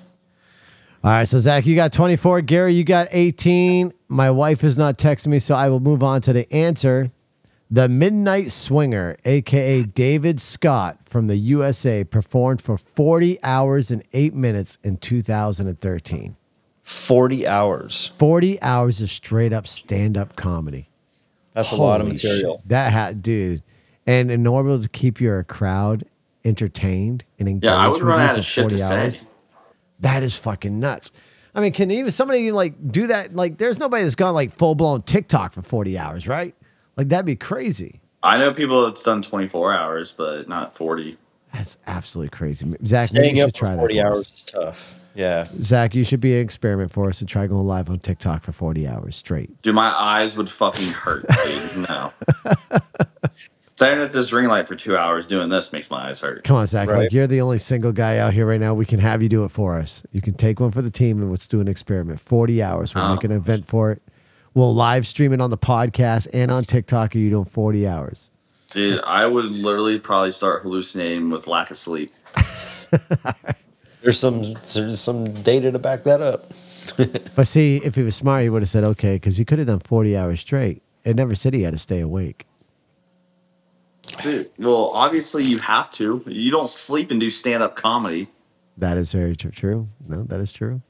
All 1.03 1.11
right, 1.11 1.29
so 1.29 1.39
Zach, 1.39 1.67
you 1.67 1.75
got 1.77 1.93
24. 1.93 2.41
Gary, 2.43 2.73
you 2.73 2.83
got 2.83 3.09
18. 3.11 3.93
My 4.09 4.31
wife 4.31 4.65
is 4.65 4.79
not 4.79 4.97
texting 4.97 5.27
me, 5.29 5.39
so 5.39 5.55
I 5.55 5.69
will 5.69 5.81
move 5.81 6.03
on 6.03 6.23
to 6.23 6.33
the 6.33 6.51
answer. 6.53 7.11
The 7.75 7.89
Midnight 7.89 8.53
Swinger, 8.53 9.17
aka 9.25 9.83
David 9.83 10.41
Scott 10.41 10.99
from 11.03 11.27
the 11.27 11.35
USA, 11.35 12.05
performed 12.05 12.63
for 12.63 12.79
40 12.79 13.43
hours 13.43 13.91
and 13.91 14.01
8 14.13 14.33
minutes 14.33 14.79
in 14.85 14.97
2013. 14.97 16.37
40 16.85 17.47
hours. 17.49 18.13
40 18.17 18.63
hours 18.63 19.03
of 19.03 19.11
straight 19.11 19.53
up 19.53 19.67
stand 19.67 20.17
up 20.17 20.37
comedy. 20.37 20.89
That's 21.53 21.73
a 21.73 21.75
lot 21.75 22.01
of 22.01 22.07
material. 22.07 22.59
shit. 22.59 22.69
That 22.69 22.93
had, 22.93 23.25
dude. 23.25 23.65
And 24.07 24.31
in 24.31 24.47
order 24.47 24.79
to 24.79 24.89
keep 24.89 25.21
your 25.21 25.43
crowd 25.43 26.05
entertained 26.45 27.25
and 27.41 27.49
engaged 27.49 27.65
Yeah, 27.65 27.75
I 27.75 27.89
would 27.89 27.95
with 27.95 28.03
run 28.03 28.21
out 28.21 28.39
of 28.39 28.45
shit 28.45 28.69
to 28.69 28.79
40 28.79 28.83
hours, 28.85 29.19
say. 29.19 29.27
that 29.99 30.23
is 30.23 30.39
fucking 30.39 30.79
nuts. 30.79 31.11
I 31.57 31.61
mean, 31.61 31.73
can 31.73 31.91
even 31.91 32.13
somebody 32.13 32.53
like 32.53 32.93
do 32.93 33.09
that? 33.09 33.35
Like, 33.35 33.59
there's 33.59 33.81
nobody 33.81 34.05
that's 34.05 34.15
gone 34.15 34.33
like 34.35 34.57
full 34.57 34.77
blown 34.77 35.03
TikTok 35.03 35.51
for 35.51 35.63
40 35.63 35.99
hours, 35.99 36.29
right? 36.29 36.55
Like, 36.97 37.09
that'd 37.09 37.27
be 37.27 37.37
crazy. 37.37 38.01
I 38.23 38.39
know 38.39 38.53
people 38.55 38.87
that's 38.87 39.03
done 39.03 39.21
twenty 39.23 39.49
four 39.49 39.73
hours, 39.75 40.13
but 40.13 40.49
not 40.49 40.75
forty. 40.77 41.19
That's 41.53 41.77
absolutely 41.87 42.31
crazy. 42.31 42.67
Zach, 42.87 43.09
Staying 43.09 43.37
you 43.37 43.45
up 43.45 43.49
should 43.51 43.55
try 43.55 43.69
for 43.71 43.75
that. 43.77 43.81
40 43.83 44.01
for 44.01 44.07
hours 44.07 44.19
us. 44.21 44.33
is 44.33 44.43
tough. 44.43 44.95
Yeah. 45.15 45.45
Zach, 45.61 45.95
you 45.95 46.03
should 46.03 46.19
be 46.21 46.35
an 46.35 46.41
experiment 46.41 46.91
for 46.91 47.09
us 47.09 47.21
and 47.21 47.29
try 47.29 47.47
going 47.47 47.65
live 47.67 47.89
on 47.89 48.01
TikTok 48.01 48.43
for 48.43 48.51
40 48.51 48.89
hours 48.89 49.15
straight. 49.15 49.63
Dude, 49.63 49.73
my 49.75 49.87
eyes 49.89 50.37
would 50.37 50.49
fucking 50.51 50.89
hurt, 50.89 51.25
dude. 51.45 51.89
No. 51.89 52.13
Staring 53.77 54.01
at 54.03 54.13
this 54.13 54.33
ring 54.33 54.49
light 54.49 54.67
for 54.69 54.77
two 54.77 54.97
hours 54.97 55.27
doing 55.27 55.49
this 55.49 55.73
makes 55.73 55.91
my 55.91 56.09
eyes 56.09 56.21
hurt. 56.21 56.45
Come 56.45 56.57
on, 56.57 56.67
Zach. 56.67 56.89
Right. 56.89 56.99
Like, 56.99 57.13
you're 57.13 57.27
the 57.27 57.41
only 57.41 57.59
single 57.59 57.93
guy 57.93 58.19
out 58.19 58.33
here 58.33 58.47
right 58.47 58.61
now. 58.61 58.73
We 58.75 58.87
can 58.87 59.01
have 59.01 59.21
you 59.23 59.29
do 59.29 59.45
it 59.45 59.51
for 59.51 59.79
us. 59.79 60.03
You 60.13 60.21
can 60.21 60.35
take 60.35 60.59
one 60.61 60.71
for 60.73 60.81
the 60.83 60.91
team 60.93 61.21
and 61.21 61.31
let's 61.31 61.47
do 61.49 61.61
an 61.61 61.67
experiment. 61.69 62.19
40 62.21 62.63
hours. 62.63 62.95
We'll 62.95 63.05
Oh. 63.05 63.15
make 63.15 63.25
an 63.25 63.33
event 63.33 63.67
for 63.67 63.91
it. 63.93 64.01
We'll 64.55 64.75
live 64.75 65.07
stream 65.07 65.33
it 65.33 65.41
on 65.41 65.51
the 65.51 65.59
podcast 65.59 66.29
and 66.33 66.51
on 66.51 66.65
TikTok. 66.65 67.15
Are 67.15 67.19
you 67.19 67.31
doing 67.31 67.45
40 67.45 67.89
hours? 67.89 68.31
Dude, 68.71 69.01
I 69.03 69.27
would 69.27 69.51
literally 69.51 69.99
probably 69.99 70.31
start 70.31 70.63
hallucinating 70.63 71.29
with 71.31 71.47
lack 71.47 71.71
of 71.71 71.77
sleep. 71.77 72.13
There's 74.03 74.19
some 74.19 74.55
there's 74.75 75.01
some 75.01 75.25
data 75.25 75.73
to 75.73 75.79
back 75.79 76.05
that 76.05 76.21
up. 76.21 76.53
But 77.35 77.47
see, 77.49 77.79
if 77.83 77.95
he 77.95 78.03
was 78.03 78.15
smart, 78.15 78.43
he 78.43 78.51
would 78.51 78.61
have 78.61 78.69
said, 78.69 78.85
okay, 78.85 79.15
because 79.15 79.39
he 79.39 79.45
could 79.47 79.59
have 79.59 79.67
done 79.67 79.79
40 79.79 80.15
hours 80.17 80.41
straight. 80.41 80.83
It 81.03 81.17
never 81.17 81.35
said 81.35 81.55
he 81.55 81.63
had 81.63 81.73
to 81.73 81.79
stay 81.79 82.01
awake. 82.01 82.47
Dude, 84.23 84.51
well, 84.59 84.91
obviously 84.93 85.45
you 85.45 85.59
have 85.59 85.91
to. 85.93 86.23
You 86.27 86.51
don't 86.51 86.69
sleep 86.69 87.11
and 87.11 87.19
do 87.19 87.31
stand 87.31 87.63
up 87.63 87.75
comedy. 87.75 88.29
That 88.77 88.99
is 88.99 89.13
very 89.13 89.35
tr- 89.35 89.49
true. 89.49 89.89
No, 90.07 90.25
that 90.25 90.41
is 90.41 90.53
true. 90.53 90.83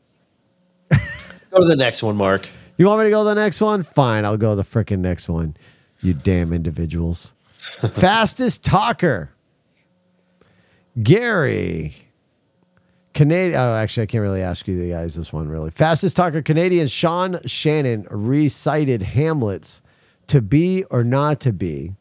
Go 0.90 1.60
to 1.60 1.64
the 1.64 1.76
next 1.76 2.02
one, 2.02 2.16
Mark. 2.16 2.50
You 2.76 2.86
want 2.86 3.00
me 3.00 3.04
to 3.04 3.10
go 3.10 3.22
to 3.22 3.28
the 3.28 3.34
next 3.34 3.60
one? 3.60 3.82
Fine, 3.82 4.24
I'll 4.24 4.36
go 4.36 4.50
to 4.50 4.56
the 4.56 4.62
freaking 4.62 4.98
next 4.98 5.28
one. 5.28 5.56
You 6.00 6.14
damn 6.14 6.52
individuals. 6.52 7.32
Fastest 7.92 8.64
talker. 8.64 9.30
Gary. 11.02 11.94
Canadian. 13.14 13.58
Oh, 13.58 13.74
actually, 13.74 14.02
I 14.02 14.06
can't 14.06 14.22
really 14.22 14.42
ask 14.42 14.66
you 14.66 14.76
the 14.76 14.90
guys 14.90 15.14
this 15.14 15.32
one 15.32 15.48
really. 15.48 15.70
Fastest 15.70 16.16
talker 16.16 16.42
Canadian 16.42 16.88
Sean 16.88 17.38
Shannon 17.46 18.06
recited 18.10 19.02
Hamlet's 19.02 19.80
to 20.26 20.42
be 20.42 20.84
or 20.90 21.04
not 21.04 21.40
to 21.40 21.52
be 21.52 21.92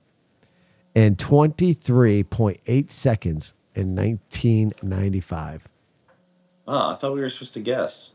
in 0.95 1.15
23.8 1.15 2.91
seconds 2.91 3.53
in 3.75 3.95
1995. 3.95 5.67
Oh, 6.65 6.73
ah, 6.73 6.93
I 6.93 6.95
thought 6.95 7.13
we 7.13 7.21
were 7.21 7.29
supposed 7.29 7.53
to 7.53 7.59
guess. 7.59 8.13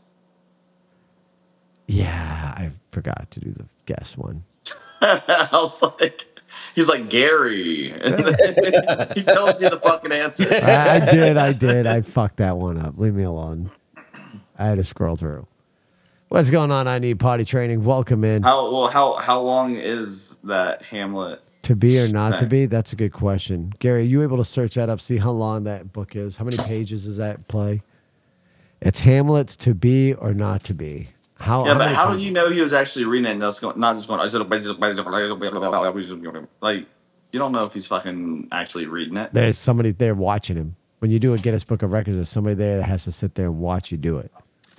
Yeah, 1.89 2.55
I 2.55 2.70
forgot 2.93 3.30
to 3.30 3.41
do 3.41 3.51
the 3.53 3.64
guess 3.86 4.16
one. 4.16 4.45
I 5.01 5.49
was 5.53 5.82
like, 6.01 6.26
he's 6.74 6.86
like 6.86 7.09
Gary, 7.09 7.91
and 7.91 8.18
then 8.18 8.34
he 9.14 9.22
tells 9.22 9.61
you 9.61 9.70
the 9.70 9.80
fucking 9.82 10.12
answer. 10.12 10.47
I, 10.53 10.97
I 10.97 11.11
did, 11.12 11.36
I 11.39 11.53
did. 11.55 11.86
I 11.86 12.03
fucked 12.03 12.36
that 12.36 12.59
one 12.59 12.76
up. 12.76 12.99
Leave 12.99 13.14
me 13.14 13.22
alone. 13.22 13.70
I 14.59 14.66
had 14.66 14.76
to 14.76 14.84
scroll 14.84 15.16
through. 15.16 15.47
What's 16.28 16.51
going 16.51 16.70
on? 16.70 16.86
I 16.86 16.99
need 16.99 17.18
potty 17.18 17.47
training. 17.47 17.84
Welcome 17.84 18.22
in. 18.22 18.43
How 18.43 18.70
well? 18.70 18.89
How 18.89 19.14
how 19.14 19.41
long 19.41 19.76
is 19.76 20.36
that 20.45 20.82
Hamlet? 20.82 21.40
To 21.62 21.74
be 21.74 21.98
or 22.01 22.09
not 22.09 22.39
to 22.39 22.47
be? 22.47 22.66
That's 22.66 22.93
a 22.93 22.97
good 22.97 23.12
question. 23.12 23.73
Gary, 23.78 24.02
are 24.02 24.05
you 24.05 24.23
able 24.23 24.36
to 24.36 24.44
search 24.44 24.74
that 24.74 24.90
up? 24.90 25.01
See 25.01 25.16
how 25.16 25.31
long 25.31 25.65
that 25.65 25.93
book 25.93 26.16
is? 26.16 26.36
How 26.36 26.44
many 26.44 26.59
pages 26.59 27.06
is 27.06 27.16
that 27.16 27.48
play? 27.48 27.82
It's 28.81 29.01
Hamlet's 29.01 29.56
to 29.56 29.74
be 29.74 30.15
or 30.15 30.35
not 30.35 30.65
to 30.65 30.74
be. 30.74 31.09
How? 31.39 31.66
Yeah, 31.66 31.74
but 31.74 31.90
how 31.90 32.12
did 32.12 32.20
you 32.20 32.31
know 32.31 32.51
he 32.51 32.60
was 32.60 32.73
actually 32.73 33.05
reading 33.05 33.27
it? 33.27 33.32
And 33.32 33.43
that's 33.43 33.60
going, 33.60 33.78
not 33.78 33.94
just 33.97 34.09
going. 34.09 34.20
I 34.20 34.28
said, 34.28 34.40
Like, 36.60 36.86
you 37.31 37.39
don't 37.39 37.52
know 37.52 37.65
if 37.65 37.73
he's 37.73 37.86
fucking 37.86 38.48
actually 38.51 38.86
reading 38.86 39.16
it. 39.16 39.32
There's 39.32 39.59
somebody 39.59 39.93
there 39.93 40.15
watching 40.15 40.56
him. 40.56 40.77
When 40.98 41.12
you 41.12 41.20
do 41.20 41.35
a 41.35 41.39
Guinness 41.39 41.62
Book 41.62 41.82
of 41.82 41.93
Records, 41.93 42.16
there's 42.16 42.28
somebody 42.28 42.56
there 42.56 42.78
that 42.78 42.85
has 42.85 43.05
to 43.05 43.12
sit 43.12 43.36
there 43.36 43.47
and 43.47 43.60
watch 43.60 43.93
you 43.93 43.98
do 43.98 44.19
it. 44.19 44.32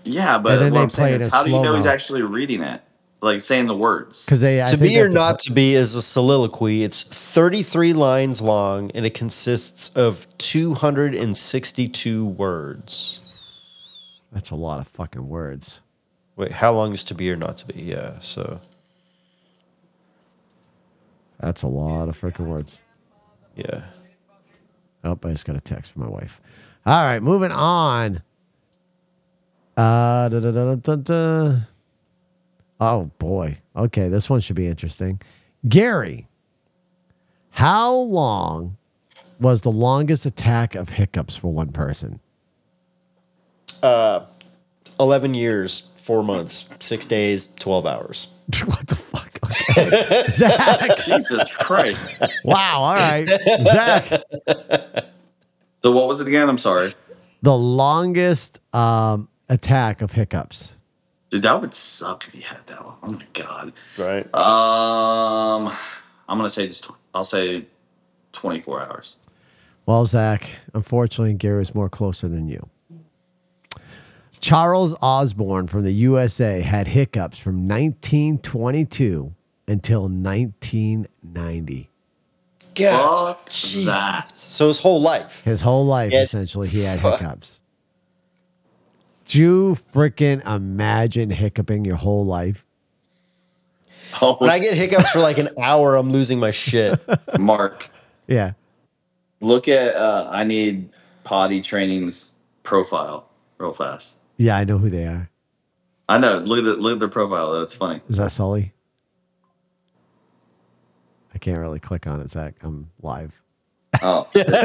Yeah, 0.04 0.38
but 0.38 0.54
And 0.54 0.62
then 0.62 0.74
what 0.74 0.78
they 0.78 0.84
I'm 0.84 0.90
play 0.90 1.10
saying 1.12 1.16
it 1.16 1.22
is, 1.22 1.34
how 1.34 1.44
do 1.44 1.52
you 1.52 1.62
know 1.62 1.76
he's 1.76 1.86
actually 1.86 2.24
reading 2.24 2.62
it? 2.62 2.82
Like 3.22 3.42
saying 3.42 3.68
the 3.68 3.76
words. 3.76 4.26
Because 4.26 4.40
they 4.42 4.62
I 4.62 4.68
to 4.68 4.78
be 4.78 5.00
or 5.00 5.10
not 5.10 5.40
to 5.40 5.52
be 5.52 5.76
is 5.76 5.94
a 5.94 6.02
soliloquy. 6.02 6.84
It's 6.84 7.04
33 7.04 7.92
lines 7.94 8.42
long 8.42 8.92
and 8.92 9.06
it 9.06 9.14
consists 9.14 9.90
of 9.90 10.26
262 10.38 12.26
words. 12.26 13.26
That's 14.32 14.52
a 14.52 14.56
lot 14.56 14.80
of 14.80 14.88
fucking 14.88 15.28
words. 15.28 15.82
Wait, 16.40 16.54
how 16.54 16.72
long 16.72 16.94
is 16.94 17.04
to 17.04 17.14
be 17.14 17.30
or 17.30 17.36
not 17.36 17.58
to 17.58 17.68
be? 17.68 17.82
Yeah, 17.82 18.18
so 18.22 18.62
That's 21.38 21.64
a 21.64 21.68
lot 21.68 22.08
of 22.08 22.18
freaking 22.20 22.48
words. 22.48 22.80
yeah. 23.58 23.82
Oh, 25.04 25.20
I 25.22 25.32
just 25.32 25.46
got 25.46 25.58
a 25.58 25.62
text 25.62 25.92
from 25.92 26.04
my 26.04 26.08
wife. 26.08 26.40
All 26.86 27.04
right, 27.06 27.22
moving 27.22 27.52
on. 27.52 28.22
Uh, 29.76 30.30
da, 30.30 30.76
da, 30.76 30.96
da. 30.96 31.56
Oh 32.80 33.12
boy. 33.20 33.58
Okay, 33.76 34.08
this 34.08 34.30
one 34.30 34.40
should 34.40 34.56
be 34.56 34.68
interesting. 34.68 35.22
Gary, 35.68 36.28
how 37.52 37.94
long 37.94 38.78
was 39.42 39.60
the 39.62 39.72
longest 39.72 40.26
attack 40.26 40.74
of 40.76 40.88
hiccups 40.90 41.36
for 41.36 41.52
one 41.52 41.74
person? 41.74 42.22
Uh, 43.84 44.22
11 45.00 45.34
years, 45.34 45.89
4 46.10 46.24
months, 46.24 46.68
6 46.80 47.06
days, 47.06 47.54
12 47.60 47.86
hours. 47.86 48.30
what 48.66 48.88
the 48.88 48.96
fuck? 48.96 49.38
Okay. 49.44 50.24
Zach. 50.28 50.98
Jesus 51.06 51.54
Christ. 51.54 52.20
Wow. 52.44 52.82
All 52.82 52.96
right. 52.96 53.28
Zach. 53.28 54.24
So 55.84 55.92
what 55.92 56.08
was 56.08 56.20
it 56.20 56.28
again? 56.28 56.50
I'm 56.50 56.58
sorry. 56.58 56.96
The 57.44 57.56
longest 57.56 58.60
um, 58.74 59.30
attack 59.50 60.02
of 60.02 60.12
hiccups. 60.14 60.76
Dude, 61.30 61.44
that 61.44 61.62
would 61.62 61.76
suck 61.76 62.26
if 62.28 62.34
you 62.34 62.42
had 62.42 62.66
that 62.66 62.84
one. 62.84 62.96
Oh 63.04 63.12
my 63.12 63.28
god. 63.34 63.74
Right? 63.96 64.26
Um, 64.34 65.72
I'm 66.28 66.40
gonna 66.40 66.50
say 66.50 66.68
just. 66.68 66.90
I'll 67.14 67.24
say 67.24 67.66
24 68.32 68.82
hours. 68.82 69.18
Well, 69.86 70.06
Zach, 70.08 70.50
unfortunately, 70.74 71.34
Gary 71.36 71.62
is 71.62 71.76
more 71.76 71.88
closer 71.88 72.28
than 72.28 72.48
you. 72.50 72.68
Charles 74.40 74.96
Osborne 75.02 75.68
from 75.68 75.84
the 75.84 75.92
USA 75.92 76.62
had 76.62 76.88
hiccups 76.88 77.38
from 77.38 77.68
1922 77.68 79.34
until 79.68 80.04
1990. 80.04 81.90
God, 82.76 83.36
Fuck 83.38 83.50
Jesus. 83.50 83.86
that. 83.86 84.32
So 84.36 84.68
his 84.68 84.80
whole 84.80 85.02
life. 85.02 85.42
His 85.44 85.62
whole 85.62 85.86
life, 85.86 86.12
Yeah. 86.14 86.22
essentially, 86.22 86.68
he 86.70 86.84
had 86.84 87.00
Fuck. 87.00 87.20
hiccups. 87.20 87.60
Do 89.28 89.40
you 89.40 89.78
freaking 89.94 90.46
imagine 90.48 91.30
hiccuping 91.30 91.84
your 91.86 91.98
whole 91.98 92.26
life? 92.26 92.66
Oh, 94.22 94.36
When 94.38 94.50
I 94.50 94.58
get 94.60 94.74
hiccups 94.76 95.10
for 95.12 95.20
like 95.20 95.38
an 95.38 95.50
hour, 95.62 95.96
I'm 95.96 96.12
losing 96.12 96.40
my 96.40 96.52
shit. 96.52 97.00
Mark, 97.38 97.90
Yeah. 98.28 98.54
look 99.42 99.68
at 99.68 99.96
uh, 99.96 100.28
I 100.32 100.46
need 100.46 100.90
potty 101.26 101.62
training's 101.62 102.32
profile 102.64 103.28
real 103.58 103.74
fast. 103.74 104.18
Yeah, 104.40 104.56
I 104.56 104.64
know 104.64 104.78
who 104.78 104.90
they 104.90 105.06
are. 105.06 105.30
I 106.08 106.18
know. 106.18 106.38
Look 106.38 106.60
at 106.60 106.64
the, 106.64 106.76
look 106.76 106.94
at 106.94 107.00
their 107.00 107.10
profile. 107.10 107.60
That's 107.60 107.74
funny. 107.74 108.00
Is 108.08 108.16
that 108.18 108.32
Sully? 108.32 108.72
I 111.36 111.38
can't 111.38 111.60
really 111.60 111.80
click 111.80 112.08
on 112.08 112.22
it, 112.22 112.32
Zach. 112.32 112.56
I'm 112.62 112.90
live. 113.02 113.42
Oh, 114.02 114.30
it 114.36 114.56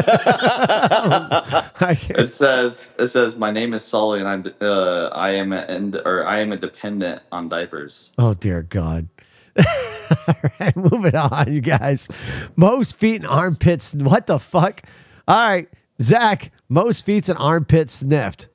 says 2.32 2.94
it 3.00 3.06
says 3.08 3.36
my 3.36 3.50
name 3.50 3.74
is 3.74 3.84
Sully 3.84 4.20
and 4.20 4.28
I'm 4.28 4.44
uh, 4.60 5.06
I 5.08 5.30
am 5.30 5.52
and 5.52 5.96
or 6.04 6.24
I 6.24 6.38
am 6.38 6.52
a 6.52 6.56
dependent 6.56 7.20
on 7.32 7.48
diapers. 7.48 8.12
Oh 8.16 8.34
dear 8.34 8.62
God. 8.62 9.08
All 9.58 9.64
right, 10.60 10.76
moving 10.76 11.16
on, 11.16 11.52
you 11.52 11.60
guys. 11.60 12.06
Most 12.54 12.94
feet 12.96 13.22
and 13.22 13.26
armpits. 13.26 13.92
What 13.94 14.28
the 14.28 14.38
fuck? 14.38 14.82
All 15.26 15.48
right, 15.48 15.68
Zach. 16.00 16.52
Most 16.68 17.04
feet 17.04 17.28
and 17.28 17.38
armpits 17.38 17.94
sniffed. 17.94 18.48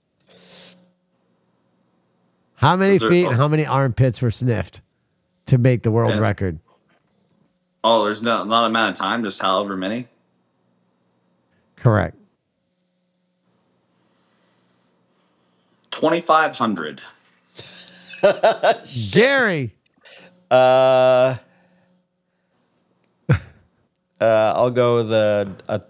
How 2.59 2.75
many 2.75 2.97
there- 2.97 3.09
feet 3.09 3.25
and 3.25 3.35
how 3.35 3.47
many 3.47 3.65
armpits 3.65 4.21
were 4.21 4.31
sniffed 4.31 4.81
to 5.45 5.57
make 5.57 5.83
the 5.83 5.91
world 5.91 6.13
Yeah. 6.15 6.19
record? 6.19 6.59
Oh, 7.85 8.03
there's 8.03 8.21
no 8.21 8.43
not 8.43 8.65
amount 8.65 8.91
of 8.91 8.97
time, 8.99 9.23
just 9.23 9.41
however 9.41 9.77
many. 9.77 10.07
Correct. 11.77 12.17
Twenty 15.91 16.19
five 16.19 16.57
hundred. 16.57 17.01
Gary. 19.11 19.73
Uh, 20.51 21.37
uh, 23.29 23.35
I'll 24.19 24.71
go 24.71 24.97
with 24.97 25.13
a, 25.13 25.49
a 25.69 25.81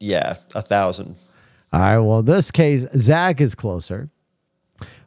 yeah, 0.00 0.36
a 0.56 0.62
thousand. 0.62 1.14
All 1.72 1.80
right. 1.80 1.98
Well, 1.98 2.18
in 2.20 2.24
this 2.26 2.50
case, 2.50 2.86
Zach 2.96 3.40
is 3.40 3.54
closer. 3.54 4.10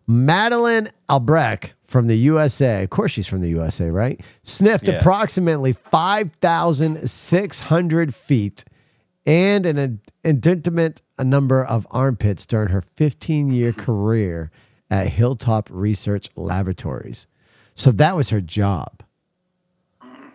Madeline 0.10 0.90
Albrecht 1.08 1.76
from 1.84 2.08
the 2.08 2.18
USA, 2.18 2.84
of 2.84 2.90
course 2.90 3.12
she's 3.12 3.28
from 3.28 3.42
the 3.42 3.50
USA, 3.50 3.92
right? 3.92 4.20
Sniffed 4.42 4.88
Yeah. 4.88 4.96
approximately 4.96 5.72
5,600 5.74 8.16
feet 8.16 8.66
and 9.26 9.66
an 9.68 10.00
intimate 10.24 11.02
a 11.20 11.24
number 11.24 11.64
of 11.64 11.86
armpits 11.92 12.48
during 12.48 12.70
her 12.70 12.82
15 12.82 13.52
year 13.52 13.72
career 13.72 14.50
at 14.90 15.10
Hilltop 15.10 15.70
Research 15.72 16.30
Laboratories. 16.36 17.28
So 17.76 17.92
that 17.92 18.16
was 18.16 18.32
her 18.32 18.42
job. 18.42 19.04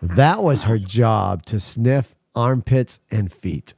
That 0.01 0.41
was 0.43 0.63
her 0.65 0.79
job 0.79 1.45
to 1.47 1.59
sniff 1.59 2.15
armpits 2.37 3.01
and 3.11 3.33
feet. 3.33 3.75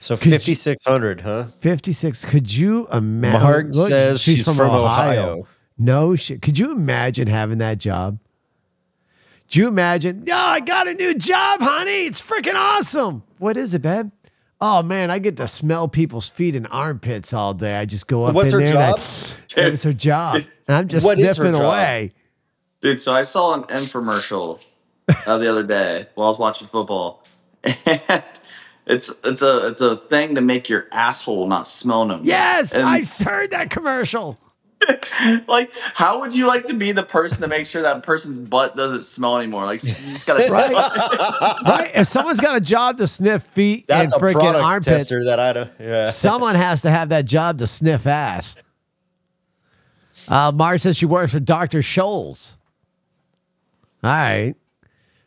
So 0.00 0.16
5,600, 0.16 1.20
huh? 1.22 1.46
56. 1.58 2.24
Could 2.24 2.52
you 2.54 2.86
imagine? 2.88 3.42
Mark 3.42 3.74
says 3.74 4.20
she's 4.20 4.44
from 4.44 4.60
Ohio. 4.60 5.46
No 5.76 6.14
shit. 6.14 6.40
Could 6.42 6.58
you 6.58 6.72
imagine 6.72 7.26
having 7.28 7.58
that 7.58 7.78
job? 7.78 8.18
Do 9.48 9.60
you 9.60 9.68
imagine? 9.68 10.24
No, 10.24 10.36
I 10.36 10.60
got 10.60 10.88
a 10.88 10.94
new 10.94 11.14
job, 11.14 11.60
honey. 11.60 12.06
It's 12.06 12.20
freaking 12.20 12.54
awesome. 12.54 13.22
What 13.38 13.56
is 13.56 13.74
it, 13.74 13.82
babe? 13.82 14.10
Oh 14.60 14.82
man, 14.82 15.10
I 15.10 15.20
get 15.20 15.36
to 15.36 15.46
smell 15.48 15.86
people's 15.88 16.28
feet 16.28 16.56
and 16.56 16.66
armpits 16.70 17.32
all 17.32 17.54
day. 17.54 17.76
I 17.76 17.84
just 17.84 18.08
go 18.08 18.24
up 18.24 18.34
What's 18.34 18.48
in 18.52 18.54
her 18.60 18.66
there. 18.66 18.68
and 18.76 18.78
I- 18.78 18.90
job? 18.92 19.00
It 19.56 19.70
was 19.72 19.82
her 19.84 19.92
job. 19.92 20.36
And 20.68 20.76
I'm 20.76 20.88
just 20.88 21.04
What 21.06 21.18
is 21.18 21.26
her 21.28 21.34
sniffing 21.44 21.60
away. 21.60 22.12
Dude, 22.80 23.00
so 23.00 23.12
I 23.14 23.22
saw 23.22 23.54
an 23.54 23.62
infomercial 23.64 24.60
uh, 25.26 25.38
the 25.38 25.50
other 25.50 25.64
day 25.64 26.06
while 26.14 26.26
I 26.26 26.30
was 26.30 26.38
watching 26.38 26.68
football, 26.68 27.24
and 27.64 28.22
it's 28.88 29.14
it's 29.22 29.42
a 29.42 29.68
it's 29.68 29.82
a 29.82 29.96
thing 29.96 30.34
to 30.36 30.40
make 30.40 30.68
your 30.68 30.86
asshole 30.90 31.46
not 31.46 31.68
smell 31.68 32.06
no 32.06 32.16
more. 32.16 32.24
Yes, 32.24 32.72
And, 32.72 32.86
I 32.86 33.02
heard 33.02 33.50
that 33.50 33.68
commercial. 33.68 34.38
like. 35.46 35.70
How 35.74 36.20
would 36.20 36.34
you 36.34 36.46
like 36.46 36.66
to 36.68 36.74
be 36.74 36.92
the 36.92 37.02
person 37.02 37.42
to 37.42 37.48
make 37.48 37.66
sure 37.66 37.82
that 37.82 38.02
person's 38.02 38.38
butt 38.38 38.76
doesn't 38.76 39.02
smell 39.04 39.36
anymore? 39.36 39.66
Like 39.66 39.82
you 39.82 39.90
just 39.90 40.26
gotta 40.26 40.48
Right. 40.50 40.72
right? 41.66 41.90
If 41.94 42.06
someone's 42.06 42.40
got 42.40 42.56
a 42.56 42.60
job 42.60 42.96
to 42.98 43.06
sniff 43.06 43.42
feet 43.42 43.86
That's 43.88 44.12
a 44.12 44.16
and 44.16 44.24
freaking 44.24 44.40
product 44.40 44.64
armpits, 44.64 44.86
tester 44.86 45.24
that 45.26 45.38
I 45.38 45.52
don't. 45.52 45.70
Yeah. 45.78 46.06
Someone 46.06 46.54
has 46.54 46.82
to 46.82 46.90
have 46.90 47.10
that 47.10 47.26
job 47.26 47.58
to 47.58 47.66
sniff 47.66 48.06
ass. 48.06 48.56
Uh, 50.28 50.52
Mars 50.54 50.82
says 50.82 50.96
she 50.96 51.06
works 51.06 51.32
for 51.32 51.40
Dr. 51.40 51.80
Scholl's. 51.80 52.56
All 54.02 54.10
right. 54.10 54.54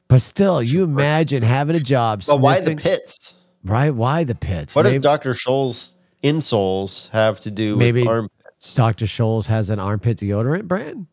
But 0.07 0.21
still, 0.21 0.61
you 0.61 0.83
imagine 0.83 1.43
having 1.43 1.75
a 1.75 1.79
job. 1.79 2.23
But 2.27 2.39
why 2.39 2.59
the 2.59 2.75
pits? 2.75 3.35
Right? 3.63 3.91
Why 3.91 4.23
the 4.23 4.35
pits? 4.35 4.75
What 4.75 4.83
does 4.83 4.97
Dr. 4.97 5.31
Scholl's 5.31 5.95
insoles 6.23 7.09
have 7.09 7.39
to 7.41 7.51
do 7.51 7.75
Maybe 7.75 8.01
with 8.01 8.09
armpits? 8.09 8.75
Dr. 8.75 9.05
Scholl's 9.05 9.47
has 9.47 9.69
an 9.69 9.79
armpit 9.79 10.17
deodorant 10.17 10.63
brand? 10.67 11.07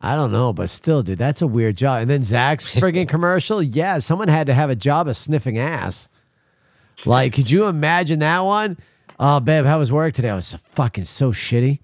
I 0.00 0.16
don't 0.16 0.32
know, 0.32 0.52
but 0.52 0.70
still, 0.70 1.02
dude, 1.02 1.18
that's 1.18 1.42
a 1.42 1.46
weird 1.46 1.76
job. 1.76 2.00
And 2.02 2.10
then 2.10 2.22
Zach's 2.22 2.72
friggin' 2.72 3.08
commercial. 3.08 3.62
Yeah, 3.62 3.98
someone 3.98 4.28
had 4.28 4.46
to 4.46 4.54
have 4.54 4.70
a 4.70 4.76
job 4.76 5.08
of 5.08 5.16
sniffing 5.16 5.58
ass. 5.58 6.08
Like, 7.04 7.34
could 7.34 7.50
you 7.50 7.66
imagine 7.66 8.18
that 8.20 8.40
one? 8.40 8.78
Oh, 9.18 9.40
babe, 9.40 9.64
how 9.66 9.78
was 9.78 9.92
work 9.92 10.14
today? 10.14 10.30
I 10.30 10.34
was 10.34 10.54
fucking 10.54 11.04
so 11.04 11.32
shitty. 11.32 11.80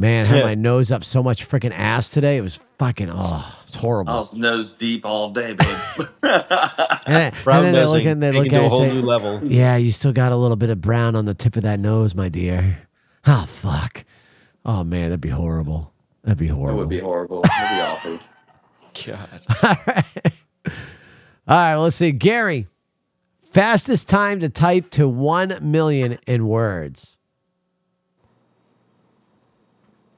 Man, 0.00 0.24
I 0.24 0.28
had 0.28 0.44
my 0.44 0.54
nose 0.70 0.90
up 0.90 1.04
so 1.04 1.22
much 1.22 1.46
freaking 1.46 1.72
ass 1.74 2.08
today. 2.08 2.38
It 2.38 2.40
was 2.40 2.56
fucking, 2.56 3.10
oh, 3.12 3.62
it's 3.66 3.76
horrible. 3.76 4.10
I 4.10 4.16
was 4.16 4.32
nose 4.32 4.72
deep 4.72 5.04
all 5.04 5.30
day, 5.30 5.52
babe. 5.52 5.78
and, 6.22 7.04
then- 7.06 7.34
Brown 7.44 7.66
and 7.66 7.66
then 7.66 7.72
they 7.74 7.80
nosing, 7.80 7.92
look, 7.92 8.06
and 8.06 8.22
they 8.22 8.32
look 8.32 8.46
at 8.50 8.64
a 8.64 8.68
whole 8.70 8.82
and 8.82 8.94
new 8.94 9.02
level. 9.02 9.44
Yeah, 9.44 9.76
you 9.76 9.92
still 9.92 10.14
got 10.14 10.32
a 10.32 10.36
little 10.36 10.56
bit 10.56 10.70
of 10.70 10.80
brown 10.80 11.16
on 11.16 11.26
the 11.26 11.34
tip 11.34 11.54
of 11.54 11.64
that 11.64 11.78
nose, 11.78 12.14
my 12.14 12.30
dear. 12.30 12.88
Oh, 13.26 13.44
fuck. 13.46 14.06
Oh, 14.64 14.84
man, 14.84 15.10
that'd 15.10 15.20
be 15.20 15.28
horrible. 15.28 15.92
That'd 16.24 16.38
be 16.38 16.46
horrible. 16.46 16.78
It 16.78 16.80
would 16.80 16.88
be 16.88 17.00
horrible. 17.00 17.42
It 17.42 17.50
would 17.60 17.68
be 17.68 17.80
awful. 17.82 18.18
God. 19.04 20.04
All 21.46 21.56
right, 21.56 21.74
let's 21.76 21.96
see. 21.96 22.12
Gary, 22.12 22.68
fastest 23.38 24.08
time 24.08 24.40
to 24.40 24.48
type 24.48 24.88
to 24.92 25.06
1 25.06 25.58
million 25.60 26.18
in 26.26 26.46
words. 26.46 27.18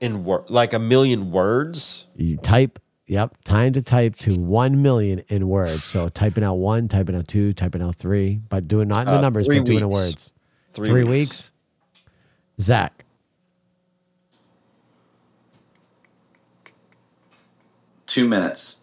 In 0.03 0.25
wor- 0.25 0.45
like 0.49 0.73
a 0.75 0.79
million 0.81 1.31
words? 1.31 2.07
You 2.17 2.37
type, 2.37 2.79
yep, 3.07 3.37
time 3.45 3.73
to 3.75 3.81
type 3.83 4.17
to 4.17 4.35
1 4.35 4.83
million 4.83 5.21
in 5.29 5.49
words. 5.49 5.85
So 5.85 6.09
typing 6.09 6.43
out 6.43 6.55
one, 6.57 6.89
typing 6.89 7.15
out 7.17 7.29
two, 7.29 7.53
typing 7.53 7.81
out 7.83 7.95
three, 7.97 8.41
but 8.49 8.67
doing 8.69 8.89
not 8.89 9.07
in 9.07 9.13
the 9.13 9.19
Uh, 9.19 9.21
numbers, 9.21 9.47
three 9.47 9.59
but 9.61 9.67
doing 9.67 9.79
in 9.79 9.85
weeks. 9.87 9.95
words. 9.95 10.33
Three, 10.73 11.05
weeks. 11.05 11.51
Zach, 12.61 13.05
Two 18.07 18.29
minutes. 18.29 18.79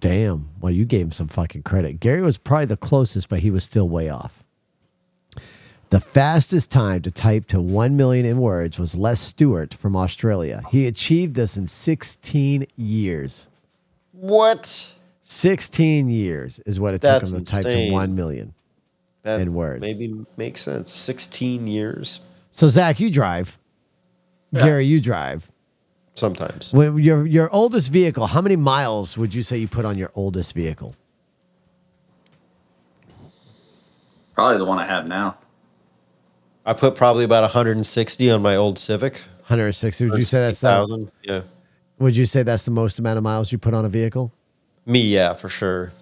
damn. 0.00 0.50
Well, 0.60 0.72
you 0.72 0.84
gave 0.84 1.02
him 1.06 1.12
some 1.12 1.28
fucking 1.28 1.62
credit. 1.62 2.00
Gary 2.00 2.20
was 2.22 2.36
probably 2.38 2.66
the 2.66 2.76
closest, 2.76 3.28
but 3.28 3.38
he 3.40 3.50
was 3.50 3.64
still 3.64 3.88
way 3.88 4.08
off. 4.08 4.39
The 5.90 6.00
fastest 6.00 6.70
time 6.70 7.02
to 7.02 7.10
type 7.10 7.46
to 7.46 7.60
1 7.60 7.96
million 7.96 8.24
in 8.24 8.38
words 8.38 8.78
was 8.78 8.94
Les 8.94 9.20
Stewart 9.20 9.74
from 9.74 9.96
Australia. 9.96 10.62
He 10.70 10.86
achieved 10.86 11.34
this 11.34 11.56
in 11.56 11.66
16 11.66 12.64
years. 12.76 13.48
What? 14.12 14.94
16 15.20 16.08
years 16.08 16.60
is 16.60 16.78
what 16.78 16.94
it 16.94 17.00
That's 17.00 17.30
took 17.30 17.38
him 17.40 17.44
to 17.44 17.52
type 17.52 17.64
to 17.64 17.90
1 17.90 18.14
million. 18.14 18.54
That 19.24 19.40
In 19.40 19.52
words. 19.52 19.80
Maybe 19.80 20.24
makes 20.36 20.62
sense. 20.62 20.92
16 20.92 21.66
years 21.66 22.20
So, 22.52 22.68
Zach, 22.68 23.00
you 23.00 23.10
drive. 23.10 23.58
Gary, 24.54 24.86
you 24.86 25.00
drive. 25.00 25.50
sometimes. 26.14 26.72
When 26.72 26.98
your, 26.98 27.26
your 27.26 27.52
oldest 27.52 27.90
vehicle, 27.90 28.28
how 28.28 28.40
many 28.40 28.56
miles 28.56 29.18
would 29.18 29.34
you 29.34 29.42
say 29.42 29.56
you 29.58 29.68
put 29.68 29.84
on 29.84 29.98
your 29.98 30.10
oldest 30.14 30.54
vehicle? 30.54 30.94
Probably 34.34 34.58
the 34.58 34.64
one 34.64 34.78
I 34.78 34.86
have 34.86 35.06
now. 35.08 35.36
I 36.66 36.72
put 36.72 36.94
probably 36.94 37.24
about 37.24 37.42
160 37.42 38.30
on 38.30 38.42
my 38.42 38.56
old 38.56 38.78
Civic. 38.78 39.22
160. 39.38 40.06
Would 40.06 40.18
you 40.18 40.22
say 40.22 40.40
that's 40.40 40.60
thousand? 40.60 41.10
Yeah. 41.22 41.42
Would 41.98 42.16
you 42.16 42.26
say 42.26 42.42
that's 42.42 42.64
the 42.64 42.70
most 42.70 42.98
amount 42.98 43.18
of 43.18 43.24
miles 43.24 43.50
you 43.52 43.58
put 43.58 43.74
on 43.74 43.84
a 43.84 43.88
vehicle? 43.88 44.32
Me, 44.86 45.00
yeah, 45.00 45.34
for 45.34 45.48
sure. 45.48 45.92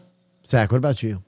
Zach, 0.47 0.71
what 0.71 0.79
about 0.79 1.03
you? 1.03 1.23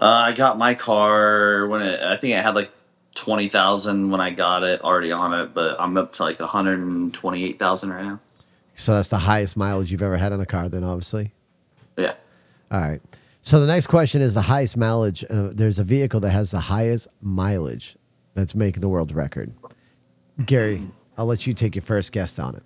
Uh, 0.00 0.04
I 0.04 0.32
got 0.32 0.58
my 0.58 0.74
car 0.74 1.66
when 1.66 1.82
it. 1.82 2.00
I 2.00 2.16
think 2.16 2.34
I 2.34 2.42
had 2.42 2.54
like 2.54 2.70
twenty 3.14 3.48
thousand 3.48 4.10
when 4.10 4.20
I 4.20 4.30
got 4.30 4.62
it 4.62 4.82
already 4.82 5.10
on 5.12 5.32
it, 5.34 5.54
but 5.54 5.80
I'm 5.80 5.96
up 5.96 6.12
to 6.14 6.22
like 6.22 6.38
one 6.38 6.48
hundred 6.48 6.80
and 6.80 7.12
twenty-eight 7.12 7.58
thousand 7.58 7.92
right 7.92 8.04
now. 8.04 8.20
So 8.74 8.94
that's 8.94 9.08
the 9.08 9.18
highest 9.18 9.56
mileage 9.56 9.90
you've 9.90 10.02
ever 10.02 10.18
had 10.18 10.32
on 10.32 10.40
a 10.40 10.46
car, 10.46 10.68
then 10.68 10.84
obviously. 10.84 11.32
Yeah. 11.96 12.14
All 12.70 12.80
right. 12.80 13.00
So 13.46 13.60
the 13.60 13.66
next 13.68 13.86
question 13.86 14.22
is 14.22 14.34
the 14.34 14.42
highest 14.42 14.76
mileage. 14.76 15.24
Uh, 15.30 15.50
there's 15.52 15.78
a 15.78 15.84
vehicle 15.84 16.18
that 16.18 16.30
has 16.30 16.50
the 16.50 16.58
highest 16.58 17.06
mileage 17.22 17.96
that's 18.34 18.56
making 18.56 18.80
the 18.80 18.88
world 18.88 19.12
record. 19.14 19.54
Gary, 20.44 20.82
I'll 21.16 21.26
let 21.26 21.46
you 21.46 21.54
take 21.54 21.76
your 21.76 21.82
first 21.82 22.10
guess 22.10 22.36
on 22.40 22.56
it. 22.56 22.64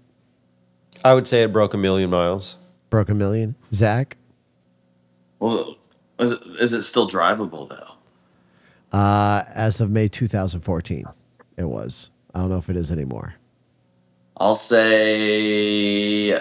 I 1.04 1.12
would 1.12 1.26
say 1.26 1.42
it 1.42 1.52
broke 1.52 1.74
a 1.74 1.76
million 1.76 2.08
miles. 2.08 2.56
Broke 2.88 3.10
a 3.10 3.14
million. 3.14 3.56
Zach, 3.74 4.16
Well, 5.38 5.76
is 6.18 6.32
it, 6.32 6.40
is 6.58 6.72
it 6.72 6.80
still 6.80 7.06
drivable 7.06 7.68
though? 7.68 8.96
uh, 8.98 9.44
as 9.54 9.82
of 9.82 9.90
May 9.90 10.08
2014, 10.08 11.04
it 11.58 11.64
was. 11.64 12.08
I 12.34 12.38
don't 12.38 12.48
know 12.48 12.56
if 12.56 12.70
it 12.70 12.76
is 12.76 12.90
anymore. 12.90 13.34
I'll 14.38 14.54
say 14.54 16.40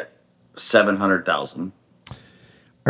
seven 0.56 0.96
hundred 0.96 1.26
thousand. 1.26 1.74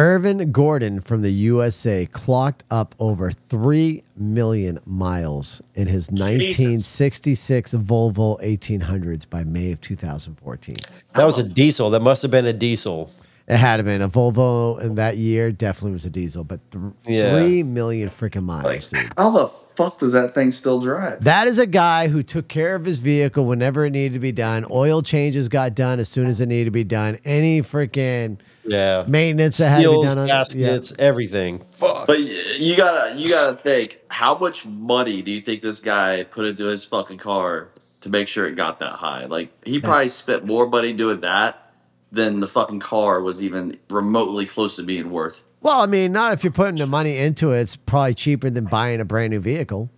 Irvin 0.04 0.54
Gordon 0.54 1.02
from 1.02 1.24
the 1.24 1.30
USA 1.30 2.06
clocked 2.06 2.64
up 2.72 2.96
over 3.00 3.32
3 3.32 4.02
million 4.16 4.80
miles 4.86 5.62
in 5.76 5.88
his 5.88 6.10
1966 6.10 7.74
Volvo 7.74 8.42
1800s 8.42 9.30
by 9.30 9.44
May 9.44 9.74
of 9.74 9.82
2014. 9.82 10.78
That 11.16 11.26
was 11.26 11.38
a 11.38 11.44
diesel. 11.44 11.90
That 11.90 12.00
must 12.02 12.22
have 12.22 12.32
been 12.32 12.46
a 12.46 12.54
diesel. 12.54 13.12
It 13.50 13.58
had 13.58 13.78
to 13.78 13.84
been 13.84 14.02
a 14.02 14.08
Volvo 14.08 14.80
in 14.80 14.96
that 14.96 15.18
year, 15.18 15.52
definitely 15.52 15.92
was 15.94 16.06
a 16.06 16.10
diesel, 16.10 16.46
but 16.46 16.60
th- 16.72 16.82
Yeah. 17.06 17.32
3 17.32 17.64
million 17.64 18.08
freaking 18.10 18.44
miles, 18.44 18.64
Like, 18.64 18.90
dude. 19.04 19.12
how 19.18 19.32
the 19.32 19.48
fuck 19.48 19.98
does 20.00 20.14
that 20.14 20.34
thing 20.34 20.52
still 20.52 20.80
drive? 20.80 21.26
That 21.26 21.48
is 21.48 21.60
a 21.60 21.66
guy 21.66 22.08
who 22.08 22.24
took 22.24 22.48
care 22.48 22.76
of 22.76 22.86
his 22.86 23.00
vehicle 23.00 23.46
whenever 23.46 23.86
it 23.86 23.90
needed 23.90 24.14
to 24.14 24.20
be 24.20 24.32
done. 24.32 24.66
Oil 24.72 25.02
changes 25.02 25.50
got 25.50 25.76
done 25.76 26.00
as 26.00 26.08
soon 26.08 26.28
as 26.28 26.40
it 26.40 26.46
needed 26.46 26.66
to 26.66 26.72
be 26.72 26.84
done. 26.86 27.18
Any 27.26 27.62
freaking 27.64 28.38
Yeah. 28.70 29.06
maintenance 29.08 29.58
that 29.58 29.70
had 29.70 29.84
to 29.84 30.02
be 30.02 30.08
done 30.08 30.18
on 30.18 30.28
gaskets, 30.28 30.94
everything. 31.00 31.60
Fuck. 31.60 32.08
But 32.08 32.20
you 32.20 32.76
gotta 32.78 33.16
you 33.18 33.30
gotta 33.30 33.56
think 33.56 34.00
how 34.10 34.38
much 34.38 34.66
money 34.66 35.22
do 35.22 35.32
you 35.32 35.42
think 35.42 35.62
this 35.62 35.82
guy 35.82 36.24
put 36.24 36.46
into 36.46 36.66
his 36.66 36.86
fucking 36.86 37.18
car 37.18 37.70
to 38.02 38.10
make 38.10 38.28
sure 38.28 38.48
it 38.48 38.56
got 38.56 38.80
that 38.80 38.94
high? 38.94 39.26
Like 39.26 39.52
he 39.66 39.80
probably 39.80 40.08
spent 40.08 40.46
more 40.46 40.68
money 40.68 40.94
doing 40.94 41.22
that 41.22 41.72
than 42.12 42.40
the 42.40 42.48
fucking 42.48 42.80
car 42.80 43.22
was 43.22 43.44
even 43.44 43.78
remotely 43.90 44.46
close 44.46 44.76
to 44.78 44.84
being 44.84 45.12
worth. 45.12 45.44
Well, 45.62 45.82
I 45.82 45.88
mean, 45.88 46.12
not 46.12 46.34
if 46.34 46.44
you're 46.44 46.54
putting 46.54 46.78
the 46.78 46.88
money 46.88 47.18
into 47.18 47.52
it. 47.52 47.62
It's 47.62 47.76
probably 47.76 48.14
cheaper 48.14 48.50
than 48.50 48.66
buying 48.66 49.02
a 49.02 49.06
brand 49.06 49.32
new 49.32 49.40
vehicle. 49.40 49.90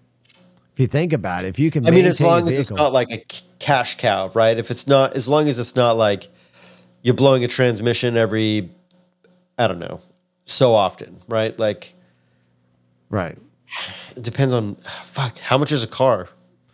If 0.73 0.80
you 0.80 0.88
think 0.88 1.14
about 1.14 1.45
it, 1.45 1.49
if 1.49 1.60
you 1.60 1.69
can, 1.69 1.84
maintain 1.84 1.98
it. 1.98 1.99
I 1.99 2.03
mean, 2.03 2.10
as 2.10 2.22
long 2.22 2.45
the 2.45 2.52
as 2.52 2.60
it's 2.60 2.72
not 2.72 2.93
like 2.93 3.11
a 3.11 3.23
cash 3.60 3.98
cow, 3.98 4.31
right? 4.34 4.57
If 4.57 4.72
it's 4.72 4.88
not, 4.88 5.14
as 5.15 5.27
long 5.27 5.48
as 5.48 5.60
it's 5.60 5.76
not 5.76 5.98
like 5.98 6.27
you're 7.02 7.15
blowing 7.15 7.44
a 7.44 7.48
transmission 7.48 8.18
every, 8.18 8.69
I 9.57 9.68
don't 9.68 9.80
know, 9.80 9.99
so 10.45 10.73
often, 10.73 11.19
right? 11.28 11.57
Like 11.57 11.94
right. 13.10 13.38
it 14.15 14.23
depends 14.23 14.53
on, 14.53 14.76
fuck, 14.76 15.38
how 15.40 15.57
much 15.57 15.72
is 15.72 15.84
a 15.84 15.88
car? 15.88 16.28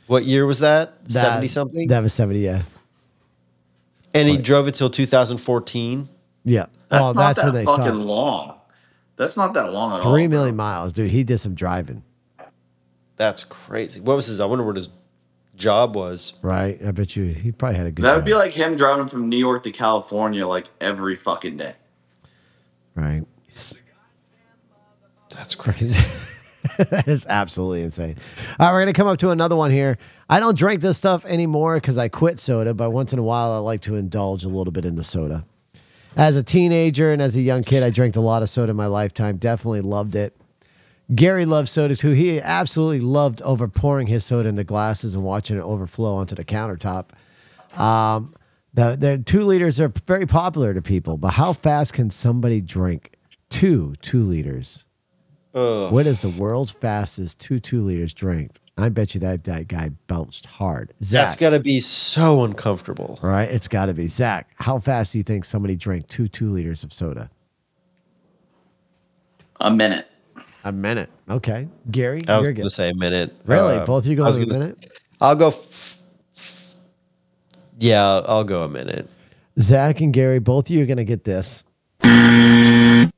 What 0.08 0.24
year 0.24 0.46
was 0.46 0.60
that? 0.60 1.04
That- 1.06 1.12
70 1.12 1.48
something? 1.48 1.88
That 1.90 2.02
was 2.02 2.14
seventy. 2.14 2.40
Yeah, 2.40 2.64
and 4.14 4.28
he 4.28 4.38
drove 4.38 4.68
it 4.68 4.74
till 4.74 4.90
2014. 4.90 6.10
yeah. 6.44 6.66
That's 6.90 7.02
well, 7.02 7.14
not 7.14 7.36
that's 7.36 7.42
that 7.42 7.46
when 7.48 7.56
they 7.56 7.66
fucking 7.66 7.84
stopped. 7.84 7.98
long. 7.98 8.60
That's 9.18 9.36
not 9.36 9.54
that 9.56 9.74
long 9.74 9.98
at 9.98 10.06
all. 10.06 10.14
Three 10.14 10.28
bro. 10.28 10.52
miles, 10.54 10.94
dude. 10.94 11.12
He 11.12 11.24
did 11.26 11.40
some 11.40 11.54
driving, 11.54 12.04
That's 13.18 13.44
crazy. 13.44 14.00
What 14.00 14.16
was 14.16 14.28
his, 14.28 14.40
I 14.40 14.46
wonder 14.46 14.64
what 14.64 14.78
his 14.78 14.88
job 15.58 15.96
was. 15.96 16.34
right? 16.42 16.80
I 16.86 16.92
bet 16.92 17.16
you 17.16 17.26
he 17.26 17.52
probably 17.52 17.78
had 17.78 17.88
a 17.88 17.92
good. 17.92 18.06
That 18.06 18.16
would 18.16 18.26
be 18.26 18.34
like 18.34 18.52
him 18.52 18.76
driving 18.76 19.08
from 19.08 19.30
New 19.30 19.38
York 19.38 19.64
to 19.64 19.72
California 19.72 20.48
like 20.48 20.70
every 20.80 21.16
fucking 21.16 21.58
day. 21.58 21.74
right. 22.96 23.24
That's 25.30 25.56
crazy. 25.56 26.02
That 26.78 27.08
is 27.08 27.26
absolutely 27.28 27.82
insane. 27.82 28.18
All 28.60 28.68
right, 28.68 28.74
we're 28.74 28.82
gonna 28.82 28.94
come 28.94 29.08
up 29.08 29.18
to 29.20 29.30
another 29.30 29.56
one 29.56 29.72
here. 29.72 29.98
I 30.30 30.40
don't 30.40 30.56
drink 30.56 30.82
this 30.82 30.98
stuff 30.98 31.26
anymore 31.26 31.78
because 31.78 31.98
I 31.98 32.08
quit 32.08 32.40
soda, 32.40 32.74
but 32.74 32.92
once 32.92 33.14
in 33.14 33.20
a 33.20 33.24
while 33.24 33.52
I 33.52 33.58
like 33.60 33.82
to 33.82 33.96
indulge 33.96 34.44
a 34.44 34.50
little 34.50 34.72
bit 34.72 34.86
in 34.86 34.96
the 34.96 35.04
soda. 35.04 35.46
As 36.16 36.36
a 36.36 36.44
teenager 36.44 37.12
and 37.14 37.22
as 37.22 37.36
a 37.36 37.42
young 37.42 37.64
kid, 37.64 37.82
I 37.84 37.90
drank 37.90 38.16
a 38.16 38.20
lot 38.20 38.44
of 38.44 38.50
soda 38.50 38.72
in 38.72 38.76
my 38.76 38.86
lifetime. 38.86 39.38
Definitely 39.38 39.82
loved 39.82 40.16
it. 40.16 40.36
Gary 41.16 41.46
loved 41.46 41.70
soda 41.70 41.96
too. 41.96 42.12
He 42.12 42.40
absolutely 42.42 43.00
loved 43.00 43.42
over 43.44 43.68
pouring 43.68 44.08
his 44.08 44.26
soda 44.26 44.50
into 44.50 44.64
glasses 44.64 45.16
and 45.16 45.24
watching 45.24 45.58
it 45.58 45.62
overflow 45.62 46.16
onto 46.16 46.36
the 46.36 46.44
countertop. 46.44 47.10
Um, 47.80 48.34
the, 48.74 48.96
the 49.00 49.18
two 49.26 49.44
liters 49.44 49.80
are 49.80 49.92
very 50.06 50.26
popular 50.26 50.74
to 50.74 50.82
people, 50.82 51.18
but 51.18 51.30
how 51.34 51.54
fast 51.54 51.94
can 51.94 52.10
somebody 52.10 52.60
drink 52.62 53.14
two 53.50 53.94
two 54.02 54.22
liters? 54.24 54.84
What 55.54 56.06
is 56.06 56.20
the 56.20 56.30
world's 56.30 56.72
fastest 56.72 57.40
two 57.40 57.60
two 57.60 57.82
liters 57.82 58.14
drink? 58.14 58.60
I 58.78 58.90
bet 58.90 59.16
you 59.16 59.22
that 59.22 59.46
that 59.46 59.68
guy 59.68 59.90
bounced 60.06 60.46
hard. 60.46 60.94
Zach, 61.04 61.22
That's 61.24 61.36
got 61.36 61.50
to 61.52 61.60
be 61.60 61.80
so 61.80 62.44
uncomfortable. 62.44 63.18
all 63.24 63.30
right. 63.30 63.50
It's 63.50 63.68
got 63.68 63.88
to 63.88 63.96
be 63.96 64.08
Zach. 64.08 64.52
How 64.58 64.78
fast 64.78 65.14
do 65.14 65.18
you 65.18 65.24
think 65.24 65.46
somebody 65.46 65.76
drank 65.76 66.08
two 66.10 66.28
two 66.28 66.50
liters 66.52 66.84
of 66.84 66.94
soda? 66.94 67.32
A 69.60 69.72
minute. 69.72 70.08
A 70.68 70.72
minute. 70.74 71.10
Okay, 71.30 71.70
Gary, 71.90 72.22
I 72.28 72.40
was 72.40 72.46
you're 72.46 72.54
going 72.54 72.68
to 72.68 72.70
say 72.70 72.90
a 72.90 72.94
minute. 72.94 73.34
Really, 73.46 73.78
Uh, 73.78 73.86
both 73.86 74.04
of 74.06 74.12
you 74.12 74.22
was 74.22 74.36
a 74.38 74.46
minute? 74.46 74.86
I'll 75.22 75.38
go. 75.38 75.48
F- 75.48 76.02
f- 76.36 76.74
yeah, 77.80 78.22
I'll 78.26 78.44
go 78.44 78.64
a 78.64 78.68
minute. 78.68 79.08
Zach 79.62 80.02
and 80.02 80.12
Gary, 80.12 80.40
both 80.40 80.70
of 80.70 80.76
you 80.76 80.84
are 80.84 80.86
going 80.86 80.98
to 80.98 81.06
get 81.06 81.24
this. 81.24 81.64
I'm 82.04 83.14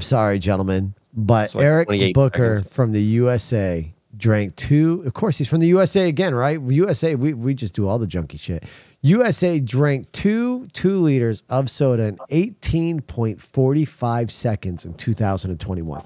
sorry, 0.00 0.40
gentlemen, 0.40 0.94
but 1.14 1.54
like 1.54 1.64
Eric 1.64 1.88
Booker 2.14 2.56
seconds. 2.56 2.74
from 2.74 2.90
the 2.90 3.00
USA 3.02 3.94
drank 4.16 4.56
two. 4.56 5.04
Of 5.06 5.14
course, 5.14 5.38
he's 5.38 5.48
from 5.48 5.60
the 5.60 5.68
USA 5.68 6.08
again, 6.08 6.34
right? 6.34 6.60
USA, 6.60 7.14
we, 7.14 7.32
we 7.32 7.54
just 7.54 7.74
do 7.74 7.86
all 7.86 8.00
the 8.00 8.08
junky 8.08 8.40
shit. 8.40 8.64
USA 9.02 9.60
drank 9.60 10.10
two 10.10 10.66
two 10.72 10.98
liters 10.98 11.44
of 11.48 11.70
soda 11.70 12.06
in 12.06 12.16
18.45 12.30 14.30
seconds 14.32 14.84
in 14.84 14.94
2021 14.94 16.02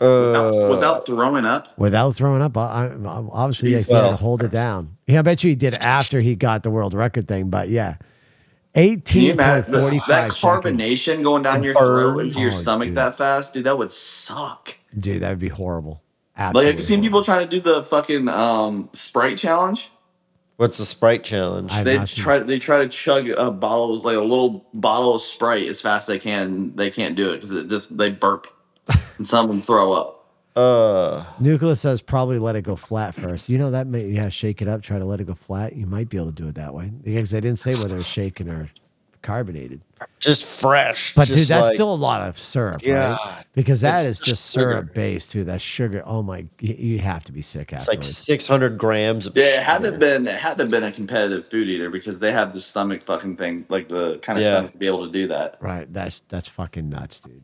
without, 0.00 0.68
without 0.70 1.06
throwing 1.06 1.44
up. 1.44 1.78
without 1.78 2.14
throwing 2.14 2.42
up. 2.42 2.56
I, 2.56 2.86
I, 2.86 2.90
obviously, 3.32 3.70
yes, 3.72 3.86
he 3.88 3.94
had 3.94 4.08
to 4.08 4.16
hold 4.16 4.42
it 4.42 4.50
down. 4.50 4.96
Yeah, 5.06 5.20
I 5.20 5.22
bet 5.22 5.44
you 5.44 5.50
he 5.50 5.56
did 5.56 5.74
after 5.74 6.20
he 6.20 6.34
got 6.34 6.62
the 6.62 6.70
world 6.70 6.94
record 6.94 7.28
thing, 7.28 7.50
but 7.50 7.68
yeah. 7.68 7.96
Can 8.72 9.00
18.45 9.00 10.06
that 10.06 10.32
seconds. 10.32 10.40
carbonation 10.40 11.22
going 11.24 11.42
down 11.42 11.62
your 11.64 11.74
throat 11.74 12.14
Burn. 12.16 12.26
into 12.26 12.40
your 12.40 12.52
Oh, 12.52 12.56
stomach 12.56 12.88
dude. 12.88 12.96
that 12.98 13.16
fast, 13.16 13.54
dude? 13.54 13.64
That 13.64 13.76
would 13.76 13.90
suck. 13.90 14.76
Dude, 14.98 15.22
that 15.22 15.30
would 15.30 15.38
be 15.40 15.48
horrible. 15.48 16.02
Like, 16.36 16.46
Absolutely. 16.46 16.66
have 16.70 16.74
you 16.76 16.82
seen 16.86 17.02
people 17.02 17.24
trying 17.24 17.48
to 17.48 17.50
do 17.50 17.60
the 17.60 17.82
fucking 17.82 18.28
um, 18.28 18.88
Sprite 18.92 19.36
challenge? 19.38 19.90
What's 20.56 20.78
the 20.78 20.84
Sprite 20.84 21.24
challenge? 21.24 21.72
They 21.82 21.98
not 21.98 22.08
seen- 22.08 22.22
try 22.22 22.38
they 22.38 22.58
try 22.58 22.78
to 22.78 22.88
chug 22.88 23.28
a 23.28 23.50
bottle 23.50 23.96
like 23.98 24.16
a 24.16 24.20
little 24.20 24.66
bottle 24.72 25.14
of 25.16 25.20
Sprite 25.22 25.66
as 25.68 25.80
fast 25.80 26.04
as 26.08 26.14
they 26.14 26.18
can. 26.18 26.76
They 26.76 26.90
can't 26.90 27.16
do 27.16 27.32
it 27.32 27.36
because 27.36 27.52
it 27.52 27.68
just 27.68 27.96
they 27.96 28.10
burp 28.10 28.46
and 29.20 29.26
some 29.28 29.44
of 29.44 29.50
them 29.50 29.60
throw 29.60 29.92
up. 29.92 30.24
uh, 30.56 31.22
Nucleus 31.38 31.78
says 31.82 32.00
probably 32.00 32.38
let 32.38 32.56
it 32.56 32.62
go 32.62 32.74
flat 32.74 33.14
first. 33.14 33.50
You 33.50 33.58
know 33.58 33.70
that 33.70 33.86
may 33.86 34.06
yeah, 34.06 34.30
shake 34.30 34.62
it 34.62 34.68
up, 34.68 34.80
try 34.82 34.98
to 34.98 35.04
let 35.04 35.20
it 35.20 35.26
go 35.26 35.34
flat. 35.34 35.76
You 35.76 35.84
might 35.86 36.08
be 36.08 36.16
able 36.16 36.28
to 36.32 36.42
do 36.42 36.48
it 36.48 36.54
that 36.54 36.72
way 36.72 36.90
because 37.04 37.30
they 37.30 37.40
didn't 37.42 37.58
say 37.58 37.74
whether 37.76 37.98
it's 37.98 38.08
shaken 38.08 38.48
or 38.48 38.68
carbonated. 39.22 39.82
just 40.18 40.46
fresh. 40.60 41.14
But 41.14 41.28
dude, 41.28 41.46
that's 41.46 41.66
like- 41.66 41.74
still 41.74 41.92
a 41.92 41.94
lot 41.94 42.22
of 42.26 42.38
syrup, 42.38 42.80
right? 42.86 43.44
Because 43.54 43.82
that 43.82 44.06
is 44.06 44.18
just 44.18 44.50
sugar. 44.50 44.72
syrup 44.72 44.94
based 44.94 45.30
too. 45.30 45.44
That 45.44 45.60
sugar. 45.60 46.02
Oh 46.06 46.22
my, 46.22 46.46
you- 46.58 46.74
you 46.74 46.98
have 47.00 47.22
to 47.24 47.32
be 47.32 47.42
sick 47.42 47.70
It's 47.74 47.86
like 47.86 48.02
600 48.02 48.78
grams. 48.78 49.26
Of 49.26 49.36
Yeah, 49.36 49.44
it 49.44 49.62
had 49.62 49.82
to 49.82 49.84
sugar. 49.88 49.90
have 49.92 50.00
been 50.00 50.26
it 50.26 50.36
had 50.40 50.56
to 50.56 50.62
have 50.64 50.70
been 50.70 50.84
a 50.84 50.90
competitive 50.92 51.46
food 51.48 51.68
eater 51.68 51.90
because 51.90 52.18
they 52.18 52.32
have 52.32 52.54
the 52.54 52.60
stomach 52.62 53.04
fucking 53.04 53.36
thing, 53.36 53.66
like 53.68 53.88
the 53.88 54.18
kind 54.22 54.38
of 54.38 54.42
Yeah. 54.42 54.54
stomach 54.54 54.72
to 54.72 54.78
be 54.78 54.86
able 54.86 55.04
to 55.06 55.12
do 55.12 55.28
that. 55.28 55.58
Right. 55.60 55.92
That's 55.92 56.22
that's 56.30 56.48
fucking 56.48 56.88
nuts, 56.88 57.20
dude. 57.20 57.42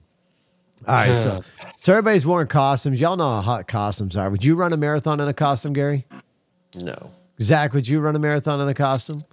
All 0.87 0.95
right, 0.95 1.15
so 1.15 1.43
so 1.77 1.93
everybody's 1.93 2.27
wearing 2.27 2.49
costumes. 2.49 3.01
Y'all 3.01 3.17
know 3.17 3.37
how 3.37 3.41
hot 3.41 3.69
costumes 3.69 4.17
are. 4.17 4.31
Would 4.31 4.45
you 4.45 4.57
run 4.57 4.73
a 4.73 4.77
marathon 4.77 5.21
in 5.21 5.29
a 5.29 5.35
costume, 5.35 5.73
Gary? 5.73 6.07
No. 6.75 7.13
Zach, 7.41 7.73
would 7.73 7.87
you 7.87 8.01
run 8.01 8.17
a 8.17 8.19
marathon 8.19 8.61
in 8.61 8.69
a 8.69 8.75
costume? 8.75 9.25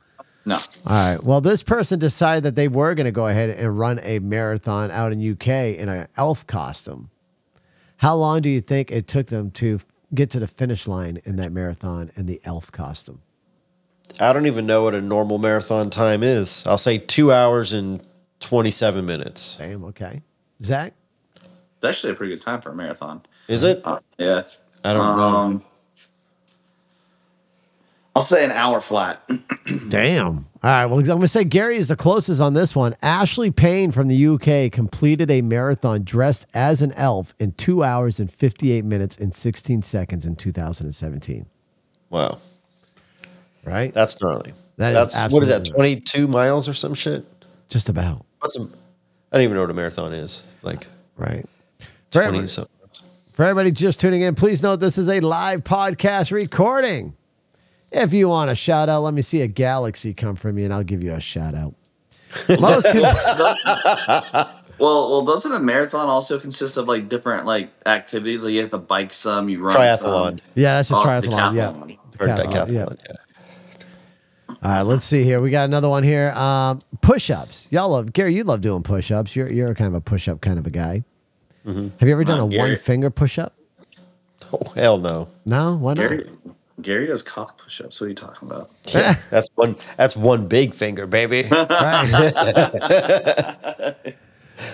No, 0.46 0.56
All 0.56 0.62
right. 0.86 1.24
Well, 1.24 1.40
this 1.40 1.64
person 1.64 2.00
decided 2.00 2.44
that 2.44 2.56
they 2.56 2.68
were 2.68 2.94
going 2.96 3.06
to 3.06 3.12
go 3.12 3.28
ahead 3.28 3.50
and 3.50 3.80
run 3.80 4.00
a 4.04 4.20
marathon 4.20 4.92
out 4.92 5.14
in 5.14 5.32
UK 5.32 5.48
in 5.78 5.88
an 5.88 6.08
elf 6.18 6.46
costume. 6.46 7.10
How 7.98 8.16
long 8.16 8.42
do 8.42 8.50
you 8.50 8.60
think 8.60 8.92
it 8.92 9.08
took 9.08 9.28
them 9.28 9.52
to 9.52 9.80
get 10.14 10.30
to 10.32 10.40
the 10.40 10.48
finish 10.48 10.86
line 10.86 11.22
in 11.24 11.38
that 11.38 11.54
marathon 11.54 12.12
in 12.18 12.26
the 12.26 12.42
elf 12.44 12.74
costume? 12.74 13.22
I 14.20 14.34
don't 14.34 14.46
even 14.46 14.66
know 14.66 14.84
what 14.84 14.94
a 14.96 15.02
normal 15.02 15.38
marathon 15.38 15.90
time 15.90 16.24
is. 16.24 16.68
I'll 16.68 16.78
say 16.78 16.98
two 16.98 17.32
hours 17.32 17.72
and 17.72 18.06
27 18.42 19.06
minutes. 19.06 19.56
Damn. 19.56 19.86
Okay. 19.86 20.22
Zach. 20.62 20.94
It's 21.84 21.98
actually 21.98 22.14
a 22.14 22.16
pretty 22.16 22.34
good 22.36 22.42
time 22.42 22.62
for 22.62 22.70
a 22.72 22.76
marathon. 22.76 23.22
Is 23.50 23.64
it? 23.64 23.82
Uh, 23.86 24.00
yeah. 24.18 24.44
I 24.86 24.94
don't 24.94 25.18
know. 25.18 25.24
Um, 25.24 25.64
I'll 28.16 28.22
say 28.22 28.46
an 28.46 28.52
hour 28.52 28.80
flat. 28.80 29.22
Damn. 29.90 30.26
All 30.28 30.46
right. 30.64 30.86
Well, 30.86 31.00
I'm 31.00 31.06
going 31.06 31.22
to 31.22 31.28
say 31.28 31.44
Gary 31.44 31.78
is 31.78 31.88
the 31.90 31.96
closest 31.96 32.40
on 32.42 32.54
this 32.54 32.76
one. 32.76 32.96
Ashley 33.02 33.50
Payne 33.52 33.92
from 33.92 34.08
the 34.08 34.28
UK 34.28 34.72
completed 34.72 35.30
a 35.32 35.42
marathon 35.42 36.04
dressed 36.04 36.46
as 36.54 36.82
an 36.82 36.92
elf 36.94 37.34
in 37.40 37.54
two 37.54 37.84
hours 37.84 38.20
and 38.20 38.32
58 38.32 38.86
minutes 38.86 39.18
and 39.18 39.34
16 39.34 39.82
seconds 39.82 40.26
in 40.26 40.36
2017. 40.36 41.48
Wow, 42.10 42.38
Right? 43.66 43.92
that's 43.94 44.22
gnarly. 44.22 44.54
That 44.78 44.90
is 45.08 45.14
that's 45.14 45.34
what 45.34 45.42
is 45.44 45.50
that? 45.50 45.66
Twenty 45.66 46.00
two 46.00 46.28
miles 46.28 46.68
or 46.70 46.74
some 46.74 46.94
shit. 46.94 47.26
Just 47.70 47.90
about. 47.90 48.26
What's 48.40 48.56
a? 48.58 48.62
I 48.62 48.68
don't 49.38 49.42
even 49.44 49.56
know 49.56 49.62
what 49.62 49.70
a 49.72 49.74
marathon 49.74 50.14
is. 50.14 50.44
Like 50.62 50.86
Right. 51.18 51.46
For 52.14 52.20
twenty 52.22 52.28
everybody, 52.28 52.48
something. 52.48 52.72
for 53.34 53.44
everybody 53.44 53.72
just 53.72 54.00
tuning 54.00 54.22
in, 54.22 54.36
please 54.36 54.62
note 54.64 54.78
this 54.78 54.98
is 54.98 55.10
a 55.10 55.20
live 55.20 55.64
podcast 55.64 56.32
recording. 56.32 57.16
If 57.92 58.14
you 58.14 58.30
want 58.30 58.50
a 58.52 58.56
shout 58.56 58.88
out, 58.90 59.02
let 59.02 59.14
me 59.14 59.22
see 59.22 59.42
a 59.42 59.48
galaxy 59.48 60.14
come 60.14 60.36
from 60.36 60.58
you 60.58 60.66
and 60.66 60.74
I'll 60.74 60.84
give 60.84 61.04
you 61.04 61.14
a 61.14 61.20
shout 61.20 61.54
out. 61.56 61.76
Most 62.60 62.88
cons- 62.92 64.50
Well, 64.80 65.12
well, 65.12 65.22
doesn't 65.22 65.52
a 65.52 65.60
marathon 65.60 66.08
also 66.08 66.40
consist 66.40 66.78
of 66.78 66.88
like 66.88 67.08
different 67.08 67.46
like 67.46 67.72
activities? 67.86 68.44
Like 68.44 68.54
you 68.54 68.62
have 68.62 68.72
to 68.72 68.80
bike 68.80 69.14
some, 69.14 69.48
you 69.50 69.62
run 69.62 69.76
Triathlon. 69.76 70.00
some. 70.00 70.38
yeah, 70.56 70.78
that's 70.78 70.90
a 70.92 70.98
Oh, 70.98 71.00
triathlon. 71.02 71.54
Yeah. 71.56 71.68
decathlon. 71.72 71.98
Or 72.20 72.28
Decathlon, 72.28 72.52
decathlon. 72.52 72.72
yeah. 72.74 72.86
Yeah. 73.10 74.56
All 74.64 74.72
right, 74.72 74.82
let's 74.82 75.06
see 75.06 75.24
here. 75.24 75.42
We 75.42 75.50
got 75.52 75.66
another 75.66 75.90
one 75.90 76.04
here. 76.04 76.32
Um, 76.32 76.80
push-ups. 77.02 77.68
Y'all 77.72 77.90
love 77.90 78.14
Gary. 78.14 78.34
You 78.36 78.44
love 78.44 78.62
doing 78.62 78.82
push-ups. 78.82 79.36
You're 79.36 79.52
you're 79.52 79.74
kind 79.76 79.90
of 79.90 79.94
a 79.96 80.02
push-up 80.02 80.42
kind 80.42 80.58
of 80.58 80.66
a 80.66 80.70
guy. 80.72 81.04
Mm-hmm. 81.66 81.88
Have 82.00 82.08
you 82.08 82.14
ever 82.14 82.24
done 82.24 82.40
Uh, 82.40 82.46
a 82.46 82.50
Gary- 82.50 82.70
one-finger 82.72 83.10
push-up? 83.10 83.54
Oh 84.52 84.62
hell 84.76 84.98
no. 84.98 85.30
No, 85.46 85.76
why 85.78 85.94
not? 85.94 86.10
Gary, 86.10 86.30
Gary 86.82 87.08
does 87.08 87.22
cock 87.22 87.58
push-ups. 87.58 88.00
What 88.00 88.06
are 88.06 88.10
you 88.10 88.16
talking 88.16 88.50
about? 88.50 88.70
Yeah, 88.88 89.16
that's 89.30 89.48
one. 89.56 89.76
That's 89.98 90.16
one 90.16 90.48
big 90.48 90.74
finger, 90.74 91.08
baby. 91.08 91.44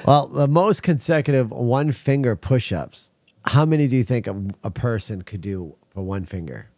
Well, 0.05 0.27
the 0.27 0.47
most 0.47 0.83
consecutive 0.83 1.51
one-finger 1.51 2.35
push-ups. 2.35 3.11
How 3.45 3.65
many 3.65 3.87
do 3.87 3.95
you 3.95 4.03
think 4.03 4.27
a, 4.27 4.35
a 4.63 4.69
person 4.69 5.21
could 5.21 5.39
do 5.41 5.75
for 5.87 6.03
one 6.03 6.25
finger? 6.25 6.69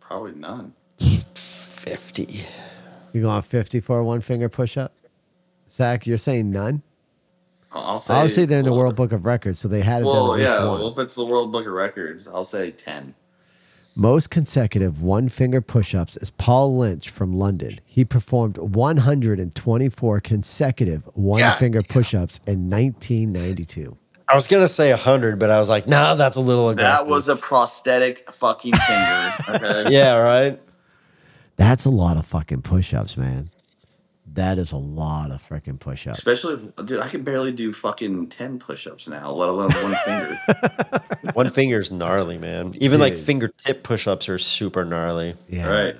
Probably 0.00 0.32
none. 0.32 0.74
Fifty. 1.34 2.44
You 3.14 3.22
going 3.22 3.40
50 3.42 3.80
for 3.80 3.98
a 4.00 4.04
one-finger 4.04 4.48
push-up? 4.50 4.94
Zach, 5.70 6.06
you're 6.06 6.18
saying 6.18 6.50
none? 6.50 6.82
I'll 7.72 7.82
I'll 7.82 7.98
say. 7.98 8.14
Obviously, 8.14 8.44
they're 8.46 8.60
in 8.60 8.64
the 8.64 8.72
well, 8.72 8.80
World 8.80 8.96
Book 8.96 9.12
of 9.12 9.24
Records, 9.24 9.60
so 9.60 9.68
they 9.68 9.82
had 9.82 9.98
to 9.98 10.04
done 10.04 10.16
at 10.16 10.38
least 10.38 10.54
yeah. 10.54 10.64
one. 10.64 10.80
Well, 10.80 10.88
if 10.88 10.98
it's 10.98 11.14
the 11.14 11.24
World 11.24 11.52
Book 11.52 11.66
of 11.66 11.72
Records, 11.72 12.26
I'll 12.28 12.44
say 12.44 12.70
ten. 12.70 13.14
Most 13.96 14.30
consecutive 14.30 15.02
one 15.02 15.28
finger 15.28 15.60
push 15.60 15.94
ups 15.94 16.16
is 16.16 16.30
Paul 16.30 16.78
Lynch 16.78 17.10
from 17.10 17.34
London. 17.34 17.80
He 17.84 18.04
performed 18.04 18.56
124 18.56 20.20
consecutive 20.20 21.02
one 21.14 21.52
finger 21.58 21.82
push 21.82 22.14
ups 22.14 22.40
in 22.46 22.70
1992. 22.70 23.96
I 24.28 24.34
was 24.36 24.46
gonna 24.46 24.68
say 24.68 24.92
hundred, 24.92 25.40
but 25.40 25.50
I 25.50 25.58
was 25.58 25.68
like, 25.68 25.88
nah, 25.88 26.14
that's 26.14 26.36
a 26.36 26.40
little 26.40 26.68
aggressive. 26.68 27.06
That 27.06 27.10
was 27.10 27.28
a 27.28 27.34
prosthetic 27.34 28.30
fucking 28.30 28.74
finger. 28.74 29.32
Okay. 29.48 29.92
yeah, 29.92 30.14
right. 30.14 30.60
That's 31.56 31.84
a 31.84 31.90
lot 31.90 32.16
of 32.16 32.24
fucking 32.24 32.62
push 32.62 32.94
ups, 32.94 33.16
man. 33.16 33.50
That 34.34 34.58
is 34.58 34.70
a 34.70 34.76
lot 34.76 35.32
of 35.32 35.46
freaking 35.46 35.78
push 35.78 36.06
ups. 36.06 36.18
Especially, 36.18 36.54
if, 36.54 36.86
dude, 36.86 37.00
I 37.00 37.08
can 37.08 37.22
barely 37.24 37.50
do 37.50 37.72
fucking 37.72 38.28
ten 38.28 38.58
push-ups 38.60 39.08
now, 39.08 39.32
let 39.32 39.48
alone 39.48 39.70
one 39.72 39.94
finger. 40.04 40.38
One 41.34 41.50
finger's 41.50 41.92
gnarly, 41.92 42.38
man. 42.38 42.74
Even 42.80 42.98
like 42.98 43.16
fingertip 43.16 43.82
push-ups 43.82 44.28
are 44.28 44.38
super 44.38 44.84
gnarly. 44.84 45.34
Yeah. 45.48 45.66
Right. 45.68 45.96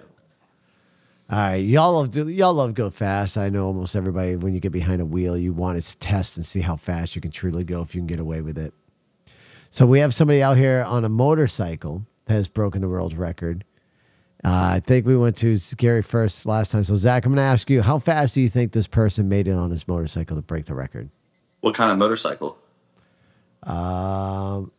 All 1.30 1.38
right. 1.38 1.56
Y'all 1.56 1.92
love, 1.92 2.16
y'all 2.16 2.54
love 2.54 2.74
go 2.74 2.90
fast. 2.90 3.36
I 3.36 3.48
know 3.48 3.66
almost 3.66 3.94
everybody, 3.94 4.36
when 4.36 4.54
you 4.54 4.60
get 4.60 4.72
behind 4.72 5.00
a 5.00 5.06
wheel, 5.06 5.36
you 5.36 5.52
want 5.52 5.80
to 5.80 5.98
test 5.98 6.36
and 6.36 6.44
see 6.46 6.60
how 6.60 6.76
fast 6.76 7.14
you 7.14 7.22
can 7.22 7.30
truly 7.30 7.64
go 7.64 7.82
if 7.82 7.94
you 7.94 8.00
can 8.00 8.06
get 8.06 8.18
away 8.18 8.40
with 8.40 8.58
it. 8.58 8.74
So 9.70 9.86
we 9.86 10.00
have 10.00 10.14
somebody 10.14 10.42
out 10.42 10.56
here 10.56 10.84
on 10.86 11.04
a 11.04 11.08
motorcycle 11.08 12.06
that 12.26 12.34
has 12.34 12.48
broken 12.48 12.80
the 12.80 12.88
world 12.88 13.16
record. 13.16 13.64
Uh, 14.42 14.72
I 14.76 14.80
think 14.80 15.06
we 15.06 15.16
went 15.16 15.36
to 15.38 15.56
Gary 15.76 16.02
first 16.02 16.46
last 16.46 16.72
time. 16.72 16.84
So 16.84 16.96
Zach, 16.96 17.26
I'm 17.26 17.32
going 17.32 17.36
to 17.36 17.42
ask 17.42 17.68
you, 17.68 17.82
how 17.82 17.98
fast 17.98 18.34
do 18.34 18.40
you 18.40 18.48
think 18.48 18.72
this 18.72 18.86
person 18.86 19.28
made 19.28 19.46
it 19.48 19.52
on 19.52 19.70
his 19.70 19.86
motorcycle 19.86 20.36
to 20.36 20.42
break 20.42 20.64
the 20.64 20.74
record? 20.74 21.10
What 21.60 21.74
kind 21.74 21.90
of 21.90 21.98
motorcycle? 21.98 22.56
Um, 23.62 24.72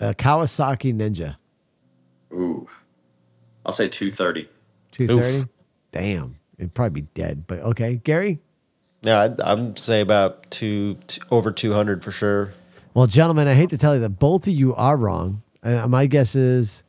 a 0.00 0.14
Kawasaki 0.14 0.94
Ninja, 0.94 1.36
Ooh, 2.32 2.66
I'll 3.64 3.72
say 3.72 3.88
two 3.88 4.10
thirty. 4.10 4.48
230. 4.92 5.50
Damn, 5.92 6.36
it'd 6.58 6.74
probably 6.74 7.02
be 7.02 7.08
dead. 7.14 7.46
But 7.46 7.60
okay, 7.60 7.96
Gary. 7.96 8.40
Yeah, 9.02 9.20
I'd, 9.20 9.40
I'm 9.40 9.76
say 9.76 10.00
about 10.00 10.50
two, 10.50 10.94
two 11.06 11.20
over 11.30 11.52
two 11.52 11.72
hundred 11.72 12.02
for 12.02 12.10
sure. 12.10 12.52
Well, 12.94 13.06
gentlemen, 13.06 13.48
I 13.48 13.54
hate 13.54 13.70
to 13.70 13.78
tell 13.78 13.94
you 13.94 14.00
that 14.00 14.18
both 14.18 14.46
of 14.46 14.54
you 14.54 14.74
are 14.74 14.96
wrong. 14.96 15.42
Uh, 15.62 15.86
my 15.88 16.06
guess 16.06 16.34
is 16.34 16.84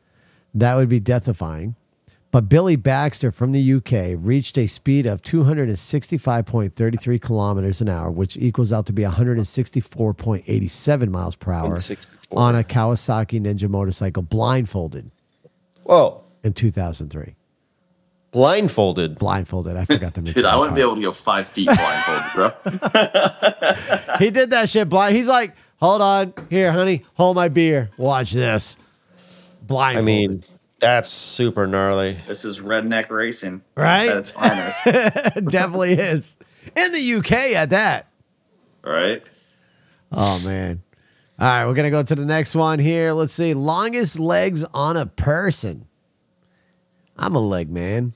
that 0.54 0.74
would 0.76 0.88
be 0.88 1.00
death-defying. 1.00 1.74
But 2.36 2.50
Billy 2.50 2.76
Baxter 2.76 3.32
from 3.32 3.52
the 3.52 3.72
UK 3.76 4.18
reached 4.18 4.58
a 4.58 4.66
speed 4.66 5.06
of 5.06 5.22
265.33 5.22 7.18
kilometers 7.18 7.80
an 7.80 7.88
hour, 7.88 8.10
which 8.10 8.36
equals 8.36 8.74
out 8.74 8.84
to 8.84 8.92
be 8.92 9.04
164.87 9.04 11.08
miles 11.08 11.34
per 11.34 11.52
hour 11.52 11.78
on 12.32 12.54
a 12.54 12.62
Kawasaki 12.62 13.40
Ninja 13.40 13.70
motorcycle, 13.70 14.22
blindfolded 14.22 15.10
Whoa, 15.84 16.24
in 16.44 16.52
2003. 16.52 17.34
blindfolded. 18.32 19.18
Blindfolded. 19.18 19.78
I 19.78 19.86
forgot 19.86 20.12
to 20.16 20.20
mention. 20.20 20.34
Dude, 20.34 20.44
I 20.44 20.56
wouldn't 20.56 20.76
be 20.76 20.82
able 20.82 20.96
to 20.96 21.00
go 21.00 21.12
five 21.12 21.48
feet 21.48 21.68
blindfolded, 21.68 22.32
bro. 22.34 22.52
He 24.18 24.30
did 24.30 24.50
that 24.50 24.68
shit 24.68 24.90
blind. 24.90 25.16
He's 25.16 25.28
like, 25.28 25.54
hold 25.80 26.02
on, 26.02 26.34
here, 26.50 26.70
honey, 26.70 27.06
hold 27.14 27.36
my 27.36 27.48
beer. 27.48 27.88
Watch 27.96 28.32
this. 28.32 28.76
Blindfolded. 29.62 30.02
I 30.02 30.04
mean, 30.04 30.42
that's 30.78 31.08
super 31.08 31.66
gnarly. 31.66 32.16
This 32.26 32.44
is 32.44 32.60
redneck 32.60 33.10
racing, 33.10 33.62
Right? 33.76 34.08
At 34.08 34.16
its 34.18 34.30
finest, 34.30 34.84
definitely 35.48 35.92
is 35.94 36.36
in 36.76 36.92
the 36.92 37.14
UK 37.14 37.32
at 37.56 37.70
that. 37.70 38.08
right? 38.82 39.22
Oh 40.12 40.40
man! 40.44 40.82
All 41.38 41.46
right, 41.46 41.66
we're 41.66 41.74
gonna 41.74 41.90
go 41.90 42.02
to 42.02 42.14
the 42.14 42.24
next 42.24 42.54
one 42.54 42.78
here. 42.78 43.12
Let's 43.12 43.32
see, 43.34 43.54
longest 43.54 44.18
legs 44.18 44.64
on 44.72 44.96
a 44.96 45.06
person. 45.06 45.86
I'm 47.16 47.34
a 47.34 47.40
leg 47.40 47.70
man. 47.70 48.12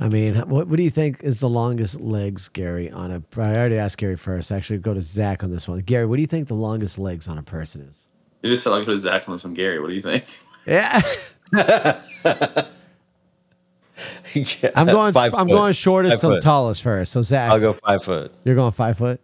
I 0.00 0.08
mean, 0.08 0.34
what, 0.34 0.66
what 0.66 0.76
do 0.76 0.82
you 0.82 0.90
think 0.90 1.22
is 1.22 1.38
the 1.38 1.48
longest 1.48 2.00
legs, 2.00 2.48
Gary? 2.48 2.90
On 2.90 3.10
a, 3.12 3.22
I 3.40 3.54
already 3.56 3.78
asked 3.78 3.96
Gary 3.98 4.16
first. 4.16 4.50
Actually, 4.50 4.80
go 4.80 4.92
to 4.92 5.00
Zach 5.00 5.44
on 5.44 5.50
this 5.52 5.68
one. 5.68 5.78
Gary, 5.78 6.04
what 6.04 6.16
do 6.16 6.20
you 6.22 6.26
think 6.26 6.48
the 6.48 6.54
longest 6.54 6.98
legs 6.98 7.28
on 7.28 7.38
a 7.38 7.42
person 7.44 7.80
is? 7.82 8.08
You 8.42 8.50
just 8.50 8.64
said 8.64 8.70
like 8.70 8.84
put 8.86 8.98
Zach 8.98 9.28
on 9.28 9.36
this 9.36 9.44
one, 9.44 9.54
Gary. 9.54 9.80
What 9.80 9.88
do 9.88 9.94
you 9.94 10.02
think? 10.02 10.24
Yeah, 10.66 11.00
Yeah, 14.34 14.70
I'm 14.74 14.86
going. 14.86 15.12
five 15.12 15.32
I'm 15.34 15.46
foot. 15.46 15.54
going 15.54 15.72
shortest 15.74 16.20
Five 16.20 16.20
to 16.22 16.34
the 16.34 16.40
tallest 16.40 16.82
first. 16.82 17.12
So 17.12 17.22
Zach, 17.22 17.50
I'll 17.52 17.60
go 17.60 17.74
five 17.74 18.02
foot. 18.02 18.32
you're 18.44 18.56
going 18.56 18.72
five 18.72 18.98
foot. 18.98 19.20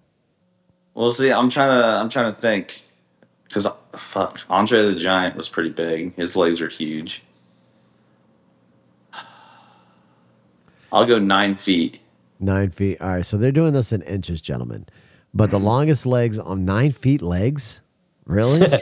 Well, 0.94 1.10
see, 1.10 1.32
I'm 1.32 1.50
trying 1.50 1.80
to, 1.80 1.84
I'm 1.84 2.08
trying 2.08 2.32
to 2.32 2.40
think, 2.40 2.82
because 3.44 3.66
fuck, 3.96 4.40
Andre 4.48 4.92
the 4.92 4.94
Giant 5.00 5.36
was 5.36 5.48
pretty 5.48 5.70
big. 5.70 6.14
His 6.14 6.36
legs 6.36 6.60
are 6.60 6.68
huge. 6.68 7.24
I'll 10.92 11.06
go 11.06 11.18
nine 11.18 11.54
feet. 11.56 12.00
Nine 12.38 12.70
feet. 12.70 13.00
All 13.00 13.08
right. 13.08 13.26
So 13.26 13.36
they're 13.36 13.52
doing 13.52 13.72
this 13.72 13.92
in 13.92 14.02
inches, 14.02 14.40
gentlemen. 14.40 14.86
But 15.34 15.50
the 15.50 15.60
longest 15.60 16.06
legs 16.06 16.38
on 16.38 16.64
nine 16.64 16.90
feet 16.92 17.22
legs? 17.22 17.80
Really? 18.26 18.60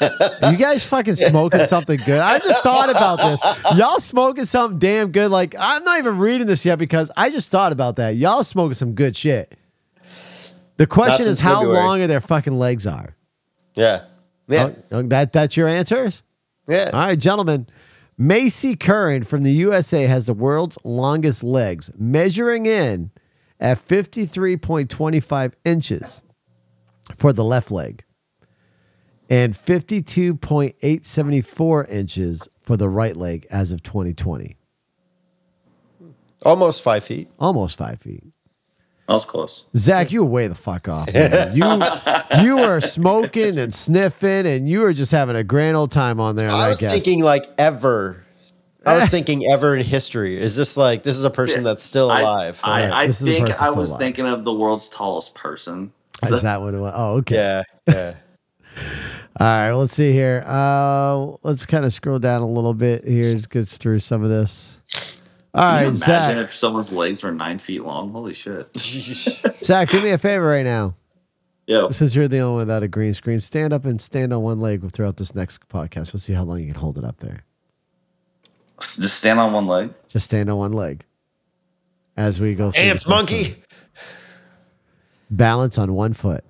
You 0.00 0.56
guys 0.56 0.84
fucking 0.84 1.16
smoking 1.16 1.60
something 1.60 1.98
good? 2.06 2.20
I 2.20 2.38
just 2.38 2.62
thought 2.62 2.90
about 2.90 3.16
this. 3.18 3.40
Y'all 3.76 4.00
smoking 4.00 4.44
something 4.44 4.78
damn 4.78 5.12
good. 5.12 5.30
Like, 5.30 5.54
I'm 5.58 5.84
not 5.84 5.98
even 5.98 6.18
reading 6.18 6.46
this 6.46 6.64
yet 6.64 6.78
because 6.78 7.10
I 7.16 7.30
just 7.30 7.50
thought 7.50 7.72
about 7.72 7.96
that. 7.96 8.16
Y'all 8.16 8.42
smoking 8.42 8.74
some 8.74 8.94
good 8.94 9.16
shit. 9.16 9.56
The 10.76 10.86
question 10.86 11.26
is 11.26 11.40
how 11.40 11.60
February. 11.60 11.84
long 11.84 12.00
are 12.00 12.06
their 12.06 12.20
fucking 12.20 12.58
legs 12.58 12.86
are? 12.86 13.14
Yeah, 13.74 14.04
yeah, 14.48 14.70
oh, 14.90 14.98
oh, 14.98 15.02
that 15.02 15.32
that's 15.32 15.56
your 15.56 15.68
answers? 15.68 16.22
yeah. 16.66 16.90
All 16.92 17.00
right, 17.00 17.18
gentlemen. 17.18 17.66
Maci 18.18 18.76
Currin 18.76 19.26
from 19.26 19.44
the 19.44 19.52
USA 19.52 20.04
has 20.04 20.26
the 20.26 20.34
world's 20.34 20.76
longest 20.84 21.42
legs, 21.42 21.90
measuring 21.96 22.66
in 22.66 23.10
at 23.58 23.78
53.25 23.78 25.52
inches 25.64 26.20
for 27.16 27.32
the 27.32 27.44
left 27.44 27.70
leg 27.70 28.04
and 29.30 29.54
52.874 29.54 31.88
inches 31.88 32.48
for 32.60 32.76
the 32.76 32.88
right 32.88 33.16
leg 33.16 33.46
as 33.50 33.72
of 33.72 33.82
2020. 33.82 34.56
Almost 36.44 36.82
five 36.82 37.04
feet. 37.04 37.28
Almost 37.38 37.78
five 37.78 38.00
feet. 38.00 38.24
I 39.08 39.12
was 39.14 39.24
close. 39.24 39.64
Zach, 39.76 40.12
you 40.12 40.22
were 40.24 40.30
way 40.30 40.46
the 40.46 40.54
fuck 40.54 40.88
off. 40.88 41.12
man. 41.12 41.52
You 41.56 41.82
you 42.44 42.56
were 42.58 42.80
smoking 42.80 43.58
and 43.58 43.74
sniffing, 43.74 44.46
and 44.46 44.68
you 44.68 44.78
were 44.80 44.92
just 44.92 45.10
having 45.10 45.34
a 45.34 45.42
grand 45.42 45.76
old 45.76 45.90
time 45.90 46.20
on 46.20 46.36
there. 46.36 46.48
I 46.50 46.68
was 46.68 46.78
guess. 46.80 46.92
thinking 46.92 47.24
like 47.24 47.44
ever. 47.58 48.24
I 48.86 48.94
was 48.96 49.06
thinking 49.10 49.44
ever 49.46 49.74
in 49.74 49.84
history. 49.84 50.40
Is 50.40 50.54
this 50.54 50.76
like 50.76 51.02
this 51.02 51.16
is 51.18 51.24
a 51.24 51.30
person 51.30 51.64
that's 51.64 51.82
still 51.82 52.06
alive? 52.06 52.60
I, 52.62 52.84
Right, 52.84 52.92
I 52.92 53.06
this 53.08 53.20
think 53.20 53.50
I 53.60 53.70
was 53.70 53.88
alive. 53.90 54.00
thinking 54.00 54.26
of 54.26 54.44
the 54.44 54.52
world's 54.54 54.88
tallest 54.88 55.34
person. 55.34 55.92
Is 56.22 56.42
that 56.42 56.60
what 56.62 56.74
it 56.74 56.78
was? 56.78 56.92
Oh, 56.94 57.16
okay. 57.16 57.34
yeah, 57.34 57.62
yeah. 57.88 58.14
All 59.38 59.46
right, 59.46 59.72
let's 59.72 59.92
see 59.94 60.12
here. 60.12 60.44
Uh, 60.46 61.36
let's 61.42 61.64
kind 61.64 61.84
of 61.84 61.92
scroll 61.92 62.18
down 62.18 62.42
a 62.42 62.48
little 62.48 62.74
bit 62.74 63.04
here. 63.06 63.32
Let's 63.32 63.46
get 63.46 63.68
through 63.68 64.00
some 64.00 64.22
of 64.22 64.28
this. 64.28 64.80
All 65.54 65.62
right, 65.64 65.84
Can 65.84 65.94
you 65.94 66.02
imagine 66.04 66.36
Zach. 66.36 66.36
if 66.36 66.54
someone's 66.54 66.92
legs 66.92 67.22
were 67.22 67.32
nine 67.32 67.58
feet 67.58 67.82
long? 67.84 68.12
Holy 68.12 68.34
shit. 68.34 68.76
Zach, 69.62 69.88
do 69.90 70.00
me 70.02 70.10
a 70.10 70.18
favor 70.18 70.46
right 70.46 70.64
now. 70.64 70.94
Yo, 71.66 71.90
Since 71.90 72.16
you're 72.16 72.28
the 72.28 72.38
only 72.40 72.52
one 72.54 72.62
without 72.66 72.82
a 72.82 72.88
green 72.88 73.14
screen, 73.14 73.38
stand 73.40 73.72
up 73.72 73.84
and 73.84 74.00
stand 74.00 74.32
on 74.32 74.42
one 74.42 74.58
leg 74.60 74.90
throughout 74.90 75.16
this 75.16 75.34
next 75.34 75.68
podcast. 75.68 76.12
We'll 76.12 76.20
see 76.20 76.32
how 76.32 76.42
long 76.42 76.58
you 76.60 76.66
can 76.66 76.74
hold 76.80 76.98
it 76.98 77.04
up 77.04 77.18
there. 77.18 77.44
just 78.80 79.18
stand 79.18 79.38
on 79.38 79.52
one 79.52 79.66
leg. 79.68 79.90
Just 80.08 80.24
stand 80.24 80.50
on 80.50 80.58
one 80.58 80.72
leg 80.72 81.04
as 82.16 82.40
we 82.40 82.54
go 82.54 82.72
through. 82.72 82.82
Ants, 82.82 83.06
monkey. 83.06 83.44
one. 83.50 83.54
Balance 85.30 85.78
on 85.78 85.92
one 85.94 86.12
foot. 86.12 86.44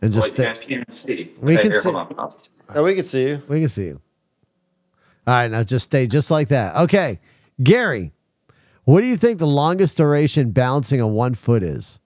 And 0.00 0.12
Well, 0.14 0.22
just 0.22 0.28
you 0.32 0.34
stay. 0.36 0.44
guys 0.44 0.60
can't 0.60 0.92
see. 0.92 1.32
We 1.40 1.54
Okay, 1.54 1.62
can 1.62 1.72
here, 1.72 1.80
see. 1.82 1.90
hold 1.90 2.14
on. 2.18 2.32
Oh, 2.74 2.84
we 2.84 2.94
can 2.94 3.04
see 3.04 3.28
you. 3.30 3.42
We 3.48 3.60
can 3.60 3.68
see 3.68 3.84
you. 3.86 4.00
All 5.26 5.34
right, 5.34 5.50
now 5.50 5.62
just 5.62 5.84
stay 5.86 6.06
just 6.06 6.30
like 6.30 6.48
that. 6.48 6.76
Okay, 6.76 7.18
Gary, 7.62 8.12
what 8.84 9.00
do 9.00 9.06
you 9.06 9.16
think 9.16 9.38
the 9.38 9.46
longest 9.46 9.96
duration 9.96 10.50
balancing 10.52 11.02
on 11.02 11.12
one 11.12 11.34
foot 11.34 11.62
is? 11.62 11.98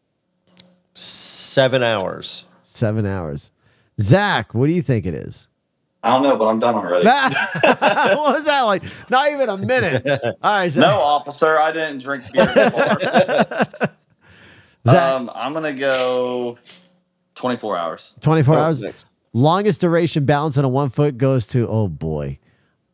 Seven 0.95 1.83
hours. 1.83 2.47
Seven 2.63 3.07
hours. 3.07 3.51
Zach, 4.01 4.55
what 4.55 4.67
do 4.67 4.73
you 4.73 4.83
think 4.83 5.07
it 5.07 5.15
is? 5.15 5.49
I 6.03 6.11
don't 6.15 6.25
know, 6.25 6.37
but 6.37 6.47
I'm 6.49 6.59
done 6.59 6.75
already. 6.75 7.07
what 7.63 8.35
was 8.35 8.45
that 8.47 8.63
like? 8.63 8.83
Not 9.09 9.31
even 9.31 9.49
a 9.49 9.57
minute. 9.57 10.05
All 10.25 10.35
right, 10.43 10.69
Zach. 10.69 10.83
No, 10.83 10.99
officer, 10.99 11.59
I 11.59 11.71
didn't 11.71 11.99
drink 12.03 12.25
beer 12.33 12.47
before. 12.47 12.97
Zach, 14.89 15.13
um, 15.15 15.31
I'm 15.33 15.53
gonna 15.53 15.73
go 15.73 16.59
24 17.43 17.77
hours. 17.77 18.15
24 18.21 18.55
Oh, 18.55 18.59
hours. 18.59 18.81
next. 18.83 19.09
Longest 19.35 19.81
duration 19.81 20.25
balance 20.25 20.57
on 20.57 20.65
a 20.65 20.69
one 20.69 20.89
foot 20.91 21.19
goes 21.19 21.47
to, 21.49 21.67
oh 21.69 21.89
boy, 21.89 22.39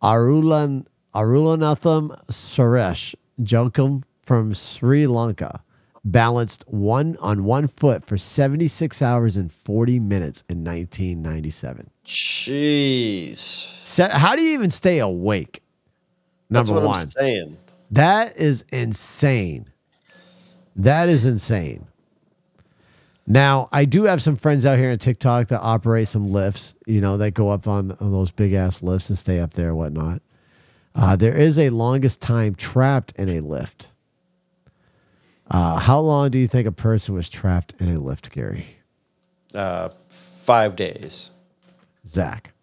Arulan, 0.02 0.86
Arulanantham 1.14 2.16
Suresh 2.28 3.14
Junkum 3.40 4.02
from 4.22 4.54
Sri 4.54 5.06
Lanka. 5.06 5.62
Balanced 6.04 6.64
one 6.68 7.16
on 7.20 7.44
one 7.44 7.66
foot 7.66 8.06
for 8.06 8.16
76 8.16 9.02
hours 9.02 9.36
and 9.36 9.52
40 9.52 9.98
minutes 9.98 10.42
in 10.48 10.64
1997. 10.64 11.90
Jeez. 12.06 13.36
Se- 13.36 14.08
How 14.10 14.34
do 14.34 14.42
you 14.42 14.54
even 14.54 14.70
stay 14.70 15.00
awake? 15.00 15.62
That's 16.48 16.70
Number 16.70 16.80
what 16.86 16.88
one. 16.94 17.00
I'm 17.02 17.10
saying. 17.10 17.56
That 17.90 18.36
is 18.38 18.64
insane. 18.72 19.66
That 20.76 21.08
is 21.10 21.26
insane. 21.26 21.87
Now, 23.30 23.68
I 23.70 23.84
do 23.84 24.04
have 24.04 24.22
some 24.22 24.36
friends 24.36 24.64
out 24.64 24.78
here 24.78 24.90
on 24.90 24.96
TikTok 24.96 25.48
that 25.48 25.60
operate 25.60 26.08
some 26.08 26.32
lifts, 26.32 26.72
you 26.86 27.02
know, 27.02 27.18
that 27.18 27.32
go 27.32 27.50
up 27.50 27.68
on, 27.68 27.92
on 28.00 28.10
those 28.10 28.30
big 28.30 28.54
ass 28.54 28.82
lifts 28.82 29.10
and 29.10 29.18
stay 29.18 29.38
up 29.38 29.52
there 29.52 29.68
and 29.68 29.76
whatnot. 29.76 30.22
Uh, 30.94 31.14
there 31.14 31.36
is 31.36 31.58
a 31.58 31.68
longest 31.68 32.22
time 32.22 32.54
trapped 32.54 33.12
in 33.18 33.28
a 33.28 33.40
lift. 33.40 33.88
Uh, 35.50 35.78
how 35.78 36.00
long 36.00 36.30
do 36.30 36.38
you 36.38 36.46
think 36.46 36.66
a 36.66 36.72
person 36.72 37.14
was 37.14 37.28
trapped 37.28 37.74
in 37.78 37.94
a 37.94 38.00
lift, 38.00 38.30
Gary? 38.30 38.78
Uh, 39.54 39.90
five 40.08 40.74
days. 40.74 41.30
Zach. 42.06 42.54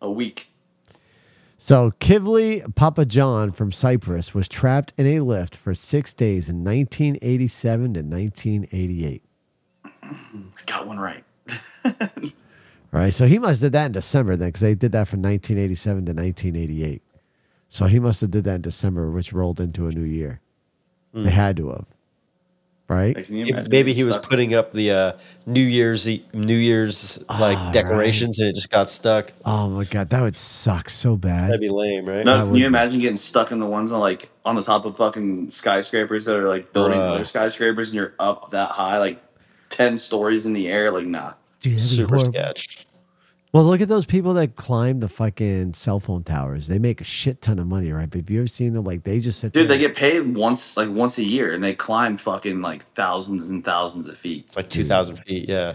A 0.00 0.10
week. 0.10 0.50
So 1.58 1.90
Kivli 1.90 2.62
Papajohn 2.72 3.54
from 3.54 3.72
Cyprus 3.72 4.32
was 4.32 4.48
trapped 4.48 4.94
in 4.96 5.06
a 5.06 5.20
lift 5.20 5.54
for 5.54 5.74
six 5.74 6.14
days 6.14 6.48
in 6.48 6.64
1987 6.64 7.92
to 7.92 8.00
1988. 8.00 9.22
I 10.08 10.62
got 10.66 10.86
one 10.86 10.98
right. 10.98 11.24
All 11.84 11.92
right, 12.92 13.12
so 13.12 13.26
he 13.26 13.38
must 13.38 13.60
have 13.62 13.68
did 13.68 13.72
that 13.74 13.86
in 13.86 13.92
December 13.92 14.36
then, 14.36 14.48
because 14.48 14.62
they 14.62 14.74
did 14.74 14.92
that 14.92 15.08
from 15.08 15.22
1987 15.22 16.06
to 16.06 16.12
1988. 16.12 17.02
So 17.68 17.86
he 17.86 17.98
must 18.00 18.20
have 18.22 18.30
did 18.30 18.44
that 18.44 18.56
in 18.56 18.62
December, 18.62 19.10
which 19.10 19.32
rolled 19.32 19.60
into 19.60 19.86
a 19.86 19.92
new 19.92 20.04
year. 20.04 20.40
They 21.14 21.30
had 21.30 21.56
to 21.56 21.70
have, 21.70 21.86
right? 22.86 23.16
Like, 23.16 23.28
Maybe- 23.30 23.50
imagine 23.50 23.70
Maybe 23.70 23.82
being 23.86 23.96
he 23.96 24.04
was 24.04 24.14
stuck- 24.14 24.28
putting 24.30 24.54
up 24.54 24.70
the 24.70 24.90
uh, 24.92 25.12
New 25.46 25.62
Year's 25.64 26.06
New 26.32 26.54
Year's 26.54 27.18
like 27.28 27.58
Ah, 27.58 27.70
decorations 27.72 28.38
and 28.38 28.48
it 28.50 28.54
just 28.54 28.70
got 28.70 28.88
stuck. 28.88 29.32
Oh 29.44 29.68
my 29.68 29.84
god, 29.84 30.10
that 30.10 30.20
would 30.22 30.36
suck 30.36 30.88
so 30.90 31.16
bad. 31.16 31.48
That'd 31.48 31.60
be 31.60 31.70
lame, 31.70 32.06
right? 32.06 32.24
No, 32.24 32.34
I 32.34 32.40
can 32.42 32.50
would 32.50 32.58
you 32.58 32.64
be. 32.64 32.68
imagine 32.68 33.00
getting 33.00 33.16
stuck 33.16 33.50
in 33.50 33.58
the 33.58 33.66
ones 33.66 33.90
that 33.90 33.98
like 33.98 34.28
on 34.44 34.54
the 34.54 34.62
top 34.62 34.84
of 34.84 34.96
fucking 34.96 35.50
skyscrapers 35.50 36.24
that 36.26 36.36
are 36.36 36.46
like 36.48 36.72
building 36.72 36.98
Bruh. 36.98 37.14
other 37.16 37.24
skyscrapers 37.24 37.88
and 37.88 37.96
you're 37.96 38.14
up 38.20 38.50
that 38.50 38.68
high, 38.70 38.98
like 38.98 39.20
ten 39.70 39.98
stories 39.98 40.46
in 40.46 40.52
the 40.52 40.68
air? 40.68 40.90
Like, 40.90 41.06
nah. 41.06 41.34
Dude, 41.60 41.80
Super 41.80 42.16
horrible. 42.16 42.32
sketch. 42.32 42.86
Well, 43.52 43.64
look 43.64 43.80
at 43.80 43.88
those 43.88 44.04
people 44.04 44.34
that 44.34 44.56
climb 44.56 45.00
the 45.00 45.08
fucking 45.08 45.72
cell 45.74 46.00
phone 46.00 46.22
towers. 46.22 46.68
They 46.68 46.78
make 46.78 47.00
a 47.00 47.04
shit 47.04 47.40
ton 47.40 47.58
of 47.58 47.66
money, 47.66 47.90
right? 47.90 48.08
But 48.08 48.20
have 48.20 48.30
you 48.30 48.40
ever 48.40 48.46
seen 48.46 48.74
them? 48.74 48.84
Like 48.84 49.04
they 49.04 49.20
just 49.20 49.40
sit 49.40 49.52
Dude, 49.52 49.68
there. 49.68 49.76
they 49.76 49.78
get 49.82 49.96
paid 49.96 50.36
once 50.36 50.76
like 50.76 50.90
once 50.90 51.16
a 51.18 51.24
year 51.24 51.54
and 51.54 51.64
they 51.64 51.74
climb 51.74 52.18
fucking 52.18 52.60
like 52.60 52.84
thousands 52.92 53.48
and 53.48 53.64
thousands 53.64 54.06
of 54.08 54.18
feet. 54.18 54.44
It's 54.46 54.56
like 54.56 54.68
two 54.68 54.84
thousand 54.84 55.16
feet. 55.16 55.48
Yeah. 55.48 55.74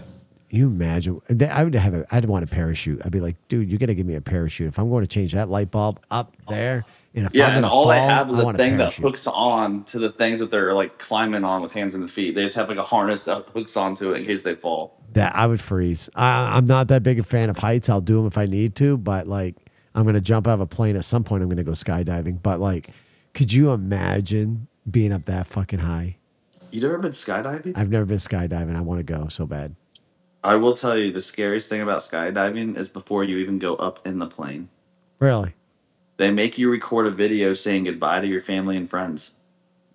You 0.50 0.68
imagine? 0.68 1.20
they- 1.28 1.48
I 1.48 1.64
would 1.64 1.74
have. 1.74 1.94
A, 1.94 2.06
I'd 2.14 2.26
want 2.26 2.44
a 2.44 2.46
parachute. 2.46 3.02
I'd 3.04 3.10
be 3.10 3.18
like, 3.20 3.34
dude, 3.48 3.68
you 3.70 3.76
got 3.76 3.86
to 3.86 3.94
give 3.96 4.06
me 4.06 4.14
a 4.14 4.20
parachute 4.20 4.68
if 4.68 4.78
I'm 4.78 4.88
going 4.88 5.02
to 5.02 5.08
change 5.08 5.32
that 5.32 5.50
light 5.50 5.72
bulb 5.72 5.98
up 6.12 6.32
there. 6.48 6.84
And 7.14 7.28
Yeah, 7.32 7.46
I'm 7.46 7.56
and 7.58 7.66
all 7.66 7.84
fall, 7.84 7.92
they 7.92 8.00
have 8.00 8.28
is 8.28 8.38
I 8.38 8.50
a 8.50 8.54
thing 8.54 8.76
that 8.78 8.92
hooks 8.94 9.26
on 9.26 9.84
to 9.84 9.98
the 9.98 10.10
things 10.10 10.40
that 10.40 10.50
they're 10.50 10.74
like 10.74 10.98
climbing 10.98 11.44
on 11.44 11.62
with 11.62 11.72
hands 11.72 11.94
and 11.94 12.10
feet. 12.10 12.34
They 12.34 12.42
just 12.42 12.56
have 12.56 12.68
like 12.68 12.78
a 12.78 12.82
harness 12.82 13.26
that 13.26 13.48
hooks 13.48 13.76
onto 13.76 14.12
it 14.12 14.18
in 14.18 14.24
case 14.26 14.42
they 14.42 14.54
fall. 14.56 15.00
That 15.12 15.34
I 15.36 15.46
would 15.46 15.60
freeze. 15.60 16.10
I, 16.16 16.56
I'm 16.56 16.66
not 16.66 16.88
that 16.88 17.04
big 17.04 17.20
a 17.20 17.22
fan 17.22 17.50
of 17.50 17.58
heights. 17.58 17.88
I'll 17.88 18.00
do 18.00 18.16
them 18.16 18.26
if 18.26 18.36
I 18.36 18.46
need 18.46 18.74
to, 18.76 18.96
but 18.96 19.28
like 19.28 19.54
I'm 19.94 20.04
gonna 20.04 20.20
jump 20.20 20.48
out 20.48 20.54
of 20.54 20.60
a 20.60 20.66
plane 20.66 20.96
at 20.96 21.04
some 21.04 21.22
point. 21.22 21.42
I'm 21.42 21.48
gonna 21.48 21.62
go 21.62 21.72
skydiving. 21.72 22.42
But 22.42 22.58
like, 22.58 22.90
could 23.32 23.52
you 23.52 23.72
imagine 23.72 24.66
being 24.90 25.12
up 25.12 25.26
that 25.26 25.46
fucking 25.46 25.80
high? 25.80 26.16
You 26.72 26.80
never 26.80 26.98
been 26.98 27.12
skydiving? 27.12 27.74
I've 27.76 27.90
never 27.90 28.04
been 28.04 28.18
skydiving. 28.18 28.74
I 28.74 28.80
want 28.80 28.98
to 28.98 29.04
go 29.04 29.28
so 29.28 29.46
bad. 29.46 29.76
I 30.42 30.56
will 30.56 30.74
tell 30.74 30.98
you 30.98 31.12
the 31.12 31.22
scariest 31.22 31.68
thing 31.68 31.80
about 31.80 32.00
skydiving 32.00 32.76
is 32.76 32.88
before 32.88 33.22
you 33.22 33.38
even 33.38 33.60
go 33.60 33.76
up 33.76 34.04
in 34.04 34.18
the 34.18 34.26
plane. 34.26 34.68
Really? 35.20 35.54
They 36.16 36.30
make 36.30 36.58
you 36.58 36.70
record 36.70 37.06
a 37.06 37.10
video 37.10 37.54
saying 37.54 37.84
goodbye 37.84 38.20
to 38.20 38.26
your 38.26 38.40
family 38.40 38.76
and 38.76 38.88
friends. 38.88 39.34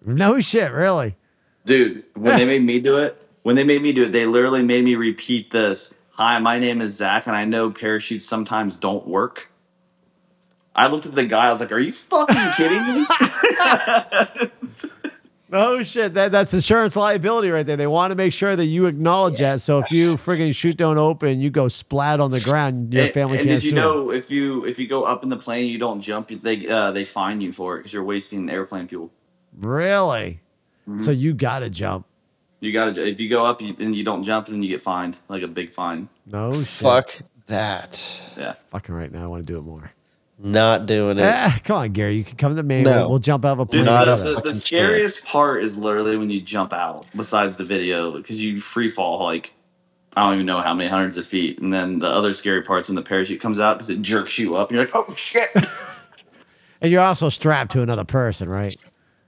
No 0.05 0.39
shit. 0.39 0.71
Really? 0.71 1.15
Dude, 1.65 2.03
when 2.15 2.37
they 2.37 2.45
made 2.59 2.63
me 2.63 2.79
do 2.79 2.97
it, 2.97 3.25
when 3.43 3.55
they 3.55 3.63
made 3.63 3.81
me 3.81 3.93
do 3.93 4.03
it, 4.05 4.11
they 4.11 4.25
literally 4.25 4.63
made 4.63 4.83
me 4.83 4.95
repeat 4.95 5.51
this. 5.51 5.93
Hi, 6.11 6.37
my 6.39 6.59
name 6.59 6.81
is 6.81 6.95
Zach, 6.95 7.27
and 7.27 7.35
I 7.35 7.45
know 7.45 7.71
parachutes 7.71 8.25
sometimes 8.25 8.75
don't 8.75 9.07
work. 9.07 9.49
I 10.75 10.87
looked 10.87 11.05
at 11.05 11.15
the 11.15 11.25
guy, 11.25 11.47
I 11.47 11.49
was 11.51 11.59
like, 11.59 11.71
Are 11.71 11.79
you 11.79 11.91
fucking 11.91 12.51
kidding 12.57 12.93
me? 12.93 13.05
No 15.51 15.81
shit. 15.81 16.13
That 16.13 16.31
that's 16.31 16.53
insurance 16.53 16.95
liability 16.95 17.49
right 17.49 17.65
there. 17.65 17.75
They 17.75 17.87
want 17.87 18.11
to 18.11 18.15
make 18.15 18.33
sure 18.33 18.55
that 18.55 18.65
you 18.65 18.85
acknowledge 18.85 19.39
that. 19.39 19.61
So 19.61 19.79
if 19.79 19.91
you 19.91 20.15
friggin' 20.17 20.53
shoot 20.53 20.77
don't 20.77 20.97
open, 20.99 21.41
you 21.41 21.49
go 21.49 21.67
splat 21.67 22.19
on 22.19 22.29
the 22.29 22.39
ground. 22.39 22.93
Your 22.93 23.05
And- 23.05 23.13
family 23.13 23.39
and, 23.39 23.47
can't 23.47 23.61
did 23.61 23.63
you 23.63 23.69
sue. 23.71 23.75
know 23.75 24.11
if 24.11 24.29
you 24.29 24.65
if 24.65 24.77
you 24.77 24.87
go 24.87 25.03
up 25.05 25.23
in 25.23 25.29
the 25.29 25.37
plane, 25.37 25.67
you 25.71 25.79
don't 25.79 26.01
jump, 26.01 26.29
they 26.29 26.67
uh, 26.67 26.91
they 26.91 27.03
fine 27.03 27.41
you 27.41 27.51
for 27.51 27.75
it 27.75 27.79
because 27.79 27.93
you're 27.93 28.03
wasting 28.03 28.47
airplane 28.49 28.87
fuel. 28.87 29.09
Really? 29.57 30.39
Mm-hmm. 30.87 31.01
So 31.01 31.11
you 31.11 31.33
gotta 31.33 31.69
jump. 31.69 32.05
You 32.59 32.71
gotta 32.71 33.03
if 33.07 33.19
you 33.19 33.27
go 33.29 33.45
up 33.45 33.61
and 33.61 33.95
you 33.95 34.03
don't 34.03 34.23
jump, 34.23 34.47
then 34.47 34.61
you 34.61 34.69
get 34.69 34.81
fined 34.81 35.17
like 35.29 35.41
a 35.43 35.47
big 35.47 35.71
fine. 35.71 36.09
No 36.27 36.53
shit. 36.53 36.67
Fuck 36.67 37.09
that. 37.47 38.21
Yeah. 38.37 38.53
Fucking 38.69 38.93
right 38.93 39.11
now, 39.11 39.23
I 39.23 39.27
want 39.27 39.47
to 39.47 39.51
do 39.51 39.57
it 39.57 39.63
more. 39.63 39.91
Not 40.41 40.85
doing 40.85 41.19
it. 41.19 41.25
Ah, 41.25 41.59
come 41.65 41.77
on, 41.77 41.91
Gary. 41.91 42.15
You 42.15 42.23
can 42.23 42.37
come 42.37 42.55
to 42.55 42.63
me. 42.63 42.81
No. 42.81 42.91
We'll, 42.91 43.09
we'll 43.09 43.19
jump 43.19 43.43
out 43.43 43.53
of 43.53 43.59
a 43.59 43.65
plane. 43.65 43.83
Dude, 43.83 43.87
the, 43.89 44.15
the, 44.15 44.35
fucking 44.35 44.53
scariest 44.53 45.25
part 45.25 45.61
is 45.63 45.77
literally 45.77 46.15
when 46.15 46.29
you 46.29 46.39
jump 46.39 46.71
out. 46.71 47.05
Besides 47.13 47.57
the 47.57 47.65
video, 47.65 48.11
because 48.11 48.41
you 48.41 48.61
free 48.61 48.89
fall 48.89 49.23
like 49.25 49.53
I 50.15 50.23
don't 50.23 50.35
even 50.35 50.45
know 50.45 50.61
how 50.61 50.73
many 50.73 50.89
hundreds 50.89 51.17
of 51.17 51.27
feet, 51.27 51.59
and 51.59 51.71
then 51.71 51.99
the 51.99 52.07
other 52.07 52.33
scary 52.33 52.61
parts 52.61 52.89
when 52.89 52.95
the 52.95 53.01
parachute 53.01 53.41
comes 53.41 53.59
out 53.59 53.77
because 53.77 53.89
it 53.89 54.01
jerks 54.01 54.39
you 54.39 54.55
up, 54.55 54.69
and 54.69 54.77
you're 54.77 54.85
like, 54.85 54.95
oh 54.95 55.13
shit. 55.15 55.49
and 56.81 56.91
you're 56.91 57.01
also 57.01 57.29
strapped 57.29 57.71
to 57.73 57.81
another 57.81 58.05
person, 58.05 58.49
right? 58.49 58.75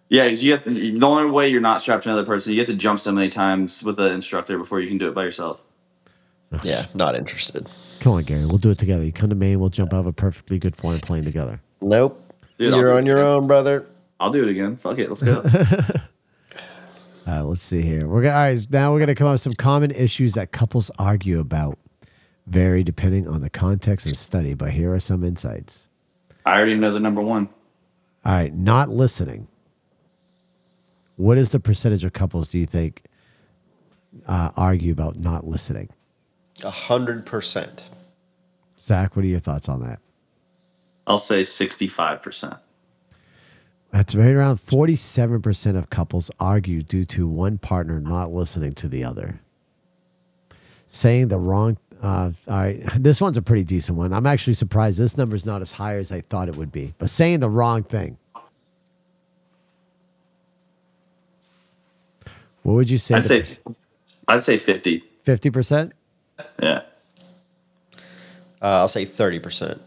yeah, 0.10 0.28
'cause 0.28 0.44
you 0.44 0.52
have 0.54 0.64
to, 0.64 0.70
the 0.72 1.06
only 1.06 1.32
way 1.32 1.48
you're 1.48 1.62
not 1.62 1.82
strapped 1.82 2.04
to 2.04 2.10
another 2.10 2.26
person, 2.26 2.52
you 2.52 2.60
have 2.60 2.68
to 2.68 2.76
jump 2.76 3.00
so 3.00 3.12
many 3.12 3.30
times 3.30 3.84
with 3.84 3.98
the 3.98 4.10
instructor 4.12 4.58
before 4.58 4.80
you 4.80 4.88
can 4.88 4.98
do 4.98 5.08
it 5.08 5.16
by 5.16 5.24
yourself. 5.24 5.62
Yeah, 6.64 6.86
not 6.94 7.16
interested. 7.16 7.70
Come 8.02 8.14
on, 8.14 8.24
Gary. 8.24 8.46
We'll 8.46 8.58
do 8.58 8.72
it 8.72 8.78
together. 8.78 9.04
You 9.06 9.12
come 9.14 9.30
to 9.30 9.36
Maine. 9.36 9.60
We'll 9.60 9.70
jump 9.70 9.94
out 9.94 10.02
of 10.02 10.08
a 10.08 10.14
perfectly 10.14 10.60
good 10.60 10.76
flying 10.76 11.00
plane 11.00 11.24
together. 11.24 11.62
Nope. 11.82 12.22
Dude, 12.58 12.74
You're 12.74 12.96
on 12.96 13.06
your 13.06 13.20
again. 13.20 13.28
own, 13.28 13.48
brother. 13.48 13.88
I'll 14.20 14.30
do 14.32 14.44
it 14.44 14.50
again. 14.50 14.76
Fuck 14.76 15.00
it, 15.00 15.10
let's 15.10 15.24
go. 15.24 15.38
All 17.28 17.34
right, 17.34 17.42
let's 17.42 17.64
see 17.64 17.82
here. 17.82 18.08
We're 18.08 18.24
gonna 18.24 18.34
all 18.36 18.42
right, 18.42 18.68
now 18.72 18.92
we're 18.92 19.00
gonna 19.00 19.16
come 19.16 19.28
up 19.28 19.34
with 19.34 19.42
some 19.42 19.54
common 19.54 19.92
issues 19.92 20.34
that 20.34 20.52
couples 20.52 20.90
argue 21.00 21.40
about. 21.40 21.78
Vary 22.48 22.84
depending 22.84 23.28
on 23.28 23.42
the 23.42 23.50
context 23.50 24.08
and 24.08 24.18
study, 24.18 24.56
but 24.56 24.72
here 24.72 24.92
are 24.94 25.00
some 25.00 25.24
insights. 25.24 25.88
I 26.46 26.58
already 26.58 26.76
know 26.76 26.92
the 26.92 27.00
number 27.00 27.22
one. 27.22 27.48
All 28.26 28.34
right, 28.34 28.54
not 28.54 28.90
listening. 28.90 29.48
What 31.16 31.38
is 31.38 31.52
the 31.52 31.60
percentage 31.60 32.04
of 32.04 32.14
couples 32.14 32.50
do 32.50 32.58
you 32.58 32.66
think 32.66 33.04
uh, 34.28 34.50
argue 34.58 34.92
about 34.92 35.18
not 35.18 35.46
listening? 35.46 35.90
A 36.64 36.70
hundred 36.70 37.26
percent. 37.26 37.90
Zach, 38.80 39.16
what 39.16 39.24
are 39.26 39.28
your 39.28 39.40
thoughts 39.40 39.70
on 39.70 39.82
that? 39.82 40.00
I'll 41.06 41.18
say 41.18 41.42
65%. 41.42 42.60
That's 43.92 44.16
right 44.16 44.32
around 44.32 44.58
47% 44.58 45.78
of 45.78 45.90
couples 45.90 46.32
argue 46.40 46.82
due 46.82 47.06
to 47.06 47.28
one 47.28 47.58
partner 47.58 48.00
not 48.00 48.32
listening 48.32 48.74
to 48.76 48.88
the 48.88 49.04
other. 49.04 49.42
Saying 50.88 51.28
the 51.28 51.38
wrong, 51.38 51.78
uh, 52.02 52.32
all 52.48 52.58
right, 52.58 52.82
this 52.96 53.20
one's 53.22 53.38
a 53.38 53.42
pretty 53.42 53.64
decent 53.64 53.98
one. 53.98 54.14
I'm 54.14 54.26
actually 54.26 54.54
surprised 54.54 54.98
this 55.00 55.18
number 55.18 55.36
is 55.36 55.46
not 55.46 55.62
as 55.62 55.74
high 55.74 55.98
as 55.98 56.12
I 56.12 56.22
thought 56.22 56.48
it 56.48 56.56
would 56.56 56.72
be, 56.72 56.94
but 56.98 57.10
saying 57.10 57.42
the 57.42 57.50
wrong 57.50 57.84
thing. 57.84 58.18
What 62.64 62.74
would 62.74 62.90
you 62.90 62.98
say? 62.98 63.16
I'd 63.16 63.26
say 63.26 63.44
I'd 64.28 64.42
say 64.42 64.58
50. 64.58 65.04
50%? 65.26 65.92
Yeah. 66.62 66.84
Uh, 67.94 68.00
I'll 68.62 68.88
say 68.88 69.06
thirty 69.06 69.40
percent. 69.40 69.82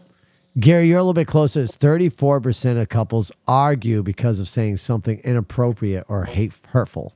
Gary, 0.57 0.87
you're 0.87 0.99
a 0.99 1.01
little 1.01 1.13
bit 1.13 1.27
closer. 1.27 1.59
It's 1.59 1.75
34% 1.75 2.79
of 2.79 2.87
couples 2.87 3.29
argue 3.45 4.01
because 4.03 4.39
of 4.39 4.47
saying 4.47 4.77
something 4.77 5.19
inappropriate 5.19 6.05
or 6.07 6.23
hate, 6.23 6.53
hurtful. 6.69 7.13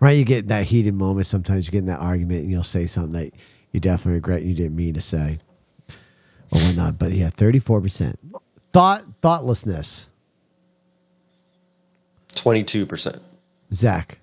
Right? 0.00 0.18
You 0.18 0.24
get 0.24 0.48
that 0.48 0.64
heated 0.64 0.94
moment. 0.94 1.28
Sometimes 1.28 1.66
you 1.66 1.72
get 1.72 1.78
in 1.78 1.84
that 1.86 2.00
argument 2.00 2.40
and 2.40 2.50
you'll 2.50 2.64
say 2.64 2.86
something 2.86 3.12
that 3.12 3.32
you 3.70 3.78
definitely 3.78 4.14
regret 4.14 4.42
you 4.42 4.52
didn't 4.52 4.74
mean 4.74 4.94
to 4.94 5.00
say 5.00 5.38
or 6.50 6.58
whatnot. 6.58 6.98
But 6.98 7.12
yeah, 7.12 7.30
34%. 7.30 8.16
Thought, 8.72 9.04
thoughtlessness. 9.20 10.08
Twenty-two 12.34 12.86
percent. 12.86 13.20
Zach, 13.72 14.18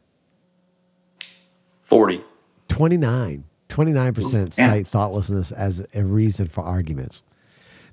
40. 1.81 2.21
29. 2.77 3.43
29% 3.69 4.31
Damn. 4.31 4.51
cite 4.51 4.87
thoughtlessness 4.87 5.51
as 5.51 5.85
a 5.95 6.03
reason 6.03 6.47
for 6.47 6.63
arguments. 6.63 7.23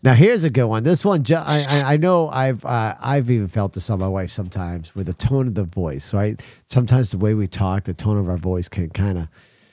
Now 0.02 0.12
here's 0.12 0.44
a 0.44 0.50
good 0.50 0.66
one. 0.66 0.82
This 0.82 1.02
one, 1.02 1.24
I, 1.30 1.64
I, 1.68 1.94
I 1.94 1.96
know 1.96 2.28
I've 2.28 2.62
uh, 2.62 2.94
I've 3.00 3.30
even 3.30 3.48
felt 3.48 3.72
this 3.72 3.88
on 3.88 3.98
my 3.98 4.08
wife 4.08 4.28
sometimes 4.28 4.94
with 4.94 5.06
the 5.06 5.14
tone 5.14 5.48
of 5.48 5.54
the 5.54 5.64
voice. 5.64 6.12
Right, 6.12 6.40
sometimes 6.68 7.10
the 7.10 7.16
way 7.16 7.32
we 7.32 7.46
talk, 7.46 7.84
the 7.84 7.94
tone 7.94 8.18
of 8.18 8.28
our 8.28 8.36
voice 8.36 8.68
can 8.68 8.90
kind 8.90 9.16
of 9.16 9.28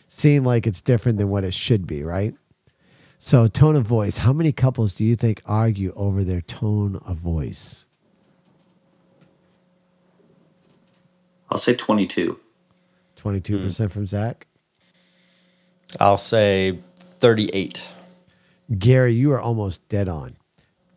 seem 0.08 0.46
like 0.46 0.66
it's 0.66 0.82
different 0.82 1.18
than 1.18 1.30
what 1.30 1.44
it 1.44 1.54
should 1.54 1.86
be. 1.86 2.04
Right. 2.04 2.34
So 3.20 3.50
tone 3.50 3.76
of 3.76 3.84
voice. 3.84 4.18
How 4.18 4.32
many 4.32 4.54
couples 4.54 4.94
do 4.94 5.04
you 5.04 5.18
think 5.18 5.42
argue 5.46 5.92
over 5.98 6.24
their 6.24 6.42
tone 6.42 7.02
of 7.06 7.18
voice? 7.18 7.86
I'll 11.50 11.58
say 11.58 11.76
22. 11.76 12.40
Twenty-two 13.18 13.60
percent 13.60 13.92
from 13.92 14.08
Zach. 14.08 14.48
I'll 16.00 16.18
say 16.18 16.80
thirty-eight. 16.96 17.88
Gary, 18.78 19.14
you 19.14 19.32
are 19.32 19.42
almost 19.42 19.88
dead 19.90 20.08
on. 20.08 20.38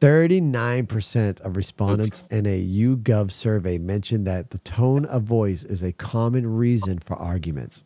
39% 0.01 1.41
of 1.41 1.57
respondents 1.57 2.25
in 2.31 2.45
a 2.45 2.63
YouGov 2.63 3.31
survey 3.31 3.79
mentioned 3.79 4.27
that 4.27 4.51
the 4.51 4.59
tone 4.59 5.07
of 5.07 5.23
voice 5.23 5.65
is 5.65 5.83
a 5.83 5.93
common 5.93 6.47
reason 6.47 6.99
for 6.99 7.17
arguments. 7.17 7.85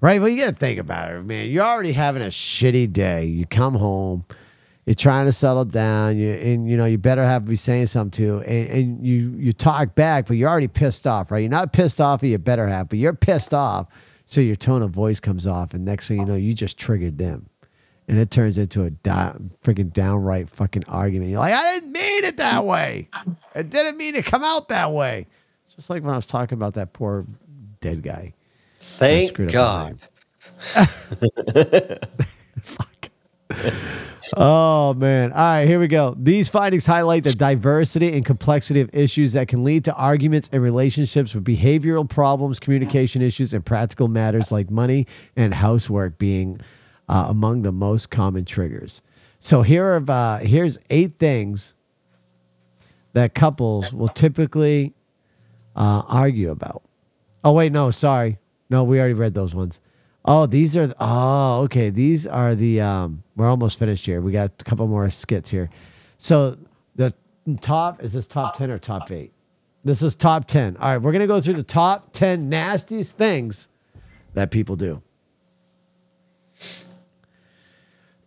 Right? 0.00 0.18
Well, 0.18 0.30
you 0.30 0.40
got 0.40 0.50
to 0.50 0.56
think 0.56 0.78
about 0.78 1.12
it, 1.12 1.22
man. 1.24 1.50
You're 1.50 1.66
already 1.66 1.92
having 1.92 2.22
a 2.22 2.28
shitty 2.28 2.92
day. 2.92 3.26
You 3.26 3.44
come 3.44 3.74
home, 3.74 4.24
you're 4.86 4.94
trying 4.94 5.26
to 5.26 5.32
settle 5.32 5.66
down, 5.66 6.16
you 6.16 6.30
and 6.30 6.70
you 6.70 6.78
know 6.78 6.86
you 6.86 6.96
better 6.96 7.22
have 7.22 7.44
be 7.44 7.56
saying 7.56 7.88
something 7.88 8.12
to, 8.24 8.38
and, 8.40 8.70
and 8.70 9.06
you 9.06 9.34
you 9.36 9.52
talk 9.52 9.94
back, 9.94 10.26
but 10.26 10.38
you're 10.38 10.48
already 10.48 10.68
pissed 10.68 11.06
off, 11.06 11.30
right? 11.30 11.40
You're 11.40 11.50
not 11.50 11.74
pissed 11.74 12.00
off, 12.00 12.22
or 12.22 12.26
you 12.26 12.38
better 12.38 12.66
have, 12.66 12.88
but 12.88 12.98
you're 12.98 13.12
pissed 13.12 13.52
off, 13.52 13.88
so 14.28 14.40
your 14.40 14.56
tone 14.56 14.82
of 14.82 14.90
voice 14.90 15.20
comes 15.20 15.46
off, 15.46 15.72
and 15.72 15.84
next 15.84 16.08
thing 16.08 16.18
you 16.18 16.24
know, 16.26 16.34
you 16.34 16.52
just 16.52 16.78
triggered 16.78 17.18
them 17.18 17.48
and 18.08 18.18
it 18.18 18.30
turns 18.30 18.56
into 18.56 18.84
a 18.84 18.90
di- 18.90 19.36
freaking 19.62 19.92
downright 19.92 20.48
fucking 20.48 20.84
argument. 20.88 21.30
You're 21.30 21.40
like, 21.40 21.52
I 21.52 21.74
didn't 21.74 21.92
mean 21.92 22.24
it 22.24 22.38
that 22.38 22.64
way. 22.64 23.08
I 23.54 23.62
didn't 23.62 23.98
mean 23.98 24.14
to 24.14 24.22
come 24.22 24.42
out 24.42 24.68
that 24.68 24.92
way. 24.92 25.26
Just 25.76 25.90
like 25.90 26.02
when 26.02 26.14
I 26.14 26.16
was 26.16 26.26
talking 26.26 26.56
about 26.56 26.74
that 26.74 26.94
poor 26.94 27.26
dead 27.80 28.02
guy. 28.02 28.32
Thank 28.78 29.36
God. 29.52 29.98
Oh 34.36 34.94
man. 34.94 35.32
All 35.32 35.38
right, 35.38 35.66
here 35.66 35.80
we 35.80 35.88
go. 35.88 36.14
These 36.18 36.48
findings 36.48 36.86
highlight 36.86 37.24
the 37.24 37.34
diversity 37.34 38.12
and 38.12 38.24
complexity 38.24 38.80
of 38.80 38.90
issues 38.92 39.32
that 39.34 39.48
can 39.48 39.64
lead 39.64 39.84
to 39.84 39.94
arguments 39.94 40.50
and 40.52 40.62
relationships 40.62 41.34
with 41.34 41.44
behavioral 41.44 42.08
problems, 42.08 42.58
communication 42.58 43.22
issues, 43.22 43.54
and 43.54 43.64
practical 43.64 44.08
matters 44.08 44.52
like 44.52 44.70
money 44.70 45.06
and 45.36 45.54
housework 45.54 46.18
being 46.18 46.60
uh, 47.08 47.26
among 47.28 47.62
the 47.62 47.72
most 47.72 48.10
common 48.10 48.44
triggers. 48.44 49.02
So 49.38 49.62
here 49.62 49.84
are 49.86 50.04
uh, 50.10 50.38
here's 50.38 50.78
eight 50.90 51.18
things 51.18 51.74
that 53.12 53.34
couples 53.34 53.92
will 53.92 54.08
typically 54.08 54.94
uh, 55.74 56.02
argue 56.06 56.50
about. 56.50 56.82
Oh 57.44 57.52
wait, 57.52 57.72
no, 57.72 57.90
sorry, 57.90 58.38
no, 58.68 58.84
we 58.84 58.98
already 58.98 59.14
read 59.14 59.34
those 59.34 59.54
ones. 59.54 59.80
Oh, 60.30 60.44
these 60.44 60.76
are 60.76 60.92
oh 61.00 61.62
okay. 61.62 61.88
These 61.88 62.26
are 62.26 62.54
the 62.54 62.82
um. 62.82 63.22
We're 63.34 63.48
almost 63.48 63.78
finished 63.78 64.04
here. 64.04 64.20
We 64.20 64.30
got 64.30 64.52
a 64.60 64.64
couple 64.64 64.86
more 64.86 65.08
skits 65.08 65.48
here. 65.50 65.70
So 66.18 66.58
the 66.96 67.14
top 67.62 68.04
is 68.04 68.12
this 68.12 68.26
top 68.26 68.54
ten 68.54 68.70
or 68.70 68.78
top 68.78 69.10
eight? 69.10 69.32
This 69.84 70.02
is 70.02 70.14
top 70.14 70.44
ten. 70.44 70.76
All 70.76 70.90
right, 70.90 70.98
we're 70.98 71.12
gonna 71.12 71.26
go 71.26 71.40
through 71.40 71.54
the 71.54 71.62
top 71.62 72.12
ten 72.12 72.50
nastiest 72.50 73.16
things 73.16 73.68
that 74.34 74.50
people 74.50 74.76
do. 74.76 75.02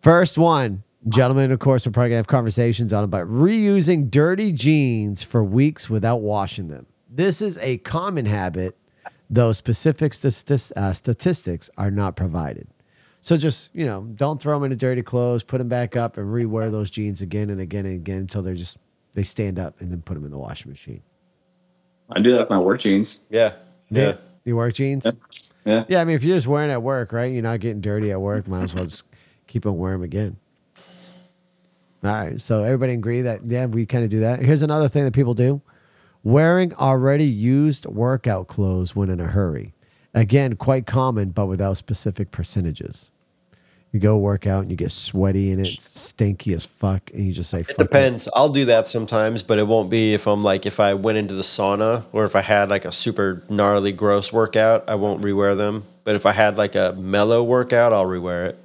First 0.01 0.39
one, 0.39 0.81
gentlemen, 1.07 1.51
of 1.51 1.59
course, 1.59 1.85
we're 1.85 1.91
probably 1.91 2.09
gonna 2.09 2.17
have 2.17 2.25
conversations 2.25 2.93
on 2.93 3.07
but 3.11 3.27
reusing 3.27 4.09
dirty 4.09 4.51
jeans 4.51 5.21
for 5.21 5.43
weeks 5.43 5.87
without 5.87 6.21
washing 6.21 6.67
them. 6.67 6.87
This 7.07 7.43
is 7.43 7.59
a 7.59 7.77
common 7.77 8.25
habit, 8.25 8.75
though 9.31 9.53
specific 9.53 10.11
stati- 10.11 10.71
uh, 10.75 10.93
statistics 10.93 11.69
are 11.77 11.89
not 11.89 12.15
provided. 12.15 12.67
So 13.21 13.37
just 13.37 13.69
you 13.73 13.85
know, 13.85 14.03
don't 14.15 14.41
throw 14.41 14.55
them 14.55 14.65
in 14.65 14.71
into 14.71 14.85
dirty 14.85 15.01
clothes. 15.01 15.43
Put 15.43 15.59
them 15.59 15.69
back 15.69 15.95
up 15.95 16.17
and 16.17 16.27
rewear 16.27 16.69
those 16.69 16.91
jeans 16.91 17.21
again 17.21 17.49
and 17.49 17.61
again 17.61 17.85
and 17.85 17.95
again 17.95 18.17
until 18.19 18.41
they're 18.41 18.53
just 18.55 18.77
they 19.13 19.23
stand 19.23 19.57
up, 19.57 19.81
and 19.81 19.91
then 19.91 20.01
put 20.01 20.13
them 20.15 20.25
in 20.25 20.31
the 20.31 20.37
washing 20.37 20.69
machine. 20.69 21.01
I 22.09 22.19
do 22.19 22.31
that 22.31 22.39
with 22.39 22.49
my 22.49 22.59
work 22.59 22.81
jeans. 22.81 23.21
Yeah. 23.29 23.53
Yeah. 23.89 24.15
You 24.43 24.55
work 24.55 24.73
jeans? 24.73 25.05
Yeah. 25.65 25.85
Yeah, 25.87 26.01
I 26.01 26.05
mean, 26.05 26.15
if 26.15 26.23
you're 26.23 26.35
just 26.35 26.47
wearing 26.47 26.71
at 26.71 26.81
work, 26.81 27.13
right? 27.13 27.31
You're 27.31 27.43
not 27.43 27.59
getting 27.59 27.81
dirty 27.81 28.11
at 28.11 28.19
work. 28.19 28.47
Might 28.47 28.63
as 28.63 28.73
well 28.73 28.85
just 28.85 29.03
keep 29.47 29.65
on 29.65 29.77
wearing 29.77 29.99
them 29.99 30.05
again. 30.05 30.37
All 32.03 32.15
right. 32.15 32.41
So 32.41 32.63
everybody 32.63 32.93
agree 32.93 33.21
that 33.21 33.41
yeah, 33.45 33.67
we 33.67 33.85
kind 33.85 34.03
of 34.03 34.09
do 34.09 34.21
that. 34.21 34.39
Here's 34.39 34.63
another 34.63 34.89
thing 34.89 35.03
that 35.03 35.13
people 35.13 35.35
do: 35.35 35.61
wearing 36.23 36.73
already 36.75 37.25
used 37.25 37.85
workout 37.85 38.47
clothes 38.47 38.95
when 38.95 39.09
in 39.09 39.19
a 39.19 39.27
hurry. 39.27 39.73
Again, 40.13 40.55
quite 40.55 40.85
common, 40.85 41.29
but 41.29 41.45
without 41.45 41.77
specific 41.77 42.31
percentages. 42.31 43.11
You 43.91 43.99
go 43.99 44.17
work 44.17 44.47
out 44.47 44.61
and 44.61 44.71
you 44.71 44.77
get 44.77 44.91
sweaty 44.91 45.51
and 45.51 45.59
it's 45.59 45.83
stinky 45.99 46.53
as 46.53 46.63
fuck, 46.63 47.11
and 47.13 47.25
you 47.25 47.33
just 47.33 47.49
say, 47.49 47.59
It 47.59 47.67
"Fuck 47.67 47.77
depends. 47.77 48.29
I'll 48.33 48.49
do 48.49 48.63
that 48.65 48.87
sometimes, 48.87 49.43
but 49.43 49.59
it 49.59 49.67
won't 49.67 49.89
be 49.89 50.13
if 50.13 50.27
I'm 50.27 50.43
like 50.43 50.65
if 50.65 50.79
I 50.79 50.93
went 50.93 51.17
into 51.17 51.33
the 51.33 51.43
sauna 51.43 52.05
or 52.13 52.23
if 52.23 52.35
I 52.35 52.41
had 52.41 52.69
like 52.69 52.85
a 52.85 52.91
super 52.91 53.43
gnarly 53.49 53.91
gross 53.91 54.31
workout, 54.31 54.85
I 54.87 54.95
won't 54.95 55.21
rewear 55.21 55.57
them. 55.57 55.83
But 56.05 56.15
if 56.15 56.25
I 56.25 56.31
had 56.31 56.57
like 56.57 56.75
a 56.75 56.95
mellow 56.97 57.43
workout, 57.43 57.91
I'll 57.91 58.05
rewear 58.05 58.47
it. 58.47 58.59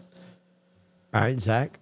All 1.12 1.22
right, 1.22 1.40
Zach. 1.40 1.78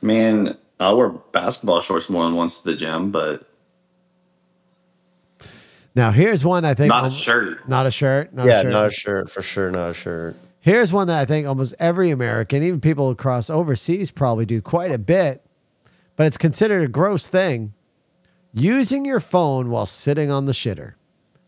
Man, 0.00 0.56
I'll 0.80 0.96
wear 0.96 1.10
basketball 1.10 1.82
shorts 1.82 2.08
more 2.08 2.24
than 2.24 2.34
once 2.34 2.60
to 2.60 2.70
the 2.70 2.76
gym, 2.76 3.10
but 3.10 3.46
Now 5.96 6.10
here's 6.10 6.44
one 6.44 6.66
I 6.66 6.74
think. 6.74 6.90
not 6.90 7.06
a 7.06 7.10
shirt. 7.10 7.66
Not 7.66 7.86
a 7.86 7.90
shirt. 7.90 8.34
Not 8.34 8.46
yeah, 8.46 8.60
a 8.60 8.62
shirt. 8.62 8.72
not 8.72 8.86
a 8.86 8.90
shirt 8.90 9.30
for 9.30 9.40
sure, 9.40 9.70
not 9.70 9.90
a 9.90 9.94
shirt. 9.94 10.36
Here's 10.60 10.92
one 10.92 11.06
that 11.06 11.18
I 11.18 11.24
think 11.24 11.46
almost 11.46 11.74
every 11.78 12.10
American, 12.10 12.62
even 12.62 12.80
people 12.80 13.08
across 13.08 13.48
overseas, 13.48 14.10
probably 14.10 14.44
do 14.44 14.60
quite 14.60 14.92
a 14.92 14.98
bit, 14.98 15.42
but 16.16 16.26
it's 16.26 16.36
considered 16.36 16.82
a 16.82 16.88
gross 16.88 17.26
thing. 17.26 17.72
Using 18.52 19.04
your 19.04 19.20
phone 19.20 19.70
while 19.70 19.86
sitting 19.86 20.30
on 20.30 20.44
the 20.44 20.52
shitter. 20.52 20.94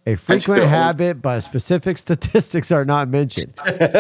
A 0.07 0.15
frequent 0.15 0.63
habit, 0.63 1.21
but 1.21 1.41
specific 1.41 1.99
statistics 2.07 2.73
are 2.73 2.87
not 2.87 3.09
mentioned. 3.09 3.53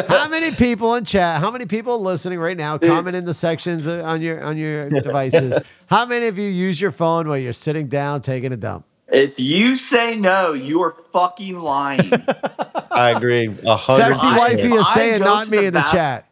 how 0.08 0.28
many 0.28 0.50
people 0.54 0.94
in 0.94 1.04
chat? 1.04 1.40
How 1.40 1.50
many 1.50 1.66
people 1.66 2.00
listening 2.00 2.38
right 2.38 2.56
now? 2.56 2.78
Comment 2.78 3.14
in 3.14 3.26
the 3.26 3.34
sections 3.34 3.86
uh, 3.86 4.02
on 4.04 4.22
your 4.22 4.42
on 4.42 4.56
your 4.56 4.88
devices. 4.88 5.58
How 5.86 6.06
many 6.06 6.26
of 6.28 6.38
you 6.38 6.48
use 6.48 6.80
your 6.80 6.92
phone 6.92 7.28
while 7.28 7.36
you're 7.36 7.52
sitting 7.52 7.88
down 7.88 8.22
taking 8.22 8.52
a 8.52 8.56
dump? 8.56 8.86
If 9.10 9.40
you 9.40 9.74
say 9.76 10.16
no, 10.16 10.52
you 10.52 10.82
are 10.82 10.90
fucking 11.12 11.58
lying. 11.58 12.12
I 12.90 13.12
agree. 13.16 13.46
A 13.64 13.76
hundred 13.76 14.16
Sexy 14.16 14.26
I- 14.26 14.38
wifey 14.38 14.68
if 14.68 14.72
is 14.80 14.88
saying 14.94 15.20
not 15.20 15.48
me 15.48 15.58
the 15.58 15.64
in 15.66 15.72
the 15.72 15.80
bath- 15.80 15.92
chat. 15.92 16.24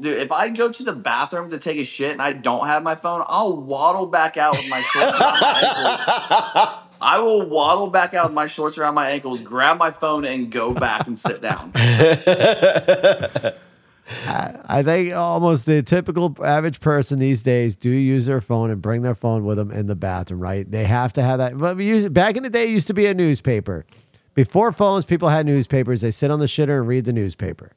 Dude, 0.00 0.18
if 0.18 0.30
I 0.30 0.50
go 0.50 0.70
to 0.70 0.82
the 0.84 0.92
bathroom 0.92 1.50
to 1.50 1.58
take 1.58 1.76
a 1.78 1.84
shit 1.84 2.12
and 2.12 2.22
I 2.22 2.32
don't 2.32 2.66
have 2.66 2.84
my 2.84 2.94
phone, 2.94 3.24
I'll 3.26 3.56
waddle 3.56 4.06
back 4.06 4.36
out 4.36 4.52
with 4.52 4.70
my 4.70 4.80
shorts 4.80 5.10
around 5.20 5.40
my 5.40 5.62
ankles. 5.64 6.84
I 7.00 7.18
will 7.18 7.48
waddle 7.48 7.88
back 7.88 8.14
out 8.14 8.26
with 8.26 8.34
my 8.34 8.46
shorts 8.46 8.78
around 8.78 8.94
my 8.94 9.10
ankles, 9.10 9.40
grab 9.40 9.76
my 9.78 9.90
phone, 9.90 10.24
and 10.24 10.52
go 10.52 10.72
back 10.72 11.06
and 11.08 11.18
sit 11.18 11.40
down. 11.42 11.72
I 14.26 14.82
think 14.82 15.14
almost 15.14 15.66
the 15.66 15.82
typical 15.82 16.34
average 16.42 16.80
person 16.80 17.18
these 17.18 17.42
days 17.42 17.76
do 17.76 17.90
use 17.90 18.26
their 18.26 18.40
phone 18.40 18.70
and 18.70 18.80
bring 18.80 19.02
their 19.02 19.14
phone 19.14 19.44
with 19.44 19.58
them 19.58 19.70
in 19.70 19.86
the 19.86 19.96
bathroom, 19.96 20.40
right? 20.40 20.70
They 20.70 20.84
have 20.84 21.12
to 21.14 21.22
have 21.22 21.38
that. 21.38 21.58
But 21.58 21.76
we 21.76 21.86
use, 21.86 22.08
back 22.08 22.36
in 22.36 22.42
the 22.42 22.50
day, 22.50 22.64
it 22.64 22.70
used 22.70 22.86
to 22.86 22.94
be 22.94 23.06
a 23.06 23.14
newspaper. 23.14 23.84
Before 24.34 24.72
phones, 24.72 25.04
people 25.04 25.28
had 25.28 25.46
newspapers. 25.46 26.00
They 26.00 26.10
sit 26.10 26.30
on 26.30 26.38
the 26.38 26.46
shitter 26.46 26.78
and 26.78 26.86
read 26.88 27.04
the 27.04 27.12
newspaper, 27.12 27.72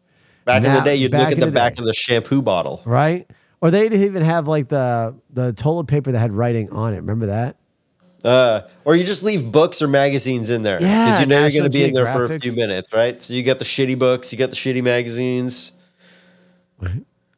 Back 0.46 0.64
in 0.64 0.74
the 0.74 0.82
day, 0.82 0.96
you'd 0.96 1.12
look 1.12 1.32
at 1.32 1.40
the, 1.40 1.48
the 1.48 1.52
back 1.52 1.76
day. 1.76 1.82
of 1.82 1.86
the 1.86 1.94
shampoo 1.94 2.42
bottle. 2.42 2.82
right? 2.86 3.30
Or 3.62 3.70
they'd 3.70 3.94
even 3.94 4.24
have 4.24 4.48
like 4.48 4.70
the 4.70 5.16
the 5.32 5.54
toilet 5.54 5.86
paper 5.86 6.12
that 6.12 6.18
had 6.20 6.34
writing 6.34 6.70
on 6.72 6.94
it. 6.94 6.98
Remember 6.98 7.28
that? 7.28 7.58
Uh, 8.24 8.62
or 8.86 8.96
you 8.96 9.04
just 9.04 9.24
leave 9.24 9.52
books 9.52 9.82
or 9.82 9.88
magazines 9.88 10.50
in 10.52 10.62
there 10.62 10.80
Yeah, 10.82 11.06
because 11.06 11.20
you 11.22 11.26
know 11.26 11.40
you're 11.42 11.52
going 11.52 11.64
to 11.64 11.70
be 11.70 11.84
in 11.84 11.94
there 11.94 12.06
for 12.06 12.26
a 12.26 12.40
few 12.40 12.54
minutes, 12.54 12.92
right? 12.94 13.22
So 13.22 13.34
you 13.34 13.42
got 13.44 13.60
the 13.60 13.66
shitty 13.66 13.98
books, 13.98 14.32
you 14.32 14.38
got 14.38 14.52
the 14.52 14.56
shitty 14.56 14.84
magazines. 14.84 15.72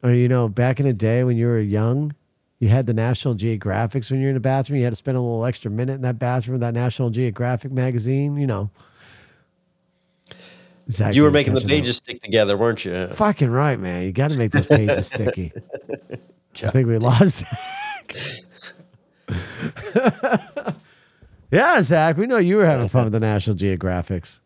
Or 0.01 0.11
you 0.13 0.27
know, 0.27 0.49
back 0.49 0.79
in 0.79 0.85
the 0.85 0.93
day 0.93 1.23
when 1.23 1.37
you 1.37 1.47
were 1.47 1.59
young, 1.59 2.13
you 2.59 2.69
had 2.69 2.85
the 2.87 2.93
National 2.93 3.35
Geographics 3.35 4.11
when 4.11 4.19
you're 4.19 4.29
in 4.29 4.35
the 4.35 4.39
bathroom. 4.41 4.77
You 4.79 4.83
had 4.85 4.91
to 4.91 4.97
spend 4.97 5.17
a 5.17 5.21
little 5.21 5.45
extra 5.45 5.71
minute 5.71 5.93
in 5.95 6.01
that 6.01 6.19
bathroom 6.19 6.53
with 6.53 6.61
that 6.61 6.73
National 6.73 7.09
Geographic 7.09 7.71
magazine. 7.71 8.37
You 8.37 8.47
know, 8.47 8.69
Zach 10.91 11.15
You 11.15 11.23
were 11.23 11.31
making 11.31 11.53
the 11.53 11.61
catch 11.61 11.65
it, 11.65 11.69
though. 11.69 11.75
pages 11.81 11.97
stick 11.97 12.21
together, 12.21 12.57
weren't 12.57 12.83
you? 12.85 13.07
Fucking 13.07 13.49
right, 13.49 13.79
man. 13.79 14.03
You 14.03 14.11
got 14.11 14.29
to 14.31 14.37
make 14.37 14.51
those 14.51 14.67
pages 14.67 15.07
sticky. 15.07 15.51
I 16.63 16.69
think 16.69 16.87
we 16.87 16.97
lost 16.97 17.43
Zach. 17.45 18.15
yeah, 21.51 21.81
Zach. 21.81 22.17
We 22.17 22.27
know 22.27 22.37
you 22.37 22.57
were 22.57 22.65
having 22.65 22.89
fun 22.89 23.05
with 23.05 23.13
the 23.13 23.19
National 23.19 23.55
Geographics. 23.55 24.41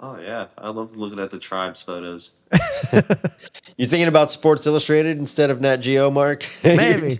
Oh 0.00 0.18
yeah, 0.20 0.46
I 0.56 0.68
love 0.70 0.96
looking 0.96 1.18
at 1.18 1.30
the 1.30 1.38
tribes 1.38 1.82
photos. 1.82 2.32
You 3.76 3.86
thinking 3.86 4.08
about 4.08 4.28
Sports 4.32 4.66
Illustrated 4.66 5.18
instead 5.18 5.50
of 5.50 5.60
Nat 5.60 5.76
Geo, 5.76 6.10
Mark? 6.10 6.44
Maybe. 6.64 7.06
A 7.06 7.10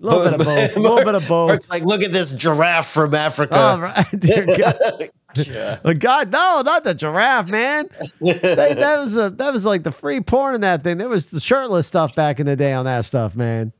little 0.00 0.24
bit 0.24 0.32
of 0.32 0.44
both. 0.44 0.76
A 0.76 0.80
little 0.80 1.04
bit 1.04 1.14
of 1.14 1.28
both. 1.28 1.48
Mark's 1.50 1.70
like, 1.70 1.84
look 1.84 2.02
at 2.02 2.10
this 2.12 2.32
giraffe 2.32 2.88
from 2.88 3.14
Africa. 3.14 3.54
Oh, 3.56 3.78
right. 3.78 4.06
Dear 4.18 4.44
God. 4.46 5.80
Oh, 5.84 5.94
God, 5.94 6.32
no, 6.32 6.62
not 6.64 6.82
the 6.82 6.92
giraffe, 6.94 7.50
man. 7.52 7.88
They- 8.20 8.32
that 8.74 8.98
was 8.98 9.16
a, 9.16 9.30
that 9.30 9.52
was 9.52 9.64
like 9.64 9.84
the 9.84 9.92
free 9.92 10.20
porn 10.20 10.56
in 10.56 10.62
that 10.62 10.82
thing. 10.82 10.98
There 10.98 11.08
was 11.08 11.26
the 11.26 11.38
shirtless 11.38 11.86
stuff 11.86 12.16
back 12.16 12.40
in 12.40 12.46
the 12.46 12.56
day 12.56 12.72
on 12.72 12.84
that 12.86 13.04
stuff, 13.04 13.36
man. 13.36 13.72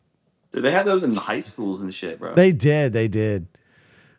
Dude, 0.52 0.62
they 0.62 0.70
had 0.70 0.86
those 0.86 1.02
in 1.02 1.16
high 1.16 1.40
schools 1.40 1.82
and 1.82 1.92
shit, 1.92 2.20
bro. 2.20 2.34
They 2.36 2.52
did, 2.52 2.92
they 2.92 3.08
did. 3.08 3.48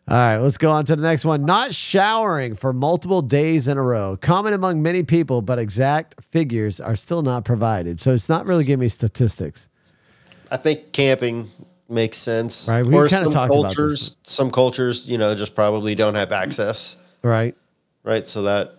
All 0.08 0.16
right, 0.16 0.38
let's 0.38 0.56
go 0.58 0.72
on 0.72 0.84
to 0.86 0.96
the 0.96 1.02
next 1.02 1.24
one. 1.24 1.44
Not 1.44 1.72
showering 1.72 2.54
for 2.56 2.72
multiple 2.72 3.22
days 3.22 3.68
in 3.68 3.78
a 3.78 3.82
row. 3.82 4.16
Common 4.16 4.54
among 4.54 4.82
many 4.82 5.04
people, 5.04 5.40
but 5.40 5.58
exact 5.60 6.16
figures 6.24 6.80
are 6.80 6.96
still 6.96 7.22
not 7.22 7.44
provided. 7.44 8.00
So 8.00 8.12
it's 8.12 8.28
not 8.28 8.46
really 8.48 8.64
giving 8.64 8.80
me 8.80 8.88
statistics. 8.88 9.68
I 10.50 10.56
think 10.56 10.90
camping 10.92 11.48
makes 11.88 12.16
sense. 12.16 12.68
Right, 12.68 12.84
we 12.84 12.94
or 12.94 13.08
some 13.08 13.30
talked 13.30 13.52
about 13.52 13.62
cultures, 13.74 14.16
some 14.24 14.50
cultures, 14.50 15.06
you 15.06 15.16
know, 15.16 15.34
just 15.36 15.54
probably 15.54 15.94
don't 15.94 16.14
have 16.16 16.32
access, 16.32 16.96
Right? 17.22 17.56
right? 18.02 18.26
So 18.26 18.42
that 18.42 18.76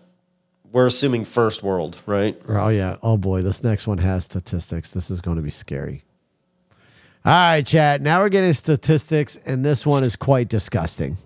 we're 0.71 0.87
assuming 0.87 1.25
first 1.25 1.63
world, 1.63 2.01
right? 2.05 2.39
Oh 2.49 2.69
yeah. 2.69 2.97
Oh 3.03 3.17
boy, 3.17 3.41
this 3.41 3.63
next 3.63 3.87
one 3.87 3.99
has 3.99 4.25
statistics. 4.25 4.91
This 4.91 5.09
is 5.09 5.21
going 5.21 5.37
to 5.37 5.43
be 5.43 5.49
scary. 5.49 6.03
All 7.23 7.31
right, 7.31 7.65
chat. 7.65 8.01
Now 8.01 8.21
we're 8.21 8.29
getting 8.29 8.53
statistics, 8.53 9.37
and 9.45 9.63
this 9.63 9.85
one 9.85 10.03
is 10.03 10.15
quite 10.15 10.49
disgusting. 10.49 11.17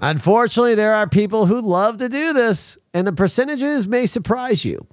Unfortunately, 0.00 0.76
there 0.76 0.94
are 0.94 1.08
people 1.08 1.46
who 1.46 1.60
love 1.60 1.96
to 1.98 2.08
do 2.08 2.32
this, 2.32 2.78
and 2.94 3.04
the 3.04 3.12
percentages 3.12 3.88
may 3.88 4.06
surprise 4.06 4.64
you. 4.64 4.86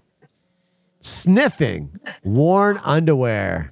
Sniffing 0.99 1.99
worn 2.23 2.79
underwear. 2.83 3.71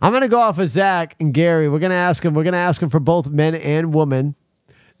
I'm 0.00 0.12
going 0.12 0.22
to 0.22 0.28
go 0.28 0.38
off 0.38 0.58
with 0.58 0.70
Zach 0.70 1.16
and 1.18 1.34
Gary. 1.34 1.68
We're 1.68 1.80
going 1.80 1.90
to 1.90 1.96
ask 1.96 2.22
them. 2.22 2.34
We're 2.34 2.44
going 2.44 2.52
to 2.52 2.58
ask 2.58 2.80
them 2.80 2.90
for 2.90 3.00
both 3.00 3.28
men 3.30 3.56
and 3.56 3.92
women. 3.92 4.36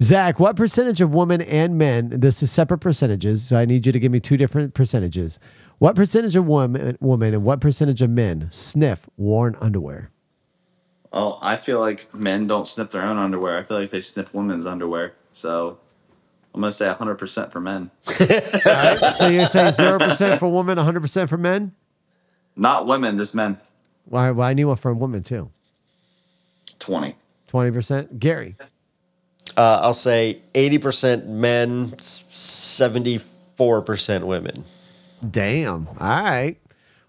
Zach, 0.02 0.40
what 0.40 0.56
percentage 0.56 1.00
of 1.00 1.14
women 1.14 1.40
and 1.40 1.78
men, 1.78 2.20
this 2.20 2.42
is 2.42 2.50
separate 2.50 2.78
percentages, 2.78 3.46
so 3.46 3.56
I 3.56 3.64
need 3.64 3.86
you 3.86 3.92
to 3.92 3.98
give 4.00 4.10
me 4.10 4.20
two 4.20 4.36
different 4.36 4.74
percentages. 4.74 5.38
What 5.78 5.94
percentage 5.94 6.34
of 6.34 6.46
women, 6.46 6.98
women 7.00 7.34
and 7.34 7.44
what 7.44 7.60
percentage 7.60 8.02
of 8.02 8.10
men 8.10 8.48
sniff 8.50 9.08
worn 9.16 9.56
underwear? 9.60 10.10
Well, 11.12 11.38
I 11.40 11.56
feel 11.56 11.78
like 11.80 12.12
men 12.12 12.48
don't 12.48 12.66
sniff 12.66 12.90
their 12.90 13.02
own 13.02 13.16
underwear. 13.16 13.58
I 13.58 13.62
feel 13.62 13.80
like 13.80 13.90
they 13.90 14.00
sniff 14.00 14.34
women's 14.34 14.66
underwear. 14.66 15.14
So 15.32 15.78
I'm 16.54 16.60
gonna 16.60 16.72
say 16.72 16.86
100% 16.86 17.52
for 17.52 17.60
men. 17.60 17.90
All 18.08 18.14
right, 18.26 19.14
so 19.16 19.28
you're 19.28 19.46
saying 19.46 19.74
0% 19.74 20.38
for 20.38 20.48
women, 20.48 20.78
100% 20.78 21.28
for 21.28 21.38
men? 21.38 21.72
Not 22.56 22.86
women, 22.86 23.16
just 23.16 23.36
men. 23.36 23.58
Why, 24.06 24.32
well, 24.32 24.48
I 24.48 24.54
need 24.54 24.64
one 24.64 24.76
for 24.76 24.92
women 24.92 25.22
too. 25.22 25.50
20. 26.80 27.14
20%? 27.48 28.18
Gary. 28.18 28.56
Uh, 29.56 29.80
I'll 29.82 29.94
say 29.94 30.40
80% 30.54 31.26
men, 31.26 31.90
74% 31.92 34.24
women. 34.24 34.64
Damn. 35.28 35.88
All 35.88 36.22
right. 36.22 36.56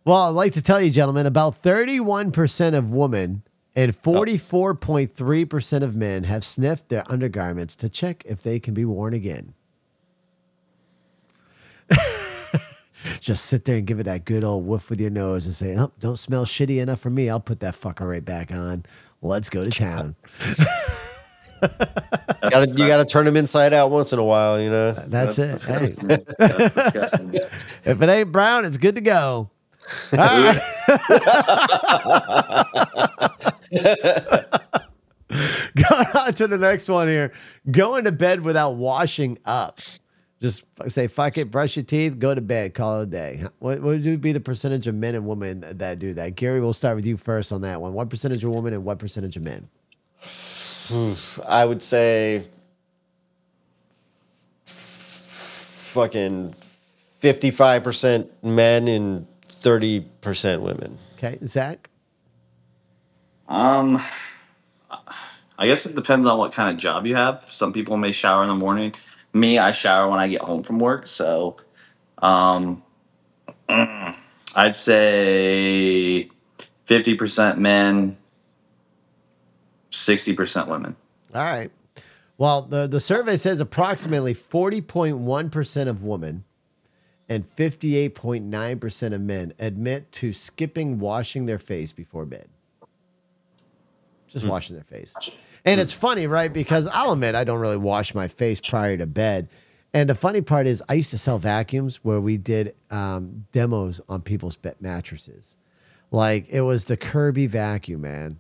Well, 0.05 0.29
I'd 0.29 0.29
like 0.29 0.53
to 0.53 0.61
tell 0.61 0.81
you, 0.81 0.89
gentlemen, 0.89 1.25
about 1.25 1.61
31% 1.61 2.75
of 2.77 2.89
women 2.91 3.43
and 3.75 3.93
44.3% 3.93 5.83
of 5.83 5.95
men 5.95 6.23
have 6.23 6.43
sniffed 6.43 6.89
their 6.89 7.03
undergarments 7.11 7.75
to 7.77 7.89
check 7.89 8.23
if 8.25 8.41
they 8.41 8.59
can 8.59 8.73
be 8.73 8.85
worn 8.85 9.13
again. 9.13 9.53
Just 13.19 13.45
sit 13.45 13.65
there 13.65 13.77
and 13.77 13.87
give 13.87 13.99
it 13.99 14.03
that 14.03 14.25
good 14.25 14.43
old 14.43 14.65
woof 14.65 14.89
with 14.89 14.99
your 14.99 15.09
nose 15.09 15.45
and 15.45 15.55
say, 15.55 15.77
oh, 15.77 15.91
don't 15.99 16.17
smell 16.19 16.45
shitty 16.45 16.81
enough 16.81 16.99
for 16.99 17.09
me. 17.09 17.29
I'll 17.29 17.39
put 17.39 17.59
that 17.61 17.75
fucker 17.75 18.09
right 18.09 18.25
back 18.25 18.51
on. 18.51 18.85
Let's 19.21 19.49
go 19.49 19.63
to 19.63 19.69
town. 19.71 20.15
Gotta, 21.61 22.67
you 22.69 22.87
got 22.87 22.97
to 22.97 23.05
turn 23.05 23.25
them 23.25 23.37
inside 23.37 23.73
out 23.73 23.91
once 23.91 24.13
in 24.13 24.19
a 24.19 24.23
while, 24.23 24.59
you 24.59 24.69
know? 24.69 24.91
That's, 24.91 25.37
it. 25.37 25.61
Hey. 25.61 25.89
That's 26.37 26.73
disgusting. 26.73 27.35
if 27.85 28.01
it 28.01 28.09
ain't 28.09 28.31
brown, 28.31 28.65
it's 28.65 28.77
good 28.77 28.95
to 28.95 29.01
go. 29.01 29.49
All 30.13 30.17
right. 30.17 30.59
Going 35.29 36.07
on 36.15 36.33
to 36.33 36.47
the 36.47 36.57
next 36.59 36.89
one 36.89 37.07
here. 37.07 37.31
Going 37.69 38.05
to 38.05 38.11
bed 38.11 38.43
without 38.43 38.71
washing 38.71 39.37
up. 39.45 39.79
Just 40.41 40.65
say, 40.87 41.07
fuck 41.07 41.37
it, 41.37 41.51
brush 41.51 41.75
your 41.75 41.83
teeth, 41.83 42.17
go 42.17 42.33
to 42.33 42.39
bed, 42.39 42.73
call 42.73 43.01
it 43.01 43.03
a 43.03 43.05
day. 43.07 43.43
What, 43.59 43.81
what 43.81 43.99
would 43.99 44.21
be 44.21 44.31
the 44.31 44.39
percentage 44.39 44.87
of 44.87 44.95
men 44.95 45.13
and 45.13 45.27
women 45.27 45.65
that 45.69 45.99
do 45.99 46.13
that? 46.13 46.35
Gary, 46.35 46.61
we'll 46.61 46.71
start 46.71 46.95
with 46.95 47.05
you 47.05 47.17
first 47.17 47.51
on 47.51 47.61
that 47.61 47.81
one. 47.81 47.93
What 47.93 48.09
percentage 48.09 48.45
of 48.45 48.51
women 48.51 48.73
and 48.73 48.85
what 48.85 48.99
percentage 48.99 49.35
of 49.35 49.43
men? 49.43 49.67
I 51.47 51.65
would 51.65 51.83
say 51.83 52.45
fucking 54.65 56.55
55% 57.21 58.29
men 58.43 58.87
and 58.87 59.27
30% 59.47 60.61
women. 60.61 60.97
Okay, 61.17 61.37
Zach? 61.45 61.89
Um, 63.47 64.01
I 65.57 65.67
guess 65.67 65.85
it 65.85 65.95
depends 65.95 66.25
on 66.25 66.37
what 66.37 66.53
kind 66.53 66.69
of 66.69 66.77
job 66.77 67.05
you 67.05 67.15
have. 67.15 67.45
Some 67.49 67.73
people 67.73 67.97
may 67.97 68.11
shower 68.11 68.43
in 68.43 68.49
the 68.49 68.55
morning. 68.55 68.93
Me, 69.33 69.59
I 69.59 69.73
shower 69.73 70.09
when 70.09 70.19
I 70.19 70.27
get 70.27 70.41
home 70.41 70.63
from 70.63 70.79
work. 70.79 71.07
So, 71.07 71.57
um, 72.19 72.81
I'd 73.69 74.75
say 74.75 76.29
50% 76.87 77.57
men, 77.57 78.17
60% 79.91 80.67
women. 80.67 80.95
All 81.33 81.43
right. 81.43 81.71
Well, 82.37 82.61
the, 82.61 82.87
the 82.87 82.99
survey 82.99 83.37
says 83.37 83.59
approximately 83.59 84.33
40.1% 84.33 85.87
of 85.87 86.03
women 86.03 86.45
and 87.27 87.45
58.9% 87.45 89.13
of 89.13 89.21
men 89.21 89.53
admit 89.59 90.11
to 90.13 90.33
skipping 90.33 90.99
washing 90.99 91.45
their 91.45 91.59
face 91.59 91.91
before 91.91 92.25
bed. 92.25 92.47
Just 94.27 94.47
washing 94.47 94.75
their 94.75 94.83
face. 94.83 95.13
And 95.65 95.79
it's 95.79 95.93
funny, 95.93 96.27
right? 96.27 96.51
Because 96.51 96.87
I'll 96.87 97.11
admit 97.11 97.35
I 97.35 97.43
don't 97.43 97.59
really 97.59 97.77
wash 97.77 98.15
my 98.15 98.27
face 98.27 98.61
prior 98.61 98.95
to 98.97 99.05
bed. 99.05 99.49
And 99.93 100.09
the 100.09 100.15
funny 100.15 100.41
part 100.41 100.67
is, 100.67 100.83
I 100.87 100.93
used 100.93 101.11
to 101.11 101.17
sell 101.17 101.39
vacuums 101.39 101.97
where 102.03 102.21
we 102.21 102.37
did 102.37 102.73
um, 102.91 103.45
demos 103.51 103.99
on 104.07 104.21
people's 104.21 104.57
mattresses. 104.79 105.55
Like 106.11 106.47
it 106.49 106.61
was 106.61 106.85
the 106.85 106.97
Kirby 106.97 107.47
vacuum, 107.47 108.01
man. 108.01 108.39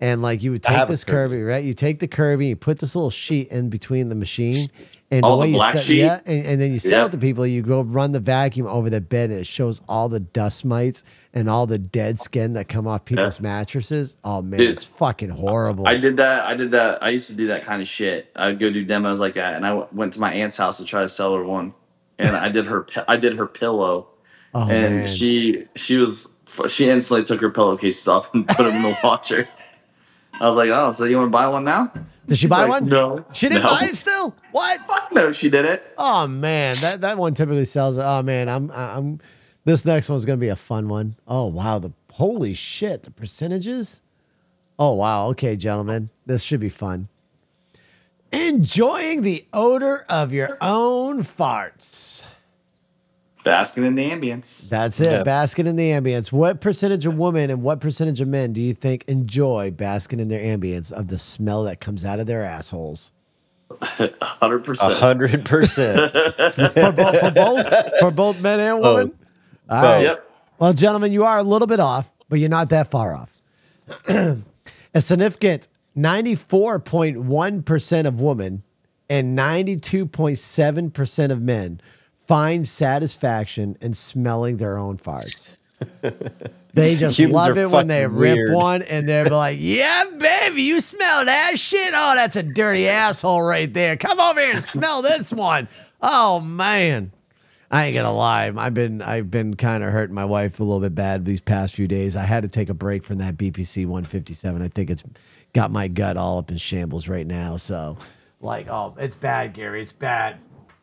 And 0.00 0.22
like 0.22 0.42
you 0.44 0.52
would 0.52 0.62
take 0.62 0.86
this 0.86 1.02
Kirby. 1.02 1.34
Kirby, 1.36 1.42
right? 1.42 1.64
You 1.64 1.74
take 1.74 1.98
the 1.98 2.06
Kirby, 2.06 2.46
you 2.46 2.56
put 2.56 2.78
this 2.78 2.94
little 2.94 3.10
sheet 3.10 3.48
in 3.48 3.68
between 3.68 4.08
the 4.10 4.14
machine, 4.14 4.70
and 5.10 5.24
Oh, 5.24 5.30
the 5.30 5.34
the 5.34 5.40
way 5.40 5.48
you 5.50 5.60
set, 5.72 5.82
sheet? 5.82 5.98
yeah, 5.98 6.20
and, 6.24 6.46
and 6.46 6.60
then 6.60 6.72
you 6.72 6.78
sell 6.78 7.00
Yeah. 7.00 7.06
it 7.06 7.12
to 7.12 7.18
people. 7.18 7.44
You 7.44 7.62
go 7.62 7.80
run 7.80 8.12
the 8.12 8.20
vacuum 8.20 8.68
over 8.68 8.88
the 8.90 9.00
bed, 9.00 9.30
and 9.30 9.40
it 9.40 9.46
shows 9.48 9.80
all 9.88 10.08
the 10.08 10.20
dust 10.20 10.64
mites 10.64 11.02
and 11.34 11.50
all 11.50 11.66
the 11.66 11.78
dead 11.78 12.20
skin 12.20 12.52
that 12.52 12.68
come 12.68 12.86
off 12.86 13.06
people's 13.06 13.40
mattresses. 13.40 14.16
Oh 14.22 14.40
man, 14.40 14.60
Dude, 14.60 14.70
it's 14.70 14.84
fucking 14.84 15.30
horrible. 15.30 15.88
I 15.88 15.96
did 15.96 16.16
that. 16.18 16.46
I 16.46 16.54
did 16.54 16.70
that. 16.70 17.02
I 17.02 17.08
used 17.08 17.26
to 17.30 17.34
do 17.34 17.48
that 17.48 17.64
kind 17.64 17.82
of 17.82 17.88
shit. 17.88 18.30
I'd 18.36 18.60
go 18.60 18.70
do 18.70 18.84
demos 18.84 19.18
like 19.18 19.34
that, 19.34 19.56
and 19.56 19.66
I 19.66 19.70
w- 19.70 19.88
went 19.92 20.12
to 20.12 20.20
my 20.20 20.32
aunt's 20.32 20.56
house 20.56 20.78
to 20.78 20.84
try 20.84 21.02
to 21.02 21.08
sell 21.08 21.34
her 21.34 21.42
one, 21.42 21.74
and 22.20 22.36
I 22.36 22.50
did 22.50 22.66
her. 22.66 22.86
I 23.08 23.16
did 23.16 23.36
her 23.36 23.46
pillow, 23.48 24.10
oh 24.54 24.62
and 24.70 24.96
man, 24.98 25.06
she 25.08 25.64
she 25.74 25.96
was 25.96 26.30
she 26.68 26.88
instantly 26.88 27.24
took 27.24 27.40
her 27.40 27.50
pillowcases 27.50 28.06
off 28.06 28.32
and 28.32 28.46
put 28.46 28.58
them 28.58 28.76
in 28.76 28.82
the 28.82 28.96
washer. 29.04 29.48
I 30.40 30.46
was 30.46 30.56
like, 30.56 30.70
oh, 30.70 30.90
so 30.90 31.04
you 31.04 31.16
want 31.18 31.28
to 31.28 31.30
buy 31.30 31.48
one 31.48 31.64
now? 31.64 31.92
did 32.26 32.36
she 32.36 32.42
She's 32.42 32.50
buy 32.50 32.60
like, 32.64 32.68
one? 32.82 32.86
No, 32.86 33.24
she 33.32 33.48
didn't 33.48 33.64
No. 33.64 33.70
buy 33.70 33.86
it 33.86 33.96
still. 33.96 34.34
What? 34.52 34.80
Fuck 34.86 35.12
no, 35.12 35.32
she 35.32 35.48
did 35.50 35.64
it. 35.64 35.82
Oh 35.98 36.26
man, 36.26 36.74
that 36.80 37.00
that 37.00 37.18
one 37.18 37.34
typically 37.34 37.64
sells. 37.64 37.98
Oh 37.98 38.22
man, 38.22 38.48
I'm 38.48 38.70
I'm. 38.70 39.20
This 39.64 39.84
next 39.84 40.08
one's 40.08 40.24
gonna 40.24 40.36
be 40.38 40.48
a 40.48 40.56
fun 40.56 40.88
one. 40.88 41.16
Oh 41.26 41.46
wow, 41.46 41.78
the 41.78 41.92
holy 42.12 42.54
shit, 42.54 43.02
the 43.02 43.10
percentages. 43.10 44.00
Oh 44.78 44.92
wow, 44.94 45.28
okay, 45.30 45.56
gentlemen, 45.56 46.08
this 46.26 46.42
should 46.42 46.60
be 46.60 46.68
fun. 46.68 47.08
Enjoying 48.30 49.22
the 49.22 49.46
odor 49.52 50.04
of 50.08 50.32
your 50.32 50.56
own 50.60 51.22
farts. 51.22 52.22
Basking 53.48 53.84
in 53.84 53.94
the 53.94 54.10
ambience. 54.10 54.68
That's 54.68 55.00
it. 55.00 55.10
Yeah. 55.10 55.22
Basking 55.22 55.66
in 55.66 55.76
the 55.76 55.90
ambience. 55.90 56.30
What 56.30 56.60
percentage 56.60 57.06
of 57.06 57.16
women 57.16 57.48
and 57.48 57.62
what 57.62 57.80
percentage 57.80 58.20
of 58.20 58.28
men 58.28 58.52
do 58.52 58.60
you 58.60 58.74
think 58.74 59.04
enjoy 59.08 59.70
basking 59.70 60.20
in 60.20 60.28
their 60.28 60.42
ambience 60.42 60.92
of 60.92 61.08
the 61.08 61.18
smell 61.18 61.62
that 61.62 61.80
comes 61.80 62.04
out 62.04 62.20
of 62.20 62.26
their 62.26 62.44
assholes? 62.44 63.10
Hundred 64.20 64.64
percent. 64.64 64.92
hundred 64.94 65.46
percent. 65.46 66.12
For, 66.74 66.92
bo- 66.92 67.12
for 67.12 67.30
both, 67.30 67.98
for 68.00 68.10
both 68.10 68.42
men 68.42 68.60
and 68.60 68.82
women. 68.82 69.12
All 69.70 69.82
right. 69.82 70.02
Yep. 70.02 70.30
Well, 70.58 70.74
gentlemen, 70.74 71.12
you 71.12 71.24
are 71.24 71.38
a 71.38 71.42
little 71.42 71.66
bit 71.66 71.80
off, 71.80 72.10
but 72.28 72.38
you're 72.38 72.50
not 72.50 72.68
that 72.68 72.90
far 72.90 73.14
off. 73.14 73.40
a 74.08 74.36
significant 75.00 75.68
94.1% 75.96 78.06
of 78.06 78.20
women 78.20 78.62
and 79.08 79.38
92.7% 79.38 81.30
of 81.30 81.40
men 81.40 81.80
find 82.28 82.68
satisfaction 82.68 83.76
in 83.80 83.94
smelling 83.94 84.58
their 84.58 84.78
own 84.78 84.98
farts. 84.98 85.56
They 86.74 86.94
just 86.94 87.18
Humans 87.18 87.34
love 87.34 87.58
it 87.58 87.70
when 87.70 87.88
they 87.88 88.06
rip 88.06 88.36
weird. 88.36 88.54
one 88.54 88.82
and 88.82 89.08
they're 89.08 89.24
like, 89.24 89.56
Yeah, 89.58 90.04
baby, 90.16 90.62
you 90.62 90.80
smell 90.80 91.24
that 91.24 91.58
shit? 91.58 91.92
Oh, 91.92 92.14
that's 92.14 92.36
a 92.36 92.42
dirty 92.42 92.86
asshole 92.86 93.42
right 93.42 93.72
there. 93.72 93.96
Come 93.96 94.20
over 94.20 94.40
here 94.40 94.52
and 94.52 94.62
smell 94.62 95.02
this 95.02 95.32
one. 95.32 95.66
Oh 96.00 96.38
man. 96.40 97.10
I 97.70 97.86
ain't 97.86 97.96
gonna 97.96 98.12
lie. 98.12 98.52
I've 98.56 98.74
been 98.74 99.02
I've 99.02 99.30
been 99.30 99.54
kind 99.54 99.82
of 99.82 99.90
hurting 99.90 100.14
my 100.14 100.24
wife 100.26 100.60
a 100.60 100.62
little 100.64 100.80
bit 100.80 100.94
bad 100.94 101.24
these 101.24 101.40
past 101.40 101.74
few 101.74 101.88
days. 101.88 102.14
I 102.14 102.22
had 102.22 102.42
to 102.44 102.48
take 102.48 102.68
a 102.68 102.74
break 102.74 103.02
from 103.02 103.18
that 103.18 103.36
BPC 103.36 103.84
157. 103.84 104.62
I 104.62 104.68
think 104.68 104.90
it's 104.90 105.02
got 105.54 105.72
my 105.72 105.88
gut 105.88 106.16
all 106.16 106.38
up 106.38 106.50
in 106.50 106.58
shambles 106.58 107.08
right 107.08 107.26
now. 107.26 107.56
So, 107.56 107.98
like, 108.40 108.68
oh, 108.68 108.94
it's 108.98 109.16
bad, 109.16 109.52
Gary. 109.52 109.82
It's 109.82 109.92
bad. 109.92 110.36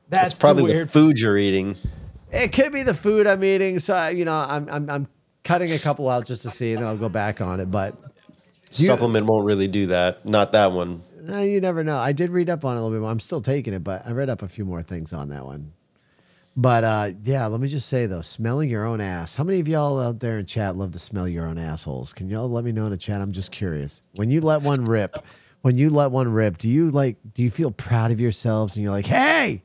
That's 0.09 0.33
It's 0.35 0.39
probably 0.39 0.71
too 0.71 0.85
the 0.85 0.89
food 0.91 1.17
you're 1.17 1.37
eating. 1.37 1.75
It 2.31 2.51
could 2.51 2.71
be 2.71 2.83
the 2.83 2.93
food 2.93 3.27
I'm 3.27 3.43
eating. 3.43 3.79
So 3.79 3.95
I- 3.95 4.09
you 4.11 4.25
know, 4.25 4.35
I'm 4.35 4.67
I'm 4.69 4.89
I'm 4.89 5.07
cutting 5.43 5.71
a 5.71 5.79
couple 5.79 6.09
out 6.09 6.25
just 6.25 6.41
to 6.43 6.49
see, 6.49 6.73
and 6.73 6.81
then 6.81 6.87
I'll 6.89 6.97
go 6.97 7.09
back 7.09 7.41
on 7.41 7.59
it. 7.59 7.71
But 7.71 7.95
you- 8.73 8.87
Supplement 8.87 9.27
won't 9.27 9.45
really 9.45 9.67
do 9.67 9.87
that. 9.87 10.25
Not 10.25 10.51
that 10.51 10.71
one. 10.71 11.01
you 11.27 11.59
never 11.61 11.83
know. 11.83 11.97
I 11.97 12.11
did 12.11 12.29
read 12.29 12.49
up 12.49 12.63
on 12.65 12.75
it 12.75 12.79
a 12.79 12.81
little 12.83 12.95
bit 12.95 13.01
more. 13.01 13.09
I'm 13.09 13.19
still 13.19 13.41
taking 13.41 13.73
it, 13.73 13.83
but 13.83 14.05
I 14.05 14.11
read 14.11 14.29
up 14.29 14.41
a 14.43 14.47
few 14.47 14.65
more 14.65 14.81
things 14.83 15.11
on 15.13 15.29
that 15.29 15.45
one. 15.45 15.71
But 16.57 16.83
uh, 16.83 17.11
yeah, 17.23 17.47
let 17.47 17.59
me 17.59 17.67
just 17.67 17.89
say 17.89 18.05
though, 18.05 18.21
smelling 18.21 18.69
your 18.69 18.85
own 18.85 19.01
ass. 19.01 19.35
How 19.35 19.43
many 19.43 19.59
of 19.59 19.67
y'all 19.67 19.99
out 19.99 20.19
there 20.21 20.39
in 20.39 20.45
chat 20.45 20.77
love 20.77 20.91
to 20.91 20.99
smell 20.99 21.27
your 21.27 21.47
own 21.47 21.57
assholes? 21.57 22.13
Can 22.13 22.29
y'all 22.29 22.49
let 22.49 22.63
me 22.63 22.71
know 22.71 22.85
in 22.85 22.91
the 22.91 22.97
chat? 22.97 23.21
I'm 23.21 23.33
just 23.33 23.51
curious. 23.51 24.01
When 24.15 24.29
you 24.31 24.39
let 24.39 24.61
one 24.61 24.85
rip, 24.85 25.17
when 25.63 25.77
you 25.77 25.89
let 25.89 26.11
one 26.11 26.29
rip, 26.29 26.57
do 26.57 26.69
you 26.69 26.91
like? 26.91 27.17
Do 27.33 27.43
you 27.43 27.51
feel 27.51 27.71
proud 27.71 28.11
of 28.11 28.21
yourselves 28.21 28.77
and 28.77 28.83
you're 28.83 28.93
like, 28.93 29.05
hey? 29.07 29.63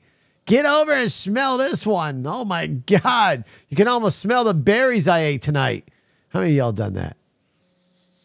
Get 0.50 0.66
over 0.66 0.92
and 0.92 1.10
smell 1.12 1.58
this 1.58 1.86
one. 1.86 2.26
Oh 2.26 2.44
my 2.44 2.66
God. 2.66 3.44
You 3.68 3.76
can 3.76 3.86
almost 3.86 4.18
smell 4.18 4.42
the 4.42 4.52
berries 4.52 5.06
I 5.06 5.20
ate 5.20 5.42
tonight. 5.42 5.86
How 6.30 6.40
many 6.40 6.52
of 6.52 6.56
y'all 6.56 6.72
done 6.72 6.94
that? 6.94 7.16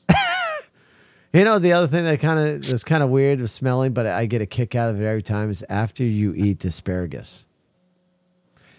You 1.33 1.43
know, 1.43 1.59
the 1.59 1.73
other 1.73 1.87
thing 1.87 2.05
that 2.05 2.21
kind 2.21 2.39
of 2.39 2.65
is 2.67 2.85
kind 2.85 3.03
of 3.03 3.09
weird 3.09 3.41
with 3.41 3.51
smelling, 3.51 3.91
but 3.91 4.07
I 4.07 4.25
get 4.25 4.41
a 4.41 4.45
kick 4.45 4.73
out 4.73 4.89
of 4.89 5.01
it 5.01 5.05
every 5.05 5.21
time 5.21 5.49
is 5.49 5.65
after 5.69 6.01
you 6.01 6.33
eat 6.33 6.63
asparagus. 6.63 7.45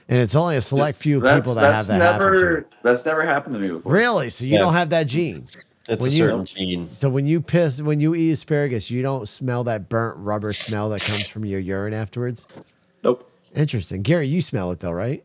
And 0.08 0.18
it's 0.18 0.34
only 0.34 0.56
a 0.56 0.62
select 0.62 0.96
few 0.96 1.20
That's- 1.20 1.40
people 1.40 1.52
that 1.56 1.60
have 1.74 1.86
that's 1.86 1.88
that 1.88 2.00
happen 2.00 2.18
never, 2.32 2.60
to. 2.62 2.66
That's 2.82 3.04
never 3.04 3.22
happened 3.26 3.54
to 3.56 3.60
me 3.60 3.68
before. 3.68 3.92
Really? 3.92 4.30
So 4.30 4.46
you 4.46 4.52
Yeah. 4.54 4.58
don't 4.60 4.72
have 4.72 4.88
that 4.88 5.04
gene. 5.06 5.46
It's 5.86 6.02
When 6.02 6.10
a 6.10 6.14
you- 6.14 6.24
certain 6.26 6.44
gene. 6.46 6.88
So 6.94 7.10
when 7.10 7.26
you 7.26 7.42
piss, 7.42 7.82
when 7.82 8.00
you 8.00 8.14
eat 8.14 8.32
asparagus, 8.32 8.90
you 8.90 9.02
don't 9.02 9.28
smell 9.28 9.62
that 9.64 9.90
burnt 9.90 10.16
rubber 10.16 10.54
smell 10.54 10.88
that 10.88 11.02
comes 11.02 11.26
from 11.26 11.44
your 11.44 11.60
urine 11.60 11.92
afterwards. 11.92 12.46
Interesting, 13.56 14.02
Gary. 14.02 14.28
You 14.28 14.42
smell 14.42 14.70
it 14.70 14.80
though, 14.80 14.92
right? 14.92 15.24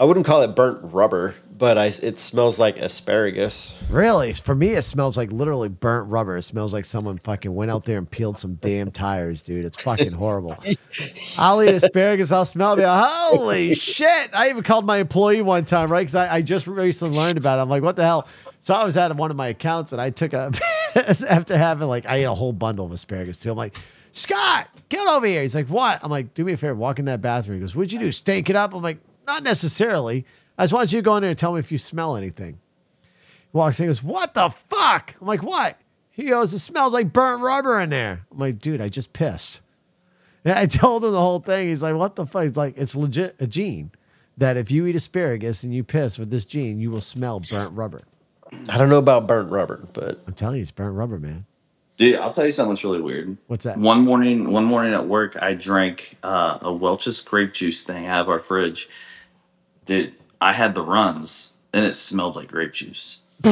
I 0.00 0.04
wouldn't 0.04 0.26
call 0.26 0.42
it 0.42 0.56
burnt 0.56 0.80
rubber, 0.82 1.34
but 1.56 1.78
I, 1.78 1.84
it 1.84 2.18
smells 2.18 2.58
like 2.58 2.78
asparagus. 2.78 3.80
Really? 3.88 4.32
For 4.32 4.54
me, 4.54 4.70
it 4.70 4.82
smells 4.82 5.16
like 5.16 5.30
literally 5.30 5.68
burnt 5.68 6.10
rubber. 6.10 6.38
It 6.38 6.42
smells 6.42 6.72
like 6.72 6.86
someone 6.86 7.18
fucking 7.18 7.54
went 7.54 7.70
out 7.70 7.84
there 7.84 7.98
and 7.98 8.10
peeled 8.10 8.38
some 8.38 8.54
damn 8.54 8.90
tires, 8.90 9.42
dude. 9.42 9.64
It's 9.64 9.80
fucking 9.80 10.10
horrible. 10.12 10.56
I'll 11.38 11.62
eat 11.62 11.74
asparagus. 11.74 12.32
I'll 12.32 12.46
smell 12.46 12.76
it. 12.80 12.84
Holy 12.88 13.74
shit. 13.76 14.30
I 14.32 14.48
even 14.48 14.64
called 14.64 14.86
my 14.86 14.96
employee 14.96 15.42
one 15.42 15.66
time, 15.66 15.92
right? 15.92 16.00
Because 16.00 16.16
I, 16.16 16.36
I 16.36 16.42
just 16.42 16.66
recently 16.66 17.16
learned 17.16 17.38
about 17.38 17.58
it. 17.58 17.62
I'm 17.62 17.68
like, 17.68 17.82
what 17.82 17.94
the 17.94 18.02
hell? 18.02 18.26
So 18.58 18.74
I 18.74 18.84
was 18.84 18.96
at 18.96 19.14
one 19.14 19.30
of 19.30 19.36
my 19.36 19.48
accounts 19.48 19.92
and 19.92 20.00
I 20.00 20.10
took 20.10 20.32
a, 20.32 20.50
after 21.28 21.56
having 21.56 21.86
like, 21.86 22.06
I 22.06 22.16
ate 22.16 22.24
a 22.24 22.34
whole 22.34 22.52
bundle 22.52 22.86
of 22.86 22.92
asparagus 22.92 23.36
too. 23.36 23.50
I'm 23.52 23.56
like, 23.56 23.76
Scott, 24.12 24.68
get 24.88 25.06
over 25.08 25.26
here. 25.26 25.42
He's 25.42 25.54
like, 25.54 25.68
what? 25.68 25.98
I'm 26.02 26.10
like, 26.10 26.34
do 26.34 26.44
me 26.44 26.52
a 26.52 26.56
favor, 26.56 26.74
walk 26.74 26.98
in 26.98 27.06
that 27.06 27.20
bathroom. 27.20 27.58
He 27.58 27.62
goes, 27.62 27.74
what'd 27.74 27.92
you 27.92 27.98
do? 27.98 28.12
Stink 28.12 28.48
it 28.50 28.56
up? 28.56 28.74
I'm 28.74 28.82
like, 28.82 28.98
not 29.26 29.42
necessarily. 29.42 30.24
I 30.58 30.64
just 30.64 30.74
want 30.74 30.92
you 30.92 30.98
to 30.98 31.02
go 31.02 31.16
in 31.16 31.22
there 31.22 31.30
and 31.30 31.38
tell 31.38 31.54
me 31.54 31.58
if 31.60 31.72
you 31.72 31.78
smell 31.78 32.16
anything. 32.16 32.58
He 33.02 33.08
walks 33.56 33.80
in, 33.80 33.84
he 33.84 33.88
goes, 33.88 34.02
What 34.02 34.34
the 34.34 34.48
fuck? 34.50 35.14
I'm 35.20 35.26
like, 35.26 35.42
What? 35.42 35.78
He 36.10 36.24
goes, 36.24 36.52
It 36.52 36.58
smells 36.58 36.92
like 36.92 37.12
burnt 37.12 37.42
rubber 37.42 37.80
in 37.80 37.90
there. 37.90 38.26
I'm 38.30 38.38
like, 38.38 38.58
Dude, 38.58 38.80
I 38.80 38.88
just 38.88 39.12
pissed. 39.12 39.62
And 40.44 40.58
I 40.58 40.66
told 40.66 41.04
him 41.04 41.12
the 41.12 41.20
whole 41.20 41.40
thing. 41.40 41.68
He's 41.68 41.82
like, 41.82 41.94
What 41.94 42.16
the 42.16 42.26
fuck? 42.26 42.42
He's 42.42 42.56
like, 42.56 42.76
It's 42.76 42.94
legit 42.94 43.36
a 43.40 43.46
gene 43.46 43.92
that 44.36 44.56
if 44.56 44.70
you 44.70 44.86
eat 44.86 44.96
asparagus 44.96 45.62
and 45.62 45.74
you 45.74 45.84
piss 45.84 46.18
with 46.18 46.30
this 46.30 46.44
gene, 46.44 46.80
you 46.80 46.90
will 46.90 47.00
smell 47.00 47.40
burnt 47.40 47.72
rubber. 47.72 48.02
I 48.68 48.76
don't 48.76 48.88
know 48.88 48.98
about 48.98 49.26
burnt 49.26 49.50
rubber, 49.50 49.88
but 49.92 50.20
I'm 50.26 50.34
telling 50.34 50.56
you, 50.56 50.62
it's 50.62 50.70
burnt 50.70 50.94
rubber, 50.96 51.18
man. 51.18 51.46
Dude, 51.98 52.16
I'll 52.16 52.32
tell 52.32 52.46
you 52.46 52.50
something 52.50 52.72
that's 52.72 52.84
really 52.84 53.00
weird. 53.00 53.36
What's 53.46 53.64
that? 53.64 53.76
One 53.78 54.00
morning, 54.00 54.50
one 54.50 54.64
morning 54.64 54.94
at 54.94 55.06
work, 55.06 55.40
I 55.42 55.54
drank 55.54 56.16
uh, 56.22 56.58
a 56.62 56.72
Welch's 56.72 57.20
grape 57.22 57.52
juice 57.52 57.84
thing 57.84 58.06
out 58.06 58.22
of 58.22 58.28
our 58.28 58.38
fridge. 58.40 58.88
Dude, 59.84 60.14
I 60.40 60.52
had 60.52 60.74
the 60.74 60.82
runs, 60.82 61.52
and 61.72 61.84
it 61.84 61.94
smelled 61.94 62.36
like 62.36 62.48
grape 62.48 62.72
juice. 62.72 63.20
He 63.44 63.50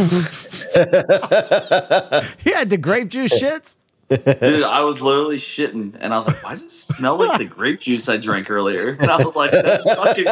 had 2.52 2.70
the 2.70 2.78
grape 2.80 3.08
juice 3.08 3.32
shits. 3.40 3.76
Dude, 4.08 4.62
I 4.64 4.82
was 4.82 5.00
literally 5.00 5.36
shitting, 5.36 5.96
and 6.00 6.12
I 6.12 6.16
was 6.16 6.26
like, 6.26 6.42
"Why 6.42 6.50
does 6.50 6.64
it 6.64 6.70
smell 6.70 7.16
like 7.16 7.38
the 7.38 7.44
grape 7.44 7.80
juice 7.80 8.08
I 8.08 8.16
drank 8.16 8.50
earlier?" 8.50 8.96
And 9.00 9.08
I 9.10 9.16
was 9.22 9.36
like, 9.36 9.52
"That's 9.52 9.84
fucking." 9.84 10.26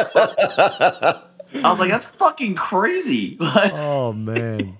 I 1.63 1.71
was 1.71 1.79
like, 1.79 1.89
"That's 1.91 2.05
fucking 2.05 2.55
crazy." 2.55 3.37
Oh, 3.41 4.11
man. 4.13 4.77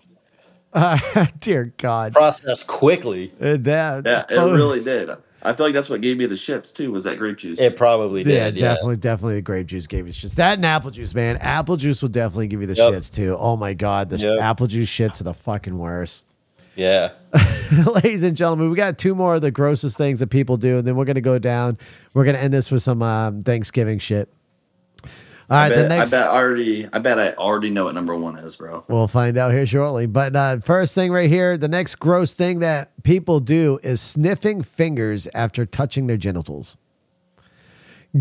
Uh, 0.73 1.25
dear 1.39 1.73
God. 1.77 2.13
processed 2.13 2.67
quickly. 2.67 3.31
Uh, 3.41 3.57
that, 3.59 4.05
yeah, 4.05 4.25
it 4.29 4.37
oh, 4.37 4.53
really 4.53 4.79
did. 4.79 5.09
I 5.41 5.53
feel 5.53 5.67
like 5.67 5.73
that's 5.73 5.89
what 5.89 6.01
gave 6.01 6.17
me 6.17 6.25
the 6.25 6.35
shits 6.35 6.73
too. 6.73 6.91
Was 6.91 7.05
that 7.05 7.17
grape 7.17 7.37
juice? 7.37 7.59
It 7.59 7.77
probably 7.77 8.23
did. 8.23 8.57
Yeah, 8.57 8.69
definitely, 8.69 8.97
definitely 8.97 9.35
the 9.35 9.41
grape 9.41 9.67
juice 9.67 9.87
gave 9.87 10.05
you 10.05 10.11
shits. 10.13 10.35
That 10.35 10.57
and 10.57 10.65
apple 10.65 10.91
juice, 10.91 11.13
man. 11.13 11.37
Apple 11.37 11.77
juice 11.77 12.01
will 12.01 12.09
definitely 12.09 12.47
give 12.47 12.59
you 12.61 12.67
the 12.67 12.75
Yep. 12.75 12.93
shits 12.93 13.13
too. 13.13 13.37
Oh 13.39 13.55
my 13.55 13.73
god, 13.73 14.09
the 14.09 14.17
Yep. 14.17 14.39
apple 14.41 14.67
juice 14.67 14.89
shits 14.89 15.21
are 15.21 15.23
the 15.23 15.33
fucking 15.33 15.77
worst. 15.77 16.25
yeah. 16.75 17.11
Ladies 17.93 18.23
and 18.23 18.35
gentlemen, 18.35 18.69
we 18.69 18.75
got 18.75 18.97
two 18.97 19.15
more 19.15 19.35
of 19.35 19.41
the 19.41 19.51
grossest 19.51 19.97
things 19.97 20.19
that 20.19 20.27
people 20.27 20.57
do, 20.57 20.77
and 20.79 20.87
then 20.87 20.95
we're 20.95 21.05
gonna 21.05 21.21
go 21.21 21.39
down. 21.39 21.77
We're 22.13 22.25
gonna 22.25 22.37
end 22.37 22.53
this 22.53 22.69
with 22.69 22.83
some 22.83 23.01
um, 23.01 23.41
Thanksgiving 23.41 23.99
shit. 23.99 24.29
All 25.49 25.57
I 25.57 25.69
bet, 25.69 25.77
the 25.77 25.89
next 25.89 26.13
I 26.13 26.19
bet 26.19 26.27
already. 26.27 26.87
I 26.93 26.99
bet 26.99 27.19
I 27.19 27.31
already 27.33 27.69
know 27.71 27.85
what 27.85 27.95
number 27.95 28.15
one 28.15 28.37
is, 28.37 28.55
bro. 28.55 28.83
we'll 28.87 29.07
find 29.07 29.37
out 29.37 29.51
here 29.51 29.65
shortly. 29.65 30.05
But 30.05 30.35
uh, 30.35 30.59
first 30.59 30.93
thing 30.93 31.11
right 31.11 31.29
here, 31.29 31.57
the 31.57 31.67
next 31.67 31.95
gross 31.95 32.33
thing 32.33 32.59
that 32.59 32.91
people 33.03 33.39
do 33.39 33.79
is 33.81 33.99
sniffing 33.99 34.61
fingers 34.61 35.27
after 35.33 35.65
touching 35.65 36.05
their 36.07 36.17
genitals. 36.17 36.77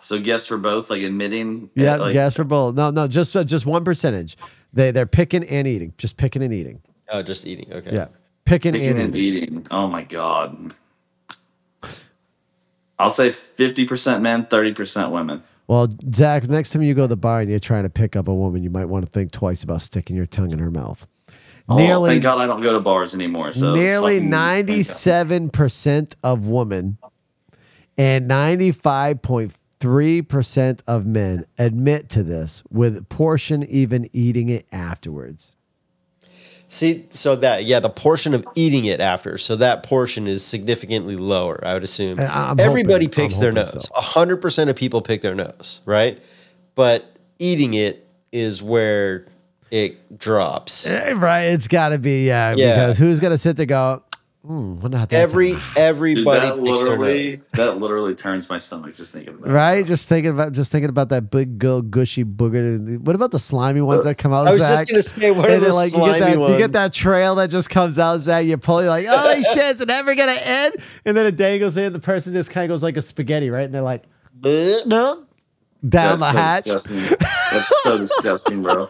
so 0.00 0.18
guess 0.18 0.46
for 0.46 0.56
both, 0.56 0.88
like 0.90 1.02
admitting. 1.02 1.70
Yeah, 1.74 1.96
like, 1.96 2.12
guess 2.14 2.36
for 2.36 2.44
both. 2.44 2.74
No, 2.74 2.90
no, 2.90 3.06
just 3.06 3.36
uh, 3.36 3.44
just 3.44 3.66
one 3.66 3.84
percentage. 3.84 4.36
They 4.73 4.90
they're 4.90 5.07
picking 5.07 5.45
and 5.45 5.66
eating. 5.66 5.95
Just 5.97 6.16
picking 6.16 6.43
and 6.43 6.53
eating. 6.53 6.82
Oh, 7.11 7.23
just 7.23 7.47
eating. 7.47 7.73
Okay. 7.73 7.95
Yeah. 7.95 8.09
Picking, 8.45 8.73
Picking 8.73 8.89
and 8.90 8.99
and 8.99 9.16
eating. 9.16 9.43
eating. 9.43 9.66
Oh 9.70 9.86
my 9.86 10.03
god. 10.03 10.74
I'll 12.99 13.11
say 13.11 13.28
50% 13.28 14.20
men, 14.23 14.47
30% 14.47 15.12
women. 15.12 15.43
Well, 15.69 15.86
Zach, 16.15 16.49
next 16.49 16.70
time 16.70 16.82
you 16.82 16.95
go 16.95 17.03
to 17.03 17.09
the 17.09 17.16
bar 17.16 17.40
and 17.40 17.51
you're 17.51 17.61
trying 17.61 17.85
to 17.85 17.90
pick 17.90 18.16
up 18.16 18.27
a 18.27 18.35
woman, 18.35 18.62
you 18.62 18.70
might 18.70 18.86
want 18.86 19.05
to 19.05 19.11
think 19.11 19.31
twice 19.31 19.62
about 19.62 19.82
sticking 19.82 20.16
your 20.16 20.27
tongue 20.27 20.51
in 20.51 20.59
her 20.59 20.70
mouth. 20.70 21.07
Oh, 21.69 21.77
nearly 21.77 22.11
thank 22.11 22.23
God 22.23 22.39
I 22.39 22.47
don't 22.47 22.62
go 22.62 22.73
to 22.73 22.81
bars 22.81 23.15
anymore. 23.15 23.53
So 23.53 23.74
nearly 23.74 24.20
ninety 24.20 24.82
seven 24.82 25.51
percent 25.51 26.16
of 26.24 26.49
women 26.49 26.97
and 27.99 28.27
ninety 28.27 28.73
five 28.73 29.20
point 29.20 29.53
three 29.80 30.22
percent 30.22 30.82
of 30.86 31.06
men 31.06 31.44
admit 31.59 32.09
to 32.10 32.22
this, 32.22 32.62
with 32.70 33.09
portion 33.09 33.62
even 33.64 34.09
eating 34.12 34.48
it 34.48 34.66
afterwards. 34.72 35.55
See, 36.70 37.06
so 37.09 37.34
that, 37.36 37.64
yeah, 37.64 37.80
the 37.80 37.88
portion 37.88 38.34
of 38.34 38.46
eating 38.55 38.84
it 38.84 39.00
after. 39.00 39.38
So 39.38 39.56
that 39.56 39.82
portion 39.84 40.26
is 40.26 40.44
significantly 40.44 41.16
lower, 41.16 41.59
I 41.66 41.72
would 41.72 41.82
assume. 41.82 42.20
I'm 42.20 42.60
Everybody 42.60 43.06
hoping- 43.06 43.24
picks 43.24 43.36
I'm 43.36 43.40
their 43.40 43.52
nose. 43.52 43.72
so. 43.72 43.80
A 43.96 44.02
100% 44.02 44.68
of 44.68 44.76
people 44.76 45.00
pick 45.00 45.22
their 45.22 45.34
nose, 45.34 45.80
right? 45.86 46.22
But 46.74 47.10
eating 47.38 47.72
it 47.72 48.06
is 48.32 48.62
where 48.62 49.24
it 49.70 50.18
drops. 50.18 50.86
Eh, 50.86 51.14
Right? 51.16 51.44
It's 51.44 51.68
got 51.68 51.88
to 51.90 51.98
be 51.98 52.26
yeah, 52.26 52.55
Yeah. 52.55 52.74
Because 52.74 52.98
who's 52.98 53.18
gonna 53.20 53.38
sit 53.38 53.56
there 53.56 53.64
go? 53.64 54.02
Hmm, 54.49 54.81
wonder 54.81 54.97
how 54.97 55.07
Every 55.11 55.51
turned 55.53 55.62
out." 55.62 55.69
Dude, 55.75 55.79
everybody 55.79 56.47
that 56.47 56.57
picks 56.57 56.81
literally 56.81 57.43
that 57.53 57.77
literally 57.77 58.15
turns 58.15 58.49
my 58.49 58.57
stomach 58.57 58.97
just 58.97 59.12
thinking 59.12 59.35
about 59.35 59.49
it. 59.49 59.53
Right, 59.53 59.85
just 59.85 60.09
thinking 60.09 60.31
about 60.31 60.53
just 60.53 60.73
thinking 60.73 60.89
about 60.89 61.11
that 61.11 61.31
big, 61.31 61.59
go 61.59 61.83
gushy 61.83 62.25
booger. 62.25 62.99
What 63.01 63.15
about 63.15 63.31
the 63.31 63.39
slimy 63.39 63.83
ones 63.83 64.05
that 64.05 64.16
come 64.16 64.33
out? 64.33 64.49
I 64.49 64.53
was 64.53 64.61
Zach? 64.61 64.89
just 64.89 65.15
gonna 65.15 65.23
say, 65.23 65.31
what 65.33 65.51
are 65.51 65.53
And 65.53 65.62
then, 65.62 65.69
the 65.69 65.75
like 65.75 65.93
you 65.93 65.99
get 65.99 66.16
slimy 66.19 66.37
that 66.37 66.51
you 66.53 66.59
get 66.59 66.73
that 66.73 66.95
trail 66.95 67.35
that 67.35 67.51
just 67.51 67.69
comes 67.69 67.99
out, 67.99 68.20
Zach. 68.20 68.47
You 68.47 68.57
pull, 68.57 68.81
you're 68.81 68.89
like, 68.89 69.07
oh 69.11 69.43
shit, 69.53 69.75
is 69.77 69.81
it 69.83 69.91
ever 69.91 70.15
gonna 70.15 70.33
end? 70.33 70.77
And 71.05 71.15
then 71.15 71.27
a 71.27 71.33
day 71.33 71.59
goes 71.59 71.77
in, 71.77 71.93
the 71.93 71.99
person 72.01 72.33
just 72.33 72.51
kind 72.51 72.65
of 72.65 72.75
goes 72.75 72.83
like 72.83 72.97
a 72.97 73.03
spaghetti, 73.03 73.51
right? 73.51 73.65
And 73.65 73.75
they're 73.75 73.83
like, 73.83 74.05
no, 74.43 75.23
down 75.86 76.18
That's 76.18 76.20
the 76.20 76.32
so 76.32 76.38
hatch. 76.38 76.64
disgusting. 76.64 77.18
That's 77.52 77.82
so 77.82 77.98
disgusting, 78.05 78.62
bro. 78.62 78.88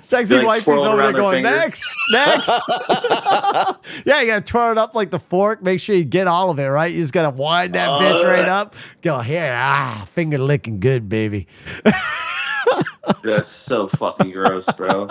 Sexy 0.00 0.36
like, 0.36 0.46
wifey's 0.46 0.78
over 0.78 0.96
there 0.96 1.12
going, 1.12 1.44
fingers. 1.44 1.52
next, 1.52 1.86
next. 2.12 2.48
yeah, 4.06 4.20
you 4.20 4.26
gotta 4.28 4.40
twirl 4.40 4.72
it 4.72 4.78
up 4.78 4.94
like 4.94 5.10
the 5.10 5.18
fork. 5.18 5.62
Make 5.62 5.80
sure 5.80 5.94
you 5.94 6.04
get 6.04 6.26
all 6.26 6.50
of 6.50 6.58
it, 6.58 6.66
right? 6.66 6.92
You 6.92 7.00
just 7.02 7.12
gotta 7.12 7.36
wind 7.36 7.74
that 7.74 7.88
bitch 8.00 8.24
right 8.24 8.48
up. 8.48 8.74
Go 9.02 9.18
here, 9.20 9.52
ah, 9.54 10.06
finger 10.12 10.38
licking 10.38 10.80
good, 10.80 11.08
baby. 11.08 11.48
That's 13.22 13.50
so 13.50 13.88
fucking 13.88 14.30
gross, 14.30 14.70
bro. 14.72 15.08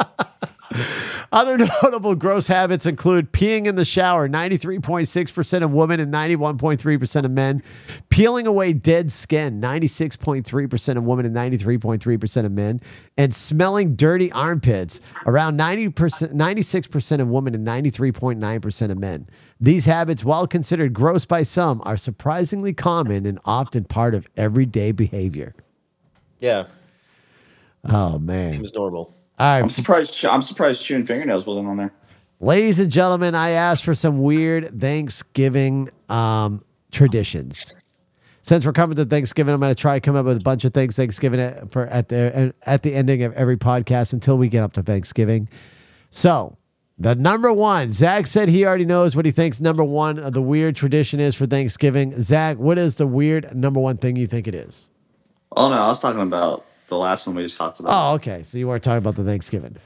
Other 1.31 1.57
notable 1.57 2.15
gross 2.15 2.47
habits 2.47 2.85
include 2.85 3.31
peeing 3.31 3.65
in 3.65 3.75
the 3.75 3.85
shower, 3.85 4.27
93.6% 4.27 5.63
of 5.63 5.71
women 5.71 5.99
and 5.99 6.13
91.3% 6.13 7.25
of 7.25 7.31
men. 7.31 7.63
Peeling 8.09 8.47
away 8.47 8.73
dead 8.73 9.11
skin, 9.11 9.61
96.3% 9.61 10.95
of 10.97 11.03
women 11.03 11.25
and 11.25 11.35
93.3% 11.35 12.45
of 12.45 12.51
men. 12.51 12.81
And 13.17 13.33
smelling 13.33 13.95
dirty 13.95 14.31
armpits, 14.31 14.99
around 15.25 15.57
90%, 15.57 16.33
96% 16.33 17.19
of 17.21 17.27
women 17.27 17.55
and 17.55 17.65
93.9% 17.65 18.91
of 18.91 18.97
men. 18.97 19.27
These 19.59 19.85
habits, 19.85 20.23
while 20.25 20.47
considered 20.47 20.93
gross 20.93 21.25
by 21.25 21.43
some, 21.43 21.81
are 21.85 21.97
surprisingly 21.97 22.73
common 22.73 23.25
and 23.25 23.39
often 23.45 23.85
part 23.85 24.15
of 24.15 24.27
everyday 24.35 24.91
behavior. 24.91 25.53
Yeah, 26.39 26.65
Oh, 27.83 28.19
man. 28.19 28.53
seems 28.53 28.73
normal. 28.73 29.15
All 29.41 29.47
right, 29.47 29.63
I'm 29.63 29.71
surprised. 29.71 30.23
I'm 30.23 30.43
surprised 30.43 30.83
chewing 30.83 31.03
fingernails 31.03 31.47
wasn't 31.47 31.67
on 31.67 31.77
there. 31.77 31.91
Ladies 32.41 32.79
and 32.79 32.91
gentlemen, 32.91 33.33
I 33.33 33.49
asked 33.49 33.83
for 33.83 33.95
some 33.95 34.19
weird 34.19 34.79
Thanksgiving 34.79 35.89
um, 36.09 36.63
traditions. 36.91 37.75
Since 38.43 38.67
we're 38.67 38.73
coming 38.73 38.97
to 38.97 39.05
Thanksgiving, 39.05 39.51
I'm 39.51 39.59
going 39.59 39.73
to 39.73 39.81
try 39.81 39.95
to 39.95 39.99
come 39.99 40.15
up 40.15 40.27
with 40.27 40.37
a 40.37 40.43
bunch 40.43 40.63
of 40.63 40.75
things 40.75 40.95
Thanksgiving 40.95 41.39
at, 41.39 41.71
for 41.71 41.87
at 41.87 42.09
the 42.09 42.53
at 42.67 42.83
the 42.83 42.93
ending 42.93 43.23
of 43.23 43.33
every 43.33 43.57
podcast 43.57 44.13
until 44.13 44.37
we 44.37 44.47
get 44.47 44.61
up 44.61 44.73
to 44.73 44.83
Thanksgiving. 44.83 45.49
So, 46.11 46.55
the 46.99 47.15
number 47.15 47.51
one, 47.51 47.93
Zach 47.93 48.27
said 48.27 48.47
he 48.47 48.63
already 48.63 48.85
knows 48.85 49.15
what 49.15 49.25
he 49.25 49.31
thinks 49.31 49.59
number 49.59 49.83
one 49.83 50.19
of 50.19 50.33
the 50.33 50.41
weird 50.43 50.75
tradition 50.75 51.19
is 51.19 51.33
for 51.33 51.47
Thanksgiving. 51.47 52.21
Zach, 52.21 52.59
what 52.59 52.77
is 52.77 52.93
the 52.93 53.07
weird 53.07 53.55
number 53.55 53.79
one 53.79 53.97
thing 53.97 54.17
you 54.17 54.27
think 54.27 54.47
it 54.47 54.53
is? 54.53 54.87
Oh 55.57 55.67
no, 55.67 55.81
I 55.81 55.87
was 55.87 55.99
talking 55.99 56.21
about 56.21 56.63
the 56.91 56.97
last 56.97 57.25
one 57.25 57.35
we 57.35 57.43
just 57.43 57.57
talked 57.57 57.79
about. 57.79 57.91
Oh, 57.91 58.15
okay. 58.15 58.43
So 58.43 58.57
you 58.57 58.67
weren't 58.67 58.83
talking 58.83 58.99
about 58.99 59.15
the 59.15 59.23
Thanksgiving. 59.23 59.77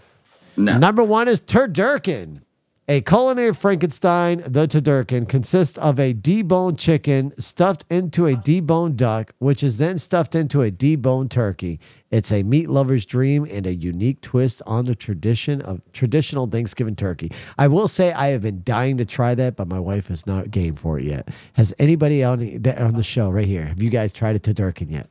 no. 0.57 0.77
Number 0.77 1.03
one 1.03 1.27
is 1.27 1.39
turducken. 1.39 2.41
A 2.87 3.01
culinary 3.01 3.51
Frankenstein, 3.51 4.43
the 4.45 4.67
turducken, 4.67 5.27
consists 5.27 5.75
of 5.79 5.99
a 5.99 6.13
deboned 6.13 6.77
chicken 6.77 7.33
stuffed 7.39 7.83
into 7.89 8.27
a 8.27 8.35
deboned 8.35 8.95
duck, 8.95 9.33
which 9.39 9.63
is 9.63 9.79
then 9.79 9.97
stuffed 9.97 10.35
into 10.35 10.61
a 10.61 10.69
deboned 10.69 11.31
turkey. 11.31 11.79
It's 12.11 12.31
a 12.31 12.43
meat 12.43 12.69
lover's 12.69 13.03
dream 13.07 13.47
and 13.49 13.65
a 13.65 13.73
unique 13.73 14.21
twist 14.21 14.61
on 14.67 14.85
the 14.85 14.93
tradition 14.93 15.61
of 15.61 15.81
traditional 15.93 16.45
Thanksgiving 16.45 16.95
turkey. 16.95 17.31
I 17.57 17.67
will 17.67 17.87
say 17.87 18.13
I 18.13 18.27
have 18.27 18.43
been 18.43 18.61
dying 18.63 18.97
to 18.97 19.05
try 19.05 19.33
that, 19.33 19.55
but 19.55 19.67
my 19.67 19.79
wife 19.79 20.11
is 20.11 20.27
not 20.27 20.51
game 20.51 20.75
for 20.75 20.99
it 20.99 21.05
yet. 21.05 21.29
Has 21.53 21.73
anybody 21.79 22.23
on 22.23 22.37
the, 22.37 22.83
on 22.83 22.93
the 22.95 23.03
show 23.03 23.31
right 23.31 23.47
here? 23.47 23.65
Have 23.65 23.81
you 23.81 23.89
guys 23.89 24.13
tried 24.13 24.35
a 24.35 24.39
turducken 24.39 24.91
yet? 24.91 25.09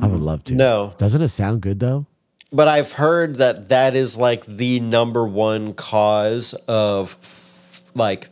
I 0.00 0.06
would 0.06 0.20
love 0.20 0.44
to. 0.44 0.54
No. 0.54 0.94
Doesn't 0.98 1.22
it 1.22 1.28
sound 1.28 1.62
good 1.62 1.80
though? 1.80 2.06
But 2.52 2.66
I've 2.68 2.92
heard 2.92 3.36
that 3.36 3.68
that 3.68 3.94
is 3.94 4.16
like 4.16 4.44
the 4.44 4.80
number 4.80 5.24
one 5.26 5.72
cause 5.74 6.54
of 6.66 7.16
f- 7.22 7.82
like 7.94 8.28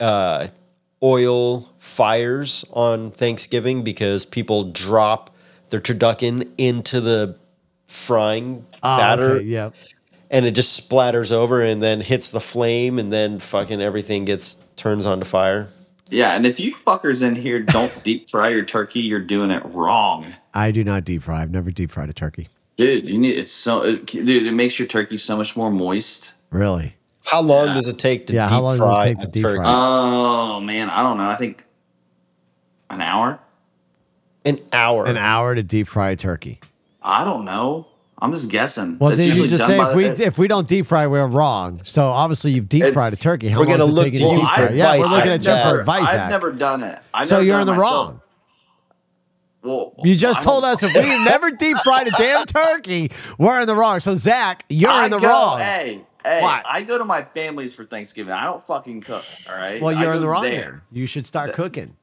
uh, 0.00 0.48
oil 1.02 1.68
fires 1.78 2.64
on 2.72 3.10
Thanksgiving 3.10 3.82
because 3.82 4.24
people 4.24 4.64
drop 4.70 5.34
their 5.70 5.80
turducken 5.80 6.48
into 6.58 7.00
the 7.00 7.36
frying 7.88 8.64
Oh, 8.82 8.98
batter 8.98 9.30
okay, 9.32 9.44
yeah. 9.44 9.70
and 10.30 10.44
it 10.46 10.52
just 10.52 10.88
splatters 10.88 11.32
over 11.32 11.62
and 11.62 11.82
then 11.82 12.00
hits 12.00 12.30
the 12.30 12.40
flame 12.40 12.98
and 12.98 13.12
then 13.12 13.38
fucking 13.40 13.80
everything 13.80 14.24
gets 14.24 14.54
turns 14.76 15.06
onto 15.06 15.24
fire. 15.26 15.68
Yeah, 16.10 16.34
and 16.34 16.46
if 16.46 16.58
you 16.58 16.74
fuckers 16.74 17.22
in 17.22 17.34
here 17.34 17.60
don't 17.60 18.02
deep 18.04 18.28
fry 18.28 18.48
your 18.48 18.64
turkey, 18.64 19.00
you're 19.00 19.20
doing 19.20 19.50
it 19.50 19.62
wrong. 19.66 20.26
I 20.54 20.70
do 20.70 20.84
not 20.84 21.04
deep 21.04 21.22
fry. 21.22 21.42
I've 21.42 21.50
never 21.50 21.70
deep 21.70 21.90
fried 21.90 22.08
a 22.08 22.12
turkey. 22.12 22.48
Dude, 22.76 23.08
you 23.08 23.18
need 23.18 23.36
it's 23.36 23.52
so 23.52 23.82
it, 23.82 24.06
dude, 24.06 24.46
it 24.46 24.52
makes 24.52 24.78
your 24.78 24.86
turkey 24.86 25.16
so 25.16 25.36
much 25.36 25.56
more 25.56 25.70
moist. 25.70 26.32
Really? 26.50 26.94
How 27.24 27.42
long 27.42 27.74
does 27.74 27.88
it 27.88 27.98
take 27.98 28.28
to 28.28 28.34
Yeah, 28.34 28.46
deep 28.46 28.52
how 28.52 28.62
long 28.62 28.78
does 28.78 28.80
it 28.80 28.84
fry 28.84 29.04
take 29.06 29.18
to 29.18 29.26
a 29.26 29.30
deep 29.30 29.42
turkey? 29.42 29.56
fry? 29.58 29.66
Oh 29.66 30.60
man, 30.60 30.88
I 30.88 31.02
don't 31.02 31.18
know. 31.18 31.28
I 31.28 31.34
think 31.34 31.64
an 32.88 33.00
hour? 33.02 33.40
An 34.44 34.60
hour. 34.72 35.06
An 35.06 35.16
hour 35.16 35.54
to 35.54 35.62
deep 35.62 35.88
fry 35.88 36.10
a 36.10 36.16
turkey. 36.16 36.60
I 37.02 37.24
don't 37.24 37.44
know. 37.44 37.87
I'm 38.20 38.32
just 38.32 38.50
guessing. 38.50 38.98
Well, 38.98 39.14
did 39.14 39.36
you 39.36 39.46
just 39.46 39.64
say 39.64 39.80
if 39.80 39.94
we 39.94 40.08
the- 40.08 40.24
if 40.26 40.38
we 40.38 40.48
don't 40.48 40.66
deep 40.66 40.86
fry, 40.86 41.06
we're 41.06 41.26
wrong? 41.28 41.80
So 41.84 42.02
obviously 42.06 42.50
you've 42.50 42.68
deep 42.68 42.84
fried 42.92 43.12
a 43.12 43.16
turkey. 43.16 43.48
How 43.48 43.60
We're 43.60 43.66
long 43.66 43.78
gonna 43.78 43.84
look 43.92 44.06
you 44.06 44.10
to 44.12 44.18
to 44.18 44.24
you 44.24 44.30
deep 44.38 44.48
for 44.48 44.54
fry? 44.54 44.68
Yeah, 44.70 44.92
we're 44.98 45.02
looking 45.06 45.30
I've 45.32 45.46
at 45.46 45.64
you 45.64 45.70
for 45.70 45.80
advice. 45.80 46.02
I've 46.02 46.08
Zach. 46.10 46.30
never 46.30 46.50
done 46.52 46.82
it. 46.82 46.98
I've 47.14 47.28
So 47.28 47.38
you're 47.40 47.60
in 47.60 47.66
the 47.66 47.74
myself. 47.74 48.06
wrong. 48.08 48.20
Well, 49.62 49.92
You 50.04 50.14
just 50.16 50.40
I 50.40 50.42
told 50.42 50.62
don't- 50.64 50.72
us 50.72 50.82
if 50.82 50.94
we've 50.94 51.04
never 51.24 51.50
deep 51.50 51.76
fried 51.84 52.06
a 52.08 52.10
damn 52.12 52.44
turkey, 52.46 53.10
we're 53.38 53.60
in 53.60 53.66
the 53.66 53.74
wrong. 53.76 54.00
So 54.00 54.14
Zach, 54.14 54.64
you're 54.68 54.90
I 54.90 55.04
in 55.06 55.10
the 55.10 55.18
go, 55.18 55.28
wrong. 55.28 55.58
Hey, 55.60 56.00
hey, 56.24 56.42
What? 56.42 56.62
I 56.66 56.82
go 56.82 56.98
to 56.98 57.04
my 57.04 57.22
family's 57.22 57.74
for 57.74 57.84
Thanksgiving. 57.84 58.32
I 58.32 58.44
don't 58.44 58.64
fucking 58.64 59.00
cook. 59.02 59.24
All 59.48 59.56
right. 59.56 59.80
Well, 59.80 59.92
you're 59.92 60.14
in 60.14 60.20
the 60.20 60.28
wrong. 60.28 60.42
there. 60.42 60.54
Then. 60.54 60.80
You 60.92 61.06
should 61.06 61.26
start 61.26 61.52
cooking. 61.52 61.94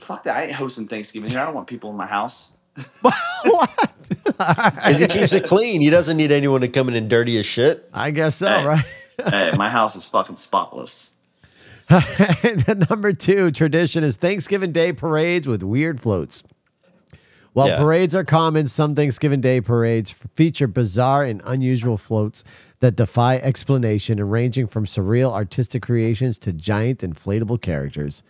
Fuck 0.00 0.24
that. 0.24 0.36
I 0.36 0.42
ain't 0.44 0.52
hosting 0.52 0.86
Thanksgiving 0.88 1.30
here. 1.30 1.40
I 1.40 1.44
don't 1.46 1.54
want 1.54 1.66
people 1.66 1.90
in 1.90 1.96
my 1.96 2.06
house. 2.06 2.50
what? 3.00 3.70
Because 4.08 4.98
he 4.98 5.06
keeps 5.06 5.32
it 5.32 5.44
clean. 5.46 5.80
He 5.80 5.90
doesn't 5.90 6.16
need 6.16 6.30
anyone 6.32 6.60
to 6.62 6.68
come 6.68 6.88
in 6.88 6.94
and 6.94 7.08
dirty 7.10 7.36
his 7.36 7.46
shit. 7.46 7.88
I 7.92 8.10
guess 8.10 8.36
so, 8.36 8.46
Hey. 8.48 8.64
right? 8.64 8.84
hey, 9.30 9.50
my 9.56 9.68
house 9.68 9.96
is 9.96 10.04
fucking 10.04 10.36
spotless. 10.36 11.10
Number 12.90 13.12
two 13.12 13.50
tradition 13.50 14.04
is 14.04 14.16
Thanksgiving 14.16 14.72
Day 14.72 14.92
parades 14.92 15.46
with 15.48 15.62
weird 15.62 16.00
floats. 16.00 16.42
While 17.54 17.68
Yeah. 17.68 17.78
parades 17.78 18.14
are 18.14 18.24
common, 18.24 18.68
some 18.68 18.94
Thanksgiving 18.94 19.40
Day 19.40 19.60
parades 19.60 20.12
feature 20.34 20.66
bizarre 20.68 21.24
and 21.24 21.40
unusual 21.44 21.96
floats 21.96 22.44
that 22.80 22.94
defy 22.94 23.36
explanation 23.38 24.18
and 24.18 24.30
ranging 24.30 24.66
from 24.66 24.84
surreal 24.84 25.32
artistic 25.32 25.82
creations 25.82 26.38
to 26.40 26.52
giant 26.52 27.00
inflatable 27.00 27.60
characters. 27.60 28.22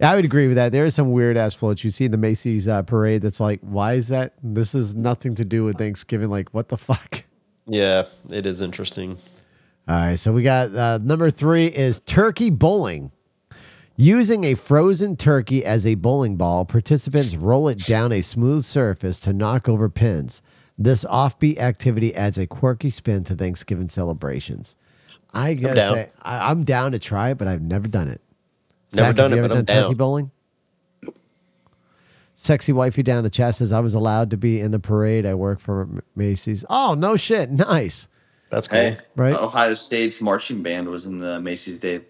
I 0.00 0.16
would 0.16 0.24
agree 0.24 0.46
with 0.48 0.56
that. 0.56 0.72
There 0.72 0.84
is 0.84 0.94
some 0.94 1.12
weird 1.12 1.36
ass 1.36 1.54
floats 1.54 1.84
you 1.84 1.90
see 1.90 2.06
in 2.06 2.10
the 2.10 2.18
Macy's 2.18 2.66
uh, 2.66 2.82
parade 2.82 3.22
that's 3.22 3.40
like, 3.40 3.60
why 3.62 3.94
is 3.94 4.08
that? 4.08 4.34
This 4.42 4.74
is 4.74 4.94
nothing 4.94 5.34
to 5.36 5.44
do 5.44 5.64
with 5.64 5.78
Thanksgiving. 5.78 6.30
Like, 6.30 6.52
what 6.52 6.68
the 6.68 6.76
fuck? 6.76 7.24
Yeah, 7.66 8.04
it 8.30 8.44
is 8.44 8.60
interesting. 8.60 9.18
All 9.88 9.96
right, 9.96 10.18
so 10.18 10.32
we 10.32 10.42
got 10.42 10.74
uh, 10.74 10.98
number 11.02 11.30
three 11.30 11.66
is 11.66 12.00
turkey 12.00 12.50
bowling. 12.50 13.12
Using 13.96 14.42
a 14.44 14.54
frozen 14.54 15.16
turkey 15.16 15.64
as 15.64 15.86
a 15.86 15.94
bowling 15.94 16.36
ball, 16.36 16.64
participants 16.64 17.36
roll 17.36 17.68
it 17.68 17.78
down 17.78 18.10
a 18.10 18.22
smooth 18.22 18.64
surface 18.64 19.20
to 19.20 19.32
knock 19.32 19.68
over 19.68 19.88
pins. 19.88 20.42
This 20.76 21.04
offbeat 21.04 21.58
activity 21.58 22.12
adds 22.14 22.36
a 22.36 22.46
quirky 22.46 22.90
spin 22.90 23.22
to 23.24 23.36
Thanksgiving 23.36 23.88
celebrations. 23.88 24.74
I 25.32 25.54
gotta 25.54 25.74
down. 25.74 25.94
say, 25.94 26.10
I'm 26.22 26.64
down 26.64 26.92
to 26.92 26.98
try 26.98 27.30
it, 27.30 27.38
but 27.38 27.46
I've 27.46 27.62
never 27.62 27.86
done 27.86 28.08
it. 28.08 28.20
Never 28.94 29.08
Zach, 29.08 29.16
done 29.16 29.30
have 29.30 29.32
it, 29.32 29.36
you 29.36 29.44
ever 29.44 29.48
but 29.48 29.58
I'm 29.58 29.64
done 29.64 29.76
turkey 29.76 29.88
down. 29.88 29.96
bowling? 29.96 30.30
Sexy 32.36 32.72
wifey 32.72 33.02
down 33.02 33.22
the 33.22 33.30
chat 33.30 33.54
says 33.54 33.72
I 33.72 33.80
was 33.80 33.94
allowed 33.94 34.30
to 34.30 34.36
be 34.36 34.60
in 34.60 34.70
the 34.72 34.80
parade. 34.80 35.24
I 35.24 35.34
work 35.34 35.60
for 35.60 35.88
Macy's. 36.16 36.64
Oh 36.68 36.94
no 36.98 37.16
shit, 37.16 37.50
nice. 37.50 38.08
That's 38.50 38.66
cool. 38.68 38.78
Hey, 38.78 38.96
Right. 39.16 39.34
Ohio 39.34 39.74
State's 39.74 40.20
marching 40.20 40.62
band 40.62 40.88
was 40.88 41.06
in 41.06 41.18
the 41.18 41.40
Macy's 41.40 41.78
Day 41.78 42.02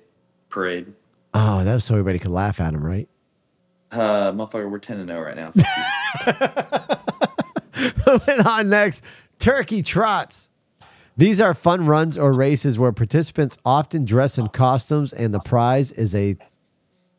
Parade. 0.49 0.93
Oh, 1.35 1.63
that 1.65 1.75
was 1.75 1.85
so 1.85 1.95
everybody 1.95 2.19
could 2.19 2.31
laugh 2.31 2.61
at 2.61 2.75
him, 2.75 2.85
right? 2.85 3.09
Uh, 3.93 4.33
motherfucker, 4.33 4.69
we're 4.71 4.79
10 4.79 4.99
to 4.99 5.07
0 5.07 5.21
right 5.23 5.37
now. 5.37 5.51
Fuck. 5.53 7.01
Moving 8.07 8.41
on 8.47 8.69
next, 8.69 9.03
turkey 9.39 9.83
trots. 9.83 10.51
These 11.17 11.41
are 11.41 11.55
fun 11.55 11.87
runs 11.87 12.19
or 12.19 12.33
races 12.33 12.79
where 12.79 12.93
participants 12.93 13.57
often 13.65 14.05
dress 14.05 14.37
in 14.37 14.49
costumes, 14.49 15.13
and 15.13 15.33
the 15.33 15.41
prize 15.41 15.93
is 15.93 16.15
a 16.15 16.37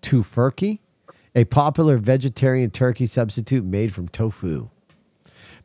tofurkey, 0.06 0.80
a 1.36 1.44
popular 1.46 1.98
vegetarian 1.98 2.70
turkey 2.70 3.08
substitute 3.08 3.66
made 3.66 3.92
from 3.94 4.08
tofu. 4.08 4.70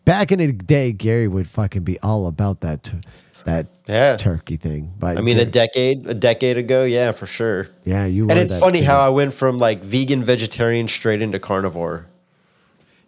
Back 0.05 0.33
in 0.33 0.39
the 0.39 0.53
day, 0.53 0.93
Gary 0.93 1.29
would 1.29 1.47
fucking 1.49 1.83
be 1.85 1.99
all 2.01 2.27
about 2.27 2.61
that 2.63 2.83
t- 2.85 2.93
that 3.45 3.67
Yeah. 3.87 4.17
turkey 4.17 4.57
thing. 4.57 4.93
But 4.99 5.19
I 5.19 5.21
mean, 5.21 5.39
a 5.39 5.45
decade, 5.45 6.09
a 6.09 6.15
decade 6.15 6.57
ago, 6.57 6.85
yeah, 6.85 7.13
for 7.13 7.27
sure. 7.27 7.69
yeah, 7.85 8.05
you 8.07 8.29
And 8.29 8.39
it's 8.39 8.59
funny 8.59 8.81
kid. 8.81 8.87
how 8.87 9.01
I 9.01 9.09
went 9.11 9.35
from 9.35 9.59
like 9.59 9.83
vegan, 9.83 10.23
vegetarian 10.25 10.89
straight 10.89 11.23
into 11.23 11.39
carnivore. 11.39 12.07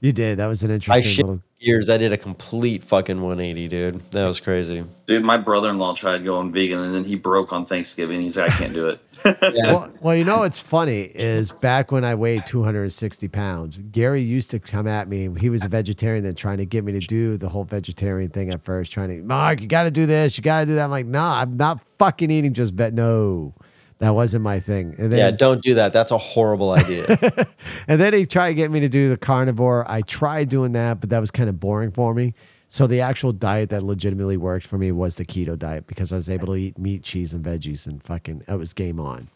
You 0.03 0.13
did. 0.13 0.39
That 0.39 0.49
was 0.49 0.63
an 0.65 0.71
I 0.71 0.75
interesting 0.75 1.03
shit 1.05 1.25
little. 1.25 1.43
years. 1.61 1.89
I 1.89 1.97
did 1.97 2.13
a 2.13 2.19
complete 2.19 2.85
fucking 2.85 3.23
180, 3.23 3.69
dude. 3.69 4.11
That 4.11 4.27
was 4.27 4.41
crazy. 4.41 4.85
Dude, 5.07 5.23
my 5.23 5.37
brother 5.37 5.71
in 5.71 5.79
law 5.79 5.95
tried 5.95 6.25
going 6.25 6.51
vegan 6.53 6.81
and 6.81 6.93
then 6.93 7.05
he 7.05 7.15
broke 7.15 7.53
on 7.53 7.65
Thanksgiving. 7.65 8.21
He's 8.21 8.37
like, 8.37 8.51
I 8.51 8.55
can't 8.57 8.75
do 8.75 8.89
it. 8.91 9.01
Yeah. 9.55 9.73
Well, 9.73 9.93
well, 10.03 10.17
you 10.17 10.25
know 10.25 10.39
what's 10.39 10.59
funny 10.59 11.03
is 11.03 11.53
back 11.53 11.93
when 11.93 12.05
I 12.05 12.17
weighed 12.17 12.45
260 12.47 13.29
pounds, 13.29 13.79
Gary 13.93 14.21
used 14.23 14.51
to 14.51 14.59
come 14.59 14.89
at 14.89 15.09
me. 15.09 15.29
He 15.39 15.49
was 15.51 15.65
a 15.65 15.69
vegetarian, 15.69 16.25
then 16.25 16.35
trying 16.35 16.59
to 16.59 16.67
get 16.67 16.83
me 16.83 16.93
to 16.93 17.01
do 17.01 17.37
the 17.37 17.49
whole 17.49 17.65
vegetarian 17.65 18.31
thing 18.31 18.51
at 18.51 18.63
first, 18.63 18.91
trying 18.93 19.09
to, 19.11 19.23
Mark, 19.23 19.61
you 19.61 19.69
got 19.69 19.85
to 19.85 19.91
do 19.93 20.07
this, 20.07 20.37
you 20.37 20.43
got 20.43 20.61
to 20.61 20.67
do 20.67 20.75
that. 20.75 20.85
I'm 20.85 20.91
like, 20.91 21.07
nah, 21.07 21.41
I'm 21.41 21.57
not 21.57 21.85
fucking 21.85 22.31
eating 22.33 22.53
just 22.55 22.75
vet. 22.75 22.95
No, 22.95 23.55
that 24.03 24.17
wasn't 24.17 24.43
my 24.43 24.59
thing. 24.59 24.97
And 24.99 25.13
then, 25.13 25.19
yeah, 25.21 25.31
don't 25.31 25.63
do 25.63 25.75
that. 25.75 25.93
That's 25.93 26.11
a 26.11 26.19
horrible 26.19 26.73
idea. 26.73 27.07
and 27.87 28.01
then 28.01 28.13
he 28.13 28.27
tried 28.27 28.49
to 28.49 28.55
get 28.55 28.69
me 28.69 28.81
to 28.81 28.89
do 28.89 29.09
the 29.09 29.17
carnivore. 29.17 29.89
I 29.89 30.03
tried 30.03 30.49
doing 30.49 30.73
that, 30.73 31.01
but 31.01 31.11
that 31.11 31.21
was 31.21 31.31
kind 31.31 31.49
of 31.49 31.61
boring 31.61 31.93
for 31.93 32.13
me. 32.13 32.35
So 32.69 32.89
the 32.89 33.01
actual 33.01 33.33
diet 33.33 33.71
that 33.71 33.85
legitimately 33.85 34.39
worked 34.39 34.67
for 34.67 34.77
me 34.77 34.91
was 34.91 35.15
the 35.15 35.25
keto 35.25 35.57
diet 35.57 35.87
because 35.87 36.13
I 36.13 36.17
was 36.17 36.29
able 36.29 36.49
to 36.49 36.57
eat 36.57 36.77
meat, 36.79 37.05
cheese, 37.05 37.33
and 37.33 37.45
veggies, 37.45 37.87
and 37.87 38.03
fucking 38.03 38.43
it 38.49 38.59
was 38.59 38.75
game 38.75 38.99
on. 38.99 39.29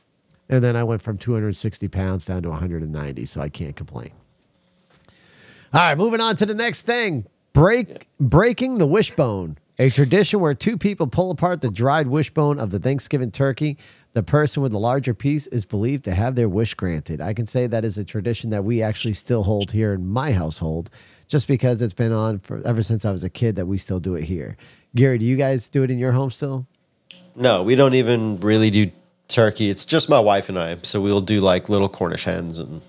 And 0.49 0.65
then 0.65 0.75
I 0.75 0.83
went 0.83 1.01
from 1.01 1.17
260 1.17 1.87
pounds 1.87 2.25
down 2.25 2.43
to 2.43 2.49
190, 2.49 3.25
so 3.25 3.41
I 3.41 3.49
can't 3.49 3.77
complain. 3.77 4.11
All 5.73 5.81
right, 5.81 5.97
moving 5.97 6.21
on 6.21 6.35
to 6.37 6.47
the 6.47 6.57
next 6.57 6.83
thing. 6.83 7.25
Break 7.53 8.09
breaking 8.19 8.79
the 8.79 8.87
wishbone. 8.89 9.59
A 9.79 9.91
tradition 9.91 10.41
where 10.41 10.55
two 10.55 10.79
people 10.79 11.07
pull 11.07 11.31
apart 11.31 11.61
the 11.61 11.71
dried 11.71 12.09
wishbone 12.09 12.59
of 12.59 12.71
the 12.71 12.79
Thanksgiving 12.79 13.31
turkey. 13.31 13.77
The 14.17 14.23
person 14.23 14.63
with 14.63 14.73
the 14.73 14.79
larger 14.79 15.13
piece 15.13 15.47
is 15.49 15.67
believed 15.67 16.07
to 16.07 16.15
have 16.15 16.37
their 16.37 16.49
wish 16.49 16.73
granted. 16.73 17.21
I 17.21 17.35
can 17.35 17.47
say 17.47 17.67
that 17.67 17.85
is 17.85 17.99
a 17.99 18.05
tradition 18.05 18.49
that 18.49 18.65
we 18.65 18.81
actually 18.81 19.13
still 19.13 19.43
hold 19.43 19.73
here 19.73 19.93
in 19.93 20.07
my 20.07 20.33
household, 20.33 20.89
just 21.29 21.47
because 21.47 21.83
it's 21.83 21.93
been 21.93 22.13
on 22.13 22.39
for 22.39 22.63
ever 22.65 22.83
since 22.83 23.05
I 23.05 23.11
was 23.13 23.25
a 23.25 23.29
kid 23.29 23.57
that 23.57 23.67
we 23.67 23.77
still 23.77 24.01
do 24.01 24.15
it 24.15 24.25
here. 24.25 24.57
Gary, 24.95 25.19
do 25.19 25.27
you 25.27 25.37
guys 25.37 25.69
do 25.69 25.83
it 25.83 25.91
in 25.91 25.99
your 25.99 26.13
home 26.13 26.31
still? 26.31 26.67
no, 27.35 27.63
we 27.63 27.75
don't 27.77 27.93
even 27.93 28.41
really 28.41 28.71
do 28.71 28.91
turkey. 29.29 29.69
It's 29.69 29.85
just 29.85 30.09
my 30.09 30.19
wife 30.19 30.49
and 30.49 30.59
I. 30.59 30.79
So 30.83 30.99
we'll 31.03 31.21
do 31.21 31.43
like 31.43 31.69
little 31.69 31.91
Cornish 31.91 32.25
hens 32.25 32.59
and 32.59 32.81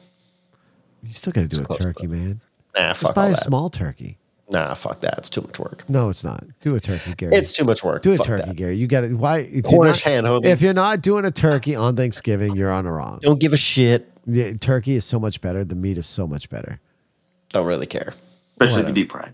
You 1.04 1.12
still 1.12 1.34
got 1.34 1.41
to 1.41 1.48
do 1.49 1.66
a 1.70 1.78
turkey, 1.78 2.08
man. 2.08 2.40
nah, 2.74 2.94
Just 2.94 3.14
buy 3.14 3.28
a 3.28 3.30
that. 3.32 3.44
small 3.44 3.70
turkey. 3.70 4.18
Nah, 4.49 4.74
fuck 4.76 5.02
that. 5.02 5.18
It's 5.18 5.30
too 5.30 5.41
much 5.41 5.60
work. 5.60 5.84
No, 5.90 6.10
it's 6.10 6.24
not. 6.24 6.44
Do 6.61 6.76
a 6.76 6.80
turkey, 6.80 7.14
Gary. 7.18 7.36
It's 7.36 7.52
too 7.52 7.65
much 7.65 7.84
work. 7.84 8.02
Do 8.02 8.14
a 8.14 8.18
Fuck 8.18 8.28
turkey, 8.28 8.44
that. 8.45 8.56
Gary. 8.56 8.78
You 8.78 8.88
got 8.88 9.02
to 9.02 9.14
why? 9.14 9.40
If 9.40 9.52
you're 9.53 9.61
Cornish 9.64 10.06
not- 10.06 10.11
hen, 10.14 10.24
homie. 10.24 10.45
If 10.45 10.61
you're 10.61 10.74
not 10.74 11.02
doing 11.02 11.26
a 11.26 11.32
turkey 11.32 11.76
on 11.76 11.95
Thanksgiving, 11.98 12.56
you're 12.56 12.72
on 12.72 12.86
the 12.86 12.91
wrong. 12.91 13.19
Don't 13.22 13.40
give 13.41 13.52
a 13.52 13.57
shit. 13.57 14.10
Yeah, 14.26 14.53
turkey 14.53 14.95
is 14.95 15.03
so 15.06 15.19
much 15.19 15.41
better. 15.41 15.64
The 15.65 15.76
meat 15.76 15.98
is 15.98 16.07
so 16.07 16.28
much 16.28 16.49
better. 16.49 16.80
Don't 17.49 17.65
really 17.65 17.88
care. 17.88 18.14
Especially 18.60 18.82
if 18.84 18.88
you 18.90 18.94
deep 18.94 19.11
fry. 19.11 19.32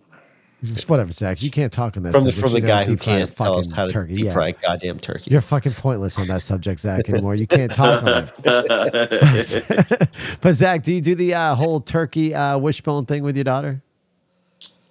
Just 0.64 0.88
Whatever, 0.90 1.12
Zach. 1.12 1.44
You 1.44 1.52
can't 1.52 1.74
talk 1.74 1.98
on 1.98 2.04
that 2.04 2.14
From 2.14 2.24
the 2.24 2.32
subject. 2.32 2.42
from 2.42 2.54
the 2.54 2.60
You 2.62 2.66
guy 2.68 2.84
who 2.86 2.92
deep 2.96 3.04
fried 3.04 3.16
a 3.16 3.20
can't 3.26 3.36
tell 3.36 3.58
us 3.60 3.68
fucking 3.68 3.76
how 3.76 3.84
to 3.88 3.94
turkey. 3.94 4.14
deep 4.14 4.32
fry 4.32 4.48
a 4.48 4.52
goddamn 4.54 5.00
turkey. 5.00 5.30
You're 5.30 5.42
fucking 5.42 5.74
pointless 5.74 6.18
on 6.18 6.28
that 6.28 6.42
subject, 6.42 6.80
Zach, 6.80 7.10
anymore. 7.10 7.36
You 7.36 7.46
can't 7.48 7.72
talk 7.72 8.02
on 8.04 8.30
it. 8.30 8.40
but 10.42 10.54
Zach, 10.54 10.84
do 10.84 10.94
you 10.94 11.02
do 11.02 11.16
the 11.16 11.34
uh, 11.34 11.56
whole 11.56 11.82
turkey 11.82 12.34
uh, 12.34 12.58
wishbone 12.58 13.06
thing 13.06 13.24
with 13.24 13.36
your 13.36 13.44
daughter? 13.44 13.82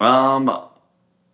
Um, 0.03 0.51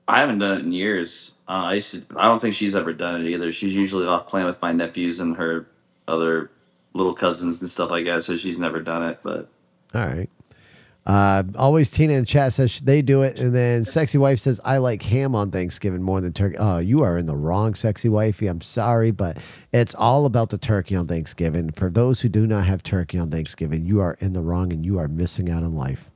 I 0.06 0.20
haven't 0.20 0.38
done 0.40 0.58
it 0.58 0.64
in 0.64 0.72
years. 0.72 1.32
Uh, 1.48 1.64
I 1.64 1.74
used 1.74 1.94
to, 1.94 2.18
I 2.18 2.24
don't 2.24 2.40
think 2.40 2.54
she's 2.54 2.76
ever 2.76 2.92
done 2.92 3.24
it 3.24 3.28
either. 3.28 3.50
She's 3.50 3.74
usually 3.74 4.06
off 4.06 4.26
playing 4.26 4.46
with 4.46 4.60
my 4.60 4.72
nephews 4.72 5.20
and 5.20 5.36
her 5.36 5.66
other 6.06 6.50
little 6.92 7.14
cousins 7.14 7.60
and 7.60 7.70
stuff 7.70 7.90
like 7.90 8.04
that. 8.04 8.24
So 8.24 8.36
she's 8.36 8.58
never 8.58 8.80
done 8.80 9.02
it. 9.02 9.20
But 9.22 9.48
All 9.94 10.06
right. 10.06 10.28
Uh, 11.06 11.42
always 11.56 11.88
Tina 11.88 12.12
in 12.12 12.26
chat 12.26 12.52
says 12.52 12.80
they 12.80 13.00
do 13.00 13.22
it, 13.22 13.40
and 13.40 13.54
then 13.54 13.86
sexy 13.86 14.18
wife 14.18 14.38
says 14.38 14.60
I 14.62 14.76
like 14.76 15.02
ham 15.02 15.34
on 15.34 15.50
Thanksgiving 15.50 16.02
more 16.02 16.20
than 16.20 16.34
turkey. 16.34 16.58
Oh, 16.58 16.76
you 16.76 17.02
are 17.02 17.16
in 17.16 17.24
the 17.24 17.34
wrong, 17.34 17.74
sexy 17.74 18.10
wifey. 18.10 18.46
I'm 18.46 18.60
sorry, 18.60 19.10
but 19.10 19.38
it's 19.72 19.94
all 19.94 20.26
about 20.26 20.50
the 20.50 20.58
turkey 20.58 20.94
on 20.94 21.06
Thanksgiving. 21.06 21.70
For 21.70 21.88
those 21.88 22.20
who 22.20 22.28
do 22.28 22.46
not 22.46 22.66
have 22.66 22.82
turkey 22.82 23.18
on 23.18 23.30
Thanksgiving, 23.30 23.86
you 23.86 24.00
are 24.00 24.18
in 24.20 24.34
the 24.34 24.42
wrong, 24.42 24.70
and 24.70 24.84
you 24.84 24.98
are 24.98 25.08
missing 25.08 25.48
out 25.48 25.62
on 25.62 25.74
life. 25.74 26.10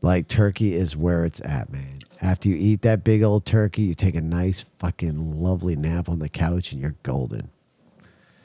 Like 0.00 0.28
turkey 0.28 0.74
is 0.74 0.96
where 0.96 1.24
it's 1.24 1.40
at, 1.40 1.70
man. 1.72 1.98
After 2.20 2.48
you 2.48 2.56
eat 2.56 2.82
that 2.82 3.04
big 3.04 3.22
old 3.22 3.44
turkey, 3.44 3.82
you 3.82 3.94
take 3.94 4.14
a 4.14 4.20
nice 4.20 4.62
fucking 4.78 5.40
lovely 5.40 5.76
nap 5.76 6.08
on 6.08 6.18
the 6.18 6.28
couch, 6.28 6.72
and 6.72 6.80
you're 6.80 6.96
golden. 7.02 7.50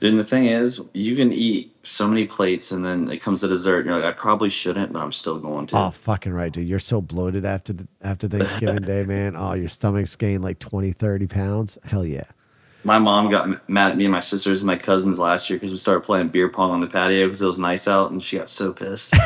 And 0.02 0.20
the 0.20 0.24
thing 0.24 0.46
is, 0.48 0.82
you 0.94 1.16
can 1.16 1.32
eat 1.32 1.76
so 1.84 2.08
many 2.08 2.26
plates, 2.26 2.72
and 2.72 2.84
then 2.84 3.10
it 3.10 3.22
comes 3.22 3.40
to 3.40 3.48
dessert, 3.48 3.80
and 3.80 3.88
you're 3.88 3.96
like, 3.96 4.06
I 4.06 4.12
probably 4.12 4.50
shouldn't, 4.50 4.92
but 4.92 5.00
I'm 5.00 5.14
still 5.14 5.40
going 5.40 5.68
to. 5.68 5.78
Oh, 5.78 5.92
fucking 5.92 6.34
right, 6.34 6.52
dude. 6.52 6.68
You're 6.68 6.80
so 6.80 7.02
bloated 7.02 7.46
after 7.46 7.72
the, 7.72 7.88
after 8.02 8.28
Thanksgiving 8.28 8.76
Day, 8.82 9.06
man. 9.06 9.36
Oh, 9.38 9.54
your 9.54 9.70
stomach's 9.70 10.16
gained 10.16 10.44
like 10.44 10.60
20, 10.60 10.92
30 10.92 11.28
pounds. 11.28 11.78
Hell 11.86 12.06
yeah. 12.06 12.26
My 12.86 13.00
mom 13.00 13.30
got 13.30 13.70
mad 13.70 13.92
at 13.92 13.98
me 13.98 14.06
and 14.06 14.12
my 14.12 14.20
sisters 14.20 14.62
and 14.62 14.68
my 14.68 14.76
cousins 14.76 15.18
last 15.18 15.50
year 15.50 15.58
because 15.58 15.72
we 15.72 15.78
started 15.78 16.02
playing 16.02 16.30
beer 16.30 16.50
pong 16.50 16.72
on 16.72 16.82
the 16.82 16.88
patio 16.88 17.28
because 17.28 17.42
it 17.42 17.48
was 17.48 17.58
nice 17.58 17.88
out, 17.88 18.12
and 18.12 18.22
she 18.22 18.38
got 18.38 18.50
so 18.50 18.74
pissed. 18.74 19.14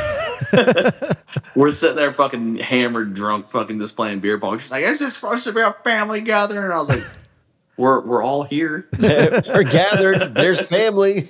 We're 1.56 1.72
sitting 1.72 1.96
there 1.96 2.14
fucking 2.14 2.58
hammered, 2.58 3.14
drunk, 3.14 3.50
fucking 3.50 3.80
just 3.80 3.96
playing 3.96 4.20
beer 4.20 4.40
pong. 4.40 4.60
She's 4.60 4.72
like, 4.72 4.84
"Is 4.84 5.00
this 5.00 5.16
supposed 5.16 5.44
to 5.46 5.54
be 5.54 5.62
a 5.62 5.74
family 5.84 6.22
gathering?" 6.22 6.64
And 6.64 6.74
I 6.74 6.80
was 6.80 6.90
like, 6.90 7.04
"We're 7.78 8.02
we're 8.02 8.24
all 8.24 8.44
here." 8.44 8.88
We're 9.00 9.64
gathered. 9.64 10.36
There's 10.36 10.62
family. 10.62 11.28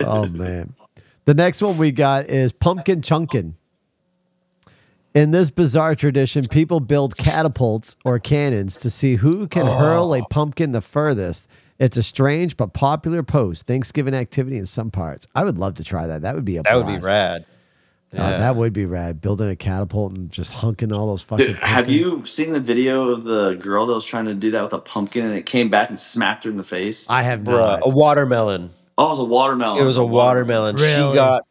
Oh, 0.00 0.28
man. 0.28 0.74
The 1.24 1.34
next 1.34 1.62
one 1.62 1.78
we 1.78 1.90
got 1.92 2.28
is 2.28 2.52
Pumpkin 2.52 3.00
Chunkin. 3.00 3.54
In 5.14 5.30
this 5.30 5.50
bizarre 5.50 5.94
tradition, 5.94 6.46
people 6.48 6.80
build 6.80 7.16
catapults 7.18 7.96
or 8.04 8.18
cannons 8.18 8.78
to 8.78 8.88
see 8.88 9.16
who 9.16 9.46
can 9.46 9.66
hurl 9.66 10.14
a 10.14 10.22
pumpkin 10.30 10.72
the 10.72 10.80
furthest. 10.80 11.48
It's 11.78 11.98
a 11.98 12.02
strange 12.02 12.56
but 12.56 12.72
popular 12.72 13.22
post 13.22 13.66
Thanksgiving 13.66 14.14
activity 14.14 14.56
in 14.56 14.64
some 14.64 14.90
parts. 14.90 15.26
I 15.34 15.44
would 15.44 15.58
love 15.58 15.74
to 15.74 15.84
try 15.84 16.06
that. 16.06 16.22
That 16.22 16.34
would 16.34 16.46
be 16.46 16.56
a 16.56 16.62
that 16.62 16.76
would 16.76 16.86
be 16.86 16.92
blast. 16.92 17.04
rad. 17.04 17.46
Uh, 18.14 18.38
that 18.38 18.56
would 18.56 18.72
be 18.72 18.86
rad. 18.86 19.20
Building 19.20 19.50
a 19.50 19.56
catapult 19.56 20.12
and 20.12 20.30
just 20.30 20.54
hunking 20.54 20.96
all 20.96 21.06
those 21.08 21.22
fucking. 21.22 21.46
Dude, 21.46 21.56
have 21.58 21.90
you 21.90 22.24
seen 22.24 22.52
the 22.52 22.60
video 22.60 23.08
of 23.08 23.24
the 23.24 23.54
girl 23.54 23.86
that 23.86 23.94
was 23.94 24.04
trying 24.04 24.26
to 24.26 24.34
do 24.34 24.50
that 24.50 24.62
with 24.62 24.72
a 24.72 24.78
pumpkin 24.78 25.26
and 25.26 25.34
it 25.34 25.44
came 25.44 25.68
back 25.70 25.88
and 25.88 25.98
smacked 25.98 26.44
her 26.44 26.50
in 26.50 26.56
the 26.56 26.62
face? 26.62 27.06
I 27.10 27.22
have 27.22 27.40
Bruh, 27.40 27.80
not. 27.80 27.80
a 27.84 27.88
watermelon. 27.88 28.70
Oh, 28.96 29.06
it 29.06 29.10
was 29.10 29.18
a 29.18 29.24
watermelon. 29.24 29.82
It 29.82 29.86
was 29.86 29.96
a 29.96 30.04
watermelon. 30.04 30.76
Really? 30.76 31.10
She 31.10 31.14
got 31.14 31.44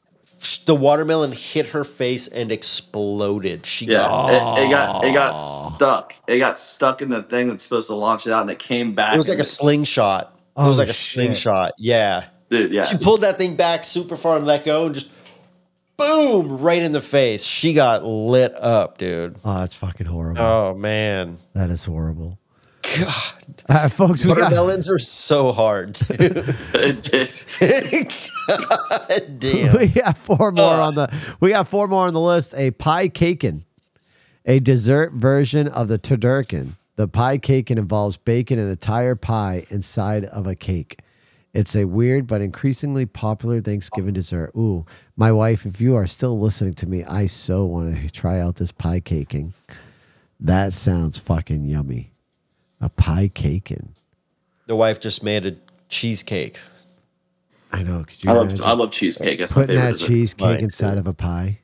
the 0.66 0.76
watermelon 0.76 1.32
hit 1.32 1.68
her 1.70 1.84
face 1.84 2.28
and 2.28 2.52
exploded. 2.52 3.66
She 3.66 3.86
Yeah, 3.86 3.98
got 4.08 4.58
it, 4.58 4.66
it 4.66 4.70
got 4.70 5.04
it 5.06 5.14
got 5.14 5.32
stuck. 5.34 6.16
It 6.28 6.40
got 6.40 6.58
stuck 6.58 7.02
in 7.02 7.10
the 7.10 7.24
thing 7.24 7.50
that's 7.50 7.64
supposed 7.64 7.88
to 7.88 7.96
launch 7.96 8.26
it 8.28 8.34
out, 8.34 8.42
and 8.42 8.50
it 8.52 8.60
came 8.60 8.94
back. 8.96 9.14
it 9.14 9.18
was 9.18 9.30
like 9.30 9.40
a 9.40 9.44
slingshot. 9.44 10.34
It 10.36 10.42
Oh, 10.58 10.68
was 10.68 10.78
like 10.78 10.90
a 10.90 10.94
shit. 10.94 11.14
slingshot. 11.14 11.74
Yeah. 11.78 12.26
dude. 12.50 12.72
Yeah, 12.74 12.84
She 12.84 12.98
pulled 12.98 13.22
that 13.22 13.38
thing 13.38 13.56
back 13.56 13.84
super 13.84 14.18
far 14.18 14.36
and 14.38 14.46
let 14.46 14.66
go 14.66 14.86
and 14.88 14.96
just 14.96 15.10
boom 15.98 16.58
right 16.58 16.82
in 16.82 16.92
the 16.92 17.02
face. 17.02 17.44
She 17.44 17.74
got 17.74 18.04
lit 18.04 18.54
up, 18.56 18.98
dude. 18.98 19.38
Oh, 19.46 19.60
that's 19.60 19.76
fucking 19.76 20.08
horrible. 20.08 20.42
Oh 20.42 20.74
man. 20.74 21.38
that 21.54 21.70
is 21.70 21.86
horrible. 21.86 22.38
God. 22.82 23.64
Uh, 23.70 23.90
folks, 23.90 24.24
we 24.24 24.30
got, 24.30 24.52
Watermelons 24.52 24.90
are 24.90 25.00
so 25.00 25.52
hard. 25.52 25.94
dude. 25.94 26.56
it 26.74 27.02
did. 27.02 28.14
God 28.48 29.40
damn. 29.40 29.78
we 29.78 29.88
got 29.88 30.18
four 30.18 30.52
more 30.52 30.74
on 30.74 30.96
the 30.96 31.14
we 31.40 31.52
got 31.52 31.68
four 31.68 31.88
more 31.88 32.08
on 32.08 32.14
the 32.14 32.20
list. 32.20 32.54
A 32.56 32.72
piecaken, 32.72 33.66
a 34.46 34.60
dessert 34.60 35.14
version 35.14 35.68
of 35.68 35.88
the 35.88 36.00
turducken. 36.00 36.76
The 36.96 37.08
piecaken 37.08 37.78
involves 37.78 38.18
bacon 38.18 38.60
and 38.60 38.70
entire 38.70 39.16
pie 39.16 39.66
inside 39.70 40.26
of 40.26 40.46
a 40.48 40.56
cake. 40.56 41.00
It's 41.54 41.76
a 41.76 41.86
weird 41.86 42.28
but 42.28 42.42
increasingly 42.42 43.06
popular 43.06 43.60
Thanksgiving 43.60 44.14
dessert. 44.14 44.52
Ooh, 44.56 44.86
my 45.18 45.32
wife, 45.32 45.66
if 45.66 45.82
you 45.82 45.96
are 45.96 46.08
still 46.08 46.40
listening 46.40 46.74
to 46.76 46.88
me, 46.88 47.04
I 47.04 47.28
so 47.28 47.66
want 47.66 47.96
to 47.96 48.10
try 48.10 48.40
out 48.40 48.56
this 48.56 48.72
pie 48.72 49.02
caking. 49.02 49.54
That 50.40 50.74
sounds 50.74 51.20
fucking 51.20 51.66
yummy. 51.66 52.11
A 52.82 52.90
piecaken. 52.90 53.96
The 54.68 54.76
wife 54.76 55.00
just 55.00 55.24
made 55.24 55.46
a 55.46 55.56
cheesecake. 55.90 56.60
I 57.72 57.84
know. 57.84 58.04
Could 58.04 58.24
you 58.24 58.30
I 58.32 58.34
love 58.34 58.48
imagine 58.48 58.66
I 58.66 58.72
love 58.74 58.92
cheesecake. 58.92 59.40
That's 59.40 59.56
my 59.56 59.62
putting 59.64 59.76
favorite. 59.78 59.92
that 59.92 59.94
dessert. 60.00 60.08
cheesecake 60.08 60.46
Mine 60.46 60.60
inside 60.64 60.94
too. 60.96 61.00
of 61.00 61.08
a 61.08 61.14
pie? 61.14 61.60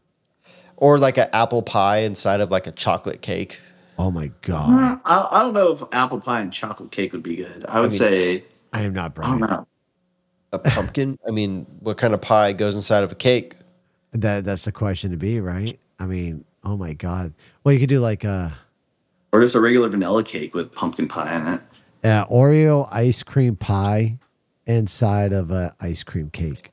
Or 0.77 0.97
like 0.99 1.17
an 1.17 1.27
apple 1.33 1.63
pie 1.63 1.99
inside 1.99 2.39
of 2.39 2.51
like 2.51 2.67
a 2.67 2.71
chocolate 2.71 3.21
cake. 3.21 3.59
Oh 3.99 4.11
my 4.11 4.29
god! 4.43 5.01
I, 5.05 5.27
I 5.31 5.41
don't 5.41 5.55
know 5.55 5.71
if 5.73 5.81
apple 5.91 6.19
pie 6.21 6.41
and 6.41 6.53
chocolate 6.53 6.91
cake 6.91 7.13
would 7.13 7.23
be 7.23 7.35
good. 7.35 7.65
I 7.67 7.79
would 7.81 7.89
mean- 7.89 7.99
say 7.99 8.43
I 8.73 8.81
am 8.83 8.93
not 8.93 9.17
I 9.17 9.21
don't 9.27 9.39
Brian. 9.39 9.51
know. 9.59 9.67
A 10.53 10.59
pumpkin? 10.59 11.17
I 11.27 11.31
mean, 11.31 11.65
what 11.79 11.97
kind 11.97 12.13
of 12.13 12.21
pie 12.21 12.53
goes 12.53 12.75
inside 12.75 13.03
of 13.03 13.11
a 13.11 13.15
cake? 13.15 13.55
That 14.11 14.45
that's 14.45 14.65
the 14.65 14.71
question 14.71 15.11
to 15.11 15.17
be, 15.17 15.41
right? 15.41 15.77
I 15.99 16.05
mean, 16.05 16.45
oh 16.63 16.77
my 16.77 16.93
god. 16.93 17.33
Well, 17.63 17.73
you 17.73 17.79
could 17.79 17.89
do 17.89 17.99
like 17.99 18.23
a, 18.23 18.53
Or 19.31 19.41
just 19.41 19.55
a 19.55 19.59
regular 19.61 19.89
vanilla 19.89 20.23
cake 20.23 20.53
with 20.53 20.73
pumpkin 20.73 21.07
pie 21.07 21.35
in 21.37 21.47
it. 21.55 21.61
Yeah, 22.03 22.25
Oreo 22.31 22.87
ice 22.91 23.23
cream 23.23 23.55
pie 23.55 24.17
inside 24.65 25.33
of 25.33 25.51
an 25.51 25.71
ice 25.81 26.03
cream 26.03 26.29
cake. 26.29 26.71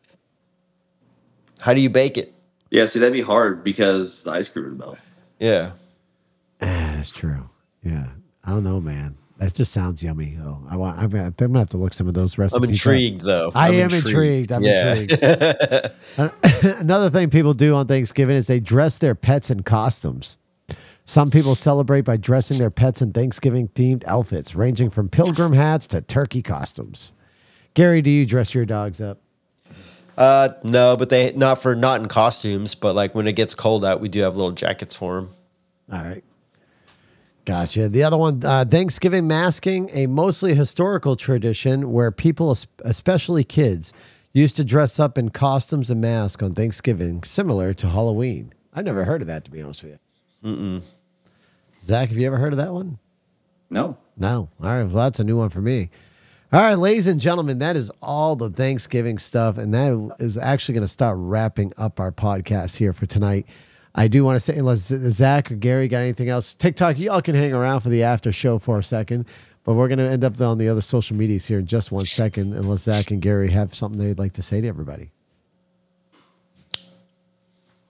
How 1.60 1.74
do 1.74 1.80
you 1.80 1.90
bake 1.90 2.16
it? 2.18 2.32
Yeah, 2.70 2.84
see 2.86 2.98
that'd 2.98 3.12
be 3.12 3.22
hard 3.22 3.64
because 3.64 4.22
the 4.24 4.30
ice 4.32 4.48
cream 4.48 4.66
would 4.66 4.78
melt. 4.78 4.98
Yeah. 5.40 5.72
Ah, 6.60 6.92
that's 6.96 7.10
true. 7.10 7.48
Yeah, 7.82 8.08
I 8.44 8.50
don't 8.50 8.64
know, 8.64 8.80
man. 8.80 9.16
That 9.38 9.52
just 9.54 9.72
sounds 9.72 10.02
yummy. 10.02 10.36
though. 10.38 10.60
I 10.70 10.76
want. 10.76 10.96
I'm 10.98 11.10
gonna, 11.10 11.24
I'm 11.24 11.32
gonna 11.36 11.58
have 11.58 11.68
to 11.70 11.76
look 11.76 11.92
some 11.92 12.06
of 12.06 12.14
those 12.14 12.38
recipes. 12.38 12.56
I'm 12.56 12.62
up. 12.64 12.68
intrigued 12.70 13.22
though. 13.22 13.50
I 13.54 13.68
I'm 13.68 13.74
am 13.74 13.90
intrigued. 13.92 14.52
I'm 14.52 14.62
Yeah. 14.62 14.94
intrigued. 14.94 15.94
Another 16.80 17.10
thing 17.10 17.30
people 17.30 17.52
do 17.54 17.74
on 17.74 17.86
Thanksgiving 17.88 18.36
is 18.36 18.46
they 18.46 18.60
dress 18.60 18.98
their 18.98 19.14
pets 19.16 19.50
in 19.50 19.62
costumes. 19.64 20.38
Some 21.06 21.30
people 21.30 21.54
celebrate 21.54 22.02
by 22.02 22.16
dressing 22.16 22.58
their 22.58 22.70
pets 22.70 23.02
in 23.02 23.12
Thanksgiving 23.12 23.68
themed 23.68 24.04
outfits, 24.06 24.54
ranging 24.54 24.88
from 24.88 25.08
pilgrim 25.08 25.52
hats 25.52 25.86
to 25.88 26.00
turkey 26.00 26.40
costumes. 26.42 27.12
Gary, 27.74 28.00
do 28.00 28.10
you 28.10 28.24
dress 28.24 28.54
your 28.54 28.64
dogs 28.64 29.00
up? 29.00 29.18
Uh, 30.16 30.50
no, 30.62 30.96
but 30.96 31.10
they 31.10 31.32
not 31.32 31.60
for 31.60 31.74
not 31.74 32.00
in 32.00 32.08
costumes, 32.08 32.74
but 32.74 32.94
like 32.94 33.14
when 33.14 33.26
it 33.26 33.34
gets 33.34 33.54
cold 33.54 33.84
out, 33.84 34.00
we 34.00 34.08
do 34.08 34.20
have 34.20 34.36
little 34.36 34.52
jackets 34.52 34.94
for 34.94 35.16
them. 35.16 35.30
All 35.92 36.02
right. 36.02 36.24
Gotcha. 37.44 37.88
The 37.90 38.02
other 38.04 38.16
one, 38.16 38.42
uh, 38.42 38.64
Thanksgiving 38.64 39.26
masking, 39.26 39.90
a 39.92 40.06
mostly 40.06 40.54
historical 40.54 41.14
tradition 41.16 41.92
where 41.92 42.10
people, 42.10 42.56
especially 42.84 43.44
kids, 43.44 43.92
used 44.32 44.56
to 44.56 44.64
dress 44.64 44.98
up 44.98 45.18
in 45.18 45.28
costumes 45.28 45.90
and 45.90 46.00
masks 46.00 46.42
on 46.42 46.52
Thanksgiving, 46.52 47.22
similar 47.22 47.74
to 47.74 47.88
Halloween. 47.88 48.54
I've 48.72 48.86
never 48.86 49.04
heard 49.04 49.20
of 49.20 49.26
that, 49.26 49.44
to 49.44 49.50
be 49.50 49.60
honest 49.60 49.82
with 49.82 49.92
you. 49.92 49.98
Mm-mm. 50.50 50.82
Zach, 51.84 52.08
have 52.08 52.16
you 52.16 52.26
ever 52.26 52.38
heard 52.38 52.52
of 52.52 52.56
that 52.56 52.72
one? 52.72 52.98
No. 53.68 53.98
No. 54.16 54.48
All 54.62 54.68
right. 54.68 54.84
Well, 54.84 55.04
that's 55.04 55.20
a 55.20 55.24
new 55.24 55.36
one 55.36 55.50
for 55.50 55.60
me. 55.60 55.90
All 56.52 56.60
right, 56.60 56.78
ladies 56.78 57.08
and 57.08 57.20
gentlemen, 57.20 57.58
that 57.58 57.76
is 57.76 57.90
all 58.00 58.36
the 58.36 58.48
Thanksgiving 58.48 59.18
stuff. 59.18 59.58
And 59.58 59.74
that 59.74 60.16
is 60.20 60.38
actually 60.38 60.74
going 60.74 60.86
to 60.86 60.88
start 60.88 61.18
wrapping 61.18 61.72
up 61.76 62.00
our 62.00 62.12
podcast 62.12 62.76
here 62.76 62.92
for 62.92 63.06
tonight. 63.06 63.46
I 63.94 64.08
do 64.08 64.24
want 64.24 64.36
to 64.36 64.40
say, 64.40 64.56
unless 64.56 64.86
Zach 64.86 65.52
or 65.52 65.56
Gary 65.56 65.88
got 65.88 65.98
anything 65.98 66.28
else, 66.28 66.54
TikTok, 66.54 66.98
y'all 66.98 67.20
can 67.20 67.34
hang 67.34 67.52
around 67.52 67.80
for 67.80 67.90
the 67.90 68.02
after 68.02 68.32
show 68.32 68.58
for 68.58 68.78
a 68.78 68.84
second. 68.84 69.26
But 69.64 69.74
we're 69.74 69.88
going 69.88 69.98
to 69.98 70.04
end 70.04 70.24
up 70.24 70.40
on 70.40 70.58
the 70.58 70.68
other 70.68 70.80
social 70.80 71.16
medias 71.16 71.46
here 71.46 71.58
in 71.58 71.66
just 71.66 71.92
one 71.92 72.06
second, 72.06 72.54
unless 72.54 72.82
Zach 72.82 73.10
and 73.10 73.20
Gary 73.20 73.50
have 73.50 73.74
something 73.74 74.00
they'd 74.00 74.18
like 74.18 74.34
to 74.34 74.42
say 74.42 74.60
to 74.60 74.68
everybody. 74.68 75.08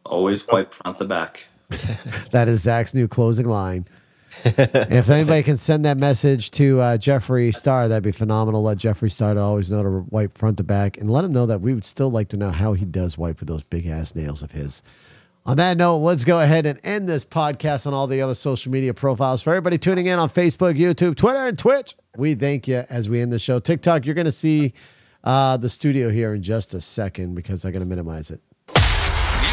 Always 0.06 0.46
wipe 0.48 0.72
front 0.72 0.98
to 0.98 1.04
back. 1.04 1.46
That 2.30 2.48
is 2.48 2.62
Zach's 2.62 2.94
new 2.94 3.08
closing 3.08 3.46
line. 3.46 3.86
If 4.44 5.08
anybody 5.08 5.42
can 5.42 5.56
send 5.56 5.84
that 5.84 5.96
message 5.96 6.50
to 6.52 6.80
uh, 6.80 6.98
Jeffree 6.98 7.54
Star, 7.54 7.86
that'd 7.86 8.02
be 8.02 8.12
phenomenal. 8.12 8.62
Let 8.62 8.78
Jeffree 8.78 9.10
Star 9.10 9.38
always 9.38 9.70
know 9.70 9.82
to 9.82 10.04
wipe 10.10 10.36
front 10.36 10.56
to 10.56 10.64
back, 10.64 10.96
and 10.98 11.08
let 11.08 11.24
him 11.24 11.32
know 11.32 11.46
that 11.46 11.60
we 11.60 11.72
would 11.72 11.84
still 11.84 12.10
like 12.10 12.28
to 12.28 12.36
know 12.36 12.50
how 12.50 12.72
he 12.72 12.84
does 12.84 13.16
wipe 13.16 13.38
with 13.38 13.48
those 13.48 13.62
big 13.62 13.86
ass 13.86 14.14
nails 14.14 14.42
of 14.42 14.52
his. 14.52 14.82
On 15.46 15.56
that 15.58 15.76
note, 15.76 15.98
let's 15.98 16.24
go 16.24 16.40
ahead 16.40 16.64
and 16.64 16.80
end 16.82 17.08
this 17.08 17.24
podcast 17.24 17.86
on 17.86 17.92
all 17.92 18.06
the 18.06 18.22
other 18.22 18.34
social 18.34 18.72
media 18.72 18.94
profiles. 18.94 19.42
For 19.42 19.50
everybody 19.50 19.76
tuning 19.76 20.06
in 20.06 20.18
on 20.18 20.28
Facebook, 20.30 20.76
YouTube, 20.76 21.16
Twitter, 21.16 21.38
and 21.38 21.58
Twitch, 21.58 21.94
we 22.16 22.34
thank 22.34 22.66
you 22.66 22.84
as 22.88 23.08
we 23.08 23.20
end 23.20 23.30
the 23.30 23.38
show. 23.38 23.58
TikTok, 23.58 24.06
you're 24.06 24.14
going 24.14 24.24
to 24.24 24.32
see 24.32 24.72
uh, 25.22 25.58
the 25.58 25.68
studio 25.68 26.10
here 26.10 26.34
in 26.34 26.42
just 26.42 26.72
a 26.72 26.80
second 26.80 27.34
because 27.34 27.64
I'm 27.64 27.72
going 27.72 27.80
to 27.80 27.88
minimize 27.88 28.30
it. 28.30 28.40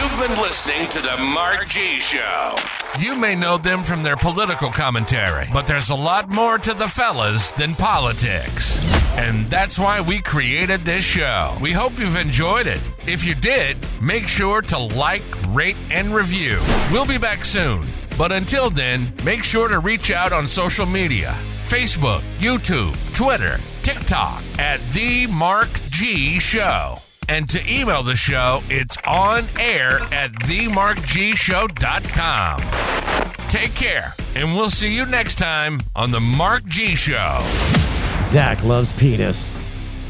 You've 0.01 0.19
been 0.19 0.41
listening 0.41 0.89
to 0.89 0.99
the 0.99 1.15
Mark 1.17 1.67
G 1.67 1.99
Show. 1.99 2.55
You 2.99 3.15
may 3.19 3.35
know 3.35 3.59
them 3.59 3.83
from 3.83 4.01
their 4.01 4.15
political 4.15 4.71
commentary, 4.71 5.47
but 5.53 5.67
there's 5.67 5.91
a 5.91 5.95
lot 5.95 6.27
more 6.27 6.57
to 6.57 6.73
the 6.73 6.87
fellas 6.87 7.51
than 7.51 7.75
politics. 7.75 8.83
And 9.15 9.47
that's 9.47 9.77
why 9.77 10.01
we 10.01 10.19
created 10.19 10.83
this 10.83 11.03
show. 11.03 11.55
We 11.61 11.71
hope 11.71 11.99
you've 11.99 12.15
enjoyed 12.15 12.65
it. 12.65 12.81
If 13.05 13.23
you 13.23 13.35
did, 13.35 13.77
make 14.01 14.27
sure 14.27 14.63
to 14.63 14.79
like, 14.79 15.23
rate, 15.49 15.77
and 15.91 16.15
review. 16.15 16.59
We'll 16.91 17.05
be 17.05 17.19
back 17.19 17.45
soon. 17.45 17.85
But 18.17 18.31
until 18.31 18.71
then, 18.71 19.13
make 19.23 19.43
sure 19.43 19.67
to 19.67 19.77
reach 19.77 20.09
out 20.09 20.33
on 20.33 20.47
social 20.47 20.87
media 20.87 21.37
Facebook, 21.63 22.21
YouTube, 22.39 22.97
Twitter, 23.13 23.59
TikTok 23.83 24.41
at 24.57 24.81
The 24.93 25.27
Mark 25.27 25.69
G 25.91 26.39
Show. 26.39 26.95
And 27.31 27.47
to 27.51 27.63
email 27.65 28.03
the 28.03 28.17
show, 28.17 28.61
it's 28.67 28.97
on 29.07 29.47
air 29.57 30.01
at 30.11 30.33
themarkgshow.com. 30.33 32.59
Take 33.47 33.73
care, 33.73 34.13
and 34.35 34.53
we'll 34.53 34.69
see 34.69 34.93
you 34.93 35.05
next 35.05 35.35
time 35.35 35.79
on 35.95 36.11
The 36.11 36.19
Mark 36.19 36.65
G 36.65 36.93
Show. 36.93 37.39
Zach 38.23 38.61
loves 38.65 38.91
penis. 38.91 39.57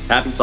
Happy 0.08 0.32
Saw 0.32 0.40